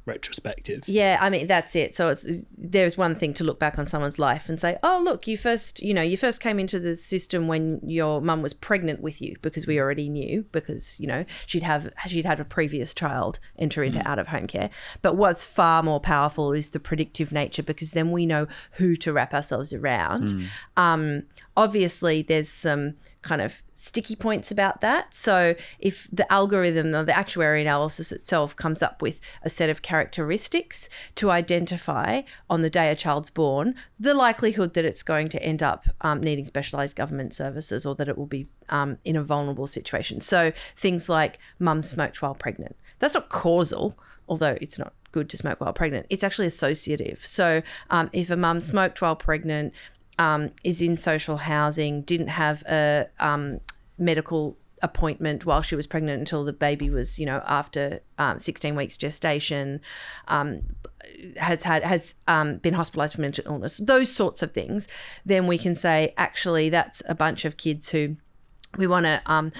retrospective. 0.05 0.83
Yeah, 0.87 1.19
I 1.21 1.31
mean 1.31 1.47
that's 1.47 1.77
it. 1.77 1.95
So 1.95 2.09
it's 2.09 2.27
there's 2.57 2.97
one 2.97 3.15
thing 3.15 3.35
to 3.35 3.45
look 3.45 3.59
back 3.59 3.79
on 3.79 3.87
someone's 3.87 4.19
life 4.19 4.49
and 4.49 4.61
say, 4.61 4.79
"Oh, 4.83 5.01
look, 5.05 5.27
you 5.27 5.37
first, 5.37 5.83
you 5.83 5.95
know, 5.95 6.03
you 6.03 6.17
first 6.17 6.41
came 6.41 6.59
into 6.59 6.81
the 6.81 6.97
system 6.97 7.49
when 7.49 7.81
your 7.85 8.21
mum 8.21 8.43
was 8.43 8.53
pregnant 8.53 9.01
with 9.01 9.23
you 9.23 9.37
because 9.43 9.67
we 9.67 9.79
already 9.79 10.09
knew 10.09 10.45
because, 10.53 10.99
you 10.99 11.07
know, 11.07 11.25
she'd 11.47 11.62
have 11.62 11.93
she'd 12.07 12.27
had 12.27 12.41
a 12.41 12.45
previous 12.45 12.95
child 12.95 13.38
enter 13.59 13.83
into 13.83 13.99
mm. 14.01 14.07
out 14.07 14.19
of 14.19 14.29
home 14.29 14.47
care. 14.47 14.71
But 15.03 15.17
what's 15.17 15.45
far 15.45 15.83
more 15.83 16.01
powerful 16.01 16.53
is 16.53 16.71
the 16.71 16.81
predictive 16.81 17.33
nature 17.33 17.62
because 17.62 17.93
then 17.93 18.11
we 18.11 18.27
know 18.27 18.49
who 18.73 18.97
to 18.97 19.12
wrap 19.12 19.35
ourselves 19.35 19.73
around. 19.73 20.29
Mm. 20.29 20.47
Um, 20.77 21.23
obviously 21.57 22.23
there's 22.23 22.49
some 22.49 22.95
kind 23.23 23.41
of 23.41 23.63
sticky 23.75 24.15
points 24.15 24.51
about 24.51 24.81
that. 24.81 25.15
So 25.15 25.55
if 25.79 26.09
the 26.12 26.31
algorithm 26.31 26.95
or 26.95 27.05
the 27.05 27.16
actuary 27.16 27.62
analysis 27.62 28.12
itself 28.12 28.55
comes 28.55 28.83
up 28.83 29.01
with 29.01 29.20
a 29.43 29.49
set 29.49 29.70
of 29.70 29.83
characteristics 29.83 30.89
to 31.16 31.31
identify 31.31 32.23
on 32.51 32.62
the 32.62 32.70
day 32.70 32.91
a 32.91 32.95
child's 32.95 33.31
born 33.31 33.75
the 33.99 34.14
likelihood 34.14 34.75
that 34.75 34.85
it's 34.85 35.03
going 35.03 35.29
to 35.31 35.43
end 35.43 35.62
up 35.62 35.87
um, 36.01 36.20
needing 36.20 36.47
specialized 36.47 36.97
government 36.97 37.33
services 37.33 37.87
or 37.87 37.95
that 37.95 38.09
it 38.09 38.18
will 38.18 38.27
be 38.27 38.49
um, 38.68 38.99
in 39.05 39.16
a 39.16 39.23
vulnerable 39.23 39.66
situation. 39.66 40.20
So 40.20 40.53
things 40.77 41.09
like 41.09 41.39
mum 41.59 41.83
smoked 41.83 42.23
while 42.23 42.35
pregnant. 42.35 42.77
That's 42.99 43.14
not 43.14 43.29
causal, 43.29 43.97
although 44.29 44.59
it's 44.61 44.79
not 44.79 44.95
good 45.12 45.29
to 45.31 45.37
smoke 45.37 45.61
while 45.61 45.73
pregnant. 45.73 46.07
It's 46.11 46.25
actually 46.25 46.47
associative. 46.47 47.25
So 47.25 47.62
um, 47.91 48.11
if 48.12 48.31
a 48.31 48.37
mum 48.37 48.61
smoked 48.61 49.01
while 49.01 49.16
pregnant, 49.16 49.73
um, 50.23 50.51
is 50.62 50.81
in 50.81 50.97
social 50.97 51.37
housing, 51.39 52.03
didn't 52.03 52.29
have 52.29 52.62
a 52.62 53.09
um, 53.18 53.59
medical 53.99 54.57
appointment 54.81 55.45
while 55.45 55.62
she 55.62 55.75
was 55.75 55.87
pregnant 55.87 56.20
until 56.20 56.45
the 56.45 56.53
baby 56.53 56.89
was, 56.91 57.18
you 57.18 57.27
know, 57.27 57.43
after 57.45 58.01
um, 58.18 58.39
16 58.39 58.77
weeks 58.77 58.97
gestation, 58.97 59.81
um, 60.29 60.62
has 61.39 61.64
had 61.64 61.83
has 61.83 62.14
um, 62.29 62.59
been 62.59 62.75
hospitalised 62.75 63.16
for 63.16 63.20
mental 63.20 63.45
illness, 63.47 63.79
those 63.79 64.12
sorts 64.12 64.43
of 64.43 64.53
things, 64.53 64.87
then 65.27 65.49
we 65.49 65.59
can 65.59 65.75
say 65.75 66.14
actually 66.16 66.68
that's 66.68 67.03
a 67.09 67.16
bunch 67.16 67.45
of 67.45 67.57
kids 67.57 67.89
who 67.89 68.16
we 68.79 68.87
want 68.87 69.07
to 69.07 69.20
um, 69.27 69.53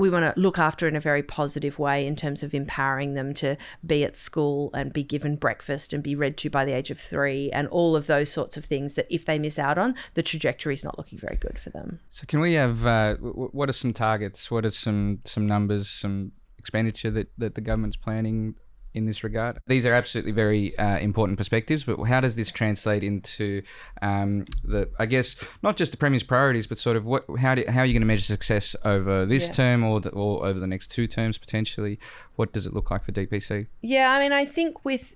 we 0.00 0.10
want 0.10 0.34
to 0.34 0.40
look 0.40 0.58
after 0.58 0.88
in 0.88 0.96
a 0.96 1.00
very 1.00 1.22
positive 1.22 1.78
way 1.78 2.06
in 2.06 2.16
terms 2.16 2.42
of 2.42 2.54
empowering 2.54 3.14
them 3.14 3.34
to 3.34 3.56
be 3.86 4.04
at 4.04 4.16
school 4.16 4.70
and 4.74 4.92
be 4.92 5.02
given 5.02 5.36
breakfast 5.36 5.92
and 5.92 6.02
be 6.02 6.14
read 6.14 6.36
to 6.38 6.50
by 6.50 6.64
the 6.64 6.72
age 6.72 6.90
of 6.90 6.98
three 6.98 7.50
and 7.52 7.68
all 7.68 7.94
of 7.94 8.06
those 8.06 8.30
sorts 8.30 8.56
of 8.56 8.64
things 8.64 8.94
that 8.94 9.06
if 9.10 9.24
they 9.24 9.38
miss 9.38 9.58
out 9.58 9.78
on, 9.78 9.94
the 10.14 10.22
trajectory 10.22 10.74
is 10.74 10.82
not 10.82 10.98
looking 10.98 11.18
very 11.18 11.36
good 11.36 11.58
for 11.58 11.70
them. 11.70 12.00
So, 12.08 12.24
can 12.26 12.40
we 12.40 12.54
have 12.54 12.86
uh, 12.86 13.16
what 13.16 13.68
are 13.68 13.74
some 13.74 13.92
targets? 13.92 14.50
What 14.50 14.64
are 14.64 14.70
some 14.70 15.20
some 15.24 15.46
numbers, 15.46 15.88
some 15.88 16.32
expenditure 16.58 17.10
that, 17.10 17.28
that 17.38 17.54
the 17.54 17.60
government's 17.60 17.96
planning 17.96 18.54
in 18.94 19.06
this 19.06 19.22
regard. 19.22 19.60
These 19.66 19.86
are 19.86 19.92
absolutely 19.92 20.32
very 20.32 20.76
uh, 20.78 20.98
important 20.98 21.38
perspectives, 21.38 21.84
but 21.84 22.02
how 22.04 22.20
does 22.20 22.36
this 22.36 22.50
translate 22.50 23.04
into 23.04 23.62
um, 24.02 24.46
the, 24.64 24.90
I 24.98 25.06
guess, 25.06 25.36
not 25.62 25.76
just 25.76 25.92
the 25.92 25.98
Premier's 25.98 26.22
priorities, 26.22 26.66
but 26.66 26.78
sort 26.78 26.96
of 26.96 27.06
what, 27.06 27.24
how, 27.38 27.54
do, 27.54 27.64
how 27.68 27.80
are 27.80 27.86
you 27.86 27.92
going 27.92 28.02
to 28.02 28.06
measure 28.06 28.24
success 28.24 28.74
over 28.84 29.24
this 29.26 29.46
yeah. 29.48 29.52
term 29.52 29.84
or, 29.84 30.00
the, 30.00 30.10
or 30.10 30.44
over 30.46 30.58
the 30.58 30.66
next 30.66 30.88
two 30.88 31.06
terms 31.06 31.38
potentially? 31.38 31.98
What 32.36 32.52
does 32.52 32.66
it 32.66 32.74
look 32.74 32.90
like 32.90 33.04
for 33.04 33.12
DPC? 33.12 33.68
Yeah, 33.80 34.12
I 34.12 34.20
mean, 34.20 34.32
I 34.32 34.44
think 34.44 34.84
with 34.84 35.14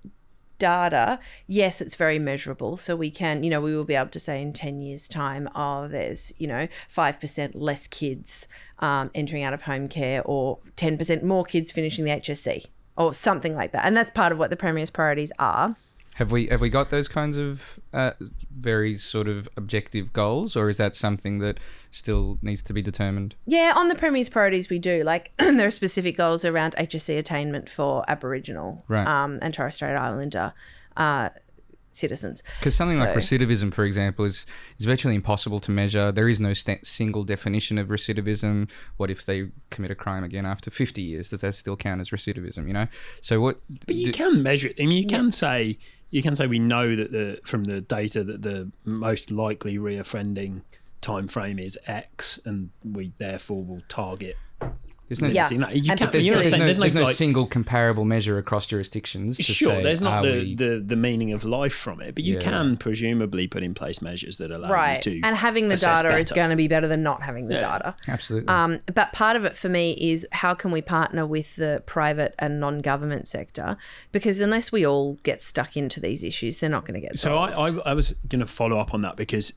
data, 0.59 1.19
yes, 1.47 1.81
it's 1.81 1.97
very 1.97 2.19
measurable. 2.19 2.77
So 2.77 2.95
we 2.95 3.11
can, 3.11 3.43
you 3.43 3.51
know, 3.51 3.61
we 3.61 3.75
will 3.75 3.85
be 3.85 3.95
able 3.95 4.11
to 4.11 4.21
say 4.21 4.41
in 4.41 4.53
10 4.53 4.83
years' 4.83 5.09
time, 5.09 5.49
oh, 5.55 5.89
there's, 5.89 6.33
you 6.39 6.47
know, 6.47 6.69
5% 6.95 7.53
less 7.55 7.87
kids 7.87 8.47
um, 8.79 9.11
entering 9.15 9.43
out 9.43 9.55
of 9.55 9.63
home 9.63 9.89
care 9.89 10.23
or 10.25 10.59
10% 10.77 11.23
more 11.23 11.45
kids 11.45 11.73
finishing 11.73 12.05
the 12.05 12.13
HSC 12.13 12.67
or 12.97 13.13
something 13.13 13.55
like 13.55 13.73
that. 13.73 13.85
And 13.85 13.97
that's 13.97 14.11
part 14.11 14.33
of 14.33 14.39
what 14.39 14.51
the 14.51 14.57
Premier's 14.57 14.91
priorities 14.91 15.33
are. 15.39 15.77
Have 16.15 16.31
we 16.31 16.47
have 16.47 16.61
we 16.61 16.71
got 16.71 16.91
those 16.91 17.09
kinds 17.09 17.37
of 17.37 17.81
uh, 17.93 18.13
very 18.53 18.97
sort 18.97 19.27
of 19.27 19.49
objective 19.57 20.13
goals, 20.13 20.55
or 20.55 20.69
is 20.69 20.77
that 20.77 20.95
something 20.95 21.41
that 21.41 21.59
still 21.91 22.39
needs 22.41 22.63
to 22.63 22.73
be 22.73 22.83
determined? 22.83 23.35
Yeah, 23.47 23.73
on 23.75 23.89
the 23.89 23.97
Premier's 23.97 24.29
priorities, 24.29 24.71
we 24.71 24.79
do. 24.79 25.03
Like 25.03 25.33
there 25.39 25.67
are 25.67 25.73
specific 25.73 26.17
goals 26.17 26.45
around 26.45 26.77
HSC 26.77 27.19
attainment 27.19 27.69
for 27.69 28.05
Aboriginal 28.07 28.85
right. 28.87 29.09
um, 29.09 29.41
and 29.43 29.53
Torres 29.53 29.75
Strait 29.75 29.97
Islander 29.97 30.55
uh, 30.97 31.31
citizens. 31.97 32.43
Because 32.59 32.75
something 32.75 32.97
so, 32.97 33.05
like 33.05 33.15
recidivism, 33.15 33.73
for 33.73 33.85
example, 33.85 34.25
is 34.25 34.47
is 34.79 34.87
virtually 34.87 35.15
impossible 35.15 35.61
to 35.61 35.71
measure. 35.71 36.13
There 36.13 36.29
is 36.29 36.41
no 36.41 36.53
st- 36.53 36.87
single 36.87 37.25
definition 37.25 37.79
of 37.79 37.89
recidivism. 37.89 38.71
What 38.97 39.11
if 39.11 39.25
they 39.25 39.49
commit 39.71 39.91
a 39.91 39.95
crime 39.95 40.25
again 40.25 40.47
after 40.47 40.71
fifty 40.71 41.03
years? 41.03 41.31
Does 41.31 41.41
that 41.41 41.55
still 41.55 41.77
count 41.77 42.01
as 42.01 42.11
recidivism? 42.11 42.67
You 42.67 42.73
know. 42.73 42.87
So 43.21 43.41
what? 43.41 43.61
But 43.87 43.97
you 43.97 44.07
do, 44.07 44.13
can 44.13 44.43
measure 44.43 44.69
it. 44.69 44.77
I 44.79 44.87
mean, 44.87 44.99
you 44.99 45.07
can 45.07 45.31
say 45.31 45.79
you 46.11 46.23
can 46.23 46.35
say 46.35 46.47
we 46.47 46.59
know 46.59 46.95
that 46.95 47.13
the 47.13 47.41
from 47.45 47.65
the 47.65 47.81
data 47.81 48.23
that 48.25 48.43
the 48.43 48.71
most 48.85 49.31
likely 49.31 49.79
reoffending 49.79 50.63
time 51.01 51.29
frame 51.29 51.59
is 51.59 51.79
X, 51.87 52.41
and 52.45 52.71
we 52.85 53.13
therefore 53.19 53.63
will 53.65 53.83
target 53.89 54.37
there's 55.09 55.21
no, 55.21 55.29
yeah. 55.29 55.49
That. 55.49 55.77
You 55.77 55.83
can't, 55.83 56.13
there's, 56.13 56.25
there's, 56.25 56.27
no, 56.27 56.59
there's, 56.59 56.79
no, 56.79 56.83
there's 56.83 56.95
no 56.95 57.03
like, 57.03 57.17
single 57.17 57.47
comparable 57.47 58.07
measure 58.07 58.39
across 58.39 58.67
jurisdictions. 58.67 59.37
sure, 59.37 59.73
say, 59.73 59.83
there's 59.83 60.01
not 60.01 60.23
the, 60.23 60.31
we... 60.31 60.55
the, 60.55 60.83
the 60.85 60.97
meaning 60.97 61.33
of 61.33 61.45
life 61.45 61.75
from 61.75 62.01
it, 62.01 62.15
but 62.15 62.25
you 62.25 62.35
yeah. 62.35 62.41
can 62.41 62.77
presumably 62.79 63.47
put 63.47 63.63
in 63.63 63.75
place 63.75 64.01
measures 64.01 64.39
that 64.39 64.51
allow 64.51 64.73
right. 64.73 65.05
you 65.05 65.21
to. 65.21 65.27
And 65.27 65.37
having 65.37 65.69
the 65.69 65.77
data 65.77 66.09
better. 66.09 66.17
is 66.17 66.33
going 66.33 66.51
to 66.51 66.57
be 66.57 66.69
better 66.69 66.89
than 66.89 67.03
not 67.03 67.23
having 67.23 67.49
the 67.49 67.55
yeah. 67.55 67.79
data. 67.79 67.97
Absolutely. 68.09 68.49
Um, 68.49 68.81
but 68.95 69.13
part 69.13 69.37
of 69.37 69.45
it 69.45 69.57
for 69.57 69.69
me 69.69 69.93
is 69.93 70.27
how 70.33 70.55
can 70.55 70.71
we 70.71 70.81
partner 70.81 71.27
with 71.27 71.57
the 71.57 71.83
private 71.85 72.35
and 72.39 72.59
non 72.59 72.81
government 72.81 73.29
sector? 73.29 73.77
Because 74.11 74.41
unless 74.41 74.73
we 74.73 74.87
all 74.87 75.19
get 75.23 75.43
stuck 75.43 75.77
into 75.77 76.01
these 76.01 76.25
issues, 76.25 76.61
they're 76.61 76.71
not 76.71 76.87
going 76.87 76.99
to 76.99 77.07
get 77.07 77.19
So 77.19 77.37
I, 77.37 77.69
I, 77.69 77.79
I 77.87 77.95
was 77.95 78.15
going 78.29 78.41
to 78.41 78.47
follow 78.47 78.79
up 78.79 78.95
on 78.95 79.03
that 79.03 79.17
because 79.17 79.53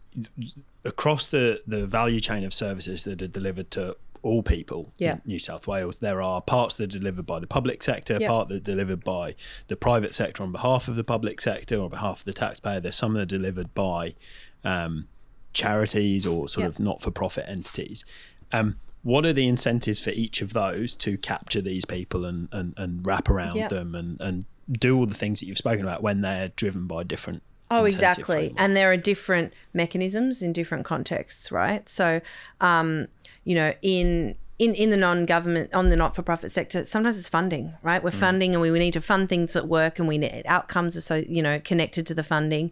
across 0.83 1.27
the, 1.27 1.61
the 1.67 1.85
value 1.85 2.19
chain 2.19 2.43
of 2.43 2.53
services 2.53 3.03
that 3.03 3.21
are 3.21 3.27
delivered 3.27 3.69
to 3.71 3.95
all 4.21 4.43
people 4.43 4.93
yeah. 4.97 5.13
in 5.13 5.21
New 5.25 5.39
South 5.39 5.67
Wales. 5.67 5.99
There 5.99 6.21
are 6.21 6.41
parts 6.41 6.75
that 6.75 6.83
are 6.85 6.99
delivered 6.99 7.25
by 7.25 7.39
the 7.39 7.47
public 7.47 7.83
sector, 7.83 8.17
yeah. 8.19 8.27
part 8.27 8.49
that 8.49 8.55
are 8.55 8.59
delivered 8.59 9.03
by 9.03 9.35
the 9.67 9.75
private 9.75 10.13
sector 10.13 10.43
on 10.43 10.51
behalf 10.51 10.87
of 10.87 10.95
the 10.95 11.03
public 11.03 11.41
sector 11.41 11.77
or 11.77 11.83
on 11.83 11.89
behalf 11.89 12.19
of 12.19 12.25
the 12.25 12.33
taxpayer. 12.33 12.79
There's 12.79 12.95
some 12.95 13.13
that 13.13 13.21
are 13.21 13.25
delivered 13.25 13.73
by 13.73 14.15
um, 14.63 15.07
charities 15.53 16.25
or 16.25 16.47
sort 16.47 16.63
yeah. 16.63 16.69
of 16.69 16.79
not-for-profit 16.79 17.45
entities. 17.47 18.05
Um, 18.51 18.79
what 19.03 19.25
are 19.25 19.33
the 19.33 19.47
incentives 19.47 19.99
for 19.99 20.09
each 20.09 20.41
of 20.41 20.53
those 20.53 20.95
to 20.97 21.17
capture 21.17 21.61
these 21.61 21.85
people 21.85 22.25
and, 22.25 22.49
and, 22.51 22.73
and 22.77 23.05
wrap 23.05 23.29
around 23.29 23.69
them 23.69 23.95
and, 23.95 24.19
and 24.19 24.45
do 24.69 24.97
all 24.97 25.05
the 25.05 25.13
things 25.13 25.39
that 25.39 25.45
you've 25.45 25.57
spoken 25.57 25.81
about 25.81 26.03
when 26.03 26.21
they're 26.21 26.49
driven 26.49 26.87
by 26.87 27.03
different 27.03 27.41
Oh, 27.69 27.83
exactly. 27.83 28.23
Frameworks. 28.23 28.55
And 28.57 28.77
there 28.77 28.91
are 28.91 28.97
different 28.97 29.53
mechanisms 29.73 30.41
in 30.41 30.53
different 30.53 30.85
contexts, 30.85 31.51
right? 31.51 31.87
So, 31.89 32.21
um, 32.61 33.07
you 33.47 33.55
know, 33.55 33.73
in 33.81 34.35
in, 34.59 34.73
in 34.73 34.89
the 34.89 34.97
non-government 34.97 35.71
on 35.73 35.89
the 35.91 35.95
not-for-profit 35.95 36.51
sector 36.51 36.83
sometimes 36.83 37.15
it's 37.15 37.29
funding 37.29 37.73
right 37.83 38.03
we're 38.03 38.09
mm. 38.09 38.15
funding 38.15 38.53
and 38.55 38.61
we, 38.61 38.71
we 38.71 38.79
need 38.79 38.93
to 38.93 38.99
fund 38.99 39.29
things 39.29 39.53
that 39.53 39.67
work 39.67 39.99
and 39.99 40.07
we 40.07 40.17
need 40.17 40.41
outcomes 40.47 40.97
are 40.97 41.01
so 41.01 41.17
you 41.29 41.43
know 41.43 41.59
connected 41.59 42.07
to 42.07 42.15
the 42.15 42.23
funding 42.23 42.71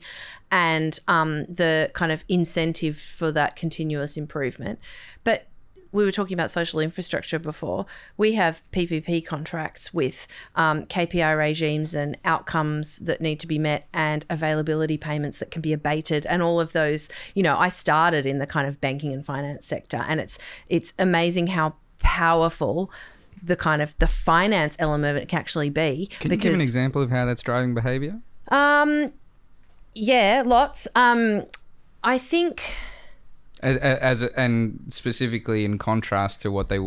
and 0.51 0.99
um, 1.07 1.45
the 1.45 1.91
kind 1.93 2.11
of 2.11 2.25
incentive 2.27 2.97
for 2.97 3.31
that 3.31 3.55
continuous 3.55 4.17
improvement 4.17 4.79
but 5.23 5.45
we 5.95 6.03
were 6.03 6.11
talking 6.11 6.33
about 6.33 6.51
social 6.51 6.79
infrastructure 6.79 7.39
before. 7.39 7.85
We 8.17 8.33
have 8.33 8.61
PPP 8.71 9.25
contracts 9.25 9.93
with 9.93 10.27
um, 10.55 10.85
KPI 10.85 11.37
regimes 11.37 11.95
and 11.95 12.17
outcomes 12.25 12.99
that 12.99 13.21
need 13.21 13.39
to 13.39 13.47
be 13.47 13.57
met, 13.57 13.87
and 13.93 14.25
availability 14.29 14.97
payments 14.97 15.39
that 15.39 15.51
can 15.51 15.61
be 15.61 15.71
abated, 15.71 16.25
and 16.25 16.43
all 16.43 16.59
of 16.59 16.73
those. 16.73 17.09
You 17.33 17.43
know, 17.43 17.57
I 17.57 17.69
started 17.69 18.25
in 18.25 18.39
the 18.39 18.45
kind 18.45 18.67
of 18.67 18.81
banking 18.81 19.13
and 19.13 19.25
finance 19.25 19.65
sector, 19.65 20.03
and 20.07 20.19
it's 20.19 20.37
it's 20.67 20.93
amazing 20.99 21.47
how 21.47 21.75
powerful 21.99 22.91
the 23.41 23.55
kind 23.55 23.81
of 23.81 23.97
the 23.99 24.07
finance 24.07 24.75
element 24.79 25.15
of 25.15 25.23
it 25.23 25.29
can 25.29 25.39
actually 25.39 25.69
be. 25.69 26.07
Can 26.19 26.29
because, 26.29 26.45
you 26.45 26.51
give 26.51 26.59
an 26.59 26.65
example 26.65 27.01
of 27.01 27.09
how 27.09 27.25
that's 27.25 27.41
driving 27.41 27.73
behaviour? 27.73 28.19
Um, 28.49 29.13
yeah, 29.93 30.43
lots. 30.45 30.87
Um, 30.93 31.45
I 32.03 32.17
think 32.17 32.75
as, 33.61 33.77
as 33.77 34.23
and 34.23 34.79
specifically 34.89 35.65
in 35.65 35.77
contrast 35.77 36.41
to 36.41 36.51
what 36.51 36.69
they 36.69 36.79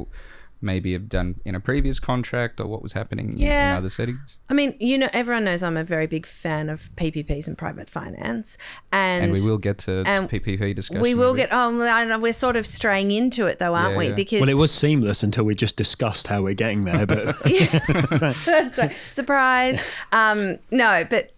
maybe 0.61 0.93
have 0.93 1.09
done 1.09 1.41
in 1.45 1.55
a 1.55 1.61
previous 1.61 2.01
contract 2.01 2.59
or 2.59 2.67
what 2.67 2.83
was 2.83 2.93
happening 2.93 3.33
yeah. 3.37 3.73
in 3.73 3.79
other 3.79 3.89
settings? 3.89 4.39
I 4.49 4.55
mean, 4.55 4.77
you 4.81 4.99
know, 4.99 5.09
everyone 5.13 5.45
knows 5.45 5.63
I'm 5.63 5.77
a 5.77 5.85
very 5.85 6.07
big 6.07 6.27
fan 6.27 6.69
of 6.69 6.91
PPPs 6.97 7.47
and 7.47 7.57
private 7.57 7.89
finance, 7.89 8.59
and 8.93 9.25
and 9.25 9.33
we 9.33 9.47
will 9.47 9.59
get 9.59 9.79
to 9.79 10.05
PPP 10.05 10.75
discussion. 10.75 11.03
We 11.03 11.15
will 11.15 11.35
get. 11.35 11.49
Oh, 11.53 12.19
we're 12.19 12.33
sort 12.33 12.57
of 12.57 12.67
straying 12.67 13.11
into 13.11 13.47
it 13.47 13.59
though, 13.59 13.75
aren't 13.75 13.93
yeah, 13.93 13.99
we? 13.99 14.09
Yeah. 14.09 14.15
Because 14.15 14.41
well, 14.41 14.51
it 14.51 14.55
was 14.55 14.73
seamless 14.73 15.23
until 15.23 15.45
we 15.45 15.55
just 15.55 15.77
discussed 15.77 16.27
how 16.27 16.43
we're 16.43 16.55
getting 16.55 16.85
there. 16.85 17.07
But 17.07 17.37
that's 17.45 18.79
right. 18.79 18.97
Surprise. 19.09 19.93
Um, 20.13 20.59
no, 20.71 21.05
but 21.09 21.31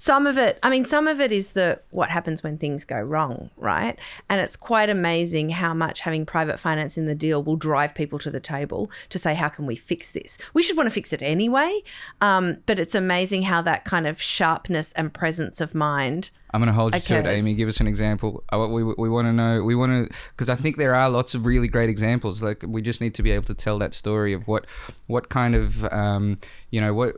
some 0.00 0.28
of 0.28 0.38
it, 0.38 0.60
I 0.62 0.70
mean, 0.70 0.84
some 0.84 1.08
of 1.08 1.20
it 1.20 1.32
is 1.32 1.52
the 1.52 1.80
what 1.90 2.08
happens 2.08 2.40
when 2.40 2.56
things 2.56 2.84
go 2.84 3.00
wrong, 3.00 3.50
right? 3.56 3.98
And 4.28 4.40
it's 4.40 4.54
quite 4.54 4.88
amazing 4.88 5.50
how 5.50 5.74
much 5.74 6.00
having 6.00 6.24
private 6.24 6.60
finance 6.60 6.96
in 6.96 7.06
the 7.06 7.16
deal 7.16 7.42
will 7.42 7.56
drive 7.56 7.96
people 7.96 8.20
to 8.20 8.30
the 8.30 8.38
table 8.38 8.92
to 9.08 9.18
say, 9.18 9.34
how 9.34 9.48
can 9.48 9.66
we 9.66 9.74
fix 9.74 10.12
this? 10.12 10.38
We 10.54 10.62
should 10.62 10.76
want 10.76 10.86
to 10.86 10.94
fix 10.94 11.12
it 11.12 11.20
anyway. 11.20 11.82
Um, 12.20 12.58
but 12.66 12.78
it's 12.78 12.94
amazing 12.94 13.42
how 13.42 13.60
that 13.62 13.84
kind 13.84 14.06
of 14.06 14.22
sharpness 14.22 14.92
and 14.92 15.12
presence 15.12 15.60
of 15.60 15.74
mind 15.74 16.30
I'm 16.50 16.60
going 16.60 16.68
to 16.68 16.72
hold 16.72 16.94
you 16.94 17.00
to 17.00 17.14
it, 17.14 17.26
Amy. 17.26 17.54
Give 17.54 17.68
us 17.68 17.80
an 17.80 17.86
example. 17.86 18.42
Uh, 18.50 18.66
we, 18.70 18.82
we 18.82 19.08
want 19.08 19.26
to 19.26 19.32
know, 19.32 19.62
we 19.62 19.74
want 19.74 20.08
to, 20.08 20.14
because 20.30 20.48
I 20.48 20.54
think 20.54 20.76
there 20.76 20.94
are 20.94 21.10
lots 21.10 21.34
of 21.34 21.44
really 21.44 21.68
great 21.68 21.90
examples. 21.90 22.42
Like, 22.42 22.64
we 22.66 22.80
just 22.80 23.00
need 23.00 23.14
to 23.14 23.22
be 23.22 23.30
able 23.32 23.46
to 23.46 23.54
tell 23.54 23.78
that 23.78 23.92
story 23.92 24.32
of 24.32 24.48
what, 24.48 24.66
what 25.06 25.28
kind 25.28 25.54
of, 25.54 25.84
um, 25.92 26.38
you 26.70 26.80
know, 26.80 26.94
what, 26.94 27.16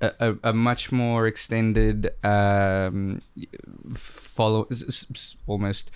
a, 0.00 0.36
a 0.42 0.52
much 0.52 0.90
more 0.90 1.26
extended, 1.26 2.10
um, 2.24 3.22
follow, 3.94 4.68
almost, 5.46 5.90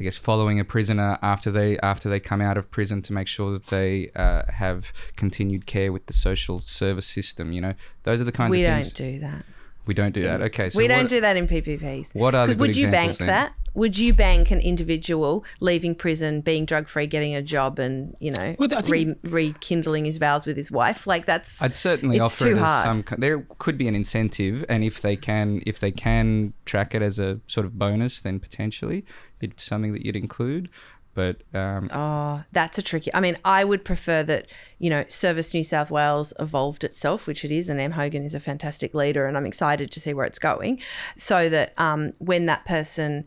I 0.00 0.04
guess 0.04 0.16
following 0.16 0.58
a 0.58 0.64
prisoner 0.64 1.18
after 1.22 1.50
they 1.50 1.78
after 1.78 2.08
they 2.08 2.18
come 2.18 2.40
out 2.40 2.56
of 2.56 2.70
prison 2.70 3.02
to 3.02 3.12
make 3.12 3.28
sure 3.28 3.52
that 3.52 3.66
they 3.66 4.10
uh, 4.16 4.50
have 4.50 4.92
continued 5.16 5.66
care 5.66 5.92
with 5.92 6.06
the 6.06 6.12
social 6.12 6.58
service 6.58 7.06
system. 7.06 7.52
You 7.52 7.60
know, 7.60 7.74
those 8.02 8.20
are 8.20 8.24
the 8.24 8.32
kinds 8.32 8.50
We 8.50 8.64
of 8.64 8.82
don't 8.82 8.94
do 8.94 9.18
that. 9.20 9.44
We 9.86 9.94
don't 9.94 10.12
do 10.12 10.22
that. 10.22 10.40
Okay, 10.42 10.70
so 10.70 10.78
we 10.78 10.86
don't 10.86 11.02
what- 11.04 11.08
do 11.08 11.20
that 11.20 11.36
in 11.36 11.46
PPPs. 11.46 12.14
What 12.14 12.34
are 12.34 12.46
the 12.46 12.52
'Cause 12.52 12.56
good 12.56 12.60
would 12.60 12.76
you 12.76 12.90
bank 12.90 13.16
then? 13.18 13.26
that? 13.28 13.52
Would 13.74 13.96
you 13.98 14.12
bank 14.12 14.50
an 14.50 14.60
individual 14.60 15.44
leaving 15.60 15.94
prison, 15.94 16.42
being 16.42 16.66
drug 16.66 16.88
free, 16.88 17.06
getting 17.06 17.34
a 17.34 17.40
job, 17.40 17.78
and 17.78 18.14
you 18.20 18.30
know, 18.30 18.54
Well, 18.58 18.68
re- 18.86 19.14
rekindling 19.22 20.04
his 20.04 20.18
vows 20.18 20.46
with 20.46 20.58
his 20.58 20.70
wife? 20.70 21.06
Like 21.06 21.24
that's 21.24 21.62
I'd 21.62 21.74
certainly 21.74 22.16
it's 22.18 22.34
offer 22.34 22.44
too 22.44 22.50
it 22.50 22.54
as 22.56 22.58
hard. 22.60 23.06
some. 23.08 23.18
There 23.18 23.46
could 23.58 23.78
be 23.78 23.88
an 23.88 23.94
incentive, 23.94 24.64
and 24.68 24.84
if 24.84 25.00
they 25.00 25.16
can, 25.16 25.62
if 25.66 25.80
they 25.80 25.90
can 25.90 26.52
track 26.66 26.94
it 26.94 27.00
as 27.00 27.18
a 27.18 27.40
sort 27.46 27.64
of 27.64 27.78
bonus, 27.78 28.20
then 28.20 28.38
potentially 28.40 29.04
it's 29.40 29.62
something 29.64 29.92
that 29.94 30.04
you'd 30.04 30.16
include. 30.16 30.68
But 31.14 31.42
um, 31.54 31.90
Oh, 31.92 32.44
that's 32.52 32.78
a 32.78 32.82
tricky. 32.82 33.12
I 33.14 33.20
mean, 33.20 33.36
I 33.44 33.64
would 33.64 33.84
prefer 33.84 34.22
that 34.24 34.46
you 34.78 34.90
know 34.90 35.04
Service 35.08 35.52
New 35.52 35.62
South 35.62 35.90
Wales 35.90 36.32
evolved 36.40 36.84
itself, 36.84 37.26
which 37.26 37.44
it 37.44 37.50
is, 37.52 37.68
and 37.68 37.78
Emma 37.80 37.94
Hogan 37.94 38.24
is 38.24 38.34
a 38.34 38.40
fantastic 38.40 38.94
leader, 38.94 39.26
and 39.26 39.36
I'm 39.36 39.46
excited 39.46 39.90
to 39.90 40.00
see 40.00 40.14
where 40.14 40.24
it's 40.26 40.38
going. 40.38 40.80
So 41.16 41.48
that 41.48 41.74
um, 41.78 42.12
when 42.18 42.46
that 42.46 42.64
person 42.64 43.24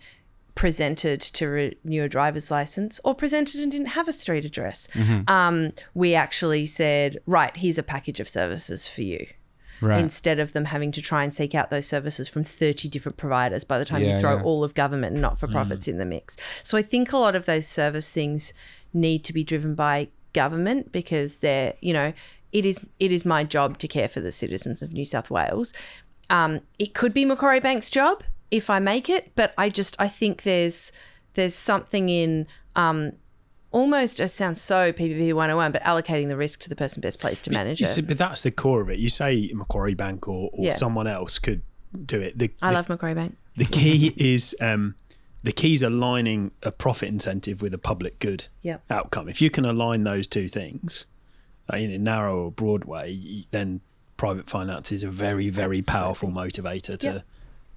presented 0.56 1.20
to 1.20 1.48
renew 1.48 2.04
a 2.04 2.10
driver's 2.10 2.50
license 2.50 3.00
or 3.04 3.14
presented 3.14 3.60
and 3.62 3.72
didn't 3.72 3.88
have 3.88 4.08
a 4.08 4.14
street 4.14 4.46
address, 4.46 4.88
um, 5.28 5.74
we 5.94 6.16
actually 6.16 6.66
said, 6.66 7.18
right, 7.26 7.56
here's 7.58 7.78
a 7.78 7.84
package 7.84 8.22
of 8.22 8.30
services 8.30 8.88
for 8.88 9.02
you. 9.02 9.28
Right, 9.82 10.00
Instead 10.00 10.40
of 10.40 10.54
them 10.54 10.66
having 10.66 10.92
to 10.92 11.02
try 11.02 11.24
and 11.24 11.34
seek 11.34 11.54
out 11.56 11.70
those 11.70 11.86
services 11.88 12.28
from 12.28 12.44
30 12.44 12.88
different 12.90 13.18
providers 13.18 13.64
by 13.64 13.78
the 13.80 13.86
time 13.86 14.04
Yeah, 14.04 14.16
you 14.16 14.20
throw 14.20 14.38
yeah. 14.38 14.44
all 14.44 14.64
of 14.64 14.74
government 14.74 15.14
and 15.14 15.22
not 15.22 15.40
for 15.40 15.48
profits 15.48 15.88
in 15.88 15.98
the 15.98 16.06
mix. 16.06 16.38
So 16.64 16.78
I 16.78 16.82
think 16.82 17.12
a 17.12 17.18
lot 17.18 17.36
of 17.36 17.46
those 17.46 17.68
service 17.68 18.10
things 18.10 18.54
need 18.94 19.24
to 19.26 19.34
be 19.34 19.44
driven 19.44 19.76
by 19.76 20.10
government 20.34 20.92
because 20.92 21.38
they're, 21.38 21.74
you 21.82 21.94
know, 21.94 22.14
it 22.52 22.66
is 22.66 22.86
it 23.00 23.12
is 23.12 23.26
my 23.26 23.44
job 23.44 23.78
to 23.80 23.88
care 23.88 24.08
for 24.08 24.22
the 24.22 24.32
citizens 24.32 24.82
of 24.82 24.94
New 24.94 25.06
South 25.06 25.30
Wales. 25.30 25.74
Um, 26.30 26.62
it 26.80 26.94
could 26.94 27.14
be 27.14 27.26
Macquarie 27.26 27.60
Bank's 27.60 27.90
job 27.90 28.24
if 28.52 28.70
I 28.70 28.80
make 28.80 29.10
it, 29.10 29.32
but 29.36 29.54
I 29.58 29.70
just 29.70 29.96
I 30.00 30.08
think 30.08 30.44
there's 30.44 30.92
there's 31.34 31.56
something 31.56 32.08
in 32.10 32.48
um, 32.76 33.14
almost 33.72 34.20
it 34.20 34.30
sounds 34.30 34.62
so 34.62 34.92
PPP 34.94 35.34
101, 35.34 35.72
but 35.72 35.84
allocating 35.84 36.30
the 36.30 36.38
risk 36.38 36.62
to 36.62 36.70
the 36.70 36.76
person 36.76 37.02
best 37.02 37.20
placed 37.20 37.44
to 37.46 37.52
manage 37.52 37.82
it. 37.82 37.88
see, 37.88 38.02
but 38.02 38.18
that's 38.18 38.42
the 38.42 38.52
core 38.52 38.82
of 38.82 38.90
it. 38.90 39.00
You 39.00 39.10
say 39.10 39.52
Macquarie 39.54 39.94
Bank 39.96 40.28
or, 40.28 40.50
or 40.54 40.66
Yeah. 40.66 40.72
someone 40.72 41.08
else 41.08 41.40
could 41.40 41.62
do 42.06 42.20
it. 42.20 42.38
The, 42.38 42.52
I 42.62 42.70
the, 42.70 42.74
love 42.76 42.90
Macquarie 42.90 43.14
Bank. 43.14 43.38
the 43.56 43.66
key 43.66 44.14
is 44.18 44.56
um, 44.62 44.96
the 45.44 45.52
key 45.52 45.74
is 45.74 45.84
aligning 45.84 46.52
a 46.64 46.72
profit 46.72 47.10
incentive 47.10 47.62
with 47.62 47.74
a 47.74 47.78
public 47.78 48.20
good 48.20 48.48
Yep. 48.64 48.84
outcome. 48.90 49.30
If 49.30 49.42
you 49.42 49.50
can 49.50 49.66
align 49.66 50.04
those 50.04 50.28
two 50.28 50.48
things 50.48 51.06
uh, 51.72 51.78
in 51.78 51.92
a 51.92 52.00
narrow 52.00 52.46
or 52.46 52.52
broad 52.52 52.86
way, 52.86 53.46
then 53.52 53.82
private 54.18 54.48
finance 54.50 54.92
is 54.92 55.04
a 55.04 55.10
very, 55.10 55.50
very 55.50 55.82
powerful 55.82 56.30
motivator 56.30 56.98
to 57.00 57.06
Yep. 57.08 57.24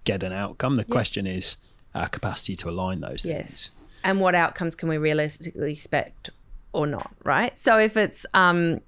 get 0.04 0.22
an 0.22 0.32
outcome. 0.32 0.76
The 0.76 0.84
question 0.84 1.26
is 1.26 1.56
our 1.94 2.08
capacity 2.08 2.54
to 2.56 2.70
align 2.70 3.00
those 3.00 3.22
things. 3.24 3.77
And 4.04 4.20
what 4.20 4.34
outcomes 4.34 4.74
can 4.74 4.88
we 4.88 4.98
realistically 4.98 5.72
expect 5.72 6.30
or 6.72 6.86
not, 6.86 7.10
right? 7.24 7.58
So 7.58 7.78
if 7.78 7.96
it's 7.96 8.24
um, 8.34 8.80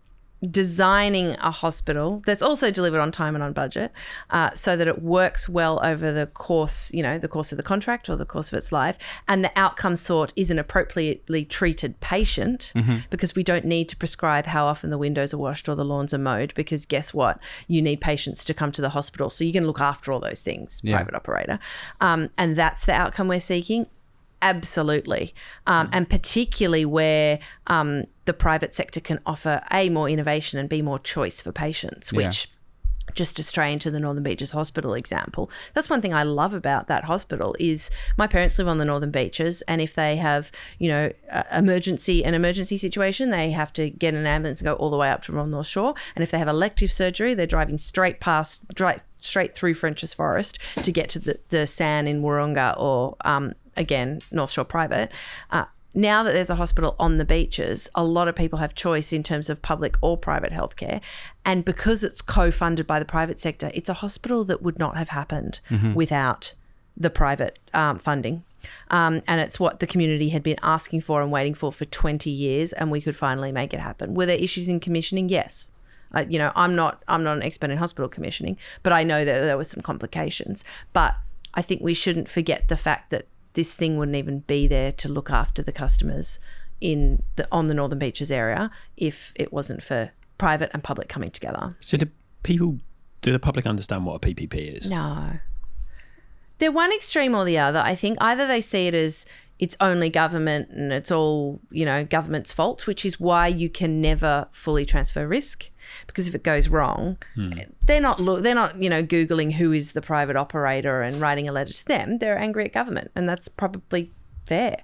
designing 0.48 1.32
a 1.38 1.50
hospital 1.50 2.22
that's 2.24 2.40
also 2.40 2.70
delivered 2.70 2.98
on 3.00 3.12
time 3.12 3.34
and 3.34 3.44
on 3.44 3.52
budget 3.52 3.92
uh, 4.30 4.50
so 4.54 4.74
that 4.74 4.88
it 4.88 5.02
works 5.02 5.48
well 5.50 5.78
over 5.84 6.12
the 6.12 6.26
course, 6.26 6.92
you 6.94 7.02
know, 7.02 7.18
the 7.18 7.28
course 7.28 7.52
of 7.52 7.58
the 7.58 7.62
contract 7.62 8.08
or 8.08 8.16
the 8.16 8.24
course 8.24 8.50
of 8.50 8.56
its 8.56 8.72
life, 8.72 8.98
and 9.28 9.44
the 9.44 9.52
outcome 9.54 9.94
sought 9.96 10.32
is 10.36 10.50
an 10.50 10.58
appropriately 10.58 11.44
treated 11.44 11.98
patient 12.00 12.72
because 13.10 13.34
we 13.34 13.42
don't 13.42 13.64
need 13.66 13.88
to 13.88 13.96
prescribe 13.96 14.46
how 14.46 14.64
often 14.64 14.88
the 14.90 14.98
windows 14.98 15.34
are 15.34 15.38
washed 15.38 15.68
or 15.68 15.74
the 15.74 15.84
lawns 15.84 16.14
are 16.14 16.18
mowed 16.18 16.54
because 16.54 16.86
guess 16.86 17.12
what? 17.12 17.38
You 17.68 17.82
need 17.82 18.00
patients 18.00 18.42
to 18.44 18.54
come 18.54 18.72
to 18.72 18.80
the 18.82 18.90
hospital. 18.90 19.28
So 19.28 19.44
you 19.44 19.52
can 19.52 19.66
look 19.66 19.80
after 19.80 20.10
all 20.12 20.20
those 20.20 20.40
things, 20.42 20.80
Yeah. 20.82 20.96
private 20.96 21.14
operator. 21.14 21.58
Um, 22.00 22.30
and 22.38 22.56
that's 22.56 22.86
the 22.86 22.92
outcome 22.92 23.28
we're 23.28 23.40
seeking. 23.40 23.86
Absolutely. 24.42 25.34
Um, 25.66 25.88
and 25.92 26.08
particularly 26.08 26.84
where 26.84 27.38
um, 27.66 28.04
the 28.24 28.32
private 28.32 28.74
sector 28.74 29.00
can 29.00 29.20
offer 29.26 29.62
A, 29.72 29.88
more 29.90 30.08
innovation 30.08 30.58
and 30.58 30.68
B, 30.68 30.82
more 30.82 30.98
choice 30.98 31.40
for 31.40 31.52
patients, 31.52 32.10
Yeah. 32.12 32.26
which 32.28 32.48
just 33.14 33.34
to 33.36 33.42
stray 33.42 33.72
into 33.72 33.90
the 33.90 33.98
Northern 33.98 34.22
Beaches 34.22 34.52
Hospital 34.52 34.94
example. 34.94 35.50
That's 35.74 35.90
one 35.90 36.00
thing 36.00 36.14
I 36.14 36.22
love 36.22 36.54
about 36.54 36.86
that 36.86 37.04
hospital 37.04 37.56
is 37.58 37.90
my 38.16 38.28
parents 38.28 38.56
live 38.56 38.68
on 38.68 38.78
the 38.78 38.84
Northern 38.84 39.10
Beaches, 39.10 39.62
and 39.62 39.80
if 39.80 39.96
they 39.96 40.14
have, 40.16 40.52
you 40.78 40.88
know, 40.88 41.10
emergency 41.52 42.24
an 42.24 42.34
emergency 42.34 42.76
situation, 42.76 43.30
they 43.30 43.50
have 43.50 43.72
to 43.72 43.90
get 43.90 44.14
an 44.14 44.26
ambulance 44.26 44.60
and 44.60 44.66
go 44.66 44.74
all 44.74 44.90
the 44.90 44.96
way 44.96 45.10
up 45.10 45.22
to 45.22 45.32
North 45.32 45.66
Shore. 45.66 45.94
And 46.14 46.22
if 46.22 46.30
they 46.30 46.38
have 46.38 46.46
elective 46.46 46.92
surgery, 46.92 47.34
they're 47.34 47.46
driving 47.48 47.78
straight 47.78 48.20
past, 48.20 48.68
dri 48.74 48.94
straight 49.18 49.54
through 49.54 49.74
French's 49.74 50.14
Forest 50.14 50.58
to 50.82 50.92
get 50.92 51.08
to 51.10 51.18
the 51.18 51.40
the 51.48 51.66
San 51.66 52.06
in 52.06 52.22
Wahroonga 52.22 52.78
or 52.78 53.16
um, 53.24 53.54
again 53.76 54.20
North 54.30 54.52
Shore 54.52 54.64
Private. 54.64 55.10
Uh, 55.50 55.64
now 55.92 56.22
that 56.22 56.32
there's 56.32 56.50
a 56.50 56.54
hospital 56.54 56.94
on 57.00 57.18
the 57.18 57.24
beaches, 57.24 57.88
a 57.94 58.04
lot 58.04 58.28
of 58.28 58.36
people 58.36 58.60
have 58.60 58.74
choice 58.74 59.12
in 59.12 59.22
terms 59.22 59.50
of 59.50 59.60
public 59.60 59.96
or 60.00 60.16
private 60.16 60.52
healthcare. 60.52 61.00
And 61.44 61.64
because 61.64 62.04
it's 62.04 62.22
co 62.22 62.50
funded 62.50 62.86
by 62.86 63.00
the 63.00 63.04
private 63.04 63.40
sector, 63.40 63.72
it's 63.74 63.88
a 63.88 63.94
hospital 63.94 64.44
that 64.44 64.62
would 64.62 64.78
not 64.78 64.96
have 64.96 65.08
happened 65.08 65.58
without 65.94 66.54
the 66.96 67.10
private 67.10 67.58
um, 67.74 67.98
funding. 67.98 68.44
Um, 68.90 69.22
and 69.26 69.40
it's 69.40 69.58
what 69.58 69.80
the 69.80 69.86
community 69.86 70.28
had 70.28 70.42
been 70.42 70.58
asking 70.62 71.00
for 71.00 71.22
and 71.22 71.32
waiting 71.32 71.54
for 71.54 71.72
for 71.72 71.86
20 71.86 72.30
years, 72.30 72.72
and 72.72 72.90
we 72.90 73.00
could 73.00 73.16
finally 73.16 73.52
make 73.52 73.72
it 73.74 73.80
happen. 73.80 74.14
Were 74.14 74.26
there 74.26 74.36
issues 74.36 74.68
in 74.68 74.80
commissioning? 74.80 75.28
Yes. 75.28 75.72
I, 76.12 76.22
you 76.22 76.38
know, 76.38 76.52
I'm 76.54 76.76
not 76.76 77.02
I'm 77.08 77.24
not 77.24 77.36
an 77.36 77.42
expert 77.42 77.70
in 77.70 77.78
hospital 77.78 78.08
commissioning, 78.08 78.58
but 78.82 78.92
I 78.92 79.02
know 79.02 79.24
that 79.24 79.40
there 79.40 79.56
were 79.56 79.64
some 79.64 79.82
complications. 79.82 80.64
But 80.92 81.14
I 81.54 81.62
think 81.62 81.82
we 81.82 81.94
shouldn't 81.94 82.28
forget 82.28 82.68
the 82.68 82.76
fact 82.76 83.10
that 83.10 83.26
this 83.54 83.76
thing 83.76 83.96
wouldn't 83.96 84.16
even 84.16 84.40
be 84.40 84.66
there 84.66 84.92
to 84.92 85.08
look 85.08 85.30
after 85.30 85.62
the 85.62 85.72
customers 85.72 86.38
in 86.80 87.22
the 87.36 87.46
on 87.52 87.68
the 87.68 87.74
Northern 87.74 87.98
Beaches 87.98 88.30
area 88.30 88.70
if 88.96 89.32
it 89.34 89.52
wasn't 89.52 89.82
for 89.82 90.12
private 90.38 90.70
and 90.72 90.82
public 90.82 91.08
coming 91.08 91.30
together. 91.30 91.76
So 91.80 91.96
do 91.96 92.06
people, 92.42 92.78
do 93.20 93.32
the 93.32 93.38
public 93.38 93.66
understand 93.66 94.06
what 94.06 94.24
a 94.24 94.28
PPP 94.28 94.76
is? 94.76 94.90
No. 94.90 95.34
They're 96.58 96.72
one 96.72 96.92
extreme 96.92 97.34
or 97.34 97.44
the 97.44 97.58
other. 97.58 97.78
I 97.78 97.94
think 97.94 98.18
either 98.20 98.46
they 98.46 98.60
see 98.60 98.86
it 98.86 98.94
as 98.94 99.26
it's 99.60 99.76
only 99.78 100.08
government 100.08 100.70
and 100.70 100.90
it's 100.90 101.12
all, 101.12 101.60
you 101.70 101.84
know, 101.84 102.02
government's 102.02 102.50
fault, 102.50 102.86
which 102.86 103.04
is 103.04 103.20
why 103.20 103.46
you 103.46 103.68
can 103.68 104.00
never 104.00 104.48
fully 104.52 104.86
transfer 104.86 105.28
risk. 105.28 105.68
Because 106.06 106.26
if 106.26 106.34
it 106.34 106.42
goes 106.42 106.68
wrong, 106.70 107.18
hmm. 107.34 107.52
they're 107.82 108.00
not 108.00 108.18
lo- 108.18 108.40
they're 108.40 108.54
not, 108.54 108.76
you 108.76 108.88
know, 108.88 109.02
googling 109.02 109.52
who 109.52 109.70
is 109.72 109.92
the 109.92 110.00
private 110.00 110.34
operator 110.34 111.02
and 111.02 111.16
writing 111.20 111.46
a 111.46 111.52
letter 111.52 111.74
to 111.74 111.84
them. 111.84 112.18
They're 112.18 112.38
angry 112.38 112.64
at 112.64 112.72
government 112.72 113.10
and 113.14 113.28
that's 113.28 113.48
probably 113.48 114.10
fair. 114.46 114.78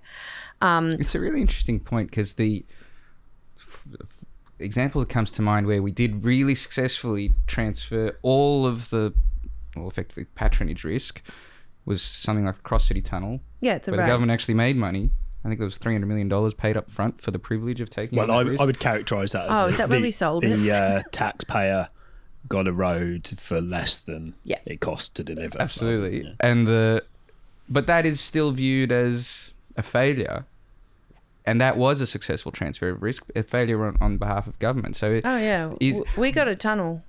Um, 0.61 0.91
it's 0.93 1.15
a 1.15 1.21
really 1.21 1.41
interesting 1.41 1.81
point 1.81 2.11
because 2.11 2.35
the 2.35 2.63
f- 3.57 3.83
f- 3.99 4.25
example 4.59 5.01
that 5.01 5.09
comes 5.09 5.31
to 5.33 5.43
mind 5.43 5.67
where 5.67 5.83
we 5.83 5.91
did 5.91 6.23
really 6.23 6.55
successfully 6.55 7.33
transfer 7.47 8.19
all 8.21 8.67
of 8.67 8.91
the, 8.91 9.15
well, 9.75 9.89
effectively 9.89 10.27
patronage 10.35 10.85
risk 10.85 11.23
was 11.87 12.03
something 12.03 12.45
like 12.45 12.57
the 12.57 12.63
Cross 12.63 12.87
City 12.89 13.01
Tunnel, 13.01 13.41
Yeah, 13.61 13.77
it's 13.77 13.89
a 13.89 13.91
where 13.93 13.97
the 13.97 14.03
road. 14.03 14.09
government 14.09 14.33
actually 14.33 14.55
made 14.55 14.77
money. 14.77 15.11
I 15.45 15.49
think 15.49 15.61
there 15.61 15.65
was 15.67 15.79
three 15.79 15.93
hundred 15.95 16.07
million 16.09 16.29
dollars 16.29 16.53
paid 16.53 16.77
up 16.77 16.91
front 16.91 17.21
for 17.23 17.31
the 17.31 17.39
privilege 17.39 17.81
of 17.81 17.89
taking. 17.89 18.19
It. 18.19 18.21
Well, 18.23 18.31
on 18.33 18.47
I, 18.47 18.51
risk. 18.51 18.61
I 18.63 18.67
would 18.67 18.79
characterise 18.81 19.33
that 19.33 19.49
as 19.49 19.59
Oh, 19.59 19.63
the, 19.67 19.73
is 19.73 19.79
that 19.79 19.89
where 19.89 19.99
the- 20.01 20.05
we 20.05 20.11
sold 20.11 20.43
the 20.43 20.71
uh, 20.73 21.03
taxpayer 21.13 21.89
got 22.49 22.67
a 22.69 22.73
road 22.73 23.29
for 23.39 23.61
less 23.61 23.97
than 23.97 24.35
Yeah. 24.45 24.59
it 24.67 24.81
cost 24.81 25.15
to 25.17 25.25
deliver. 25.25 25.61
Absolutely. 25.61 26.25
Yeah. 26.25 26.33
And 26.41 26.67
the 26.67 27.05
but 27.69 27.87
that 27.87 28.05
is 28.07 28.21
still 28.21 28.51
viewed 28.53 28.91
as 28.93 29.53
a 29.77 29.83
failure. 29.83 30.47
And 31.49 31.61
that 31.61 31.77
was 31.77 32.01
a 32.01 32.07
successful 32.09 32.51
transfer 32.51 32.89
of 32.89 33.03
risk, 33.03 33.25
a 33.37 33.43
failure 33.45 33.85
on, 33.87 33.97
on 34.01 34.17
behalf 34.17 34.49
of 34.49 34.59
government. 34.59 34.97
So 34.97 35.13
it, 35.13 35.23
Oh 35.25 35.37
yeah, 35.37 35.73
Is- 35.81 35.99
W- 35.99 36.21
we 36.21 36.33
got 36.33 36.49
a 36.49 36.57
tunnel. 36.57 37.03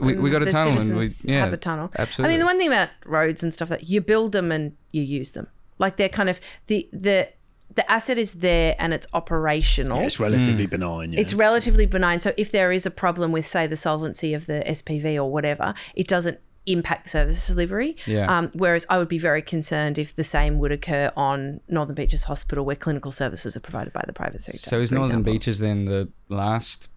We, 0.00 0.14
we 0.14 0.30
got 0.30 0.42
a 0.42 0.50
tunnel 0.50 0.80
and 0.80 0.96
we 0.96 1.08
yeah, 1.22 1.44
have 1.44 1.52
a 1.52 1.56
tunnel. 1.56 1.90
Absolutely. 1.98 2.24
I 2.24 2.32
mean, 2.32 2.40
the 2.40 2.46
one 2.46 2.58
thing 2.58 2.68
about 2.68 2.88
roads 3.04 3.42
and 3.42 3.52
stuff 3.52 3.68
that 3.68 3.88
you 3.88 4.00
build 4.00 4.32
them 4.32 4.50
and 4.50 4.76
you 4.90 5.02
use 5.02 5.32
them, 5.32 5.48
like 5.78 5.96
they're 5.96 6.08
kind 6.08 6.28
of 6.28 6.40
the 6.66 6.88
the 6.92 7.28
the 7.74 7.90
asset 7.90 8.18
is 8.18 8.34
there 8.34 8.74
and 8.78 8.92
it's 8.92 9.06
operational. 9.12 9.98
Yeah, 9.98 10.06
it's 10.06 10.20
relatively 10.20 10.66
benign. 10.66 11.12
Yeah. 11.12 11.20
It's 11.20 11.34
relatively 11.34 11.86
benign. 11.86 12.20
So 12.20 12.32
if 12.36 12.50
there 12.50 12.72
is 12.72 12.84
a 12.84 12.90
problem 12.90 13.32
with, 13.32 13.46
say, 13.46 13.66
the 13.66 13.76
solvency 13.76 14.34
of 14.34 14.46
the 14.46 14.64
SPV 14.66 15.16
or 15.16 15.30
whatever, 15.30 15.74
it 15.94 16.08
doesn't 16.08 16.40
impact 16.66 17.08
service 17.08 17.46
delivery. 17.46 17.96
Yeah. 18.06 18.26
Um, 18.26 18.50
whereas 18.54 18.86
I 18.90 18.98
would 18.98 19.08
be 19.08 19.18
very 19.18 19.42
concerned 19.42 19.98
if 19.98 20.14
the 20.14 20.24
same 20.24 20.58
would 20.58 20.72
occur 20.72 21.12
on 21.16 21.60
Northern 21.68 21.94
Beaches 21.94 22.24
Hospital, 22.24 22.64
where 22.64 22.76
clinical 22.76 23.12
services 23.12 23.56
are 23.56 23.60
provided 23.60 23.92
by 23.92 24.02
the 24.06 24.12
private 24.12 24.40
sector. 24.40 24.58
so 24.58 24.80
is 24.80 24.90
Northern 24.90 25.10
example. 25.10 25.32
Beaches 25.32 25.58
then 25.60 25.84
the 25.84 26.08
last 26.28 26.88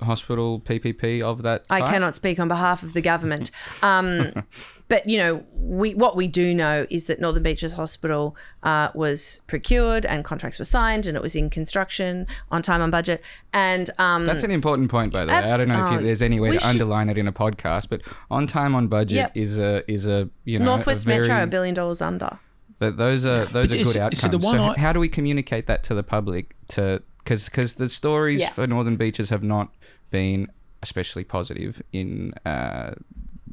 hospital 0.00 0.60
PPP 0.60 1.22
of 1.22 1.42
that? 1.42 1.64
I 1.70 1.80
cannot 1.82 2.14
speak 2.14 2.38
on 2.38 2.48
behalf 2.48 2.82
of 2.82 2.92
the 2.92 3.00
government. 3.00 3.50
Um, 3.82 4.44
but 4.88 5.06
you 5.06 5.18
know, 5.18 5.44
we 5.54 5.94
what 5.94 6.16
we 6.16 6.26
do 6.26 6.54
know 6.54 6.86
is 6.90 7.04
that 7.06 7.20
Northern 7.20 7.42
Beaches 7.42 7.74
Hospital 7.74 8.34
uh, 8.62 8.88
was 8.94 9.42
procured 9.46 10.06
and 10.06 10.24
contracts 10.24 10.58
were 10.58 10.64
signed 10.64 11.06
and 11.06 11.14
it 11.16 11.22
was 11.22 11.36
in 11.36 11.50
construction 11.50 12.26
on 12.50 12.62
time 12.62 12.80
on 12.80 12.90
budget. 12.90 13.22
And 13.52 13.90
um, 13.98 14.24
That's 14.24 14.44
an 14.44 14.50
important 14.50 14.90
point, 14.90 15.12
by 15.12 15.26
the 15.26 15.32
way. 15.32 15.38
I 15.38 15.56
don't 15.58 15.68
know 15.68 15.86
if 15.86 15.92
you, 15.92 15.98
oh, 15.98 16.02
there's 16.02 16.22
any 16.22 16.40
way 16.40 16.52
to 16.52 16.58
should- 16.58 16.66
underline 16.68 17.10
it 17.10 17.18
in 17.18 17.28
a 17.28 17.32
podcast, 17.32 17.88
but 17.90 18.00
on 18.30 18.46
time, 18.46 18.74
on 18.74 18.88
budget 18.88 19.16
Yep. 19.16 19.32
is 19.36 19.58
a 19.58 19.90
is 19.90 20.06
a 20.06 20.30
you 20.44 20.58
know 20.58 20.64
Northwest 20.64 21.04
a 21.04 21.06
very, 21.08 21.20
Metro 21.20 21.42
a 21.42 21.46
billion 21.46 21.74
dollars 21.74 22.00
under. 22.00 22.38
Th- 22.80 22.94
those 22.94 23.26
are 23.26 23.44
those 23.44 23.68
But 23.68 23.76
are 23.76 23.80
is- 23.80 23.92
good 23.92 24.00
outcomes. 24.00 24.20
so 24.22 24.28
the 24.28 24.38
one 24.38 24.56
so 24.56 24.62
I- 24.64 24.70
h- 24.72 24.76
how 24.78 24.92
do 24.94 25.00
we 25.00 25.08
communicate 25.08 25.66
that 25.66 25.82
to 25.84 25.94
the 25.94 26.02
public? 26.02 26.56
To 26.68 27.02
because 27.18 27.44
because 27.50 27.74
the 27.74 27.90
stories 27.90 28.40
Yeah. 28.40 28.50
for 28.52 28.66
Northern 28.66 28.96
Beaches 28.96 29.28
have 29.28 29.42
not 29.42 29.68
been 30.10 30.50
especially 30.82 31.24
positive 31.24 31.82
in 31.92 32.32
uh, 32.44 32.94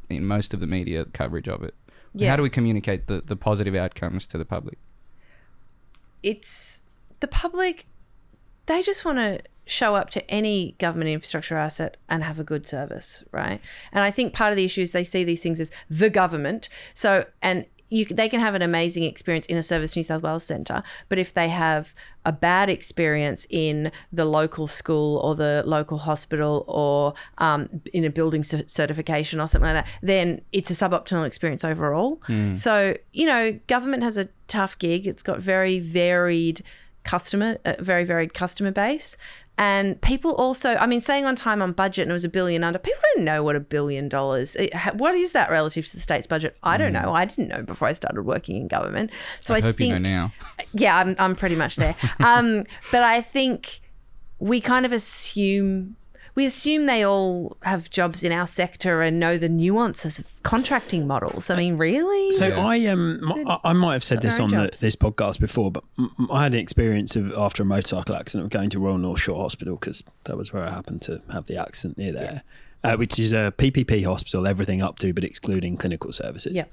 in 0.10 0.26
most 0.26 0.54
of 0.54 0.60
the 0.60 0.68
media 0.68 1.06
coverage 1.06 1.48
of 1.48 1.64
it. 1.64 1.74
Yeah. 2.14 2.30
How 2.30 2.36
do 2.38 2.44
we 2.44 2.50
communicate 2.50 3.08
the, 3.08 3.22
the 3.22 3.36
positive 3.36 3.76
outcomes 3.76 4.26
to 4.28 4.38
the 4.38 4.46
public? 4.46 4.78
it's 6.26 6.82
the 7.20 7.28
public 7.28 7.86
they 8.66 8.82
just 8.82 9.06
want 9.06 9.20
to 9.20 9.40
show 9.68 9.96
up 9.96 10.10
to 10.10 10.30
any 10.30 10.76
government 10.80 11.10
infrastructure 11.10 11.56
asset 11.56 11.98
and 12.10 12.24
have 12.24 12.40
a 12.40 12.44
good 12.44 12.68
service 12.68 13.24
right 13.32 13.62
and 13.92 14.04
i 14.04 14.12
think 14.12 14.34
part 14.34 14.52
of 14.52 14.58
the 14.58 14.66
issue 14.66 14.82
is 14.82 14.92
they 14.92 15.04
see 15.04 15.24
these 15.24 15.42
things 15.42 15.60
as 15.60 15.72
the 15.90 16.10
government 16.10 16.68
so 16.96 17.26
and 17.42 17.66
you, 17.90 18.06
they 18.06 18.28
can 18.28 18.40
have 18.40 18.56
an 18.56 18.62
amazing 18.62 19.04
experience 19.04 19.46
in 19.46 19.58
a 19.58 19.64
service 19.64 19.96
new 19.96 20.04
south 20.04 20.24
wales 20.24 20.44
centre 20.44 20.82
but 21.10 21.20
if 21.20 21.34
they 21.34 21.50
have 21.50 21.94
a 22.26 22.32
bad 22.32 22.70
experience 22.70 23.46
in 23.50 23.92
the 24.12 24.26
local 24.26 24.66
school 24.66 25.18
or 25.20 25.36
the 25.36 25.62
local 25.66 26.00
hospital 26.00 26.66
or 26.68 27.14
um, 27.38 27.70
in 27.94 28.04
a 28.04 28.10
building 28.10 28.44
cer- 28.44 28.68
certification 28.68 29.40
or 29.40 29.48
something 29.48 29.74
like 29.74 29.86
that 29.86 29.92
then 30.02 30.42
it's 30.52 30.72
a 30.72 30.74
suboptimal 30.74 31.26
experience 31.26 31.64
overall. 31.64 32.20
So 32.56 32.98
you 33.14 33.26
know 33.26 33.60
government 33.68 34.04
has 34.04 34.18
a 34.18 34.30
tough 34.48 34.78
gig. 34.80 35.08
It's 35.08 35.24
got 35.24 35.40
very 35.40 35.80
varied 35.80 36.62
customer, 37.04 37.58
a 37.66 37.82
very 37.82 38.04
varied 38.04 38.34
customer 38.34 38.72
base. 38.72 39.18
And 39.58 40.02
people 40.02 40.34
also, 40.36 40.76
I 40.76 40.86
mean, 40.86 41.00
saying 41.00 41.26
on 41.26 41.36
time 41.36 41.62
on 41.62 41.72
budget 41.72 42.04
and 42.04 42.12
it 42.12 42.14
was 42.14 42.26
a 42.26 42.30
billion 42.30 42.64
under, 42.64 42.78
people 42.78 43.02
don't 43.16 43.24
know 43.24 43.42
what 43.42 43.56
a 43.56 43.60
billion 43.60 44.10
dollars, 44.10 44.58
what 44.94 45.16
is 45.16 45.32
that 45.32 45.50
relative 45.50 45.86
to 45.88 45.94
the 45.94 46.02
state's 46.02 46.28
budget? 46.28 46.58
I 46.64 46.78
don't 46.78 46.92
know. 46.92 47.14
I 47.14 47.26
didn't 47.26 47.48
know 47.48 47.62
before 47.62 47.88
I 47.88 47.94
started 47.94 48.24
working 48.24 48.58
in 48.58 48.68
government. 48.68 49.12
So 49.40 49.54
I, 49.54 49.58
I 49.58 49.62
hope 49.62 49.78
think, 49.78 49.94
you 49.94 50.00
know 50.00 50.10
now. 50.10 50.34
yeah, 50.74 50.98
I'm, 50.98 51.16
I'm 51.20 51.36
pretty 51.36 51.56
much 51.56 51.78
there. 51.78 51.96
um, 52.26 52.66
but 52.92 53.04
I 53.04 53.22
think 53.22 53.80
we 54.40 54.60
kind 54.60 54.86
of 54.86 54.92
assume, 54.92 55.96
we 56.36 56.46
assume 56.46 56.86
they 56.86 57.06
all 57.06 57.56
have 57.64 57.90
jobs 57.90 58.22
in 58.24 58.32
our 58.32 58.46
sector 58.46 59.02
and 59.02 59.20
know 59.20 59.38
the 59.38 59.48
nuances 59.50 60.20
of 60.20 60.32
contracting 60.44 61.08
models. 61.08 61.50
I 61.50 61.56
mean, 61.58 61.78
really? 61.78 62.32
So 62.32 62.48
I 62.56 62.86
um 62.88 63.22
m- 63.32 63.48
I- 63.48 63.60
I 63.64 63.74
might 63.74 63.94
have 63.94 64.04
said 64.04 64.22
this 64.22 64.40
on 64.40 64.50
the, 64.50 64.70
this 64.80 64.96
podcast 64.96 65.40
before, 65.40 65.72
but 65.72 65.84
I 66.32 66.44
had 66.44 66.54
an 66.54 66.60
experience 66.60 67.16
of 67.16 67.32
after 67.34 67.64
a 67.64 67.66
motorcycle 67.66 68.16
accident 68.16 68.46
of 68.46 68.50
going 68.52 68.70
to 68.70 68.80
Royal 68.80 68.98
North 68.98 69.22
Shore 69.22 69.38
Hospital 69.40 69.78
because 69.78 70.04
that 70.26 70.38
was 70.38 70.52
where 70.54 70.64
I 70.64 70.72
happened 70.72 71.02
to 71.04 71.22
have 71.32 71.46
the 71.46 71.58
accident 71.58 71.98
near 71.98 72.12
there, 72.12 72.44
uh, 72.84 72.96
which 72.98 73.18
is 73.18 73.32
a 73.32 73.54
PPP 73.58 74.04
hospital, 74.06 74.46
everything 74.46 74.84
up 74.84 74.98
to 75.00 75.14
but 75.14 75.24
excluding 75.24 75.78
clinical 75.78 76.12
services. 76.12 76.54
Yeah. 76.54 76.66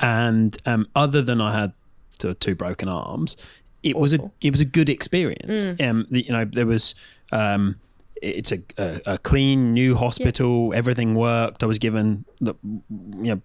And 0.00 0.56
um, 0.66 0.86
other 0.94 1.22
than 1.22 1.40
I 1.40 1.52
had 1.58 1.72
two, 2.18 2.34
two 2.34 2.54
broken 2.54 2.88
arms, 2.88 3.36
it 3.82 3.96
was 3.96 4.12
a 4.12 4.30
it 4.40 4.50
was 4.50 4.60
a 4.60 4.64
good 4.64 4.88
experience. 4.88 5.66
Um, 5.80 6.06
the, 6.10 6.22
you 6.26 6.32
know, 6.32 6.44
there 6.44 6.66
was. 6.66 6.94
Um, 7.32 7.76
it's 8.22 8.52
a, 8.52 8.58
a, 8.76 9.00
a 9.06 9.18
clean 9.18 9.72
new 9.72 9.94
hospital. 9.94 10.72
Everything 10.74 11.14
worked. 11.14 11.62
I 11.62 11.66
was 11.66 11.78
given 11.78 12.24
the 12.40 12.54
you 12.62 13.34
know 13.34 13.42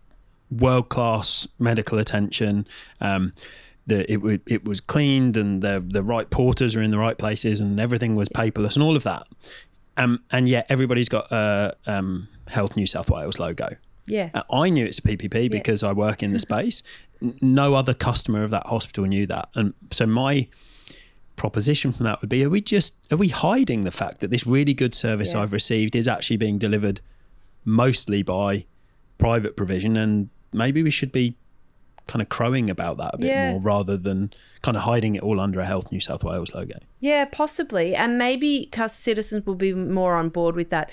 world 0.51 0.89
class 0.89 1.47
medical 1.59 1.99
attention. 1.99 2.67
Um, 3.01 3.33
the 3.85 4.11
it 4.11 4.17
would 4.17 4.41
it 4.47 4.65
was 4.65 4.79
cleaned 4.79 5.35
and 5.37 5.61
the 5.61 5.83
the 5.85 6.03
right 6.03 6.29
porters 6.29 6.75
were 6.75 6.81
in 6.81 6.91
the 6.91 6.99
right 6.99 7.17
places 7.17 7.59
and 7.59 7.79
everything 7.79 8.15
was 8.15 8.29
paperless 8.29 8.75
and 8.75 8.83
all 8.83 8.95
of 8.95 9.03
that. 9.03 9.27
Um, 9.97 10.23
and 10.31 10.47
yet 10.47 10.65
everybody's 10.69 11.09
got 11.09 11.31
a 11.31 11.75
um, 11.85 12.27
Health 12.47 12.75
New 12.75 12.87
South 12.87 13.09
Wales 13.09 13.39
logo. 13.39 13.75
yeah. 14.07 14.29
Uh, 14.33 14.41
I 14.51 14.69
knew 14.69 14.85
it's 14.85 14.99
a 14.99 15.03
PPP 15.03 15.51
because 15.51 15.83
I 15.83 15.91
work 15.91 16.23
in 16.23 16.33
the 16.33 16.39
space. 16.49 16.81
No 17.41 17.75
other 17.75 17.93
customer 17.93 18.43
of 18.43 18.51
that 18.51 18.65
hospital 18.67 19.05
knew 19.05 19.27
that, 19.27 19.49
and 19.55 19.73
so 19.91 20.05
my 20.05 20.47
proposition 21.35 21.91
from 21.91 22.05
that 22.05 22.21
would 22.21 22.29
be: 22.29 22.43
Are 22.43 22.49
we 22.49 22.61
just 22.61 22.95
are 23.11 23.17
we 23.17 23.29
hiding 23.29 23.83
the 23.83 23.91
fact 23.91 24.19
that 24.21 24.31
this 24.31 24.45
really 24.45 24.73
good 24.73 24.93
service 24.93 25.33
Yeah. 25.33 25.41
I've 25.41 25.53
received 25.53 25.95
is 25.95 26.07
actually 26.07 26.37
being 26.37 26.57
delivered 26.57 27.01
mostly 27.65 28.23
by 28.23 28.65
private 29.17 29.55
provision, 29.55 29.95
and 29.97 30.29
maybe 30.51 30.83
we 30.83 30.89
should 30.91 31.11
be 31.11 31.35
kind 32.05 32.21
of 32.21 32.27
crowing 32.27 32.69
about 32.69 32.97
that 32.97 33.11
a 33.15 33.17
bit 33.17 33.27
Yeah. 33.27 33.51
more 33.53 33.61
rather 33.61 33.95
than 33.95 34.33
kind 34.61 34.75
of 34.75 34.83
hiding 34.83 35.15
it 35.15 35.23
all 35.23 35.39
under 35.39 35.61
a 35.61 35.65
Health 35.65 35.89
New 35.91 36.01
South 36.01 36.23
Wales 36.23 36.53
logo. 36.53 36.77
Yeah, 36.99 37.23
possibly. 37.25 37.95
And 37.95 38.17
maybe 38.17 38.69
citizens 38.89 39.45
will 39.45 39.55
be 39.55 39.73
more 39.73 40.15
on 40.15 40.27
board 40.29 40.55
with 40.55 40.69
that 40.69 40.91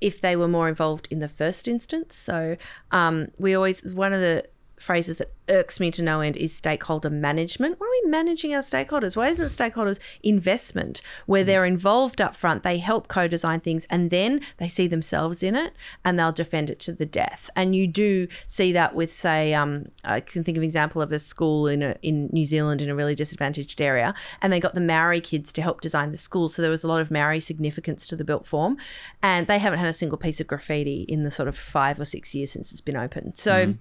if 0.00 0.18
they 0.18 0.36
were 0.36 0.48
more 0.48 0.66
involved 0.66 1.06
in 1.10 1.18
the 1.20 1.28
first 1.28 1.68
instance. 1.68 2.16
So 2.16 2.56
um, 2.90 3.28
we 3.38 3.54
always, 3.54 3.84
one 3.84 4.14
of 4.14 4.20
the 4.20 4.46
phrases 4.80 5.18
that 5.18 5.32
irks 5.48 5.80
me 5.80 5.90
to 5.90 6.02
no 6.02 6.20
end 6.20 6.36
is 6.36 6.54
stakeholder 6.54 7.10
management. 7.10 7.78
Why 7.78 7.86
are 7.86 8.04
we 8.04 8.10
managing 8.10 8.54
our 8.54 8.60
stakeholders? 8.60 9.16
Why 9.16 9.28
isn't 9.28 9.46
stakeholders 9.46 9.98
investment 10.22 11.02
where 11.26 11.44
they're 11.44 11.64
involved 11.64 12.20
up 12.20 12.34
front? 12.34 12.62
They 12.62 12.78
help 12.78 13.08
co-design 13.08 13.60
things 13.60 13.86
and 13.90 14.10
then 14.10 14.40
they 14.58 14.68
see 14.68 14.86
themselves 14.86 15.42
in 15.42 15.56
it 15.56 15.74
and 16.04 16.18
they'll 16.18 16.32
defend 16.32 16.70
it 16.70 16.78
to 16.80 16.92
the 16.92 17.06
death. 17.06 17.50
And 17.54 17.74
you 17.76 17.86
do 17.86 18.28
see 18.46 18.72
that 18.72 18.94
with, 18.94 19.12
say, 19.12 19.52
um, 19.52 19.90
I 20.04 20.20
can 20.20 20.44
think 20.44 20.56
of 20.56 20.62
an 20.62 20.64
example 20.64 21.02
of 21.02 21.12
a 21.12 21.18
school 21.18 21.66
in 21.66 21.82
a, 21.82 21.96
in 22.02 22.28
New 22.32 22.44
Zealand 22.44 22.80
in 22.80 22.88
a 22.88 22.94
really 22.94 23.14
disadvantaged 23.14 23.80
area, 23.80 24.14
and 24.40 24.52
they 24.52 24.60
got 24.60 24.74
the 24.74 24.80
Maori 24.80 25.20
kids 25.20 25.52
to 25.52 25.62
help 25.62 25.80
design 25.80 26.10
the 26.10 26.16
school. 26.16 26.48
So 26.48 26.62
there 26.62 26.70
was 26.70 26.84
a 26.84 26.88
lot 26.88 27.00
of 27.00 27.10
Maori 27.10 27.40
significance 27.40 28.06
to 28.06 28.16
the 28.16 28.24
built 28.24 28.46
form, 28.46 28.78
and 29.22 29.46
they 29.46 29.58
haven't 29.58 29.78
had 29.78 29.88
a 29.88 29.92
single 29.92 30.18
piece 30.18 30.40
of 30.40 30.46
graffiti 30.46 31.02
in 31.02 31.24
the 31.24 31.30
sort 31.30 31.48
of 31.48 31.56
five 31.56 32.00
or 32.00 32.04
six 32.04 32.34
years 32.34 32.52
since 32.52 32.72
it's 32.72 32.80
been 32.80 32.96
open. 32.96 33.34
So 33.34 33.74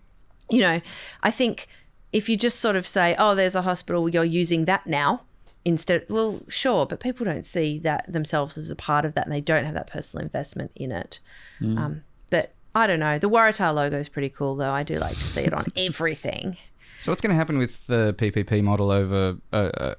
you 0.50 0.62
know, 0.62 0.82
I 1.24 1.32
think 1.32 1.68
if 2.12 2.28
you 2.30 2.38
just 2.38 2.60
sort 2.60 2.76
of 2.76 2.88
say, 2.88 3.16
oh, 3.20 3.36
there's 3.36 3.56
a 3.56 3.62
hospital, 3.62 4.10
you're 4.10 4.24
using 4.24 4.66
that 4.66 4.88
now 4.88 5.22
instead, 5.66 6.06
well, 6.10 6.42
sure, 6.48 6.86
but 6.86 7.00
people 7.00 7.26
don't 7.26 7.46
see 7.46 7.78
that 7.80 8.12
themselves 8.12 8.58
as 8.58 8.72
a 8.72 8.76
part 8.76 9.06
of 9.06 9.14
that 9.14 9.26
and 9.26 9.34
they 9.34 9.42
don't 9.42 9.66
have 9.66 9.74
that 9.76 9.88
personal 9.88 10.24
investment 10.24 10.72
in 10.76 10.92
it. 10.92 11.20
Um, 11.62 12.04
but 12.30 12.54
I 12.74 12.88
don't 12.88 13.00
know. 13.02 13.20
The 13.20 13.30
Waratah 13.30 13.74
logo 13.76 13.98
is 14.00 14.08
pretty 14.10 14.30
cool, 14.30 14.56
though. 14.56 14.72
I 14.72 14.84
do 14.84 14.98
like 14.98 15.16
to 15.18 15.24
see 15.24 15.42
it 15.42 15.54
on 15.54 15.66
everything. 15.76 16.56
So 17.00 17.12
what's 17.12 17.22
going 17.22 17.32
to 17.32 17.36
happen 17.36 17.58
with 17.58 17.86
the 17.88 18.16
PPP 18.18 18.64
model 18.64 18.90
over, 18.92 19.38
uh, 19.52 19.56
uh, 19.56 19.96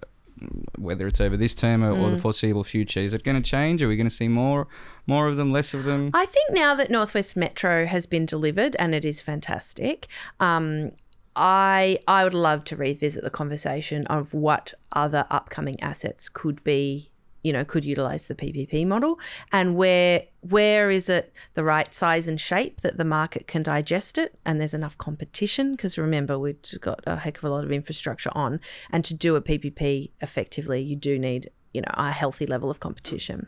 whether 0.78 1.06
it's 1.06 1.20
over 1.20 1.36
this 1.36 1.54
term 1.54 1.84
or, 1.84 1.92
Mm. 1.92 2.00
or 2.02 2.10
the 2.12 2.18
foreseeable 2.18 2.64
future? 2.64 3.00
Is 3.00 3.12
it 3.12 3.22
going 3.24 3.36
to 3.40 3.48
change? 3.48 3.82
Are 3.82 3.88
we 3.88 3.96
going 3.96 4.08
to 4.08 4.14
see 4.14 4.28
more, 4.28 4.66
more 5.10 5.28
of 5.28 5.36
them, 5.36 5.50
less 5.50 5.74
of 5.74 5.84
them? 5.84 6.10
I 6.14 6.24
think 6.24 6.52
now 6.52 6.74
that 6.74 6.90
Northwest 6.90 7.36
Metro 7.36 7.84
has 7.84 8.06
been 8.06 8.24
delivered 8.24 8.76
and 8.78 8.94
it 8.94 9.04
is 9.04 9.20
fantastic, 9.20 10.06
um, 10.38 10.92
I 11.36 11.98
I 12.08 12.24
would 12.24 12.34
love 12.34 12.64
to 12.64 12.76
revisit 12.76 13.22
the 13.22 13.30
conversation 13.30 14.06
of 14.06 14.34
what 14.34 14.74
other 14.92 15.26
upcoming 15.30 15.80
assets 15.80 16.28
could 16.28 16.62
be, 16.64 17.10
you 17.42 17.52
know, 17.52 17.64
could 17.64 17.84
utilize 17.84 18.26
the 18.26 18.34
PPP 18.34 18.86
model, 18.86 19.18
and 19.52 19.76
where 19.76 20.24
where 20.40 20.90
is 20.90 21.08
it 21.08 21.32
the 21.54 21.64
right 21.64 21.92
size 21.94 22.26
and 22.26 22.40
shape 22.40 22.80
that 22.80 22.96
the 22.96 23.04
market 23.04 23.46
can 23.46 23.62
digest 23.62 24.18
it, 24.18 24.38
and 24.44 24.60
there's 24.60 24.74
enough 24.74 24.98
competition 24.98 25.72
because 25.72 25.96
remember 25.96 26.38
we've 26.38 26.60
got 26.80 27.00
a 27.06 27.16
heck 27.16 27.38
of 27.38 27.44
a 27.44 27.50
lot 27.50 27.64
of 27.64 27.72
infrastructure 27.72 28.30
on, 28.32 28.60
and 28.90 29.04
to 29.04 29.14
do 29.14 29.36
a 29.36 29.42
PPP 29.42 30.10
effectively, 30.20 30.80
you 30.80 30.96
do 30.96 31.18
need 31.18 31.50
you 31.72 31.80
know 31.80 31.94
a 31.94 32.10
healthy 32.10 32.46
level 32.46 32.70
of 32.70 32.80
competition. 32.80 33.46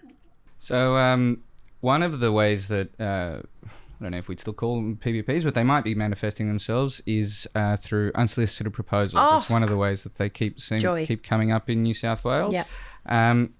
So 0.58 0.96
um, 0.96 1.42
one 1.82 2.02
of 2.02 2.20
the 2.20 2.32
ways 2.32 2.68
that 2.68 2.98
uh, 2.98 3.42
I 3.66 4.04
don't 4.04 4.12
know 4.12 4.18
if 4.18 4.28
we'd 4.28 4.40
still 4.40 4.52
call 4.54 4.76
them 4.76 4.96
PPPs, 4.96 5.44
but 5.44 5.54
they 5.54 5.64
might 5.64 5.84
be 5.84 5.94
manifesting 5.94 6.48
themselves 6.48 7.02
is 7.06 7.46
uh, 7.54 7.76
through 7.76 8.12
unsolicited 8.14 8.72
proposals. 8.72 9.14
Oh. 9.16 9.32
That's 9.32 9.50
one 9.50 9.62
of 9.62 9.68
the 9.68 9.76
ways 9.76 10.04
that 10.04 10.14
they 10.14 10.30
keep 10.30 10.58
seem, 10.60 10.78
Joy. 10.78 11.04
keep 11.04 11.22
coming 11.22 11.52
up 11.52 11.68
in 11.68 11.82
New 11.82 11.92
South 11.92 12.24
Wales. 12.24 12.54
Yep. 12.54 12.68
Um, 13.06 13.52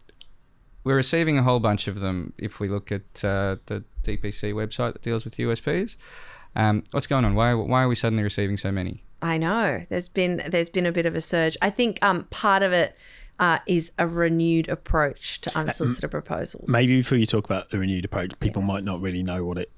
we're 0.85 0.97
receiving 0.97 1.39
a 1.39 1.43
whole 1.43 1.61
bunch 1.61 1.87
of 1.87 2.01
them. 2.01 2.33
If 2.39 2.59
we 2.59 2.69
look 2.69 2.91
at 2.91 3.25
uh, 3.25 3.57
the 3.67 3.85
DPC 4.03 4.53
website 4.53 4.95
that 4.95 5.03
deals 5.03 5.25
with 5.25 5.37
USPs, 5.37 5.97
um, 6.57 6.85
what's 6.93 7.07
going 7.07 7.25
on? 7.25 7.35
Why 7.35 7.55
why 7.55 7.83
are 7.83 7.89
we 7.89 7.95
suddenly 7.95 8.23
receiving 8.23 8.57
so 8.57 8.73
many? 8.73 9.05
I 9.21 9.39
know 9.39 9.85
there's 9.89 10.09
been 10.09 10.43
there's 10.49 10.71
been 10.71 10.87
a 10.87 10.93
bit 10.93 11.07
of 11.07 11.15
a 11.15 11.21
surge. 11.21 11.57
I 11.63 11.71
think 11.71 11.99
um, 12.03 12.25
part 12.31 12.63
of 12.63 12.73
it 12.73 12.97
uh, 13.39 13.59
is 13.67 13.91
a 13.99 14.07
renewed 14.07 14.69
approach 14.69 15.41
to 15.43 15.59
unsolicited 15.59 16.11
proposals. 16.11 16.69
Maybe 16.69 16.97
before 16.97 17.19
you 17.19 17.27
talk 17.27 17.45
about 17.45 17.71
the 17.71 17.79
renewed 17.79 18.05
approach, 18.05 18.39
people 18.41 18.63
might 18.63 18.85
not 18.85 19.01
really 19.01 19.23
know 19.23 19.45
what 19.45 19.59
it 19.59 19.71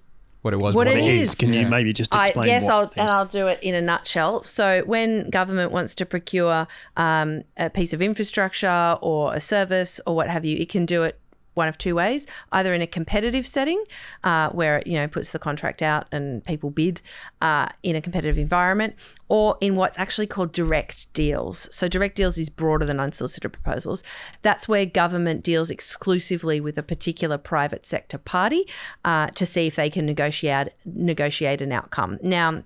What 0.43 0.53
it 0.53 0.59
was? 0.59 0.75
What 0.75 0.87
what 0.89 0.97
it 0.97 1.03
it 1.03 1.05
is. 1.07 1.31
is. 1.31 1.35
Can 1.35 1.55
Yeah. 1.55 1.61
you 1.63 1.69
maybe 1.69 1.95
just 1.95 2.15
I, 2.15 2.27
explain? 2.27 2.49
yes, 2.49 2.65
what 2.65 2.73
I'll, 2.73 2.83
it 2.83 2.93
and? 2.97 3.09
I'll 3.11 3.25
do 3.25 3.47
it 3.47 3.59
in 3.63 3.75
a 3.75 3.81
nutshell. 3.81 4.43
So, 4.43 4.83
when 4.85 5.31
government 5.31 5.73
wants 5.73 5.95
to 5.95 6.05
procure 6.05 6.67
um, 6.99 7.45
a 7.57 7.71
piece 7.71 7.95
of 7.95 8.03
infrastructure 8.03 8.99
or 9.01 9.35
a 9.35 9.41
service 9.41 10.01
or 10.07 10.15
what 10.15 10.29
have 10.29 10.45
you, 10.45 10.59
it 10.59 10.69
can 10.69 10.85
do 10.85 11.03
it 11.03 11.19
one 11.55 11.69
of 11.69 11.79
two 11.79 11.95
ways 11.95 12.27
either 12.53 12.75
in 12.75 12.83
a 12.83 12.87
competitive 12.87 13.47
setting 13.47 13.83
uh, 14.25 14.51
where 14.51 14.79
it 14.79 14.87
you 14.87 14.95
know 14.95 15.09
puts 15.09 15.31
the 15.31 15.39
contract 15.39 15.83
out 15.83 16.07
and 16.13 16.45
people 16.45 16.71
bid 16.71 17.01
uh, 17.41 17.69
in 17.83 17.97
a 17.97 18.01
competitive 18.01 18.39
environment 18.39 18.95
or 19.29 19.57
in 19.61 19.75
what's 19.75 19.99
actually 19.99 20.27
called 20.27 20.53
direct 20.53 21.13
deals. 21.15 21.69
So 21.75 21.89
direct 21.89 22.17
deals 22.17 22.37
is 22.37 22.51
broader 22.51 22.85
than 22.85 23.01
unsolicited 23.01 23.53
proposals. 23.53 24.03
That's 24.43 24.69
where 24.69 24.85
government 24.85 25.43
deals 25.43 25.71
exclusively 25.71 26.61
with 26.61 26.77
a 26.77 26.83
particular 26.83 27.39
private 27.39 27.87
sector 27.87 28.19
party 28.19 28.69
uh, 29.05 29.29
to 29.29 29.47
see 29.47 29.67
if 29.67 29.77
they 29.77 29.91
can 29.91 30.07
negotiate 30.07 30.69
negotiate 30.85 31.63
an 31.63 31.73
outcome. 31.73 32.19
Now 32.23 32.65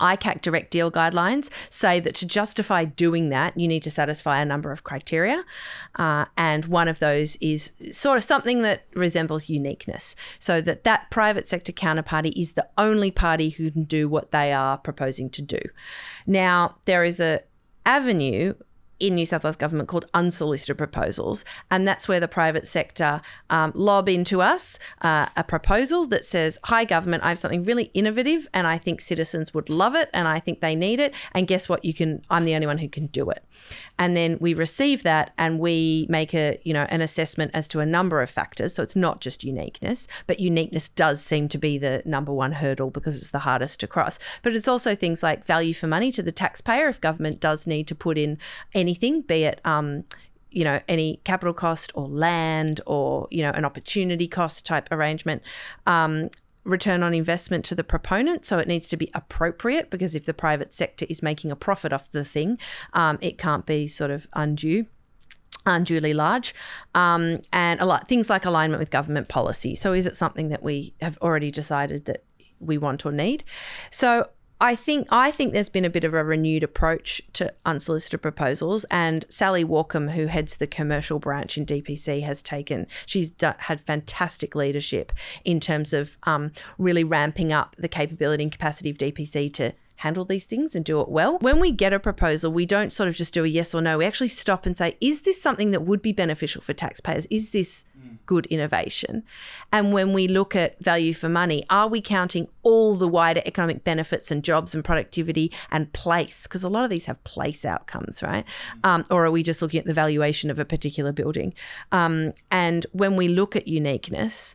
ICAC 0.00 0.42
direct 0.42 0.70
deal 0.70 0.90
guidelines 0.90 1.50
say 1.70 2.00
that 2.00 2.14
to 2.16 2.26
justify 2.26 2.84
doing 2.84 3.28
that, 3.30 3.56
you 3.58 3.68
need 3.68 3.82
to 3.82 3.90
satisfy 3.90 4.40
a 4.40 4.44
number 4.44 4.72
of 4.72 4.84
criteria. 4.84 5.44
Uh, 5.96 6.26
and 6.36 6.66
one 6.66 6.88
of 6.88 6.98
those 6.98 7.36
is 7.40 7.72
sort 7.90 8.16
of 8.16 8.24
something 8.24 8.62
that 8.62 8.84
resembles 8.94 9.48
uniqueness. 9.48 10.16
So 10.38 10.60
that 10.60 10.84
that 10.84 11.10
private 11.10 11.48
sector 11.48 11.72
counterparty 11.72 12.32
is 12.36 12.52
the 12.52 12.68
only 12.76 13.10
party 13.10 13.50
who 13.50 13.70
can 13.70 13.84
do 13.84 14.08
what 14.08 14.30
they 14.30 14.52
are 14.52 14.78
proposing 14.78 15.30
to 15.30 15.42
do. 15.42 15.60
Now, 16.26 16.76
there 16.84 17.04
is 17.04 17.20
a 17.20 17.42
avenue 17.84 18.54
in 18.98 19.14
New 19.14 19.26
South 19.26 19.44
Wales 19.44 19.56
government 19.56 19.88
called 19.88 20.06
unsolicited 20.14 20.78
proposals, 20.78 21.44
and 21.70 21.86
that's 21.86 22.08
where 22.08 22.20
the 22.20 22.28
private 22.28 22.66
sector 22.66 23.20
um, 23.50 23.72
lob 23.74 24.08
into 24.08 24.40
us 24.40 24.78
uh, 25.02 25.26
a 25.36 25.44
proposal 25.44 26.06
that 26.06 26.24
says, 26.24 26.58
"Hi, 26.64 26.84
government, 26.84 27.22
I 27.22 27.30
have 27.30 27.38
something 27.38 27.62
really 27.62 27.90
innovative, 27.94 28.48
and 28.54 28.66
I 28.66 28.78
think 28.78 29.00
citizens 29.00 29.52
would 29.54 29.68
love 29.68 29.94
it, 29.94 30.08
and 30.12 30.26
I 30.28 30.40
think 30.40 30.60
they 30.60 30.74
need 30.74 31.00
it. 31.00 31.14
And 31.32 31.46
guess 31.46 31.68
what? 31.68 31.84
You 31.84 31.94
can. 31.94 32.22
I'm 32.30 32.44
the 32.44 32.54
only 32.54 32.66
one 32.66 32.78
who 32.78 32.88
can 32.88 33.06
do 33.06 33.30
it." 33.30 33.44
And 33.98 34.16
then 34.16 34.36
we 34.40 34.54
receive 34.54 35.02
that, 35.04 35.32
and 35.38 35.58
we 35.58 36.06
make 36.08 36.34
a 36.34 36.58
you 36.64 36.72
know 36.72 36.86
an 36.88 37.00
assessment 37.00 37.50
as 37.54 37.68
to 37.68 37.80
a 37.80 37.86
number 37.86 38.22
of 38.22 38.30
factors. 38.30 38.74
So 38.74 38.82
it's 38.82 38.96
not 38.96 39.20
just 39.20 39.44
uniqueness, 39.44 40.08
but 40.26 40.40
uniqueness 40.40 40.88
does 40.88 41.22
seem 41.22 41.48
to 41.48 41.58
be 41.58 41.78
the 41.78 42.02
number 42.04 42.32
one 42.32 42.52
hurdle 42.52 42.90
because 42.90 43.18
it's 43.18 43.30
the 43.30 43.40
hardest 43.40 43.80
to 43.80 43.86
cross. 43.86 44.18
But 44.42 44.54
it's 44.54 44.68
also 44.68 44.94
things 44.94 45.22
like 45.22 45.44
value 45.44 45.74
for 45.74 45.86
money 45.86 46.12
to 46.12 46.22
the 46.22 46.32
taxpayer 46.32 46.88
if 46.88 47.00
government 47.00 47.40
does 47.40 47.66
need 47.66 47.86
to 47.88 47.94
put 47.94 48.18
in 48.18 48.38
anything, 48.86 49.22
be 49.22 49.44
it 49.44 49.60
um, 49.64 50.04
you 50.50 50.64
know 50.64 50.80
any 50.88 51.20
capital 51.24 51.52
cost 51.52 51.92
or 51.94 52.08
land 52.08 52.80
or 52.86 53.28
you 53.30 53.42
know 53.42 53.50
an 53.50 53.64
opportunity 53.64 54.28
cost 54.28 54.64
type 54.64 54.88
arrangement 54.90 55.42
um, 55.86 56.30
return 56.64 57.02
on 57.02 57.14
investment 57.14 57.64
to 57.66 57.74
the 57.74 57.84
proponent. 57.84 58.44
So 58.44 58.58
it 58.58 58.66
needs 58.66 58.88
to 58.88 58.96
be 58.96 59.10
appropriate 59.14 59.90
because 59.90 60.14
if 60.14 60.24
the 60.24 60.34
private 60.34 60.72
sector 60.72 61.06
is 61.08 61.22
making 61.22 61.50
a 61.50 61.56
profit 61.56 61.92
off 61.92 62.10
the 62.10 62.24
thing 62.24 62.58
um, 62.92 63.18
it 63.20 63.38
can't 63.38 63.66
be 63.66 63.86
sort 63.86 64.10
of 64.10 64.28
undue 64.32 64.86
unduly 65.66 66.14
large. 66.14 66.54
Um, 66.94 67.40
and 67.52 67.80
a 67.80 67.86
lot 67.86 68.08
things 68.08 68.30
like 68.30 68.44
alignment 68.44 68.78
with 68.78 68.90
government 68.90 69.28
policy. 69.28 69.74
So 69.74 69.92
is 69.92 70.06
it 70.06 70.16
something 70.16 70.48
that 70.48 70.62
we 70.62 70.94
have 71.00 71.18
already 71.20 71.50
decided 71.50 72.04
that 72.06 72.24
we 72.60 72.78
want 72.78 73.04
or 73.04 73.12
need? 73.12 73.44
So 73.90 74.28
I 74.60 74.74
think 74.74 75.08
I 75.10 75.30
think 75.30 75.52
there's 75.52 75.68
been 75.68 75.84
a 75.84 75.90
bit 75.90 76.04
of 76.04 76.14
a 76.14 76.24
renewed 76.24 76.62
approach 76.62 77.20
to 77.34 77.52
unsolicited 77.66 78.22
proposals, 78.22 78.84
and 78.90 79.26
Sally 79.28 79.64
Walkham, 79.64 80.08
who 80.08 80.26
heads 80.26 80.56
the 80.56 80.66
commercial 80.66 81.18
branch 81.18 81.58
in 81.58 81.66
DPC, 81.66 82.22
has 82.22 82.40
taken. 82.40 82.86
She's 83.04 83.34
had 83.40 83.80
fantastic 83.80 84.54
leadership 84.54 85.12
in 85.44 85.60
terms 85.60 85.92
of 85.92 86.16
um, 86.22 86.52
really 86.78 87.04
ramping 87.04 87.52
up 87.52 87.76
the 87.76 87.88
capability 87.88 88.44
and 88.44 88.52
capacity 88.52 88.88
of 88.88 88.96
DPC 88.96 89.52
to 89.54 89.74
handle 89.96 90.24
these 90.24 90.44
things 90.44 90.74
and 90.74 90.84
do 90.84 91.00
it 91.00 91.08
well. 91.08 91.38
When 91.38 91.60
we 91.60 91.70
get 91.72 91.92
a 91.92 91.98
proposal, 91.98 92.52
we 92.52 92.66
don't 92.66 92.92
sort 92.92 93.08
of 93.08 93.14
just 93.14 93.34
do 93.34 93.44
a 93.44 93.48
yes 93.48 93.74
or 93.74 93.80
no. 93.80 93.98
We 93.98 94.04
actually 94.04 94.28
stop 94.28 94.66
and 94.66 94.76
say, 94.76 94.96
is 95.00 95.22
this 95.22 95.40
something 95.40 95.70
that 95.70 95.82
would 95.82 96.02
be 96.02 96.12
beneficial 96.12 96.62
for 96.62 96.72
taxpayers? 96.72 97.26
Is 97.30 97.50
this 97.50 97.84
good 98.26 98.46
innovation? 98.46 99.22
And 99.72 99.92
when 99.92 100.12
we 100.12 100.28
look 100.28 100.54
at 100.54 100.82
value 100.82 101.14
for 101.14 101.28
money, 101.28 101.64
are 101.70 101.88
we 101.88 102.00
counting 102.00 102.48
all 102.62 102.96
the 102.96 103.08
wider 103.08 103.40
economic 103.46 103.84
benefits 103.84 104.30
and 104.30 104.42
jobs 104.42 104.74
and 104.74 104.84
productivity 104.84 105.52
and 105.70 105.92
place? 105.92 106.42
Because 106.42 106.64
a 106.64 106.68
lot 106.68 106.84
of 106.84 106.90
these 106.90 107.06
have 107.06 107.22
place 107.24 107.64
outcomes, 107.64 108.22
right? 108.22 108.44
Um, 108.84 109.04
or 109.10 109.24
are 109.24 109.30
we 109.30 109.42
just 109.42 109.62
looking 109.62 109.80
at 109.80 109.86
the 109.86 109.94
valuation 109.94 110.50
of 110.50 110.58
a 110.58 110.64
particular 110.64 111.12
building? 111.12 111.54
Um, 111.92 112.34
and 112.50 112.86
when 112.92 113.16
we 113.16 113.28
look 113.28 113.56
at 113.56 113.68
uniqueness, 113.68 114.54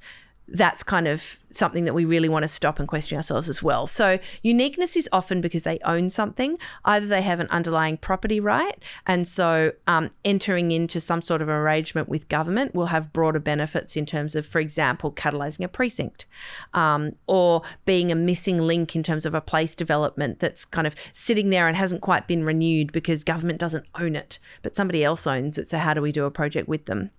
that's 0.53 0.83
kind 0.83 1.07
of 1.07 1.39
something 1.49 1.85
that 1.85 1.93
we 1.93 2.05
really 2.05 2.29
want 2.29 2.43
to 2.43 2.47
stop 2.47 2.79
and 2.79 2.87
question 2.87 3.15
ourselves 3.15 3.49
as 3.49 3.61
well. 3.61 3.87
So, 3.87 4.19
uniqueness 4.41 4.95
is 4.95 5.07
often 5.11 5.41
because 5.41 5.63
they 5.63 5.79
own 5.85 6.09
something. 6.09 6.57
Either 6.85 7.05
they 7.05 7.21
have 7.21 7.39
an 7.39 7.47
underlying 7.49 7.97
property 7.97 8.39
right, 8.39 8.81
and 9.05 9.27
so 9.27 9.71
um, 9.87 10.11
entering 10.25 10.71
into 10.71 10.99
some 10.99 11.21
sort 11.21 11.41
of 11.41 11.49
arrangement 11.49 12.09
with 12.09 12.27
government 12.29 12.75
will 12.75 12.87
have 12.87 13.13
broader 13.13 13.39
benefits 13.39 13.95
in 13.95 14.05
terms 14.05 14.35
of, 14.35 14.45
for 14.45 14.59
example, 14.59 15.11
catalysing 15.11 15.63
a 15.63 15.67
precinct 15.67 16.25
um, 16.73 17.15
or 17.27 17.61
being 17.85 18.11
a 18.11 18.15
missing 18.15 18.57
link 18.57 18.95
in 18.95 19.03
terms 19.03 19.25
of 19.25 19.33
a 19.33 19.41
place 19.41 19.75
development 19.75 20.39
that's 20.39 20.65
kind 20.65 20.87
of 20.87 20.95
sitting 21.13 21.49
there 21.49 21.67
and 21.67 21.77
hasn't 21.77 22.01
quite 22.01 22.27
been 22.27 22.43
renewed 22.43 22.91
because 22.91 23.23
government 23.23 23.59
doesn't 23.59 23.85
own 23.99 24.15
it, 24.15 24.39
but 24.61 24.75
somebody 24.75 25.03
else 25.03 25.25
owns 25.25 25.57
it. 25.57 25.67
So, 25.67 25.77
how 25.77 25.93
do 25.93 26.01
we 26.01 26.11
do 26.11 26.25
a 26.25 26.31
project 26.31 26.67
with 26.67 26.85
them? 26.85 27.11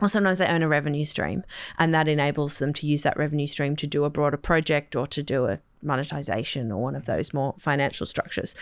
Or 0.00 0.08
sometimes 0.08 0.38
they 0.38 0.46
own 0.46 0.62
a 0.62 0.68
revenue 0.68 1.04
stream 1.04 1.44
and 1.78 1.94
that 1.94 2.08
enables 2.08 2.58
them 2.58 2.72
to 2.74 2.86
use 2.86 3.02
that 3.02 3.16
revenue 3.16 3.46
stream 3.46 3.76
to 3.76 3.86
do 3.86 4.04
a 4.04 4.10
broader 4.10 4.36
project 4.36 4.96
or 4.96 5.06
to 5.06 5.22
do 5.22 5.46
a 5.46 5.58
monetization 5.82 6.70
or 6.70 6.82
one 6.82 6.94
of 6.94 7.06
those 7.06 7.32
more 7.32 7.54
financial 7.58 8.06
structures. 8.06 8.54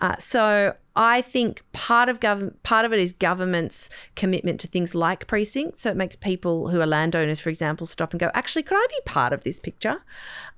Uh, 0.00 0.16
so 0.18 0.74
I 0.94 1.22
think 1.22 1.62
part 1.72 2.08
of 2.08 2.20
government, 2.20 2.62
part 2.62 2.84
of 2.84 2.92
it 2.92 2.98
is 2.98 3.12
government's 3.12 3.90
commitment 4.14 4.60
to 4.60 4.68
things 4.68 4.94
like 4.94 5.26
precincts. 5.26 5.82
So 5.82 5.90
it 5.90 5.96
makes 5.96 6.16
people 6.16 6.68
who 6.68 6.80
are 6.80 6.86
landowners, 6.86 7.40
for 7.40 7.50
example, 7.50 7.86
stop 7.86 8.12
and 8.12 8.20
go, 8.20 8.30
actually, 8.34 8.62
could 8.62 8.76
I 8.76 8.86
be 8.88 9.00
part 9.04 9.32
of 9.32 9.44
this 9.44 9.60
picture? 9.60 10.02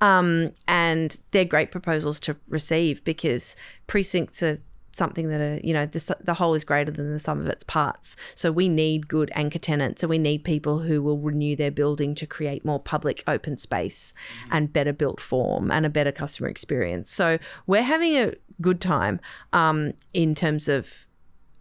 Um, 0.00 0.52
and 0.66 1.18
they're 1.30 1.44
great 1.44 1.70
proposals 1.70 2.20
to 2.20 2.36
receive 2.48 3.04
because 3.04 3.56
precincts 3.86 4.42
are 4.42 4.58
something 4.98 5.28
that 5.28 5.40
are 5.40 5.60
you 5.64 5.72
know 5.72 5.86
the, 5.86 6.16
the 6.22 6.34
whole 6.34 6.54
is 6.54 6.64
greater 6.64 6.90
than 6.90 7.12
the 7.12 7.18
sum 7.18 7.40
of 7.40 7.46
its 7.46 7.64
parts 7.64 8.16
so 8.34 8.50
we 8.52 8.68
need 8.68 9.08
good 9.08 9.30
anchor 9.34 9.58
tenants 9.58 10.02
and 10.02 10.10
we 10.10 10.18
need 10.18 10.44
people 10.44 10.80
who 10.80 11.00
will 11.00 11.18
renew 11.18 11.56
their 11.56 11.70
building 11.70 12.14
to 12.14 12.26
create 12.26 12.64
more 12.64 12.80
public 12.80 13.22
open 13.26 13.56
space 13.56 14.12
mm-hmm. 14.42 14.56
and 14.56 14.72
better 14.72 14.92
built 14.92 15.20
form 15.20 15.70
and 15.70 15.86
a 15.86 15.88
better 15.88 16.12
customer 16.12 16.48
experience 16.48 17.10
so 17.10 17.38
we're 17.66 17.82
having 17.82 18.16
a 18.16 18.34
good 18.60 18.80
time 18.80 19.20
um, 19.52 19.92
in 20.12 20.34
terms 20.34 20.68
of 20.68 21.06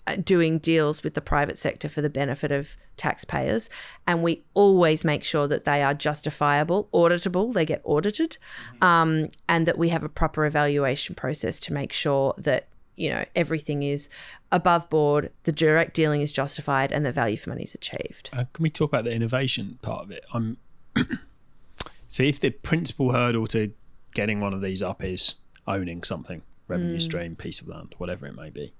uh, 0.07 0.15
doing 0.23 0.57
deals 0.57 1.03
with 1.03 1.13
the 1.13 1.21
private 1.21 1.57
sector 1.57 1.87
for 1.87 2.01
the 2.01 2.09
benefit 2.09 2.51
of 2.51 2.75
taxpayers 2.95 3.69
and 4.07 4.23
we 4.23 4.43
always 4.55 5.05
make 5.05 5.23
sure 5.23 5.47
that 5.47 5.65
they 5.65 5.83
are 5.83 5.93
justifiable 5.93 6.89
auditable 6.93 7.53
they 7.53 7.65
get 7.65 7.81
audited 7.83 8.37
mm-hmm. 8.73 8.83
um, 8.83 9.29
and 9.47 9.67
that 9.67 9.77
we 9.77 9.89
have 9.89 10.03
a 10.03 10.09
proper 10.09 10.45
evaluation 10.45 11.13
process 11.13 11.59
to 11.59 11.71
make 11.71 11.93
sure 11.93 12.33
that 12.37 12.67
you 12.97 13.09
know 13.09 13.23
everything 13.35 13.83
is 13.83 14.09
above 14.51 14.89
board 14.89 15.31
the 15.43 15.51
direct 15.51 15.93
dealing 15.93 16.21
is 16.21 16.31
justified 16.31 16.91
and 16.91 17.05
the 17.05 17.11
value 17.11 17.37
for 17.37 17.49
money 17.49 17.63
is 17.63 17.73
achieved. 17.73 18.29
Uh, 18.33 18.45
can 18.51 18.63
we 18.63 18.69
talk 18.69 18.91
about 18.91 19.05
the 19.05 19.13
innovation 19.13 19.79
part 19.81 20.03
of 20.03 20.11
it? 20.11 20.25
I'm 20.33 20.57
so 22.07 22.23
if 22.23 22.39
the 22.39 22.49
principal 22.49 23.13
hurdle 23.13 23.47
to 23.47 23.71
getting 24.13 24.39
one 24.39 24.53
of 24.53 24.61
these 24.61 24.81
up 24.81 25.03
is 25.03 25.35
owning 25.67 26.03
something 26.03 26.41
revenue 26.67 26.97
mm. 26.97 27.01
stream 27.01 27.35
piece 27.35 27.61
of 27.61 27.67
land 27.67 27.95
whatever 27.97 28.25
it 28.25 28.35
may 28.35 28.49
be 28.49 28.73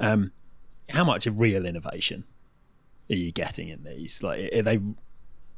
um, 0.00 0.32
how 0.90 1.04
much 1.04 1.26
of 1.26 1.40
real 1.40 1.66
innovation 1.66 2.24
are 3.10 3.16
you 3.16 3.32
getting 3.32 3.68
in 3.68 3.84
these? 3.84 4.22
Like 4.22 4.52
are 4.54 4.62
they 4.62 4.78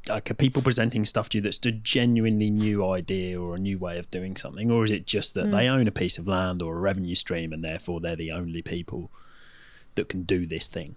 like 0.08 0.30
are 0.30 0.34
people 0.34 0.62
presenting 0.62 1.04
stuff 1.04 1.28
to 1.30 1.38
you 1.38 1.42
that's 1.42 1.64
a 1.64 1.72
genuinely 1.72 2.50
new 2.50 2.84
idea 2.88 3.40
or 3.40 3.54
a 3.54 3.58
new 3.58 3.78
way 3.78 3.98
of 3.98 4.10
doing 4.10 4.36
something? 4.36 4.70
Or 4.70 4.84
is 4.84 4.90
it 4.90 5.06
just 5.06 5.34
that 5.34 5.46
mm. 5.46 5.52
they 5.52 5.68
own 5.68 5.86
a 5.86 5.92
piece 5.92 6.18
of 6.18 6.26
land 6.26 6.60
or 6.62 6.76
a 6.76 6.80
revenue 6.80 7.14
stream 7.14 7.52
and 7.52 7.64
therefore 7.64 8.00
they're 8.00 8.16
the 8.16 8.32
only 8.32 8.62
people 8.62 9.10
that 9.94 10.08
can 10.08 10.22
do 10.22 10.46
this 10.46 10.68
thing? 10.68 10.96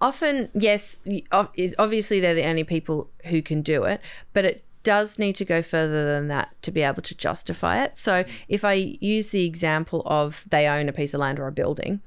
Often 0.00 0.50
yes 0.54 1.00
obviously 1.32 2.20
they're 2.20 2.34
the 2.34 2.46
only 2.46 2.64
people 2.64 3.10
who 3.26 3.42
can 3.42 3.62
do 3.62 3.84
it 3.84 4.00
but 4.32 4.44
it 4.44 4.64
does 4.84 5.18
need 5.18 5.34
to 5.34 5.44
go 5.44 5.60
further 5.60 6.06
than 6.06 6.28
that 6.28 6.54
to 6.62 6.70
be 6.70 6.82
able 6.82 7.02
to 7.02 7.14
justify 7.14 7.82
it. 7.82 7.98
So 7.98 8.24
if 8.48 8.64
i 8.64 8.74
use 8.74 9.30
the 9.30 9.44
example 9.44 10.02
of 10.06 10.46
they 10.50 10.66
own 10.66 10.88
a 10.88 10.92
piece 10.92 11.14
of 11.14 11.20
land 11.20 11.38
or 11.38 11.46
a 11.46 11.52
building 11.52 12.00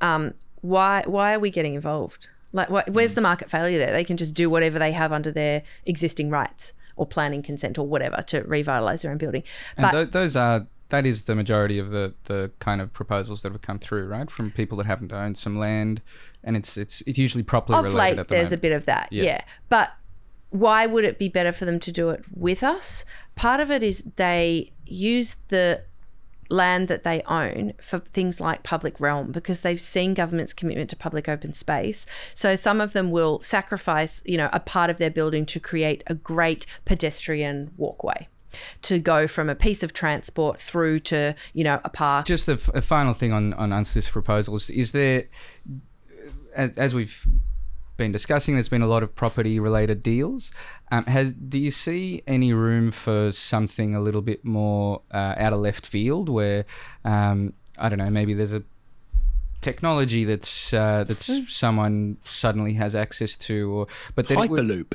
um, 0.00 0.34
why 0.62 1.04
why 1.06 1.34
are 1.34 1.38
we 1.38 1.50
getting 1.50 1.74
involved 1.74 2.28
like, 2.52 2.68
where's 2.68 3.12
mm. 3.12 3.16
the 3.16 3.20
market 3.20 3.50
failure 3.50 3.78
there? 3.78 3.92
They 3.92 4.04
can 4.04 4.16
just 4.16 4.34
do 4.34 4.50
whatever 4.50 4.78
they 4.78 4.92
have 4.92 5.12
under 5.12 5.30
their 5.30 5.62
existing 5.86 6.30
rights 6.30 6.74
or 6.96 7.06
planning 7.06 7.42
consent 7.42 7.78
or 7.78 7.86
whatever 7.86 8.22
to 8.22 8.42
revitalize 8.42 9.02
their 9.02 9.12
own 9.12 9.18
building. 9.18 9.42
But 9.76 9.84
and 9.84 9.92
th- 9.92 10.10
those 10.10 10.36
are 10.36 10.66
that 10.90 11.06
is 11.06 11.22
the 11.22 11.34
majority 11.34 11.78
of 11.78 11.90
the 11.90 12.14
the 12.24 12.50
kind 12.58 12.80
of 12.80 12.92
proposals 12.92 13.42
that 13.42 13.52
have 13.52 13.62
come 13.62 13.78
through, 13.78 14.06
right? 14.06 14.30
From 14.30 14.50
people 14.50 14.78
that 14.78 14.86
happen 14.86 15.08
to 15.08 15.18
own 15.18 15.34
some 15.34 15.58
land, 15.58 16.02
and 16.44 16.56
it's 16.56 16.76
it's 16.76 17.00
it's 17.06 17.18
usually 17.18 17.42
properly 17.42 17.78
of 17.78 17.86
related. 17.86 18.18
Late, 18.18 18.28
the 18.28 18.34
there's 18.34 18.48
moment. 18.48 18.60
a 18.60 18.62
bit 18.62 18.72
of 18.72 18.84
that, 18.84 19.08
yeah. 19.10 19.24
yeah. 19.24 19.40
But 19.68 19.92
why 20.50 20.86
would 20.86 21.04
it 21.04 21.18
be 21.18 21.30
better 21.30 21.50
for 21.50 21.64
them 21.64 21.80
to 21.80 21.90
do 21.90 22.10
it 22.10 22.24
with 22.30 22.62
us? 22.62 23.06
Part 23.34 23.58
of 23.60 23.70
it 23.70 23.82
is 23.82 24.04
they 24.16 24.72
use 24.84 25.36
the 25.48 25.82
land 26.52 26.88
that 26.88 27.02
they 27.02 27.22
own 27.22 27.72
for 27.80 27.98
things 27.98 28.40
like 28.40 28.62
public 28.62 29.00
realm 29.00 29.32
because 29.32 29.62
they've 29.62 29.80
seen 29.80 30.14
government's 30.14 30.52
commitment 30.52 30.90
to 30.90 30.96
public 30.96 31.28
open 31.28 31.54
space. 31.54 32.06
So 32.34 32.54
some 32.54 32.80
of 32.80 32.92
them 32.92 33.10
will 33.10 33.40
sacrifice, 33.40 34.22
you 34.24 34.36
know, 34.36 34.50
a 34.52 34.60
part 34.60 34.90
of 34.90 34.98
their 34.98 35.10
building 35.10 35.46
to 35.46 35.58
create 35.58 36.04
a 36.06 36.14
great 36.14 36.66
pedestrian 36.84 37.72
walkway 37.76 38.28
to 38.82 38.98
go 38.98 39.26
from 39.26 39.48
a 39.48 39.54
piece 39.54 39.82
of 39.82 39.94
transport 39.94 40.60
through 40.60 40.98
to 40.98 41.34
you 41.54 41.64
know 41.64 41.80
a 41.84 41.88
park. 41.88 42.26
Just 42.26 42.48
a, 42.48 42.52
f- 42.52 42.84
final 42.84 43.14
thing 43.14 43.32
on 43.32 43.54
on 43.54 43.72
unsolicited 43.72 44.12
proposals 44.12 44.68
is 44.68 44.92
there, 44.92 45.24
as, 46.54 46.76
as 46.76 46.94
we've 46.94 47.26
been 47.96 48.12
discussing, 48.12 48.54
there's 48.54 48.68
been 48.68 48.82
a 48.82 48.86
lot 48.86 49.02
of 49.02 49.14
property 49.14 49.58
related 49.60 50.02
deals. 50.02 50.50
Um, 50.90 51.04
has 51.04 51.32
do 51.32 51.58
you 51.58 51.70
see 51.70 52.22
any 52.26 52.52
room 52.52 52.90
for 52.90 53.30
something 53.32 53.94
a 53.94 54.00
little 54.00 54.22
bit 54.22 54.44
more 54.44 55.02
uh, 55.12 55.34
out 55.36 55.52
of 55.52 55.60
left 55.60 55.86
field 55.86 56.28
where 56.28 56.64
um, 57.04 57.52
I 57.78 57.88
don't 57.88 57.98
know 57.98 58.10
maybe 58.10 58.34
there's 58.34 58.52
a 58.52 58.62
technology 59.60 60.24
that's 60.24 60.72
uh, 60.72 61.04
that's 61.06 61.26
Hmm. 61.28 61.44
someone 61.48 62.16
suddenly 62.24 62.74
has 62.74 62.94
access 62.94 63.36
to 63.38 63.70
or 63.72 63.86
but 64.14 64.28
then 64.28 64.38
it 64.42 64.50
would- 64.50 64.60
Hyperloop. 64.64 64.94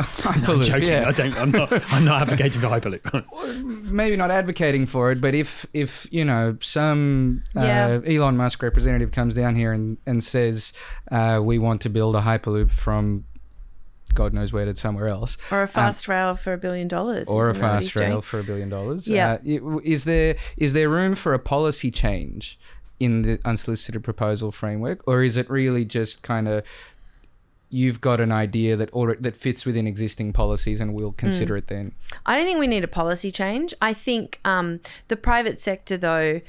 No, 0.00 0.06
I'm 0.30 0.40
Hyperloop, 0.40 0.64
joking. 0.64 0.88
yeah. 0.88 1.04
I 1.08 1.12
don't. 1.12 1.36
I'm 1.36 1.50
not. 1.50 1.92
I'm 1.92 2.04
not 2.04 2.22
advocating 2.22 2.60
for 2.60 2.68
Hyperloop. 2.68 3.62
maybe 3.90 4.16
not 4.16 4.30
advocating 4.30 4.86
for 4.86 5.10
it, 5.12 5.20
but 5.20 5.34
if 5.34 5.66
if 5.72 6.06
you 6.12 6.24
know 6.24 6.56
some 6.60 7.42
uh, 7.56 8.00
Elon 8.06 8.36
Musk 8.36 8.62
representative 8.62 9.12
comes 9.12 9.34
down 9.34 9.56
here 9.56 9.72
and 9.72 9.98
and 10.06 10.22
says 10.22 10.72
uh, 11.10 11.40
we 11.42 11.58
want 11.58 11.80
to 11.82 11.88
build 11.88 12.16
a 12.16 12.20
hyperloop 12.20 12.70
from 12.70 13.24
God 14.14 14.32
knows 14.32 14.52
where 14.52 14.64
to 14.64 14.74
somewhere 14.74 15.06
else, 15.08 15.36
or 15.52 15.62
a 15.62 15.68
fast 15.68 16.08
rail 16.08 16.34
for 16.34 16.52
a 16.52 16.58
billion 16.58 16.88
dollars, 16.88 17.28
um, 17.28 17.36
or 17.36 17.48
a 17.48 17.50
isn't 17.52 17.60
that 17.60 17.72
what 17.74 17.82
he's 17.82 17.92
fast 17.92 17.96
rail 18.00 18.10
doing? 18.12 18.22
for 18.22 18.40
a 18.40 18.44
billion 18.44 18.68
dollars, 18.68 19.06
Yeah. 19.06 19.32
uh, 19.44 19.78
is 19.84 20.04
there 20.04 20.36
is 20.56 20.72
there 20.72 20.88
room 20.88 21.14
for 21.14 21.32
a 21.34 21.38
policy 21.38 21.90
change 21.90 22.58
in 22.98 23.22
the 23.22 23.38
unsolicited 23.44 24.02
proposal 24.02 24.50
framework, 24.50 25.06
or 25.06 25.22
is 25.22 25.36
it 25.36 25.48
really 25.48 25.84
just 25.84 26.22
kind 26.22 26.48
of 26.48 26.64
you've 27.70 28.00
got 28.00 28.20
an 28.20 28.32
idea 28.32 28.74
that 28.76 28.90
or 28.92 29.14
that 29.20 29.36
fits 29.36 29.64
within 29.64 29.86
existing 29.86 30.32
policies 30.32 30.80
and 30.80 30.92
we'll 30.92 31.12
consider 31.12 31.54
Hmm. 31.54 31.58
it 31.58 31.66
then? 31.68 31.92
I 32.26 32.36
don't 32.36 32.44
think 32.44 32.58
we 32.58 32.66
need 32.66 32.82
a 32.84 32.88
policy 32.88 33.30
change. 33.30 33.72
I 33.80 33.92
think 33.94 34.40
um, 34.44 34.80
the 35.08 35.16
private 35.16 35.60
sector, 35.60 35.96
though, 35.96 36.40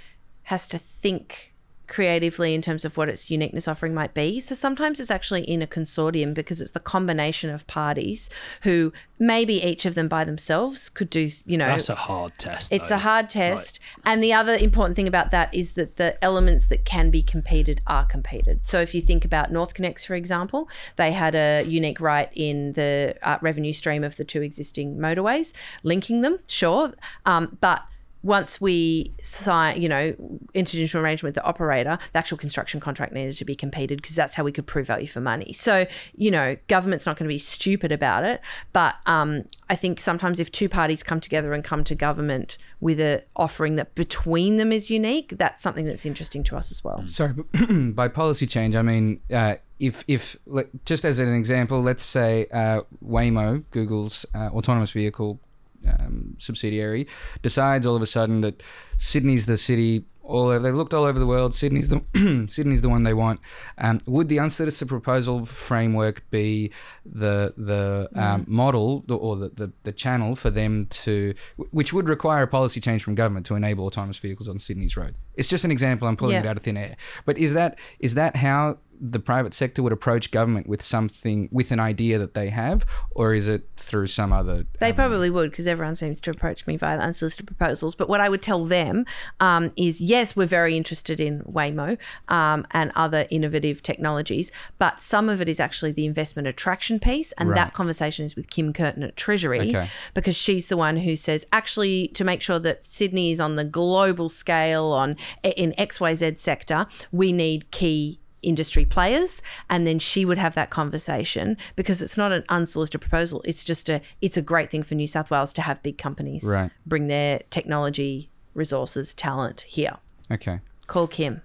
has 0.44 0.66
to 0.68 0.80
think 0.80 1.51
creatively 1.92 2.56
in 2.56 2.62
terms 2.62 2.86
of 2.86 2.96
what 2.96 3.10
its 3.10 3.30
uniqueness 3.30 3.68
offering 3.68 3.94
might 3.94 4.14
be. 4.14 4.40
So 4.40 4.56
sometimes 4.56 5.02
it's 5.02 5.12
actually 5.12 5.44
in 5.44 5.62
a 5.62 5.68
consortium 5.68 6.34
because 6.34 6.62
it's 6.62 6.72
the 6.72 6.80
combination 6.80 7.50
of 7.50 7.68
parties 7.68 8.30
who 8.64 8.94
maybe 9.20 9.56
each 9.56 9.86
of 9.86 9.94
them 9.94 10.08
by 10.08 10.24
themselves 10.24 10.88
could 10.88 11.10
do, 11.10 11.30
you 11.46 11.58
know, 11.58 11.68
That's 11.68 11.90
a 11.90 11.96
hard 11.96 12.38
test. 12.38 12.72
it's 12.72 12.90
though. 12.90 12.96
a 12.96 13.00
hard 13.00 13.30
test. 13.30 13.82
And 14.06 14.24
the 14.24 14.32
other 14.32 14.54
important 14.54 14.96
thing 14.96 15.08
about 15.10 15.32
that 15.32 15.54
is 15.54 15.74
that 15.74 15.98
the 15.98 16.22
elements 16.24 16.68
that 16.68 16.86
can 16.86 17.12
be 17.12 17.22
competed 17.22 17.82
are 17.86 18.06
competed. 18.06 18.66
So 18.66 18.80
if 18.80 18.96
you 18.96 19.02
think 19.02 19.26
about 19.26 19.52
NorthConnex, 19.52 20.06
for 20.06 20.16
example, 20.16 20.70
they 20.96 21.12
had 21.12 21.36
a 21.36 21.64
unique 21.64 22.00
right 22.00 22.30
in 22.34 22.72
the 22.74 23.18
uh, 23.22 23.38
revenue 23.42 23.74
stream 23.74 24.06
of 24.06 24.16
the 24.16 24.24
two 24.24 24.42
existing 24.42 24.96
motorways, 24.96 25.54
linking 25.84 26.22
them, 26.22 26.40
sure. 26.48 26.94
Um, 27.26 27.58
but 27.60 27.84
once 28.24 28.62
we 28.62 29.14
sign, 29.24 29.82
you 29.82 29.90
know, 29.90 30.14
entered 30.54 30.80
into 30.80 30.98
an 30.98 31.04
arrangement 31.04 31.36
with 31.36 31.44
the 31.44 31.48
operator, 31.48 31.98
the 32.14 32.20
actual 32.20 32.38
construction 32.38 32.80
contract 32.80 33.14
needed 33.14 33.36
to 33.36 33.46
be 33.46 33.56
competed 33.56 34.02
because 34.02 34.16
that's 34.16 34.36
how 34.36 34.44
we 34.44 34.52
could 34.52 34.68
prove 34.68 34.88
value 34.88 35.08
for 35.08 35.22
money. 35.22 35.54
So, 35.54 35.86
you 36.16 36.30
know, 36.30 36.58
government's 36.68 37.06
not 37.06 37.18
going 37.18 37.28
to 37.28 37.34
be 37.34 37.40
stupid 37.40 37.92
about 37.92 38.24
it, 38.24 38.42
but 38.74 38.96
um, 39.06 39.46
I 39.70 39.76
think 39.76 40.00
sometimes 40.00 40.40
if 40.40 40.52
two 40.52 40.70
parties 40.70 41.02
come 41.04 41.20
together 41.20 41.54
and 41.54 41.64
come 41.64 41.84
to 41.86 41.96
government 41.96 42.58
with 42.80 43.00
a 43.00 43.24
offering 43.36 43.76
that 43.78 43.96
between 43.96 44.58
them 44.58 44.72
is 44.72 44.92
unique, 44.92 45.34
that's 45.38 45.64
something 45.64 45.86
that's 45.86 46.06
interesting 46.06 46.44
to 46.46 46.58
us 46.58 46.72
as 46.72 46.84
well. 46.84 47.06
Sorry, 47.08 47.34
but 47.34 47.96
by 47.96 48.08
policy 48.08 48.46
change, 48.46 48.76
I 48.76 48.82
mean 48.82 49.22
uh, 49.32 49.56
if 49.80 50.04
if 50.08 50.38
just 50.86 51.04
as 51.06 51.18
an 51.18 51.34
example, 51.34 51.82
let's 51.82 52.04
say 52.04 52.46
uh, 52.54 52.82
Waymo, 53.04 53.64
Google's 53.72 54.26
uh, 54.36 54.50
autonomous 54.50 54.92
vehicle 54.92 55.40
um, 55.88 56.36
subsidiary, 56.38 57.08
decides 57.42 57.86
all 57.86 57.96
of 57.96 58.02
a 58.02 58.08
sudden 58.08 58.42
that 58.42 58.62
Sydney's 58.98 59.46
the 59.46 59.58
city. 59.58 60.06
All 60.24 60.46
over, 60.48 60.60
they've 60.60 60.76
looked 60.76 60.94
all 60.94 61.04
over 61.04 61.18
the 61.20 61.26
world. 61.26 61.54
Sydney's 61.54 61.90
the 61.90 62.00
Sydney's 62.50 62.82
the 62.82 62.88
one 62.90 63.04
they 63.04 63.14
want. 63.14 63.42
Um, 63.80 64.00
would 64.06 64.30
the 64.30 64.40
unsolicited 64.40 64.88
proposal 64.88 65.46
framework 65.46 66.24
be 66.30 66.72
the 67.06 67.54
the 67.58 68.08
um, 68.16 68.46
model 68.48 69.04
or 69.10 69.36
the, 69.36 69.50
the 69.50 69.74
the 69.84 69.92
channel 69.92 70.36
for 70.36 70.50
them 70.50 70.86
to, 70.92 71.34
which 71.72 71.92
would 71.92 72.08
require 72.08 72.44
a 72.44 72.48
policy 72.48 72.80
change 72.80 73.04
from 73.04 73.16
government 73.16 73.46
to 73.48 73.56
enable 73.56 73.86
autonomous 73.86 74.20
vehicles 74.20 74.48
on 74.48 74.60
Sydney's 74.60 74.96
road? 74.96 75.16
It's 75.36 75.50
just 75.50 75.66
an 75.66 75.72
example. 75.72 76.08
I'm 76.08 76.16
pulling 76.16 76.36
Yeah. 76.36 76.42
it 76.42 76.46
out 76.46 76.56
of 76.58 76.64
thin 76.64 76.78
air. 76.78 76.96
But 77.26 77.38
is 77.38 77.54
that 77.56 77.78
is 78.00 78.14
that 78.14 78.38
how 78.38 78.78
the 79.02 79.20
private 79.20 79.54
sector 79.54 79.82
would 79.82 79.92
approach 79.92 80.30
government 80.30 80.68
with 80.68 80.82
something 80.82 81.50
with 81.52 81.72
an 81.72 81.80
idea 81.80 82.20
that 82.20 82.36
they 82.36 82.50
have, 82.50 82.86
or 83.12 83.34
is 83.34 83.48
it 83.48 83.68
through 83.76 84.08
some 84.08 84.32
other? 84.32 84.66
They 84.80 84.94
probably 84.94 85.32
would 85.32 85.50
because 85.50 85.66
everyone 85.66 85.96
seems 85.96 86.22
to 86.22 86.30
approach 86.30 86.68
me 86.68 86.78
via 86.78 87.00
unsolicited 87.00 87.48
proposals. 87.48 87.96
But 87.96 88.08
what 88.08 88.22
I 88.22 88.30
would 88.30 88.44
tell 88.44 88.66
them 88.66 89.06
um, 89.40 89.72
is 89.76 90.00
yes, 90.00 90.36
we're 90.36 90.46
very 90.46 90.78
interested 90.78 91.20
in 91.20 91.42
Waymo 91.42 91.98
um, 92.30 92.66
and 92.72 92.92
other 92.96 93.26
innovative 93.32 93.82
technologies, 93.82 94.52
but 94.78 95.02
some 95.02 95.30
of 95.30 95.42
it 95.42 95.50
is 95.50 95.60
actually 95.60 95.94
the 95.94 96.06
investment 96.06 96.48
attraction 96.48 97.00
piece. 97.00 97.32
And 97.34 97.52
that 97.56 97.74
conversation 97.74 98.24
is 98.24 98.36
with 98.36 98.50
Kim 98.50 98.72
Curtain 98.72 99.04
at 99.04 99.18
Treasury 99.18 99.70
Okay. 99.70 99.90
because 100.14 100.36
she's 100.36 100.68
the 100.68 100.78
one 100.78 100.98
who 100.98 101.16
says 101.16 101.46
actually 101.52 102.10
to 102.10 102.24
make 102.24 102.42
sure 102.42 102.60
that 102.60 102.84
Sydney 102.84 103.32
is 103.32 103.40
on 103.40 103.56
the 103.56 103.66
global 103.66 104.30
scale 104.30 104.86
on 104.86 105.18
in 105.44 105.74
XYZ 105.74 106.38
sector, 106.38 106.86
we 107.12 107.32
need 107.32 107.72
key 107.72 108.21
industry 108.42 108.86
players 108.86 109.42
and 109.70 109.86
then 109.86 110.00
she 110.00 110.26
would 110.26 110.38
have 110.38 110.56
that 110.56 110.70
conversation 110.70 111.56
because 111.76 112.02
it's 112.02 112.18
not 112.18 112.32
an 112.32 112.44
unsolicited 112.50 113.00
proposal 113.02 113.42
it's 113.46 113.64
just 113.64 113.88
a 113.90 114.02
it's 114.22 114.38
a 114.38 114.42
great 114.42 114.70
thing 114.72 114.84
for 114.84 114.96
New 114.96 115.08
South 115.08 115.30
Wales 115.32 115.54
to 115.54 115.62
have 115.62 115.82
big 115.84 115.98
companies 115.98 116.44
Right. 116.44 116.72
bring 116.86 117.08
their 117.08 117.42
technology 117.52 118.30
resources 118.54 119.14
talent 119.14 119.62
here 119.62 119.98
Okay. 120.32 120.60
call 120.88 121.08
Kim 121.08 121.42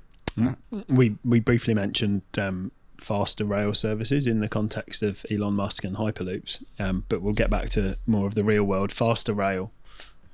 we 0.89 1.17
we 1.25 1.41
briefly 1.41 1.75
mentioned 1.75 2.23
um, 2.39 2.71
faster 2.99 3.45
rail 3.45 3.73
services 3.75 4.27
in 4.27 4.41
the 4.41 4.49
context 4.49 5.03
of 5.03 5.25
Elon 5.31 5.55
Musk 5.55 5.85
and 5.85 5.97
hyperloops, 5.97 6.63
um, 6.79 7.05
but 7.09 7.23
we'll 7.23 7.33
get 7.35 7.49
back 7.51 7.69
to 7.71 7.97
more 8.07 8.27
of 8.27 8.35
the 8.35 8.45
real 8.45 8.65
world. 8.65 8.93
Faster 8.93 9.33
rail. 9.33 9.73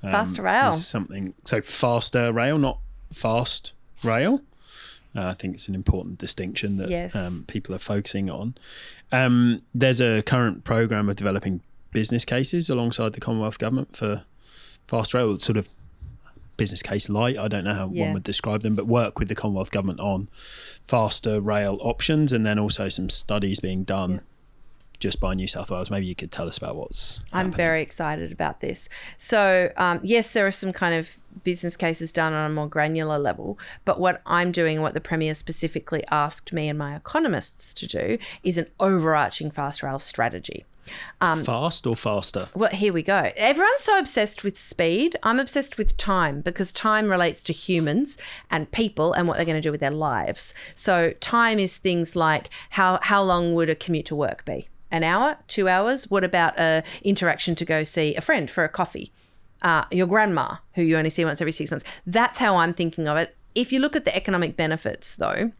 um, 0.01 0.11
Faster 0.11 0.41
rail. 0.41 0.69
is 0.71 0.85
something. 0.85 1.33
So 1.45 1.61
faster 1.61 2.33
rail, 2.33 2.57
not 2.57 2.79
fast 3.13 3.73
rail. 4.03 4.41
Uh, 5.15 5.27
I 5.27 5.33
think 5.33 5.55
it's 5.55 5.67
an 5.67 5.75
important 5.75 6.17
distinction 6.17 6.77
that 6.77 6.89
Yes. 6.89 7.15
um, 7.15 7.43
people 7.47 7.75
are 7.75 7.79
focusing 7.79 8.29
on. 8.29 8.55
Um, 9.11 9.61
there's 9.75 10.01
a 10.01 10.21
current 10.23 10.63
program 10.63 11.07
of 11.09 11.15
developing 11.15 11.61
business 11.91 12.25
cases 12.25 12.69
alongside 12.69 13.13
the 13.13 13.19
Commonwealth 13.19 13.59
Government 13.59 13.95
for 13.95 14.23
fast 14.87 15.13
rail, 15.13 15.37
sort 15.39 15.57
of 15.57 15.69
business 16.57 16.81
case 16.81 17.09
light. 17.09 17.37
I 17.37 17.47
don't 17.47 17.63
know 17.63 17.73
how 17.73 17.89
Yeah. 17.93 18.05
one 18.05 18.13
would 18.15 18.23
describe 18.23 18.61
them, 18.61 18.75
but 18.75 18.87
work 18.87 19.19
with 19.19 19.27
the 19.27 19.35
Commonwealth 19.35 19.71
Government 19.71 19.99
on 19.99 20.29
faster 20.83 21.39
rail 21.39 21.77
options, 21.81 22.33
and 22.33 22.45
then 22.45 22.57
also 22.59 22.89
some 22.89 23.09
studies 23.09 23.59
being 23.59 23.83
done 23.83 24.11
Yeah. 24.11 24.19
just 24.99 25.19
by 25.19 25.33
New 25.35 25.47
South 25.47 25.69
Wales. 25.69 25.89
Maybe 25.91 26.05
you 26.05 26.15
could 26.15 26.31
tell 26.31 26.47
us 26.47 26.57
about 26.57 26.75
what's. 26.75 27.21
I'm 27.31 27.51
very 27.51 27.81
excited 27.81 28.31
about 28.31 28.61
this. 28.61 28.89
So, 29.17 29.71
um, 29.77 29.99
yes, 30.03 30.31
there 30.31 30.45
are 30.47 30.51
some 30.51 30.73
kind 30.73 30.95
of 30.95 31.17
business 31.43 31.75
cases 31.77 32.11
done 32.11 32.33
on 32.33 32.49
a 32.49 32.53
more 32.53 32.67
granular 32.67 33.17
level, 33.17 33.57
but 33.85 33.99
what 33.99 34.21
I'm 34.25 34.51
doing, 34.51 34.81
what 34.81 34.93
the 34.93 35.01
Premier 35.01 35.33
specifically 35.33 36.03
asked 36.11 36.53
me 36.53 36.69
and 36.69 36.77
my 36.77 36.95
economists 36.95 37.73
to 37.75 37.87
do, 37.87 38.17
is 38.43 38.57
an 38.57 38.67
overarching 38.79 39.51
fast 39.51 39.83
rail 39.83 39.99
strategy. 39.99 40.65
Um, 41.21 41.43
fast 41.43 41.87
or 41.87 41.95
faster? 41.95 42.47
Well, 42.53 42.69
here 42.69 42.93
we 42.93 43.03
go. 43.03 43.31
Everyone's 43.37 43.81
so 43.81 43.97
obsessed 43.97 44.43
with 44.43 44.57
speed. 44.57 45.15
I'm 45.23 45.39
obsessed 45.39 45.77
with 45.77 45.95
time 45.97 46.41
because 46.41 46.71
time 46.71 47.09
relates 47.09 47.41
to 47.43 47.53
humans 47.53 48.17
and 48.51 48.71
people 48.71 49.13
and 49.13 49.27
what 49.27 49.37
they're 49.37 49.45
going 49.45 49.55
to 49.55 49.61
do 49.61 49.71
with 49.71 49.79
their 49.79 49.91
lives. 49.91 50.53
So 50.75 51.13
time 51.19 51.59
is 51.59 51.77
things 51.77 52.15
like 52.15 52.49
how 52.71 52.99
how 53.01 53.23
long 53.23 53.53
would 53.53 53.69
a 53.69 53.75
commute 53.75 54.05
to 54.07 54.15
work 54.15 54.43
be? 54.45 54.67
An 54.91 55.03
hour, 55.03 55.37
two 55.47 55.67
hours? 55.67 56.11
What 56.11 56.23
about 56.23 56.59
a 56.59 56.83
interaction 57.01 57.55
to 57.55 57.65
go 57.65 57.83
see 57.83 58.15
a 58.15 58.21
friend 58.21 58.49
for 58.49 58.63
a 58.63 58.69
coffee? 58.69 59.11
Uh, 59.63 59.85
your 59.91 60.07
grandma, 60.07 60.57
who 60.75 60.81
you 60.81 60.97
only 60.97 61.09
see 61.09 61.23
once 61.23 61.41
every 61.41 61.51
six 61.51 61.71
months. 61.71 61.85
That's 62.05 62.37
how 62.37 62.57
I'm 62.57 62.73
thinking 62.73 63.07
of 63.07 63.17
it. 63.17 63.35
If 63.55 63.71
you 63.71 63.79
look 63.79 63.95
at 63.95 64.03
the 64.03 64.15
economic 64.15 64.57
benefits, 64.57 65.15
though, 65.15 65.51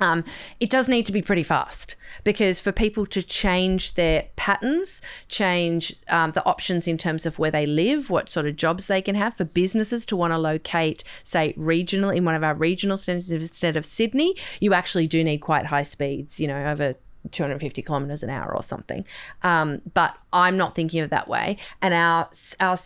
um, 0.00 0.24
it 0.60 0.68
does 0.68 0.88
need 0.88 1.06
to 1.06 1.12
be 1.12 1.22
pretty 1.22 1.42
fast 1.42 1.96
because 2.24 2.60
for 2.60 2.72
people 2.72 3.06
to 3.06 3.22
change 3.22 3.94
their 3.94 4.26
patterns, 4.36 5.00
change 5.28 5.94
um, 6.08 6.32
the 6.32 6.44
options 6.44 6.86
in 6.86 6.98
terms 6.98 7.24
of 7.24 7.38
where 7.38 7.50
they 7.50 7.66
live, 7.66 8.10
what 8.10 8.28
sort 8.28 8.46
of 8.46 8.56
jobs 8.56 8.88
they 8.88 9.00
can 9.00 9.14
have, 9.14 9.34
for 9.34 9.44
businesses 9.44 10.04
to 10.06 10.16
want 10.16 10.32
to 10.32 10.38
locate, 10.38 11.02
say, 11.22 11.54
regional 11.56 12.10
in 12.10 12.24
one 12.24 12.34
of 12.34 12.44
our 12.44 12.54
regional 12.54 12.96
centres 12.96 13.30
instead 13.30 13.76
of 13.76 13.86
Sydney, 13.86 14.34
you 14.60 14.74
actually 14.74 15.06
do 15.06 15.24
need 15.24 15.38
quite 15.38 15.66
high 15.66 15.82
speeds, 15.82 16.38
you 16.40 16.48
know, 16.48 16.66
over 16.66 16.94
250 17.30 17.82
kilometers 17.82 18.22
an 18.22 18.30
hour 18.30 18.54
or 18.54 18.62
something. 18.62 19.04
Um, 19.42 19.82
but 19.94 20.16
I'm 20.32 20.56
not 20.56 20.74
thinking 20.74 21.00
of 21.00 21.06
it 21.06 21.10
that 21.10 21.28
way. 21.28 21.56
And 21.80 21.94
our 21.94 22.28
our 22.60 22.76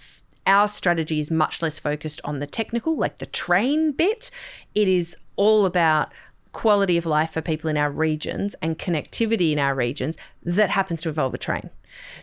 our 0.47 0.69
strategy 0.69 1.21
is 1.21 1.31
much 1.31 1.63
less 1.63 1.79
focused 1.79 2.21
on 2.25 2.39
the 2.39 2.47
technical, 2.47 2.97
like 2.97 3.19
the 3.19 3.27
train 3.27 3.93
bit. 3.93 4.31
It 4.75 4.89
is 4.89 5.17
all 5.37 5.67
about 5.67 6.11
quality 6.53 6.97
of 6.97 7.07
life 7.07 7.31
for 7.31 7.41
people 7.41 7.71
in 7.71 7.77
our 7.77 7.91
regions 7.91 8.55
and 8.61 8.79
connectivity 8.79 9.53
in 9.53 9.59
our 9.59 9.75
regions 9.75 10.17
that 10.43 10.71
happens 10.71 11.03
to 11.03 11.09
involve 11.09 11.35
a 11.35 11.39
train. 11.39 11.71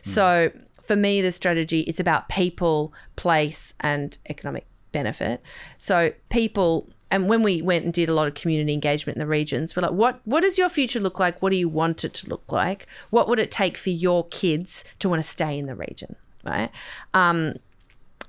So 0.01 0.51
for 0.81 0.95
me, 0.95 1.21
the 1.21 1.31
strategy 1.31 1.81
it's 1.81 1.99
about 1.99 2.29
people, 2.29 2.93
place, 3.15 3.73
and 3.79 4.17
economic 4.29 4.65
benefit. 4.91 5.41
So 5.77 6.13
people. 6.29 6.89
And 7.09 7.29
when 7.29 7.41
we 7.41 7.61
went 7.61 7.85
and 7.85 7.93
did 7.93 8.09
a 8.09 8.13
lot 8.13 8.27
of 8.27 8.33
community 8.33 8.73
engagement 8.73 9.15
in 9.15 9.19
the 9.21 9.27
regions, 9.27 9.73
we're 9.73 9.83
like, 9.83 9.93
what 9.93 10.19
what 10.25 10.41
does 10.41 10.57
your 10.57 10.67
future 10.67 10.99
look 10.99 11.21
like? 11.21 11.41
What 11.41 11.51
do 11.51 11.55
you 11.55 11.69
want 11.69 12.03
it 12.03 12.13
to 12.15 12.29
look 12.29 12.51
like? 12.51 12.85
What 13.11 13.29
would 13.29 13.39
it 13.39 13.49
take 13.49 13.77
for 13.77 13.91
your 13.91 14.27
kids 14.27 14.83
to 14.99 15.07
want 15.07 15.21
to 15.21 15.27
stay 15.27 15.57
in 15.57 15.67
the 15.67 15.75
region? 15.75 16.17
Right? 16.43 16.69
Um, 17.13 17.55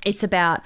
it's 0.09 0.22
about 0.22 0.62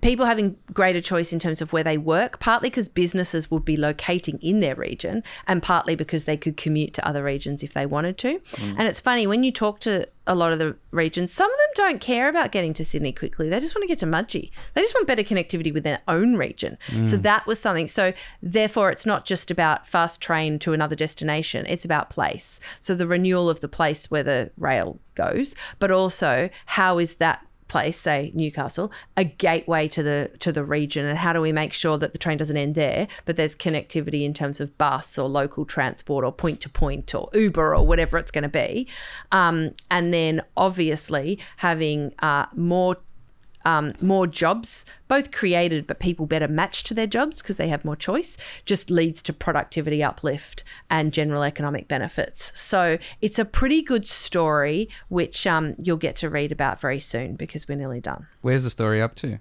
people 0.00 0.26
having 0.26 0.56
greater 0.72 1.00
choice 1.00 1.32
in 1.32 1.38
terms 1.38 1.60
of 1.60 1.72
where 1.72 1.82
they 1.82 1.98
work, 1.98 2.38
partly 2.38 2.70
because 2.70 2.88
businesses 2.88 3.50
would 3.50 3.64
be 3.64 3.76
locating 3.76 4.38
in 4.40 4.60
their 4.60 4.74
region, 4.74 5.22
and 5.46 5.62
partly 5.62 5.96
because 5.96 6.24
they 6.24 6.36
could 6.36 6.56
commute 6.56 6.94
to 6.94 7.06
other 7.06 7.24
regions 7.24 7.62
if 7.62 7.74
they 7.74 7.84
wanted 7.84 8.16
to. 8.18 8.38
Mm. 8.38 8.76
And 8.78 8.82
it's 8.82 9.00
funny 9.00 9.26
when 9.26 9.42
you 9.42 9.50
talk 9.50 9.80
to 9.80 10.08
a 10.26 10.36
lot 10.36 10.52
of 10.52 10.60
the 10.60 10.76
regions, 10.92 11.32
some 11.32 11.50
of 11.50 11.58
them 11.58 11.86
don't 11.86 12.00
care 12.00 12.28
about 12.28 12.52
getting 12.52 12.72
to 12.74 12.84
Sydney 12.84 13.12
quickly. 13.12 13.48
They 13.48 13.58
just 13.58 13.74
want 13.74 13.82
to 13.82 13.88
get 13.88 13.98
to 13.98 14.06
Mudgee. 14.06 14.52
They 14.74 14.80
just 14.80 14.94
want 14.94 15.08
better 15.08 15.24
connectivity 15.24 15.74
with 15.74 15.82
their 15.82 16.00
own 16.06 16.36
region. 16.36 16.78
So 17.04 17.18
mm. 17.18 17.22
that 17.22 17.46
was 17.48 17.58
something. 17.58 17.88
So 17.88 18.12
therefore, 18.40 18.90
it's 18.92 19.04
not 19.04 19.24
just 19.24 19.50
about 19.50 19.88
fast 19.88 20.20
train 20.20 20.60
to 20.60 20.72
another 20.72 20.94
destination. 20.94 21.66
It's 21.68 21.84
about 21.84 22.08
place. 22.08 22.60
So 22.78 22.94
the 22.94 23.08
renewal 23.08 23.50
of 23.50 23.60
the 23.60 23.68
place 23.68 24.12
where 24.12 24.22
the 24.22 24.52
rail 24.56 25.00
goes, 25.16 25.56
but 25.80 25.90
also 25.90 26.50
how 26.66 26.98
is 26.98 27.14
that 27.14 27.44
place, 27.72 27.98
say 27.98 28.30
Newcastle, 28.34 28.92
a 29.16 29.24
gateway 29.24 29.88
to 29.88 30.02
the 30.02 30.30
to 30.40 30.52
the 30.52 30.62
region, 30.62 31.06
and 31.06 31.16
how 31.16 31.32
do 31.32 31.40
we 31.40 31.52
make 31.52 31.72
sure 31.72 31.96
that 31.96 32.12
the 32.12 32.18
train 32.18 32.36
doesn't 32.36 32.56
end 32.56 32.74
there, 32.74 33.08
but 33.24 33.36
there's 33.36 33.56
connectivity 33.56 34.24
in 34.24 34.34
terms 34.34 34.60
of 34.60 34.76
bus 34.76 35.16
or 35.16 35.26
local 35.26 35.64
transport 35.64 36.22
or 36.22 36.30
point 36.30 36.60
to 36.60 36.68
point 36.68 37.14
or 37.14 37.30
Uber 37.32 37.74
or 37.74 37.86
whatever 37.86 38.18
it's 38.18 38.30
going 38.30 38.42
to 38.42 38.48
be, 38.48 38.86
um, 39.32 39.70
and 39.90 40.12
then 40.12 40.42
obviously 40.54 41.38
having 41.56 42.12
uh, 42.18 42.46
more. 42.54 42.98
Um, 43.64 43.94
more 44.00 44.26
jobs, 44.26 44.84
both 45.08 45.30
created, 45.30 45.86
but 45.86 46.00
people 46.00 46.26
better 46.26 46.48
matched 46.48 46.86
to 46.86 46.94
their 46.94 47.06
jobs 47.06 47.42
because 47.42 47.56
they 47.56 47.68
have 47.68 47.84
more 47.84 47.96
choice, 47.96 48.36
just 48.64 48.90
leads 48.90 49.22
to 49.22 49.32
productivity 49.32 50.02
uplift 50.02 50.64
and 50.90 51.12
general 51.12 51.42
economic 51.42 51.88
benefits. 51.88 52.58
So 52.58 52.98
it's 53.20 53.38
a 53.38 53.44
pretty 53.44 53.82
good 53.82 54.06
story, 54.06 54.88
which 55.08 55.46
um, 55.46 55.74
you'll 55.82 55.96
get 55.96 56.16
to 56.16 56.28
read 56.28 56.52
about 56.52 56.80
very 56.80 57.00
soon 57.00 57.36
because 57.36 57.68
we're 57.68 57.78
nearly 57.78 58.00
done. 58.00 58.26
Where's 58.40 58.64
the 58.64 58.70
story 58.70 59.00
up 59.00 59.14
to? 59.16 59.38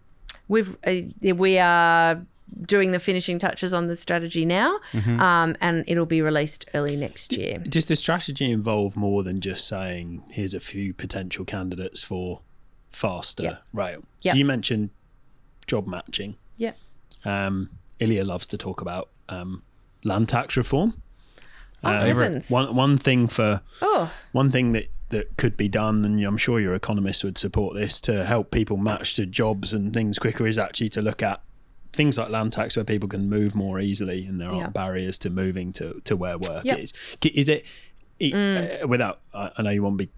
We've 0.48 0.78
uh, 0.86 1.34
we 1.34 1.58
are 1.60 2.26
doing 2.64 2.92
the 2.92 3.00
finishing 3.00 3.40
touches 3.40 3.74
on 3.74 3.88
the 3.88 3.96
strategy 3.96 4.46
now, 4.46 4.80
um, 5.20 5.56
and 5.62 5.86
it'll 5.88 6.06
be 6.06 6.22
released 6.22 6.66
early 6.74 6.96
next 6.96 7.36
year. 7.36 7.60
Does 7.60 7.86
the 7.86 7.96
strategy 7.96 8.52
involve 8.52 8.98
more 8.98 9.24
than 9.24 9.40
just 9.40 9.68
saying 9.68 10.24
here's 10.32 10.54
a 10.54 10.60
few 10.60 10.94
potential 10.94 11.46
candidates 11.46 12.04
for 12.04 12.42
faster 12.92 13.44
Yep. 13.44 13.64
rail? 13.74 14.04
So 14.20 14.34
you 14.34 14.46
mentioned 14.46 14.90
job 15.68 15.88
matching. 15.88 16.36
Yeah. 16.58 16.74
Um, 17.26 17.70
Ilya 18.00 18.24
loves 18.26 18.48
to 18.48 18.58
talk 18.58 18.82
about 18.82 19.10
um, 19.30 19.64
land 20.04 20.30
tax 20.30 20.56
reform. 20.58 21.02
Oh, 21.84 21.90
heavens. 21.92 22.52
One 22.52 22.76
one 22.76 22.98
thing 22.98 23.28
for 23.28 23.62
Oh, 23.82 24.12
one 24.34 24.52
thing 24.52 24.72
that 24.74 24.88
that 25.10 25.36
could 25.38 25.58
be 25.58 25.68
done, 25.68 26.06
and 26.06 26.24
I'm 26.24 26.38
sure 26.38 26.60
your 26.60 26.74
economists 26.76 27.24
would 27.24 27.38
support 27.38 27.76
this 27.76 28.00
to 28.02 28.24
help 28.24 28.50
people 28.52 28.78
match 28.78 29.16
to 29.16 29.26
jobs 29.26 29.74
and 29.74 29.94
things 29.94 30.18
quicker, 30.20 30.46
is 30.48 30.58
actually 30.58 30.90
to 30.90 31.02
look 31.02 31.22
at 31.24 31.42
things 31.92 32.18
like 32.18 32.30
land 32.30 32.54
tax 32.54 32.78
where 32.78 32.86
people 32.86 33.10
can 33.10 33.28
move 33.30 33.54
more 33.54 33.80
easily 33.80 34.26
and 34.26 34.40
there 34.40 34.48
aren't 34.48 34.62
Yeah. 34.62 34.70
barriers 34.70 35.18
to 35.20 35.30
moving 35.30 35.74
to, 35.74 36.00
to 36.06 36.16
where 36.16 36.38
work 36.38 36.64
Yep. 36.64 36.80
is. 36.80 36.94
Is 37.26 37.50
it, 37.50 37.66
it 38.20 38.34
Mm. 38.34 38.84
uh, 38.84 38.88
without? 38.88 39.20
I 39.34 39.52
I 39.58 39.62
know 39.64 39.72
you 39.72 39.84
won't 39.84 39.98
be. 39.98 40.10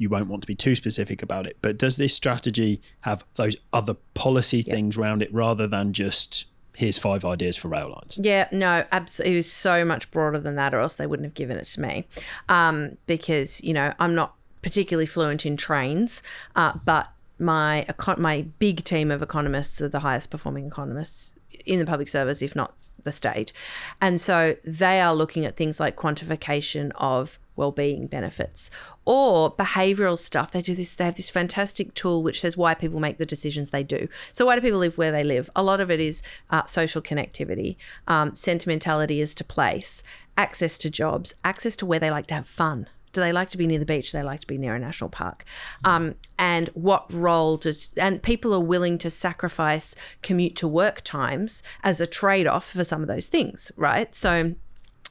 You 0.00 0.08
won't 0.08 0.28
want 0.28 0.40
to 0.40 0.46
be 0.46 0.54
too 0.54 0.74
specific 0.74 1.22
about 1.22 1.46
it, 1.46 1.58
but 1.60 1.76
does 1.76 1.98
this 1.98 2.14
strategy 2.14 2.80
have 3.02 3.22
those 3.34 3.54
other 3.70 3.94
policy 4.14 4.62
things 4.62 4.96
around 4.96 5.20
it 5.20 5.30
rather 5.30 5.66
than 5.66 5.92
just 5.92 6.46
here's 6.74 6.98
five 6.98 7.22
ideas 7.22 7.56
for 7.58 7.68
rail 7.68 7.90
lines? 7.90 8.18
Yeah, 8.18 8.48
no, 8.50 8.84
absolutely. 8.90 9.34
It 9.34 9.36
was 9.36 9.52
so 9.52 9.84
much 9.84 10.10
broader 10.10 10.38
than 10.38 10.56
that, 10.56 10.72
or 10.72 10.80
else 10.80 10.96
they 10.96 11.06
wouldn't 11.06 11.26
have 11.26 11.34
given 11.34 11.58
it 11.58 11.66
to 11.66 11.82
me. 11.82 12.06
Um, 12.48 12.96
because 13.06 13.62
you 13.62 13.74
know 13.74 13.92
I'm 13.98 14.14
not 14.14 14.34
particularly 14.62 15.06
fluent 15.06 15.44
in 15.44 15.58
trains, 15.58 16.22
uh, 16.56 16.78
but 16.84 17.10
my 17.38 17.84
econ- 17.88 18.18
my 18.18 18.46
big 18.58 18.82
team 18.84 19.10
of 19.10 19.20
economists 19.20 19.82
are 19.82 19.88
the 19.88 20.00
highest 20.00 20.30
performing 20.30 20.66
economists 20.66 21.34
in 21.66 21.78
the 21.78 21.84
public 21.84 22.08
service, 22.08 22.40
if 22.40 22.56
not 22.56 22.74
the 23.04 23.12
state, 23.12 23.52
and 24.00 24.18
so 24.18 24.56
they 24.64 25.00
are 25.00 25.14
looking 25.14 25.44
at 25.44 25.56
things 25.56 25.78
like 25.78 25.96
quantification 25.96 26.90
of 26.94 27.38
well-being 27.60 28.06
benefits 28.06 28.70
or 29.04 29.54
behavioral 29.54 30.18
stuff 30.18 30.50
they 30.50 30.62
do 30.62 30.74
this 30.74 30.94
they 30.94 31.04
have 31.04 31.14
this 31.14 31.30
fantastic 31.30 31.94
tool 31.94 32.22
which 32.22 32.40
says 32.40 32.56
why 32.56 32.74
people 32.74 32.98
make 32.98 33.18
the 33.18 33.26
decisions 33.26 33.70
they 33.70 33.84
do 33.84 34.08
so 34.32 34.46
why 34.46 34.54
do 34.54 34.60
people 34.60 34.78
live 34.78 34.98
where 34.98 35.12
they 35.12 35.22
live 35.22 35.48
a 35.54 35.62
lot 35.62 35.80
of 35.80 35.90
it 35.90 36.00
is 36.00 36.22
uh, 36.50 36.64
social 36.66 37.02
connectivity 37.02 37.76
um, 38.08 38.34
sentimentality 38.34 39.20
is 39.20 39.34
to 39.34 39.44
place 39.44 40.02
access 40.36 40.78
to 40.78 40.90
jobs 40.90 41.34
access 41.44 41.76
to 41.76 41.86
where 41.86 42.00
they 42.00 42.10
like 42.10 42.26
to 42.26 42.34
have 42.34 42.46
fun 42.46 42.88
do 43.12 43.20
they 43.20 43.32
like 43.32 43.50
to 43.50 43.58
be 43.58 43.66
near 43.66 43.78
the 43.78 43.86
beach? 43.86 44.12
Do 44.12 44.18
they 44.18 44.24
like 44.24 44.40
to 44.40 44.46
be 44.46 44.58
near 44.58 44.74
a 44.74 44.78
national 44.78 45.10
park? 45.10 45.44
Um, 45.84 46.14
and 46.38 46.68
what 46.74 47.12
role 47.12 47.56
does, 47.56 47.92
and 47.96 48.22
people 48.22 48.54
are 48.54 48.60
willing 48.60 48.98
to 48.98 49.10
sacrifice 49.10 49.94
commute 50.22 50.56
to 50.56 50.68
work 50.68 51.00
times 51.02 51.62
as 51.82 52.00
a 52.00 52.06
trade 52.06 52.46
off 52.46 52.70
for 52.70 52.84
some 52.84 53.02
of 53.02 53.08
those 53.08 53.26
things, 53.26 53.72
right? 53.76 54.14
So, 54.14 54.54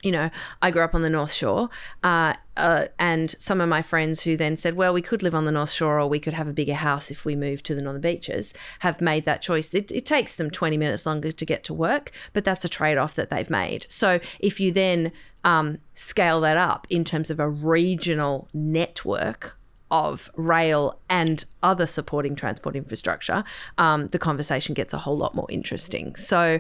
you 0.04 0.12
know, 0.12 0.30
I 0.62 0.72
grew 0.72 0.84
up 0.84 0.96
on 0.96 1.02
the 1.02 1.10
North 1.10 1.34
Shore, 1.34 1.70
uh, 2.04 2.34
uh, 2.56 2.88
and 2.98 3.36
some 3.40 3.60
of 3.62 3.68
my 3.68 3.82
friends 3.82 4.24
who 4.24 4.38
then 4.38 4.56
said, 4.56 4.76
well, 4.76 4.94
we 4.94 5.02
could 5.02 5.24
live 5.24 5.36
on 5.36 5.46
the 5.46 5.52
North 5.52 5.72
Shore 5.72 6.00
or 6.00 6.08
we 6.08 6.20
could 6.20 6.34
have 6.34 6.48
a 6.48 6.54
bigger 6.54 6.76
house 6.76 7.12
if 7.12 7.26
we 7.26 7.36
moved 7.36 7.66
to 7.66 7.76
the 7.76 7.82
Northern 7.82 8.02
Beaches, 8.02 8.54
have 8.80 9.02
made 9.02 9.26
that 9.26 9.42
choice. 9.42 9.74
It, 9.74 9.92
it 9.92 10.06
takes 10.06 10.36
them 10.36 10.50
20 10.50 10.78
minutes 10.78 11.06
longer 11.06 11.32
to 11.32 11.46
get 11.46 11.64
to 11.66 11.74
work, 11.74 12.12
but 12.34 12.46
that's 12.46 12.66
a 12.66 12.70
trade 12.70 12.98
off 12.98 13.16
that 13.16 13.30
they've 13.30 13.50
made. 13.50 13.86
So 13.90 14.20
if 14.40 14.60
you 14.60 14.72
then 14.72 15.12
um, 15.44 15.80
scale 15.94 16.42
that 16.42 16.58
up 16.58 16.88
in 16.90 17.04
terms 17.04 17.30
of 17.30 17.40
a 17.40 17.50
regional 17.50 18.48
network, 18.54 19.60
of 19.92 20.30
rail 20.36 21.00
and 21.10 21.46
other 21.64 21.88
supporting 21.88 22.36
transport 22.36 22.76
infrastructure, 22.76 23.44
um, 23.78 24.08
the 24.08 24.20
conversation 24.20 24.74
gets 24.74 24.94
a 24.94 25.00
whole 25.00 25.18
lot 25.18 25.34
more 25.34 25.48
interesting. 25.50 26.16
So 26.16 26.60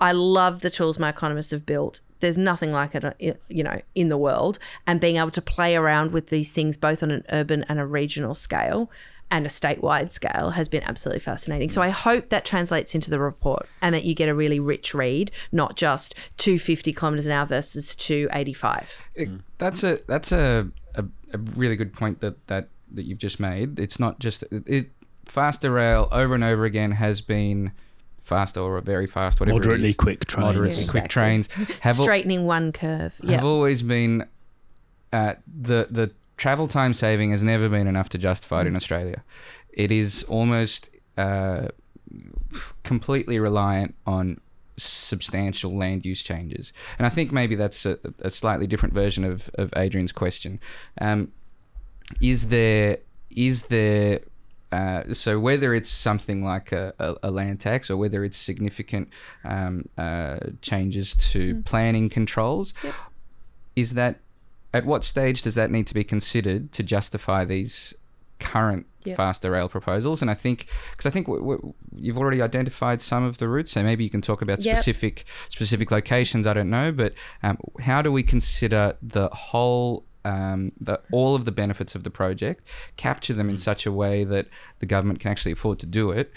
I 0.00 0.12
love 0.12 0.62
the 0.62 0.70
tools 0.70 0.98
my 0.98 1.08
economists 1.10 1.50
have 1.50 1.66
built. 1.66 2.00
There's 2.20 2.38
nothing 2.38 2.72
like 2.72 2.94
it, 2.94 3.04
uh, 3.04 3.12
you 3.48 3.62
know, 3.62 3.80
in 3.94 4.08
the 4.08 4.18
world. 4.18 4.58
And 4.86 5.00
being 5.00 5.16
able 5.16 5.30
to 5.32 5.42
play 5.42 5.76
around 5.76 6.12
with 6.12 6.28
these 6.28 6.52
things 6.52 6.76
both 6.76 7.02
on 7.02 7.10
an 7.10 7.24
urban 7.30 7.64
and 7.68 7.78
a 7.78 7.86
regional 7.86 8.34
scale 8.34 8.90
and 9.32 9.46
a 9.46 9.48
statewide 9.48 10.12
scale 10.12 10.50
has 10.50 10.68
been 10.68 10.82
absolutely 10.82 11.20
fascinating. 11.20 11.70
So 11.70 11.80
I 11.82 11.90
hope 11.90 12.30
that 12.30 12.44
translates 12.44 12.94
into 12.96 13.10
the 13.10 13.20
report 13.20 13.68
and 13.80 13.94
that 13.94 14.04
you 14.04 14.14
get 14.14 14.28
a 14.28 14.34
really 14.34 14.58
rich 14.58 14.92
read, 14.92 15.30
not 15.52 15.76
just 15.76 16.14
250 16.38 16.92
kilometers 16.92 17.26
an 17.26 17.32
hour 17.32 17.46
versus 17.46 17.94
285. 17.94 18.96
It- 19.14 19.28
That's 19.58 19.84
a 19.84 20.00
that's 20.08 20.32
a, 20.32 20.68
a, 20.94 21.04
a 21.32 21.38
really 21.38 21.76
good 21.76 21.92
point 21.92 22.20
that, 22.20 22.44
that 22.48 22.68
that 22.92 23.04
you've 23.04 23.18
just 23.18 23.38
made. 23.38 23.78
It's 23.78 24.00
not 24.00 24.18
just 24.18 24.42
it 24.50 24.90
faster 25.26 25.70
rail 25.70 26.08
over 26.10 26.34
and 26.34 26.42
over 26.42 26.64
again 26.64 26.90
has 26.92 27.20
been 27.20 27.70
faster 28.34 28.60
or 28.60 28.76
a 28.78 28.82
very 28.82 29.06
fast, 29.06 29.40
whatever. 29.40 29.56
it 29.56 29.60
Moderately 29.60 29.90
is. 29.90 29.96
quick 29.96 30.20
trains. 30.26 30.46
moderately 30.46 30.80
Yeah, 30.84 30.90
quick 30.90 31.04
exactly. 31.04 31.08
trains 31.08 31.46
have 31.86 31.96
al- 31.98 32.04
Straightening 32.04 32.46
one 32.46 32.72
curve. 32.72 33.20
have 33.28 33.44
always 33.44 33.82
been 33.82 34.14
uh, 35.12 35.34
the 35.46 35.80
the 35.90 36.06
travel 36.36 36.66
time 36.68 36.92
saving 36.94 37.30
has 37.32 37.42
never 37.44 37.68
been 37.68 37.86
enough 37.86 38.08
to 38.10 38.18
justify 38.18 38.60
it 38.62 38.66
in 38.66 38.76
Australia. 38.76 39.22
It 39.84 39.90
is 39.92 40.24
almost 40.24 40.88
uh, 41.18 41.68
completely 42.82 43.38
reliant 43.38 43.94
on 44.06 44.40
substantial 44.76 45.76
land 45.76 46.06
use 46.06 46.22
changes, 46.22 46.72
and 46.98 47.06
I 47.06 47.10
think 47.10 47.32
maybe 47.32 47.54
that's 47.54 47.84
a, 47.86 47.98
a 48.20 48.30
slightly 48.30 48.66
different 48.66 48.94
version 48.94 49.24
of, 49.24 49.50
of 49.54 49.72
Adrian's 49.76 50.12
question. 50.12 50.58
Um, 51.00 51.32
is 52.20 52.48
there 52.48 52.98
is 53.30 53.66
there 53.66 54.20
uh, 54.72 55.12
so 55.12 55.38
whether 55.40 55.74
it's 55.74 55.88
something 55.88 56.44
like 56.44 56.70
a, 56.72 56.94
a, 56.98 57.16
a 57.24 57.30
land 57.30 57.60
tax 57.60 57.90
or 57.90 57.96
whether 57.96 58.24
it's 58.24 58.36
significant 58.36 59.08
um, 59.44 59.84
uh, 59.98 60.38
changes 60.62 61.14
to 61.32 61.62
planning 61.62 62.08
controls, 62.08 62.72
is 63.74 63.94
that 63.94 64.20
at 64.72 64.86
what 64.86 65.02
stage 65.04 65.42
does 65.42 65.54
that 65.56 65.70
need 65.70 65.86
to 65.88 65.94
be 65.94 66.04
considered 66.04 66.70
to 66.72 66.82
justify 66.82 67.44
these 67.44 67.94
current 68.38 68.86
Yep. 69.04 69.16
faster 69.16 69.50
rail 69.50 69.66
proposals? 69.68 70.20
And 70.20 70.30
I 70.30 70.34
think 70.34 70.66
because 70.90 71.06
I 71.06 71.10
think 71.10 71.26
w- 71.26 71.42
w- 71.42 71.74
you've 71.96 72.18
already 72.18 72.42
identified 72.42 73.00
some 73.00 73.24
of 73.24 73.38
the 73.38 73.48
routes, 73.48 73.72
so 73.72 73.82
maybe 73.82 74.04
you 74.04 74.10
can 74.10 74.20
talk 74.20 74.42
about 74.42 74.62
Yep. 74.62 74.76
specific 74.76 75.24
specific 75.48 75.90
locations. 75.90 76.46
I 76.46 76.52
don't 76.52 76.68
know, 76.68 76.92
but 76.92 77.14
um, 77.42 77.56
how 77.80 78.02
do 78.02 78.12
we 78.12 78.22
consider 78.22 78.96
the 79.00 79.28
whole 79.30 80.04
um, 80.24 80.72
the, 80.80 81.00
all 81.12 81.34
of 81.34 81.44
the 81.44 81.52
benefits 81.52 81.94
of 81.94 82.04
the 82.04 82.10
project, 82.10 82.66
capture 82.96 83.34
them 83.34 83.48
in 83.48 83.58
such 83.58 83.86
a 83.86 83.92
way 83.92 84.24
that 84.24 84.46
the 84.78 84.86
government 84.86 85.20
can 85.20 85.30
actually 85.30 85.52
afford 85.52 85.78
to 85.80 85.86
do 85.86 86.10
it, 86.10 86.32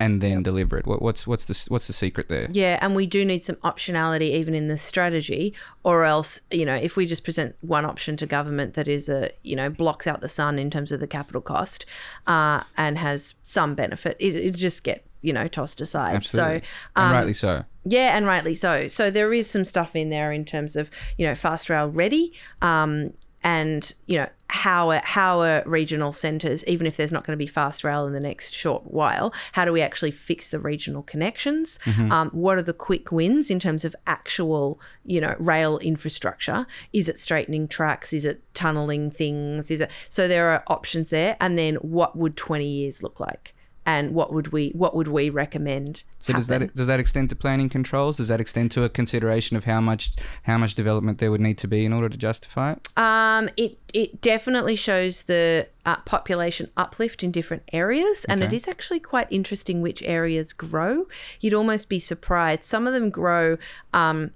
and 0.00 0.20
then 0.20 0.42
deliver 0.42 0.78
it. 0.78 0.86
What, 0.86 1.02
what's 1.02 1.26
what's 1.26 1.44
the 1.44 1.70
what's 1.72 1.86
the 1.86 1.92
secret 1.92 2.28
there? 2.28 2.48
Yeah, 2.50 2.78
and 2.80 2.94
we 2.94 3.06
do 3.06 3.24
need 3.24 3.42
some 3.42 3.56
optionality 3.56 4.30
even 4.30 4.54
in 4.54 4.68
the 4.68 4.78
strategy, 4.78 5.54
or 5.82 6.04
else 6.04 6.42
you 6.50 6.64
know 6.64 6.74
if 6.74 6.96
we 6.96 7.06
just 7.06 7.24
present 7.24 7.56
one 7.60 7.84
option 7.84 8.16
to 8.18 8.26
government 8.26 8.74
that 8.74 8.88
is 8.88 9.08
a 9.08 9.30
you 9.42 9.56
know 9.56 9.68
blocks 9.68 10.06
out 10.06 10.20
the 10.20 10.28
sun 10.28 10.58
in 10.58 10.70
terms 10.70 10.92
of 10.92 11.00
the 11.00 11.06
capital 11.06 11.40
cost, 11.40 11.84
uh, 12.26 12.62
and 12.76 12.98
has 12.98 13.34
some 13.42 13.74
benefit, 13.74 14.16
it, 14.20 14.34
it 14.36 14.54
just 14.54 14.84
get 14.84 15.04
you 15.20 15.32
know 15.32 15.48
tossed 15.48 15.80
aside. 15.80 16.16
Absolutely. 16.16 16.60
So 16.60 16.66
and 16.96 17.06
um, 17.10 17.12
rightly 17.12 17.32
so. 17.32 17.64
Yeah, 17.84 18.16
and 18.16 18.26
rightly 18.26 18.54
so. 18.54 18.86
So 18.86 19.10
there 19.10 19.32
is 19.32 19.48
some 19.48 19.64
stuff 19.64 19.96
in 19.96 20.10
there 20.10 20.30
in 20.30 20.44
terms 20.44 20.76
of 20.76 20.90
you 21.16 21.26
know 21.26 21.34
fast 21.34 21.70
rail 21.70 21.88
ready, 21.88 22.32
um, 22.62 23.14
and 23.42 23.94
you 24.06 24.18
know 24.18 24.28
how 24.50 24.90
are, 24.90 25.02
how 25.04 25.40
are 25.40 25.62
regional 25.66 26.12
centres, 26.12 26.64
even 26.66 26.86
if 26.86 26.96
there's 26.96 27.12
not 27.12 27.26
going 27.26 27.34
to 27.34 27.42
be 27.42 27.46
fast 27.46 27.84
rail 27.84 28.06
in 28.06 28.14
the 28.14 28.20
next 28.20 28.54
short 28.54 28.90
while, 28.90 29.32
how 29.52 29.64
do 29.64 29.72
we 29.72 29.82
actually 29.82 30.10
fix 30.10 30.48
the 30.48 30.58
regional 30.58 31.02
connections? 31.02 31.78
Um, 32.10 32.30
what 32.30 32.56
are 32.56 32.62
the 32.62 32.72
quick 32.72 33.12
wins 33.12 33.50
in 33.50 33.58
terms 33.58 33.84
of 33.84 33.94
actual 34.06 34.80
you 35.04 35.20
know 35.20 35.34
rail 35.38 35.78
infrastructure? 35.78 36.66
Is 36.92 37.08
it 37.08 37.18
straightening 37.18 37.68
tracks? 37.68 38.12
Is 38.12 38.24
it 38.24 38.42
tunneling 38.54 39.10
things? 39.10 39.70
Is 39.70 39.80
it 39.80 39.90
so 40.08 40.26
there 40.26 40.48
are 40.48 40.62
options 40.66 41.10
there, 41.10 41.36
and 41.40 41.58
then 41.58 41.76
what 41.76 42.16
would 42.16 42.36
20 42.36 42.64
years 42.66 43.02
look 43.02 43.20
like? 43.20 43.54
And 43.88 44.14
what 44.14 44.34
would 44.34 44.48
we 44.52 44.68
what 44.82 44.94
would 44.94 45.08
we 45.08 45.30
recommend? 45.30 46.04
So 46.18 46.34
does 46.34 46.46
that 46.48 46.74
does 46.74 46.88
that 46.88 47.00
extend 47.00 47.30
to 47.30 47.36
planning 47.36 47.70
controls? 47.70 48.18
Does 48.18 48.28
that 48.28 48.38
extend 48.38 48.70
to 48.72 48.84
a 48.84 48.90
consideration 48.90 49.56
of 49.56 49.64
how 49.64 49.80
much 49.80 50.10
how 50.42 50.58
much 50.58 50.74
development 50.74 51.20
there 51.20 51.30
would 51.30 51.40
need 51.40 51.56
to 51.58 51.66
be 51.66 51.86
in 51.86 51.94
order 51.94 52.10
to 52.10 52.18
justify 52.18 52.72
it? 52.72 52.78
Um, 52.98 53.48
it 53.56 53.78
it 53.94 54.20
definitely 54.20 54.76
shows 54.76 55.22
the 55.22 55.68
uh, 55.86 55.96
population 56.04 56.68
uplift 56.76 57.24
in 57.24 57.30
different 57.30 57.62
areas, 57.72 58.26
and 58.26 58.42
it 58.42 58.48
Okay. 58.48 58.56
is 58.56 58.68
actually 58.68 59.00
quite 59.00 59.26
interesting 59.30 59.80
which 59.80 60.02
areas 60.02 60.52
grow. 60.52 61.06
You'd 61.40 61.54
almost 61.54 61.88
be 61.88 61.98
surprised. 61.98 62.64
Some 62.64 62.86
of 62.86 62.92
them 62.92 63.08
grow 63.08 63.56
um, 63.94 64.32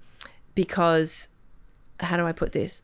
because 0.55 1.29
how 2.01 2.17
do 2.17 2.27
I 2.27 2.33
put 2.33 2.53
this? 2.53 2.81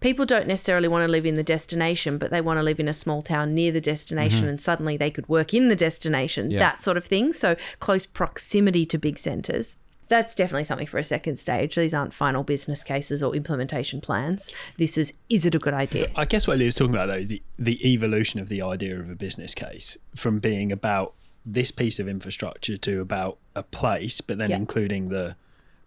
People 0.00 0.24
don't 0.26 0.46
necessarily 0.46 0.86
want 0.86 1.02
to 1.02 1.08
live 1.10 1.26
in 1.26 1.34
the 1.34 1.42
destination, 1.42 2.18
but 2.18 2.30
they 2.30 2.40
want 2.40 2.58
to 2.58 2.62
live 2.62 2.78
in 2.78 2.86
a 2.88 2.92
small 2.92 3.20
town 3.20 3.54
near 3.54 3.72
the 3.72 3.80
destination, 3.80 4.40
mm-hmm. 4.40 4.50
and 4.50 4.60
suddenly 4.60 4.96
they 4.96 5.10
could 5.10 5.28
work 5.28 5.52
in 5.52 5.68
the 5.68 5.76
destination. 5.76 6.50
Yeah. 6.50 6.60
That 6.60 6.82
sort 6.82 6.96
of 6.96 7.04
thing. 7.04 7.32
So 7.32 7.56
close 7.80 8.06
proximity 8.06 8.86
to 8.86 8.98
big 8.98 9.18
centres. 9.18 9.76
That's 10.06 10.34
definitely 10.34 10.64
something 10.64 10.86
for 10.86 10.98
a 10.98 11.04
second 11.04 11.38
stage. 11.38 11.74
These 11.74 11.92
aren't 11.92 12.14
final 12.14 12.42
business 12.42 12.82
cases 12.82 13.22
or 13.22 13.34
implementation 13.34 14.00
plans. 14.00 14.54
This 14.78 14.96
is 14.96 15.14
is 15.28 15.44
it 15.44 15.54
a 15.54 15.58
good 15.58 15.74
idea? 15.74 16.10
I 16.16 16.24
guess 16.24 16.46
what 16.46 16.54
Ilya's 16.54 16.76
talking 16.76 16.94
about 16.94 17.06
though 17.06 17.14
is 17.14 17.28
the, 17.28 17.42
the 17.58 17.92
evolution 17.92 18.40
of 18.40 18.48
the 18.48 18.62
idea 18.62 18.98
of 18.98 19.10
a 19.10 19.14
business 19.14 19.54
case 19.54 19.98
from 20.14 20.38
being 20.38 20.72
about 20.72 21.12
this 21.44 21.70
piece 21.70 21.98
of 21.98 22.08
infrastructure 22.08 22.78
to 22.78 23.00
about 23.00 23.36
a 23.54 23.62
place, 23.62 24.20
but 24.22 24.38
then 24.38 24.50
Yeah. 24.50 24.56
including 24.56 25.08
the 25.08 25.36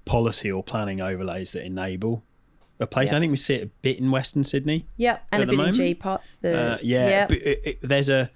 policy 0.05 0.51
or 0.51 0.63
planning 0.63 1.01
overlays 1.01 1.51
that 1.53 1.65
enable 1.65 2.23
a 2.81 2.87
place. 2.87 3.11
Yeah. 3.11 3.17
I 3.17 3.19
think 3.21 3.31
we 3.31 3.37
see 3.37 3.53
it 3.55 3.63
a 3.63 3.67
bit 3.81 3.99
in 3.99 4.11
Western 4.11 4.43
Sydney. 4.43 4.85
Yep, 4.97 5.23
and 5.31 5.43
a 5.43 5.45
bit 5.45 5.53
in 5.53 5.57
moment? 5.57 5.77
GPOP. 5.77 6.19
The, 6.41 6.73
Uh, 6.73 6.77
yeah, 6.81 7.07
yep. 7.09 7.31
it, 7.31 7.61
it, 7.65 7.79
there's 7.81 8.09
a. 8.09 8.29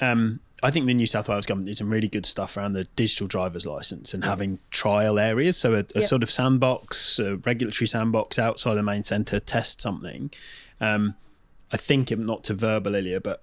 Um, 0.00 0.40
I 0.62 0.70
think 0.72 0.86
the 0.86 0.94
New 0.94 1.06
South 1.06 1.28
Wales 1.28 1.46
government 1.46 1.66
did 1.66 1.76
some 1.76 1.88
really 1.90 2.08
good 2.08 2.26
stuff 2.26 2.56
around 2.56 2.72
the 2.72 2.84
digital 2.96 3.26
driver's 3.28 3.64
license 3.66 4.12
and 4.14 4.24
having 4.24 4.58
trial 4.70 5.18
areas. 5.18 5.56
So 5.56 5.74
a, 5.74 5.78
a 5.78 5.84
Yep. 5.96 6.04
sort 6.04 6.22
of 6.24 6.30
sandbox, 6.30 7.18
a 7.20 7.36
regulatory 7.36 7.86
sandbox 7.86 8.38
outside 8.40 8.74
the 8.74 8.82
main 8.82 9.02
centre, 9.04 9.38
test 9.38 9.80
something. 9.80 10.30
Um, 10.80 11.14
I 11.70 11.76
think 11.76 12.10
not 12.16 12.42
to 12.44 12.54
verbal 12.54 12.94
Ilya, 12.96 13.20
but 13.20 13.42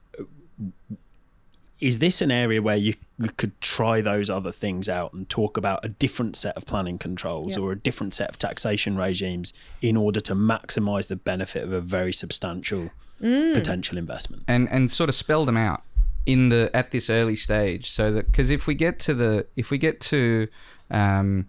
is 1.79 1.99
this 1.99 2.21
an 2.21 2.31
area 2.31 2.61
where 2.61 2.77
you, 2.77 2.93
you 3.19 3.29
could 3.35 3.59
try 3.61 3.99
those 4.01 4.29
other 4.29 4.51
things 4.51 4.87
out 4.87 5.11
and 5.13 5.29
talk 5.29 5.57
about 5.57 5.83
a 5.83 5.89
different 5.89 6.35
set 6.35 6.55
of 6.55 6.65
planning 6.65 6.97
controls 6.97 7.55
Yep. 7.57 7.59
or 7.63 7.71
a 7.73 7.75
different 7.77 8.13
set 8.13 8.29
of 8.29 8.39
taxation 8.39 8.97
regimes 8.97 9.51
in 9.81 9.97
order 9.97 10.21
to 10.21 10.33
maximise 10.35 11.07
the 11.07 11.15
benefit 11.17 11.63
of 11.63 11.71
a 11.73 11.81
very 11.81 12.13
substantial 12.13 12.91
Mm. 13.21 13.53
potential 13.53 13.97
investment? 13.97 14.43
and 14.47 14.67
and 14.69 14.91
sort 14.91 15.07
of 15.09 15.15
spell 15.15 15.45
them 15.45 15.55
out 15.55 15.83
in 16.25 16.49
the 16.49 16.69
at 16.73 16.91
this 16.91 17.09
early 17.09 17.35
stage 17.35 17.89
so 17.89 18.11
that 18.11 18.25
because 18.25 18.49
if 18.49 18.67
we 18.67 18.75
get 18.75 18.99
to 18.99 19.13
the 19.13 19.45
if 19.55 19.69
we 19.71 19.77
get 19.77 20.01
to 20.01 20.47
um 20.91 21.45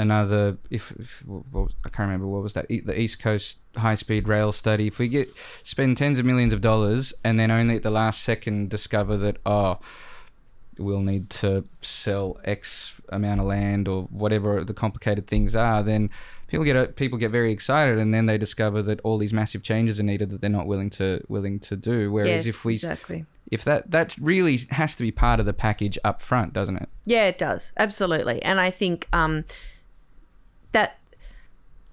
another 0.00 0.56
if, 0.70 0.92
if 0.92 1.24
was, 1.26 1.74
I 1.84 1.88
can't 1.88 2.08
remember 2.08 2.26
what 2.26 2.42
was 2.42 2.54
that 2.54 2.68
the 2.68 2.98
East 2.98 3.20
Coast 3.20 3.60
high 3.76 3.94
speed 3.94 4.26
rail 4.26 4.50
study 4.50 4.86
if 4.86 4.98
we 4.98 5.08
get 5.08 5.28
spend 5.62 5.96
tens 5.96 6.18
of 6.18 6.24
millions 6.24 6.52
of 6.52 6.60
dollars 6.60 7.12
and 7.22 7.38
then 7.38 7.50
only 7.50 7.76
at 7.76 7.82
the 7.82 7.90
last 7.90 8.22
second 8.22 8.70
discover 8.70 9.16
that 9.18 9.36
oh 9.44 9.78
we'll 10.80 11.02
need 11.02 11.30
to 11.30 11.64
sell 11.82 12.38
X 12.44 13.00
amount 13.10 13.40
of 13.40 13.46
land 13.46 13.86
or 13.86 14.04
whatever 14.04 14.64
the 14.64 14.74
complicated 14.74 15.26
things 15.26 15.54
are, 15.54 15.82
then 15.82 16.10
people 16.48 16.64
get 16.64 16.96
people 16.96 17.18
get 17.18 17.30
very 17.30 17.52
excited, 17.52 17.98
and 17.98 18.12
then 18.12 18.26
they 18.26 18.38
discover 18.38 18.82
that 18.82 19.00
all 19.00 19.18
these 19.18 19.32
massive 19.32 19.62
changes 19.62 20.00
are 20.00 20.04
needed 20.04 20.30
that 20.30 20.40
they're 20.40 20.50
not 20.50 20.66
willing 20.66 20.90
to 20.90 21.22
willing 21.28 21.60
to 21.60 21.76
do. 21.76 22.10
Whereas 22.10 22.46
yes, 22.46 22.54
if 22.54 22.64
we 22.64 22.74
exactly. 22.74 23.26
if 23.50 23.62
that 23.64 23.90
that 23.90 24.16
really 24.18 24.58
has 24.70 24.96
to 24.96 25.02
be 25.02 25.12
part 25.12 25.38
of 25.38 25.46
the 25.46 25.52
package 25.52 25.98
up 26.02 26.20
front, 26.20 26.52
doesn't 26.52 26.76
it? 26.76 26.88
Yeah, 27.04 27.26
it 27.26 27.38
does 27.38 27.72
absolutely, 27.76 28.42
and 28.42 28.58
I 28.58 28.70
think 28.70 29.06
um, 29.12 29.44
that 30.72 30.98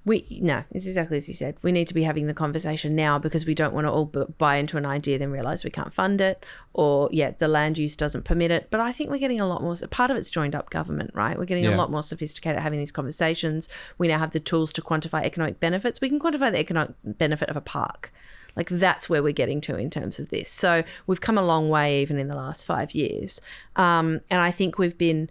we 0.05 0.25
no, 0.41 0.63
it's 0.71 0.87
exactly 0.87 1.17
as 1.17 1.27
you 1.27 1.33
said. 1.33 1.57
We 1.61 1.73
need 1.73 1.89
to 1.89 1.93
be 1.93 2.03
having 2.03 2.27
the 2.27 2.33
conversation 2.33 2.95
now 2.95 3.19
because 3.19 3.45
we 3.45 3.53
don't 3.53 3.73
want 3.73 3.87
to 3.87 3.91
all 3.91 4.05
buy 4.05 4.55
into 4.55 4.77
an 4.77 4.85
idea 4.85 5.19
then 5.19 5.31
realize 5.31 5.65
we 5.65 5.69
can't 5.69 5.93
fund 5.93 6.21
it, 6.21 6.45
or 6.73 7.09
yeah, 7.11 7.31
the 7.37 7.49
land 7.49 7.77
use 7.77 7.97
doesn't 7.97 8.23
permit 8.23 8.49
it. 8.49 8.69
But 8.71 8.79
I 8.79 8.93
think 8.93 9.09
we're 9.09 9.17
getting 9.17 9.41
a 9.41 9.47
lot 9.47 9.61
more. 9.61 9.75
Part 9.91 10.09
of 10.09 10.15
it's 10.15 10.29
joined 10.29 10.55
up 10.55 10.69
government, 10.69 11.11
right? 11.13 11.37
We're 11.37 11.43
getting 11.43 11.65
Yeah. 11.65 11.75
a 11.75 11.77
lot 11.77 11.91
more 11.91 12.03
sophisticated 12.03 12.55
at 12.57 12.63
having 12.63 12.79
these 12.79 12.91
conversations. 12.93 13.67
We 13.97 14.07
now 14.07 14.19
have 14.19 14.31
the 14.31 14.39
tools 14.39 14.71
to 14.73 14.81
quantify 14.81 15.23
economic 15.25 15.59
benefits. 15.59 15.99
We 15.99 16.07
can 16.07 16.21
quantify 16.21 16.51
the 16.53 16.59
economic 16.59 16.93
benefit 17.03 17.49
of 17.49 17.57
a 17.57 17.61
park. 17.61 18.13
Like 18.55 18.69
that's 18.69 19.09
where 19.09 19.21
we're 19.21 19.33
getting 19.33 19.59
to 19.61 19.75
in 19.75 19.89
terms 19.89 20.19
of 20.19 20.29
this. 20.29 20.49
So 20.49 20.83
we've 21.05 21.21
come 21.21 21.37
a 21.37 21.43
long 21.45 21.67
way 21.69 22.01
even 22.01 22.17
in 22.17 22.29
the 22.29 22.35
last 22.35 22.65
five 22.65 22.95
years, 22.95 23.41
um, 23.75 24.21
and 24.31 24.39
I 24.41 24.51
think 24.51 24.79
we've 24.79 24.97
been 24.97 25.29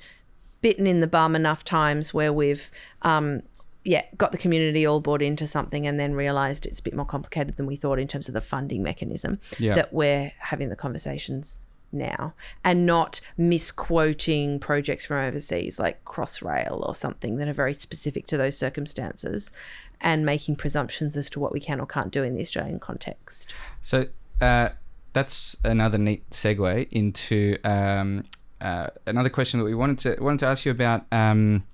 bitten 0.60 0.86
in 0.86 1.00
the 1.00 1.06
bum 1.06 1.36
enough 1.36 1.64
times 1.64 2.12
where 2.14 2.32
we've 2.32 2.70
um, 3.02 3.42
yeah 3.84 4.02
got 4.16 4.32
the 4.32 4.38
community 4.38 4.84
all 4.84 5.00
bought 5.00 5.22
into 5.22 5.46
something 5.46 5.86
and 5.86 5.98
then 5.98 6.14
realized 6.14 6.66
it's 6.66 6.78
a 6.78 6.82
bit 6.82 6.94
more 6.94 7.06
complicated 7.06 7.56
than 7.56 7.66
we 7.66 7.76
thought 7.76 7.98
in 7.98 8.08
terms 8.08 8.28
of 8.28 8.34
the 8.34 8.40
funding 8.40 8.82
mechanism 8.82 9.38
Yeah. 9.58 9.74
that 9.74 9.92
we're 9.92 10.32
having 10.38 10.68
the 10.68 10.76
conversations 10.76 11.62
now 11.92 12.34
and 12.64 12.84
not 12.84 13.20
misquoting 13.36 14.58
projects 14.58 15.04
from 15.04 15.24
overseas 15.24 15.78
like 15.78 16.04
crossrail 16.04 16.86
or 16.86 16.94
something 16.94 17.36
that 17.36 17.48
are 17.48 17.52
very 17.52 17.74
specific 17.74 18.26
to 18.26 18.36
those 18.36 18.58
circumstances 18.58 19.52
and 20.00 20.26
making 20.26 20.56
presumptions 20.56 21.16
as 21.16 21.30
to 21.30 21.40
what 21.40 21.52
we 21.52 21.60
can 21.60 21.80
or 21.80 21.86
can't 21.86 22.10
do 22.12 22.22
in 22.22 22.34
the 22.34 22.40
Australian 22.40 22.78
context. 22.78 23.54
So 23.80 24.06
uh, 24.40 24.70
that's 25.12 25.56
another 25.64 25.96
neat 25.96 26.28
segue 26.30 26.88
into 26.90 27.56
um, 27.64 28.24
uh, 28.60 28.88
another 29.06 29.28
question 29.30 29.58
that 29.60 29.64
we 29.64 29.74
wanted 29.74 29.98
to 29.98 30.22
wanted 30.22 30.40
to 30.40 30.46
ask 30.46 30.64
you 30.64 30.70
about. 30.72 31.04
Um, 31.12 31.64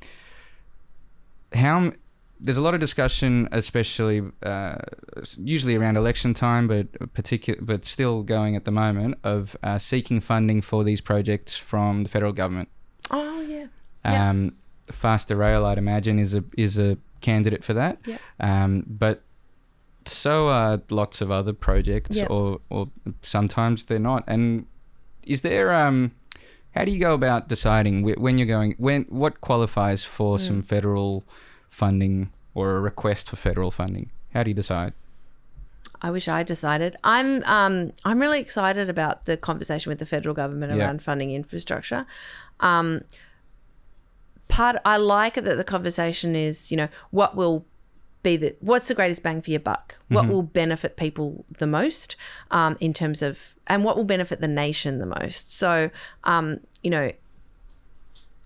how 1.54 1.92
there's 2.40 2.56
a 2.56 2.60
lot 2.60 2.74
of 2.74 2.80
discussion, 2.80 3.48
especially 3.52 4.22
uh, 4.42 4.76
usually 5.36 5.76
around 5.76 5.96
election 5.96 6.34
time, 6.34 6.66
but 6.66 7.12
particular, 7.14 7.60
but 7.62 7.84
still 7.84 8.22
going 8.22 8.56
at 8.56 8.64
the 8.64 8.70
moment 8.72 9.16
of 9.22 9.56
uh, 9.62 9.78
seeking 9.78 10.20
funding 10.20 10.60
for 10.60 10.82
these 10.82 11.00
projects 11.00 11.56
from 11.56 12.02
the 12.02 12.08
federal 12.08 12.32
government. 12.32 12.68
Oh 13.10 13.40
yeah. 13.42 13.66
Yeah. 14.04 14.30
Um, 14.30 14.54
Faster 14.90 15.36
Rail, 15.36 15.64
I'd 15.64 15.78
imagine, 15.78 16.18
is 16.18 16.34
a 16.34 16.42
is 16.58 16.78
a 16.78 16.98
candidate 17.20 17.62
for 17.62 17.74
that. 17.74 17.98
Yeah. 18.04 18.18
Um, 18.40 18.84
but 18.88 19.22
so 20.04 20.48
are 20.48 20.82
lots 20.90 21.20
of 21.20 21.30
other 21.30 21.52
projects, 21.52 22.16
Yeah. 22.16 22.26
or 22.26 22.60
or 22.68 22.88
sometimes 23.22 23.84
they're 23.84 24.00
not. 24.00 24.24
And 24.26 24.66
is 25.22 25.42
there 25.42 25.72
um, 25.72 26.10
how 26.74 26.84
do 26.84 26.90
you 26.92 26.98
go 26.98 27.14
about 27.14 27.48
deciding 27.48 28.02
when 28.20 28.38
you're 28.38 28.46
going 28.46 28.74
when 28.78 29.02
what 29.08 29.40
qualifies 29.40 30.04
for 30.04 30.38
Hmm. 30.38 30.44
some 30.46 30.62
federal 30.62 31.24
funding 31.68 32.30
or 32.54 32.76
a 32.76 32.80
request 32.80 33.28
for 33.30 33.36
federal 33.36 33.70
funding? 33.70 34.10
How 34.34 34.42
do 34.42 34.50
you 34.50 34.54
decide? 34.54 34.92
I 36.04 36.10
wish 36.10 36.26
I 36.28 36.42
decided. 36.42 36.96
I'm 37.04 37.42
um 37.44 37.92
I'm 38.04 38.18
really 38.20 38.40
excited 38.40 38.88
about 38.90 39.24
the 39.26 39.36
conversation 39.36 39.90
with 39.90 39.98
the 40.00 40.06
federal 40.06 40.34
government 40.34 40.72
Yeah. 40.72 40.78
around 40.86 41.02
funding 41.02 41.30
infrastructure. 41.30 42.06
Um 42.60 43.02
part 44.48 44.76
I 44.84 44.96
like 44.96 45.36
it 45.38 45.44
that 45.44 45.56
the 45.56 45.64
conversation 45.64 46.34
is, 46.36 46.70
you 46.70 46.76
know, 46.76 46.88
what 47.10 47.36
will 47.36 47.64
be 48.22 48.36
the 48.36 48.56
what's 48.60 48.88
the 48.88 48.94
greatest 48.94 49.22
bang 49.22 49.42
for 49.42 49.50
your 49.50 49.60
buck? 49.60 49.96
What 50.08 50.28
will 50.28 50.42
benefit 50.42 50.96
people 50.96 51.44
the 51.58 51.66
most 51.66 52.16
um, 52.50 52.76
in 52.80 52.92
terms 52.92 53.22
of 53.22 53.54
and 53.66 53.84
what 53.84 53.96
will 53.96 54.04
benefit 54.04 54.40
the 54.40 54.48
nation 54.48 54.98
the 54.98 55.06
most? 55.06 55.52
So 55.52 55.90
um, 56.24 56.60
you 56.82 56.90
know, 56.90 57.12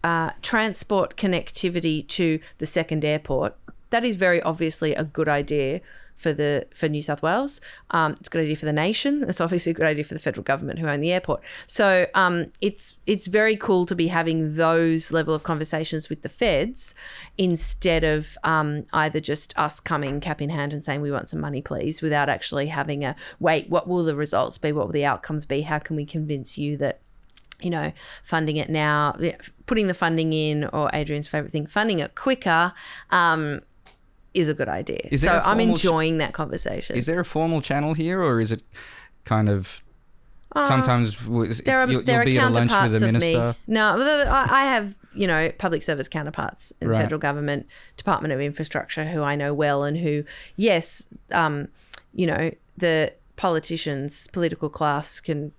uh, 0.05 0.31
transport 0.43 1.17
connectivity 1.17 2.07
to 2.09 2.41
the 2.59 2.67
second 2.67 3.05
airport, 3.05 3.57
that 3.91 4.05
is 4.05 4.17
very 4.17 4.43
obviously 4.43 4.95
a 4.95 5.05
good 5.05 5.29
idea 5.29 5.81
for 6.17 6.33
the 6.33 6.67
for 6.75 6.89
New 6.89 7.03
South 7.03 7.23
Wales. 7.23 7.61
Um, 7.91 8.13
it's 8.13 8.29
a 8.29 8.31
good 8.31 8.43
idea 8.43 8.57
for 8.57 8.67
the 8.67 8.73
nation. 8.73 9.25
It's 9.29 9.41
obviously 9.41 9.71
a 9.71 9.75
good 9.75 9.87
idea 9.87 10.05
for 10.05 10.15
the 10.15 10.21
federal 10.21 10.43
government 10.43 10.79
who 10.79 10.89
own 10.89 11.01
the 11.01 11.13
airport. 11.13 11.43
So 11.67 12.07
um, 12.15 12.53
it's 12.61 12.99
it's 13.07 13.27
very 13.27 13.57
cool 13.57 13.87
to 13.87 13.95
be 13.95 14.09
having 14.09 14.57
those 14.57 15.13
level 15.13 15.35
of 15.35 15.43
conversations 15.43 16.09
with 16.09 16.23
the 16.23 16.29
feds 16.29 16.95
instead 17.39 18.03
of 18.03 18.37
um, 18.43 18.85
either 18.93 19.21
just 19.21 19.57
us 19.59 19.79
coming 19.79 20.21
cap 20.21 20.41
in 20.41 20.51
hand 20.51 20.73
and 20.73 20.85
saying 20.85 21.03
we 21.03 21.11
want 21.11 21.29
some 21.29 21.41
money, 21.41 21.63
please, 21.63 22.01
without 22.01 22.29
actually 22.29 22.69
having 22.69 23.05
a 23.05 23.15
wait. 23.39 23.69
What 23.69 23.87
will 23.87 24.05
the 24.05 24.17
results 24.17 24.59
be? 24.59 24.73
What 24.73 24.87
will 24.87 24.93
the 24.93 25.05
outcomes 25.05 25.45
be? 25.45 25.63
How 25.63 25.79
can 25.79 25.97
we 25.97 26.07
convince 26.07 26.57
you 26.57 26.77
that 26.79 27.01
you 27.63 27.71
know, 27.71 27.91
funding 28.23 28.59
it 28.59 28.69
now, 28.69 29.17
putting 29.65 29.87
the 29.87 29.95
funding 29.95 30.35
in, 30.35 30.65
or 30.75 30.91
Adrian's 30.93 31.27
favorite 31.27 31.51
thing, 31.51 31.67
funding 31.67 32.01
it 32.01 32.15
quicker, 32.15 32.75
um, 33.11 33.63
is 34.37 34.49
a 34.49 34.55
good 34.55 34.69
idea. 34.69 35.17
So 35.17 35.41
I'm 35.45 35.61
enjoying 35.61 36.19
that 36.19 36.33
conversation. 36.33 36.97
Is 36.97 37.07
there 37.07 37.21
a 37.21 37.25
formal 37.25 37.61
channel 37.61 37.95
here, 37.95 38.21
or 38.23 38.41
is 38.41 38.53
it 38.53 38.63
kind 39.25 39.49
of 39.49 39.83
sometimes 40.55 41.17
Uh, 41.17 41.53
there 41.65 41.79
are 41.81 41.89
you'll, 41.89 42.03
there 42.03 42.15
you'll 42.15 42.23
are 42.23 42.25
be 42.25 42.39
at 42.39 42.51
a 42.51 42.51
lunch 42.51 42.71
counterparts 42.71 43.03
of 43.03 43.13
minister? 43.13 43.49
me. 43.67 43.75
No, 43.75 43.97
I 43.99 44.47
I 44.51 44.65
have 44.65 44.95
you 45.13 45.27
know 45.27 45.51
public 45.59 45.83
service 45.83 46.09
counterparts 46.09 46.73
in 46.81 46.89
the 46.89 46.93
Right. 46.93 47.03
federal 47.03 47.19
government, 47.19 47.67
Department 47.97 48.33
of 48.35 48.41
Infrastructure, 48.41 49.07
who 49.07 49.23
I 49.23 49.35
know 49.37 49.53
well, 49.55 49.83
and 49.85 49.97
who, 49.99 50.25
yes, 50.57 51.07
um, 51.33 51.69
you 52.13 52.27
know, 52.27 52.51
the 52.77 53.13
politicians, 53.37 54.29
political 54.29 54.69
class 54.69 55.21
can 55.21 55.53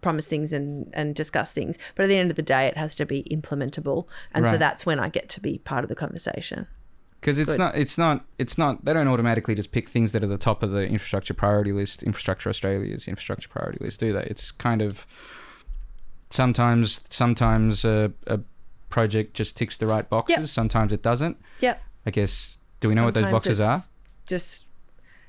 promise 0.00 0.26
things 0.26 0.52
and 0.52 0.90
and 0.94 1.14
discuss 1.14 1.52
things, 1.52 1.76
but 1.94 2.04
at 2.04 2.08
the 2.08 2.16
end 2.16 2.30
of 2.30 2.36
the 2.36 2.42
day, 2.42 2.66
it 2.66 2.76
has 2.76 2.94
to 2.96 3.04
be 3.04 3.24
implementable, 3.30 4.06
and 4.32 4.46
so 4.46 4.56
that's 4.58 4.86
when 4.86 4.98
I 5.00 5.08
get 5.08 5.28
to 5.30 5.40
be 5.40 5.58
part 5.58 5.82
of 5.84 5.88
the 5.88 5.96
conversation. 5.96 6.66
Because 7.20 7.38
it's 7.38 7.52
Good. 7.52 7.58
not, 7.58 7.76
it's 7.76 7.98
not, 7.98 8.24
it's 8.38 8.56
not. 8.56 8.84
They 8.84 8.92
don't 8.92 9.08
automatically 9.08 9.54
just 9.54 9.72
pick 9.72 9.88
things 9.88 10.12
that 10.12 10.22
are 10.22 10.28
the 10.28 10.38
top 10.38 10.62
of 10.62 10.70
the 10.70 10.86
infrastructure 10.86 11.34
priority 11.34 11.72
list. 11.72 12.02
Infrastructure 12.02 12.48
Australia's 12.48 13.08
infrastructure 13.08 13.48
priority 13.48 13.78
list, 13.84 13.98
do 13.98 14.12
they? 14.12 14.22
It's 14.22 14.52
kind 14.52 14.80
of 14.80 15.04
sometimes, 16.30 17.04
sometimes 17.08 17.84
a, 17.84 18.12
a 18.26 18.40
project 18.88 19.34
just 19.34 19.56
ticks 19.56 19.76
the 19.76 19.86
right 19.86 20.08
boxes. 20.08 20.38
Yep. 20.38 20.46
Sometimes 20.46 20.92
it 20.92 21.02
doesn't. 21.02 21.36
Yep. 21.60 21.82
I 22.06 22.10
guess. 22.10 22.58
Do 22.80 22.88
we 22.88 22.94
know 22.94 23.04
what 23.04 23.14
those 23.14 23.24
Sometimes 23.24 23.44
boxes 23.44 23.60
are? 23.60 23.80
Just 24.24 24.66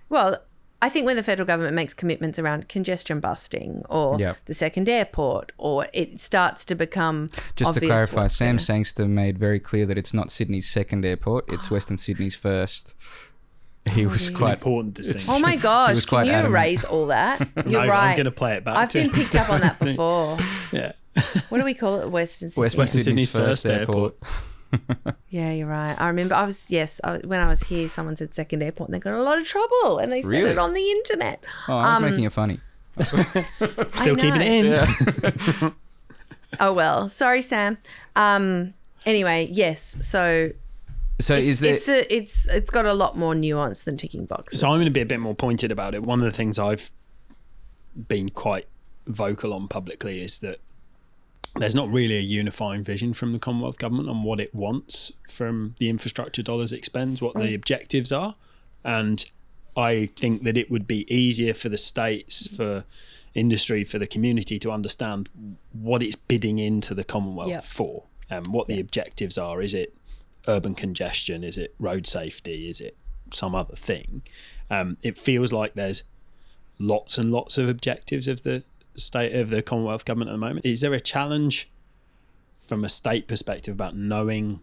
well, 0.09 0.37
I 0.81 0.87
think 0.89 1.05
when 1.05 1.15
the 1.17 1.23
federal 1.23 1.45
government 1.45 1.75
makes 1.75 1.93
commitments 1.93 2.39
around 2.39 2.69
congestion 2.69 3.19
busting 3.19 3.83
or 3.89 4.17
Yep. 4.19 4.37
the 4.45 4.53
second 4.53 4.87
airport, 4.87 5.51
or 5.57 5.87
it 5.93 6.21
starts 6.21 6.63
to 6.65 6.75
become 6.75 7.27
Just 7.57 7.73
to 7.73 7.81
clarify, 7.81 8.27
Sam 8.27 8.47
gonna- 8.51 8.59
Sangster 8.59 9.07
made 9.07 9.37
very 9.37 9.59
clear 9.59 9.85
that 9.85 9.97
it's 9.97 10.13
not 10.13 10.31
Sydney's 10.31 10.69
second 10.69 11.03
airport; 11.05 11.45
it's 11.49 11.69
Western 11.75 11.97
Sydney's 11.97 12.35
first. 12.35 12.93
He 13.89 14.05
was 14.05 14.27
oh, 14.27 14.29
It's 14.29 14.37
quite 14.37 14.53
important 14.57 14.93
distinction. 14.95 15.33
Oh 15.35 15.39
my 15.39 15.55
gosh! 15.69 16.03
Can 16.05 16.25
you 16.25 16.31
adamant. 16.33 16.51
erase 16.53 16.83
all 16.83 17.07
that? 17.07 17.39
You're 17.65 17.81
no, 17.85 17.87
right. 17.87 18.09
I'm 18.09 18.15
going 18.15 18.25
to 18.25 18.31
play 18.31 18.55
it 18.55 18.63
back. 18.65 18.75
I've 18.75 18.89
to 18.89 19.01
been 19.01 19.09
picked 19.09 19.35
up 19.37 19.49
on 19.49 19.61
that 19.61 19.79
before. 19.79 20.37
yeah. 20.73 20.91
What 21.47 21.59
do 21.59 21.63
we 21.65 21.73
call 21.73 22.01
it? 22.01 22.09
Western 22.11 22.49
Sydney. 22.49 22.61
Western, 22.61 22.79
Western 22.79 23.01
Sydney's, 23.01 23.31
Sydney's 23.31 23.47
first, 23.49 23.63
first 23.63 23.65
airport. 23.67 24.15
Yeah, 25.29 25.51
you're 25.51 25.67
right. 25.67 25.95
I 25.99 26.07
remember. 26.07 26.35
I 26.35 26.43
was 26.45 26.69
yes. 26.69 26.99
I, 27.03 27.17
when 27.17 27.39
I 27.39 27.47
was 27.47 27.61
here, 27.63 27.87
someone 27.89 28.15
said 28.15 28.33
second 28.33 28.61
airport, 28.63 28.89
and 28.89 28.95
they 28.95 28.99
got 28.99 29.13
in 29.13 29.19
a 29.19 29.23
lot 29.23 29.37
of 29.39 29.45
trouble, 29.45 29.99
and 29.99 30.11
they 30.11 30.21
said 30.21 30.31
Really? 30.31 30.49
it 30.51 30.57
on 30.57 30.73
the 30.73 30.89
internet. 30.91 31.43
Oh, 31.67 31.77
I 31.77 31.81
was 31.83 32.03
Um, 32.03 32.03
making 32.11 32.23
it 32.25 32.33
funny. 32.33 32.59
Still 33.95 34.15
keeping 34.15 34.41
it 34.41 35.63
in. 35.63 35.73
Oh 36.59 36.73
well, 36.73 37.07
sorry, 37.07 37.41
Sam. 37.43 37.77
Um. 38.15 38.73
Anyway, 39.05 39.47
yes. 39.51 39.97
So 40.01 40.49
So 41.19 41.35
it's, 41.35 41.43
is 41.45 41.59
there? 41.59 41.73
it's 41.75 41.87
a 41.87 42.15
it's 42.15 42.47
it's 42.47 42.69
got 42.71 42.85
a 42.87 42.93
lot 42.93 43.15
more 43.15 43.35
nuance 43.35 43.83
than 43.83 43.97
ticking 43.97 44.25
boxes. 44.25 44.59
So 44.59 44.67
I'm 44.67 44.77
going 44.77 44.85
to 44.85 44.91
be 44.91 45.01
a 45.01 45.05
bit 45.05 45.19
more 45.19 45.35
pointed 45.35 45.71
about 45.71 45.93
it. 45.93 46.01
One 46.03 46.19
of 46.19 46.25
the 46.25 46.31
things 46.31 46.57
I've 46.57 46.91
been 48.07 48.29
quite 48.29 48.65
vocal 49.05 49.53
on 49.53 49.67
publicly 49.67 50.21
is 50.21 50.39
that 50.39 50.59
there's 51.55 51.75
not 51.75 51.89
really 51.89 52.17
a 52.17 52.21
unifying 52.21 52.83
vision 52.83 53.13
from 53.13 53.33
the 53.33 53.39
Commonwealth 53.39 53.77
government 53.79 54.09
on 54.09 54.23
what 54.23 54.39
it 54.39 54.53
wants 54.53 55.11
from 55.27 55.75
the 55.79 55.89
infrastructure 55.89 56.43
dollars 56.43 56.71
it 56.71 56.85
spends, 56.85 57.21
what 57.21 57.33
the 57.35 57.53
objectives 57.53 58.11
are, 58.11 58.35
and 58.83 59.25
I 59.75 60.07
think 60.15 60.43
that 60.43 60.57
it 60.57 60.69
would 60.69 60.87
be 60.87 61.11
easier 61.13 61.53
for 61.53 61.69
the 61.69 61.77
states, 61.77 62.47
for 62.55 62.83
industry, 63.33 63.83
for 63.83 63.99
the 63.99 64.07
community 64.07 64.59
to 64.59 64.71
understand 64.71 65.29
what 65.71 66.01
it's 66.03 66.15
bidding 66.15 66.59
into 66.59 66.93
the 66.93 67.03
Commonwealth 67.03 67.47
Yeah. 67.49 67.59
for, 67.61 68.03
and 68.29 68.47
what 68.47 68.67
the 68.67 68.79
objectives 68.79 69.37
are. 69.37 69.61
Is 69.61 69.73
it 69.73 69.95
urban 70.47 70.75
congestion? 70.75 71.43
Is 71.43 71.57
it 71.57 71.73
road 71.79 72.07
safety? 72.07 72.69
Is 72.69 72.79
it 72.81 72.95
some 73.31 73.53
other 73.55 73.75
thing? 73.75 74.23
Um, 74.69 74.97
it 75.01 75.17
feels 75.17 75.51
like 75.53 75.73
there's 75.75 76.03
lots 76.79 77.17
and 77.17 77.31
lots 77.31 77.57
of 77.57 77.67
objectives 77.69 78.27
of 78.27 78.43
the 78.43 78.63
state 78.99 79.35
of 79.35 79.49
the 79.49 79.61
Commonwealth 79.61 80.05
government 80.05 80.29
at 80.29 80.33
the 80.33 80.37
moment. 80.39 80.65
Is 80.65 80.81
there 80.81 80.93
a 80.93 80.99
challenge 80.99 81.69
from 82.59 82.83
a 82.83 82.89
state 82.89 83.27
perspective 83.27 83.73
about 83.73 83.95
knowing 83.95 84.61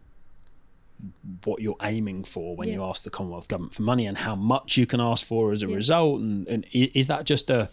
what 1.44 1.60
you're 1.60 1.76
aiming 1.82 2.24
for 2.24 2.56
when 2.56 2.68
you 2.68 2.82
ask 2.82 3.04
the 3.04 3.10
Commonwealth 3.10 3.48
government 3.48 3.74
for 3.74 3.82
money 3.82 4.06
and 4.06 4.16
how 4.18 4.34
much 4.34 4.76
you 4.76 4.86
can 4.86 5.00
ask 5.00 5.26
for 5.26 5.52
as 5.52 5.62
a 5.62 5.68
Yeah. 5.68 5.76
result? 5.76 6.20
And, 6.20 6.48
and 6.48 6.66
is 6.72 7.06
that 7.08 7.24
just 7.26 7.50
a, 7.50 7.68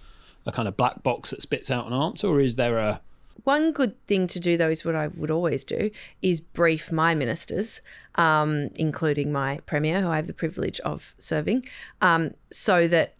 a 0.46 0.52
kind 0.52 0.68
of 0.68 0.76
black 0.76 1.04
box 1.04 1.30
that 1.32 1.42
spits 1.42 1.72
out 1.72 1.88
an 1.88 1.94
answer, 1.94 2.28
or 2.28 2.42
is 2.42 2.56
there 2.58 2.78
a 2.80 3.02
One 3.46 3.72
good 3.72 3.96
thing 4.08 4.28
to 4.28 4.40
do, 4.40 4.58
though, 4.58 4.70
is 4.70 4.84
what 4.86 4.96
I 4.96 5.08
would 5.08 5.32
always 5.32 5.64
do: 5.64 5.90
is 6.22 6.42
brief 6.42 6.92
my 6.92 7.16
ministers, 7.16 7.82
um, 8.16 8.70
including 8.76 9.32
my 9.32 9.60
premier, 9.66 10.02
who 10.02 10.10
I 10.10 10.18
have 10.18 10.28
the 10.28 10.34
privilege 10.34 10.80
of 10.82 11.16
serving, 11.18 11.66
um, 12.02 12.32
so 12.52 12.88
that 12.90 13.16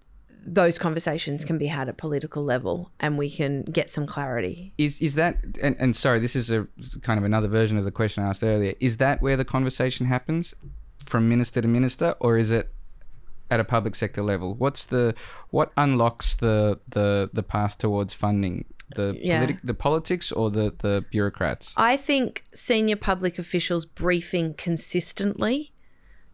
those 0.46 0.78
conversations 0.78 1.46
can 1.46 1.58
be 1.58 1.68
had 1.68 1.88
at 1.90 1.98
political 1.98 2.44
level 2.44 2.92
and 3.00 3.18
we 3.18 3.30
can 3.30 3.64
get 3.64 3.90
some 3.90 4.06
clarity. 4.06 4.74
is 4.78 5.02
is 5.02 5.16
that 5.16 5.38
and, 5.62 5.76
and 5.80 5.96
sorry 5.96 6.20
this 6.20 6.36
is 6.36 6.50
a 6.52 6.68
kind 7.02 7.18
of 7.18 7.24
another 7.24 7.48
version 7.48 7.78
of 7.78 7.84
the 7.86 7.92
question 7.92 8.24
i 8.24 8.28
asked 8.28 8.44
earlier 8.44 8.74
is 8.80 8.98
that 8.98 9.22
where 9.22 9.38
the 9.38 9.46
conversation 9.46 10.06
happens 10.08 10.54
from 11.06 11.28
minister 11.30 11.62
to 11.62 11.68
minister 11.68 12.16
or 12.20 12.38
is 12.38 12.52
it 12.52 12.72
at 13.52 13.60
a 13.60 13.64
public 13.64 13.96
sector 13.96 14.22
level 14.22 14.54
what's 14.56 14.86
the 14.86 15.14
what 15.50 15.72
unlocks 15.78 16.36
the 16.36 16.80
the 16.92 17.30
the 17.34 17.44
path 17.44 17.78
towards 17.78 18.14
funding 18.14 18.66
the 18.96 19.18
Yeah. 19.20 19.40
politic 19.40 19.60
the 19.64 19.74
politics 19.74 20.32
or 20.32 20.52
the 20.52 20.74
the 20.80 21.04
bureaucrats 21.12 21.74
I 21.78 21.98
think 21.98 22.44
senior 22.54 22.96
public 22.96 23.40
officials 23.40 23.86
briefing 23.86 24.54
consistently 24.56 25.73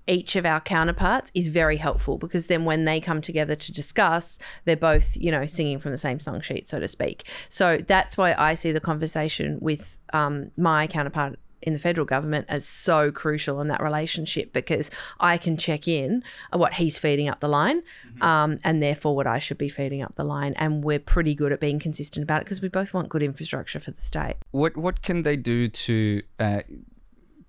each 0.10 0.36
of 0.36 0.46
our 0.46 0.60
counterparts 0.60 1.32
is 1.36 1.48
very 1.48 1.78
helpful 1.78 2.18
because 2.18 2.48
then 2.48 2.66
when 2.66 2.86
they 2.86 3.00
come 3.00 3.22
together 3.22 3.56
to 3.56 3.72
discuss, 3.72 4.40
they're 4.66 4.76
both, 4.76 5.16
you 5.16 5.32
know, 5.32 5.46
singing 5.46 5.78
from 5.78 5.92
the 5.92 5.98
same 5.98 6.20
song 6.20 6.42
sheet, 6.42 6.68
so 6.68 6.80
to 6.80 6.88
speak. 6.88 7.24
So 7.48 7.78
that's 7.78 8.18
why 8.18 8.34
I 8.38 8.56
see 8.56 8.72
the 8.72 8.82
conversation 8.82 9.60
with 9.62 10.00
um, 10.12 10.50
my 10.58 10.88
counterpart 10.88 11.38
in 11.62 11.74
the 11.74 11.80
federal 11.80 12.06
government 12.06 12.46
as 12.50 12.66
so 12.66 13.12
crucial 13.12 13.60
in 13.62 13.68
that 13.68 13.84
relationship 13.84 14.54
because 14.54 14.90
I 15.20 15.38
can 15.38 15.58
check 15.58 15.88
in 15.88 16.24
what 16.54 16.76
he's 16.76 16.98
feeding 16.98 17.28
up 17.28 17.42
the 17.42 17.50
line 17.50 17.84
um, 18.22 18.60
and 18.64 18.82
therefore 18.82 19.16
what 19.16 19.28
I 19.28 19.40
should 19.40 19.58
be 19.58 19.70
feeding 19.70 20.02
up 20.02 20.16
the 20.16 20.24
line. 20.24 20.54
And 20.54 20.84
we're 20.84 21.00
pretty 21.00 21.36
good 21.36 21.52
at 21.52 21.60
being 21.60 21.80
consistent 21.80 22.24
about 22.24 22.42
it 22.42 22.46
because 22.46 22.62
we 22.62 22.70
both 22.70 22.94
want 22.94 23.10
good 23.10 23.22
infrastructure 23.22 23.80
for 23.80 23.92
the 23.92 24.02
state. 24.02 24.38
what 24.52 24.78
what 24.78 25.02
can 25.02 25.24
they 25.24 25.36
do 25.36 25.68
to 25.68 26.24
uh, 26.40 26.62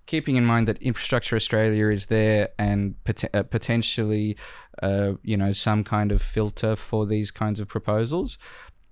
keeping 0.05 0.35
in 0.35 0.45
mind 0.45 0.67
that 0.67 0.81
infrastructure 0.81 1.35
australia 1.35 1.87
is 1.87 2.07
there 2.07 2.49
and 2.57 3.01
pot- 3.03 3.33
uh, 3.33 3.43
potentially 3.43 4.35
uh, 4.81 5.13
you 5.23 5.37
know 5.37 5.51
some 5.51 5.83
kind 5.83 6.11
of 6.11 6.21
filter 6.21 6.75
for 6.75 7.05
these 7.05 7.31
kinds 7.31 7.59
of 7.59 7.67
proposals 7.67 8.37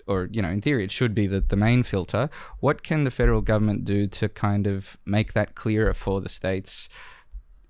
or 0.07 0.27
you 0.31 0.41
know 0.41 0.49
in 0.49 0.61
theory 0.61 0.84
it 0.84 0.91
should 0.91 1.14
be 1.14 1.27
the, 1.27 1.41
the 1.41 1.56
main 1.56 1.84
filter 1.84 2.30
what 2.60 2.84
can 2.84 3.03
the 3.03 3.11
federal 3.11 3.41
government 3.41 3.84
do 3.86 4.07
to 4.07 4.30
kind 4.30 4.68
of 4.68 4.98
make 5.06 5.34
that 5.34 5.56
clearer 5.56 5.94
for 5.94 6.22
the 6.22 6.30
states 6.30 6.90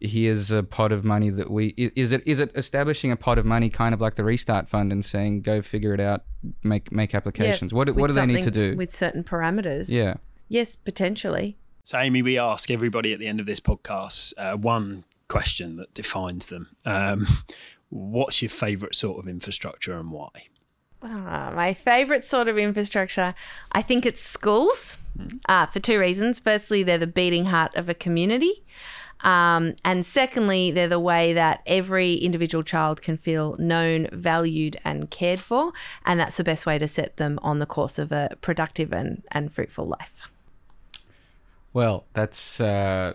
here's 0.02 0.50
a 0.50 0.64
pot 0.64 0.94
of 0.94 1.04
money 1.04 1.30
that 1.30 1.52
we 1.52 1.68
is 1.78 2.14
it 2.14 2.24
is 2.26 2.40
it 2.40 2.50
establishing 2.56 3.12
a 3.12 3.18
pot 3.18 3.38
of 3.38 3.46
money 3.46 3.70
kind 3.70 3.94
of 3.94 4.00
like 4.00 4.16
the 4.16 4.24
restart 4.24 4.70
fund 4.70 4.94
and 4.94 5.04
saying 5.04 5.42
go 5.42 5.62
figure 5.62 5.94
it 5.94 6.00
out 6.00 6.24
make 6.64 6.90
make 6.92 7.14
applications 7.14 7.74
what, 7.74 7.94
what 7.96 8.08
do 8.08 8.14
they 8.14 8.26
need 8.26 8.44
to 8.44 8.52
do 8.52 8.78
with 8.78 8.96
certain 8.96 9.24
parameters? 9.24 9.88
yeah 9.90 10.16
Yes, 10.50 10.76
potentially. 10.76 11.58
So, 11.90 11.98
Amy, 11.98 12.22
we 12.22 12.38
ask 12.38 12.70
everybody 12.70 13.14
at 13.14 13.20
the 13.20 13.26
end 13.26 13.40
of 13.40 13.48
this 13.48 13.60
podcast 13.60 14.34
uh, 14.38 14.56
one 14.56 15.06
question 15.28 15.78
that 15.78 15.92
defines 15.96 16.46
them. 16.46 16.70
Um, 16.86 17.26
what's 17.90 18.44
your 18.44 18.50
favourite 18.50 18.94
sort 18.94 19.18
of 19.18 19.28
infrastructure 19.28 19.98
and 19.98 20.12
why? 20.12 20.30
Ah, 21.02 21.52
my 21.56 21.74
favorite 21.74 22.24
sort 22.24 22.48
of 22.48 22.60
infrastructure, 22.60 23.34
I 23.72 23.82
think 23.82 24.06
it's 24.06 24.22
schools 24.22 25.00
uh, 25.48 25.66
for 25.66 25.80
two 25.80 26.00
reasons. 26.00 26.38
Firstly, 26.40 26.84
they're 26.84 27.00
the 27.00 27.08
beating 27.08 27.46
heart 27.46 27.74
of 27.74 27.90
a 27.90 27.96
community. 27.96 28.64
Um, 29.22 29.74
and 29.84 30.06
secondly, 30.06 30.70
they're 30.70 30.88
the 30.88 31.00
way 31.00 31.34
that 31.34 31.64
every 31.66 32.14
individual 32.14 32.64
child 32.64 33.02
can 33.02 33.18
feel 33.18 33.56
known, 33.58 34.10
valued, 34.12 34.78
and 34.86 35.10
cared 35.10 35.40
for. 35.40 35.74
And 36.06 36.20
that's 36.20 36.38
the 36.38 36.44
best 36.44 36.68
way 36.68 36.78
to 36.78 36.88
set 36.88 37.18
them 37.18 37.40
on 37.42 37.58
the 37.58 37.66
course 37.66 37.98
of 37.98 38.12
a 38.12 38.38
productive 38.42 38.94
and, 38.94 39.24
and 39.32 39.52
fruitful 39.52 39.88
life. 39.88 40.30
Well, 41.80 42.04
that's 42.12 42.60
uh, 42.60 43.14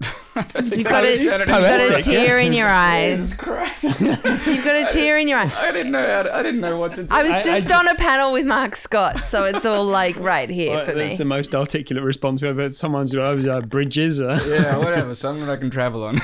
You've 0.00 0.82
got, 0.82 1.04
a, 1.04 1.16
you've 1.22 1.30
got 1.30 1.42
a 1.42 2.02
tear 2.02 2.40
in 2.40 2.52
your 2.52 2.66
eyes. 2.66 3.18
Jesus 3.18 3.34
Christ! 3.36 4.00
You've 4.00 4.64
got 4.64 4.74
a 4.90 4.92
tear 4.92 5.16
in 5.16 5.28
your 5.28 5.38
eye. 5.38 5.48
I 5.56 5.70
didn't 5.70 5.92
know. 5.92 6.04
How 6.04 6.24
to, 6.24 6.34
I 6.34 6.42
didn't 6.42 6.60
know 6.60 6.76
what 6.76 6.96
to 6.96 7.04
do. 7.04 7.08
I 7.12 7.22
was 7.22 7.30
I- 7.30 7.42
just 7.44 7.70
I- 7.70 7.78
on 7.78 7.86
a 7.86 7.94
panel 7.94 8.32
with 8.32 8.46
Mark 8.46 8.74
Scott, 8.74 9.28
so 9.28 9.44
it's 9.44 9.64
all 9.64 9.84
like 9.84 10.16
right 10.16 10.50
here 10.50 10.70
Well, 10.70 10.86
for 10.86 10.92
that's 10.94 11.12
me. 11.12 11.16
the 11.18 11.24
most 11.24 11.54
articulate 11.54 12.02
response 12.02 12.42
we've 12.42 12.50
ever. 12.50 12.68
Someone's 12.70 13.14
uh, 13.14 13.60
bridges. 13.60 14.20
Uh, 14.20 14.40
yeah, 14.48 14.76
whatever. 14.76 15.14
Something 15.14 15.48
I 15.48 15.54
can 15.54 15.70
travel 15.70 16.02
on. 16.02 16.16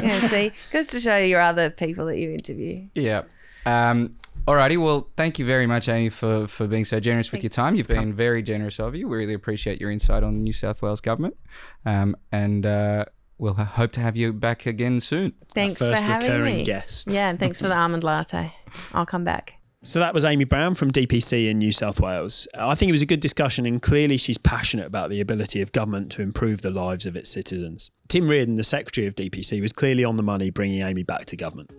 yeah, 0.00 0.20
see, 0.20 0.52
goes 0.70 0.86
to 0.86 1.00
show 1.00 1.16
your 1.16 1.40
other 1.40 1.70
people 1.70 2.06
that 2.06 2.18
you 2.18 2.30
interview. 2.30 2.86
Yeah. 2.94 3.24
Um, 3.66 4.14
alrighty. 4.46 4.82
Well, 4.82 5.10
thank 5.16 5.38
you 5.38 5.46
very 5.46 5.66
much, 5.66 5.88
Amy, 5.88 6.10
for, 6.10 6.46
for 6.46 6.66
being 6.66 6.84
so 6.84 7.00
generous 7.00 7.32
with 7.32 7.42
your 7.42 7.50
time. 7.50 7.74
You've 7.74 7.88
been 7.88 8.12
very 8.12 8.42
generous 8.42 8.78
of 8.78 8.94
you. 8.94 9.08
We 9.08 9.16
really 9.16 9.34
appreciate 9.34 9.80
your 9.80 9.90
insight 9.90 10.22
on 10.22 10.34
the 10.34 10.40
New 10.40 10.52
South 10.52 10.82
Wales 10.82 11.00
government. 11.00 11.36
Um, 11.84 12.16
and 12.32 12.66
uh, 12.66 13.06
we'll 13.38 13.54
hope 13.54 13.92
to 13.92 14.00
have 14.00 14.16
you 14.16 14.32
back 14.32 14.66
again 14.66 15.00
soon. 15.00 15.32
Thanks 15.54 15.78
for 15.78 15.94
having 15.94 16.30
recurring 16.30 16.56
me. 16.56 16.64
guest. 16.64 17.12
Yeah, 17.12 17.28
and 17.28 17.38
thanks 17.38 17.60
for 17.60 17.68
the 17.68 17.76
almond 17.76 18.04
latte. 18.04 18.52
I'll 18.92 19.06
come 19.06 19.24
back. 19.24 19.58
So 19.86 19.98
that 19.98 20.14
was 20.14 20.24
Amy 20.24 20.44
Brown 20.44 20.74
from 20.74 20.90
DPC 20.90 21.50
in 21.50 21.58
New 21.58 21.70
South 21.70 22.00
Wales. 22.00 22.48
Uh, 22.54 22.68
I 22.68 22.74
think 22.74 22.88
it 22.88 22.92
was 22.92 23.02
a 23.02 23.06
good 23.06 23.20
discussion, 23.20 23.66
and 23.66 23.82
clearly 23.82 24.16
she's 24.16 24.38
passionate 24.38 24.86
about 24.86 25.10
the 25.10 25.20
ability 25.20 25.60
of 25.60 25.72
government 25.72 26.10
to 26.12 26.22
improve 26.22 26.62
the 26.62 26.70
lives 26.70 27.04
of 27.04 27.16
its 27.16 27.28
citizens. 27.28 27.90
Tim 28.08 28.26
Reardon, 28.26 28.56
the 28.56 28.64
Secretary 28.64 29.06
of 29.06 29.14
DPC, 29.14 29.60
was 29.60 29.74
clearly 29.74 30.02
on 30.02 30.16
the 30.16 30.22
money 30.22 30.48
bringing 30.48 30.80
Amy 30.80 31.02
back 31.02 31.26
to 31.26 31.36
government, 31.36 31.70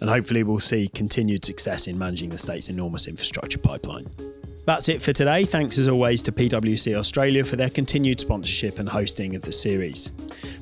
and 0.00 0.08
hopefully 0.08 0.44
we'll 0.44 0.60
see 0.60 0.88
continued 0.88 1.44
success 1.44 1.88
in 1.88 1.98
managing 1.98 2.30
the 2.30 2.38
state's 2.38 2.68
enormous 2.68 3.08
infrastructure 3.08 3.58
pipeline. 3.58 4.06
That's 4.68 4.90
it 4.90 5.00
for 5.00 5.14
today. 5.14 5.46
Thanks 5.46 5.78
as 5.78 5.88
always 5.88 6.20
to 6.20 6.30
PwC 6.30 6.94
Australia 6.94 7.42
for 7.42 7.56
their 7.56 7.70
continued 7.70 8.20
sponsorship 8.20 8.78
and 8.78 8.86
hosting 8.86 9.34
of 9.34 9.40
the 9.40 9.50
series. 9.50 10.12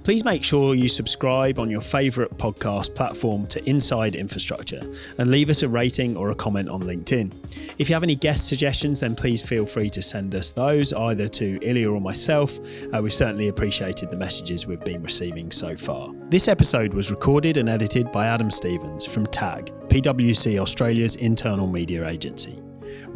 Please 0.04 0.24
make 0.24 0.44
sure 0.44 0.76
you 0.76 0.88
subscribe 0.88 1.58
on 1.58 1.68
your 1.68 1.80
favourite 1.80 2.30
podcast 2.38 2.94
platform 2.94 3.48
to 3.48 3.68
Inside 3.68 4.14
Infrastructure 4.14 4.80
and 5.18 5.32
leave 5.32 5.50
us 5.50 5.64
a 5.64 5.68
rating 5.68 6.16
or 6.16 6.30
a 6.30 6.36
comment 6.36 6.68
on 6.68 6.84
LinkedIn. 6.84 7.32
If 7.78 7.88
you 7.88 7.96
have 7.96 8.04
any 8.04 8.14
guest 8.14 8.46
suggestions, 8.46 9.00
then 9.00 9.16
please 9.16 9.44
feel 9.44 9.66
free 9.66 9.90
to 9.90 10.00
send 10.00 10.36
us 10.36 10.52
those 10.52 10.92
either 10.92 11.26
to 11.26 11.58
Ilya 11.62 11.90
or 11.90 12.00
myself. 12.00 12.60
Uh, 12.94 13.02
we've 13.02 13.12
certainly 13.12 13.48
appreciated 13.48 14.08
the 14.08 14.16
messages 14.16 14.68
we've 14.68 14.84
been 14.84 15.02
receiving 15.02 15.50
so 15.50 15.76
far. 15.76 16.12
This 16.28 16.46
episode 16.46 16.94
was 16.94 17.10
recorded 17.10 17.56
and 17.56 17.68
edited 17.68 18.12
by 18.12 18.26
Adam 18.26 18.52
Stevens 18.52 19.04
from 19.04 19.26
TAG, 19.26 19.72
PwC 19.88 20.60
Australia's 20.60 21.16
internal 21.16 21.66
media 21.66 22.06
agency. 22.06 22.62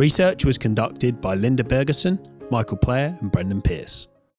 Research 0.00 0.46
was 0.46 0.56
conducted 0.56 1.20
by 1.20 1.34
Linda 1.34 1.62
Bergerson, 1.62 2.18
Michael 2.50 2.78
Player, 2.78 3.18
and 3.20 3.30
Brendan 3.30 3.60
Pierce. 3.60 4.06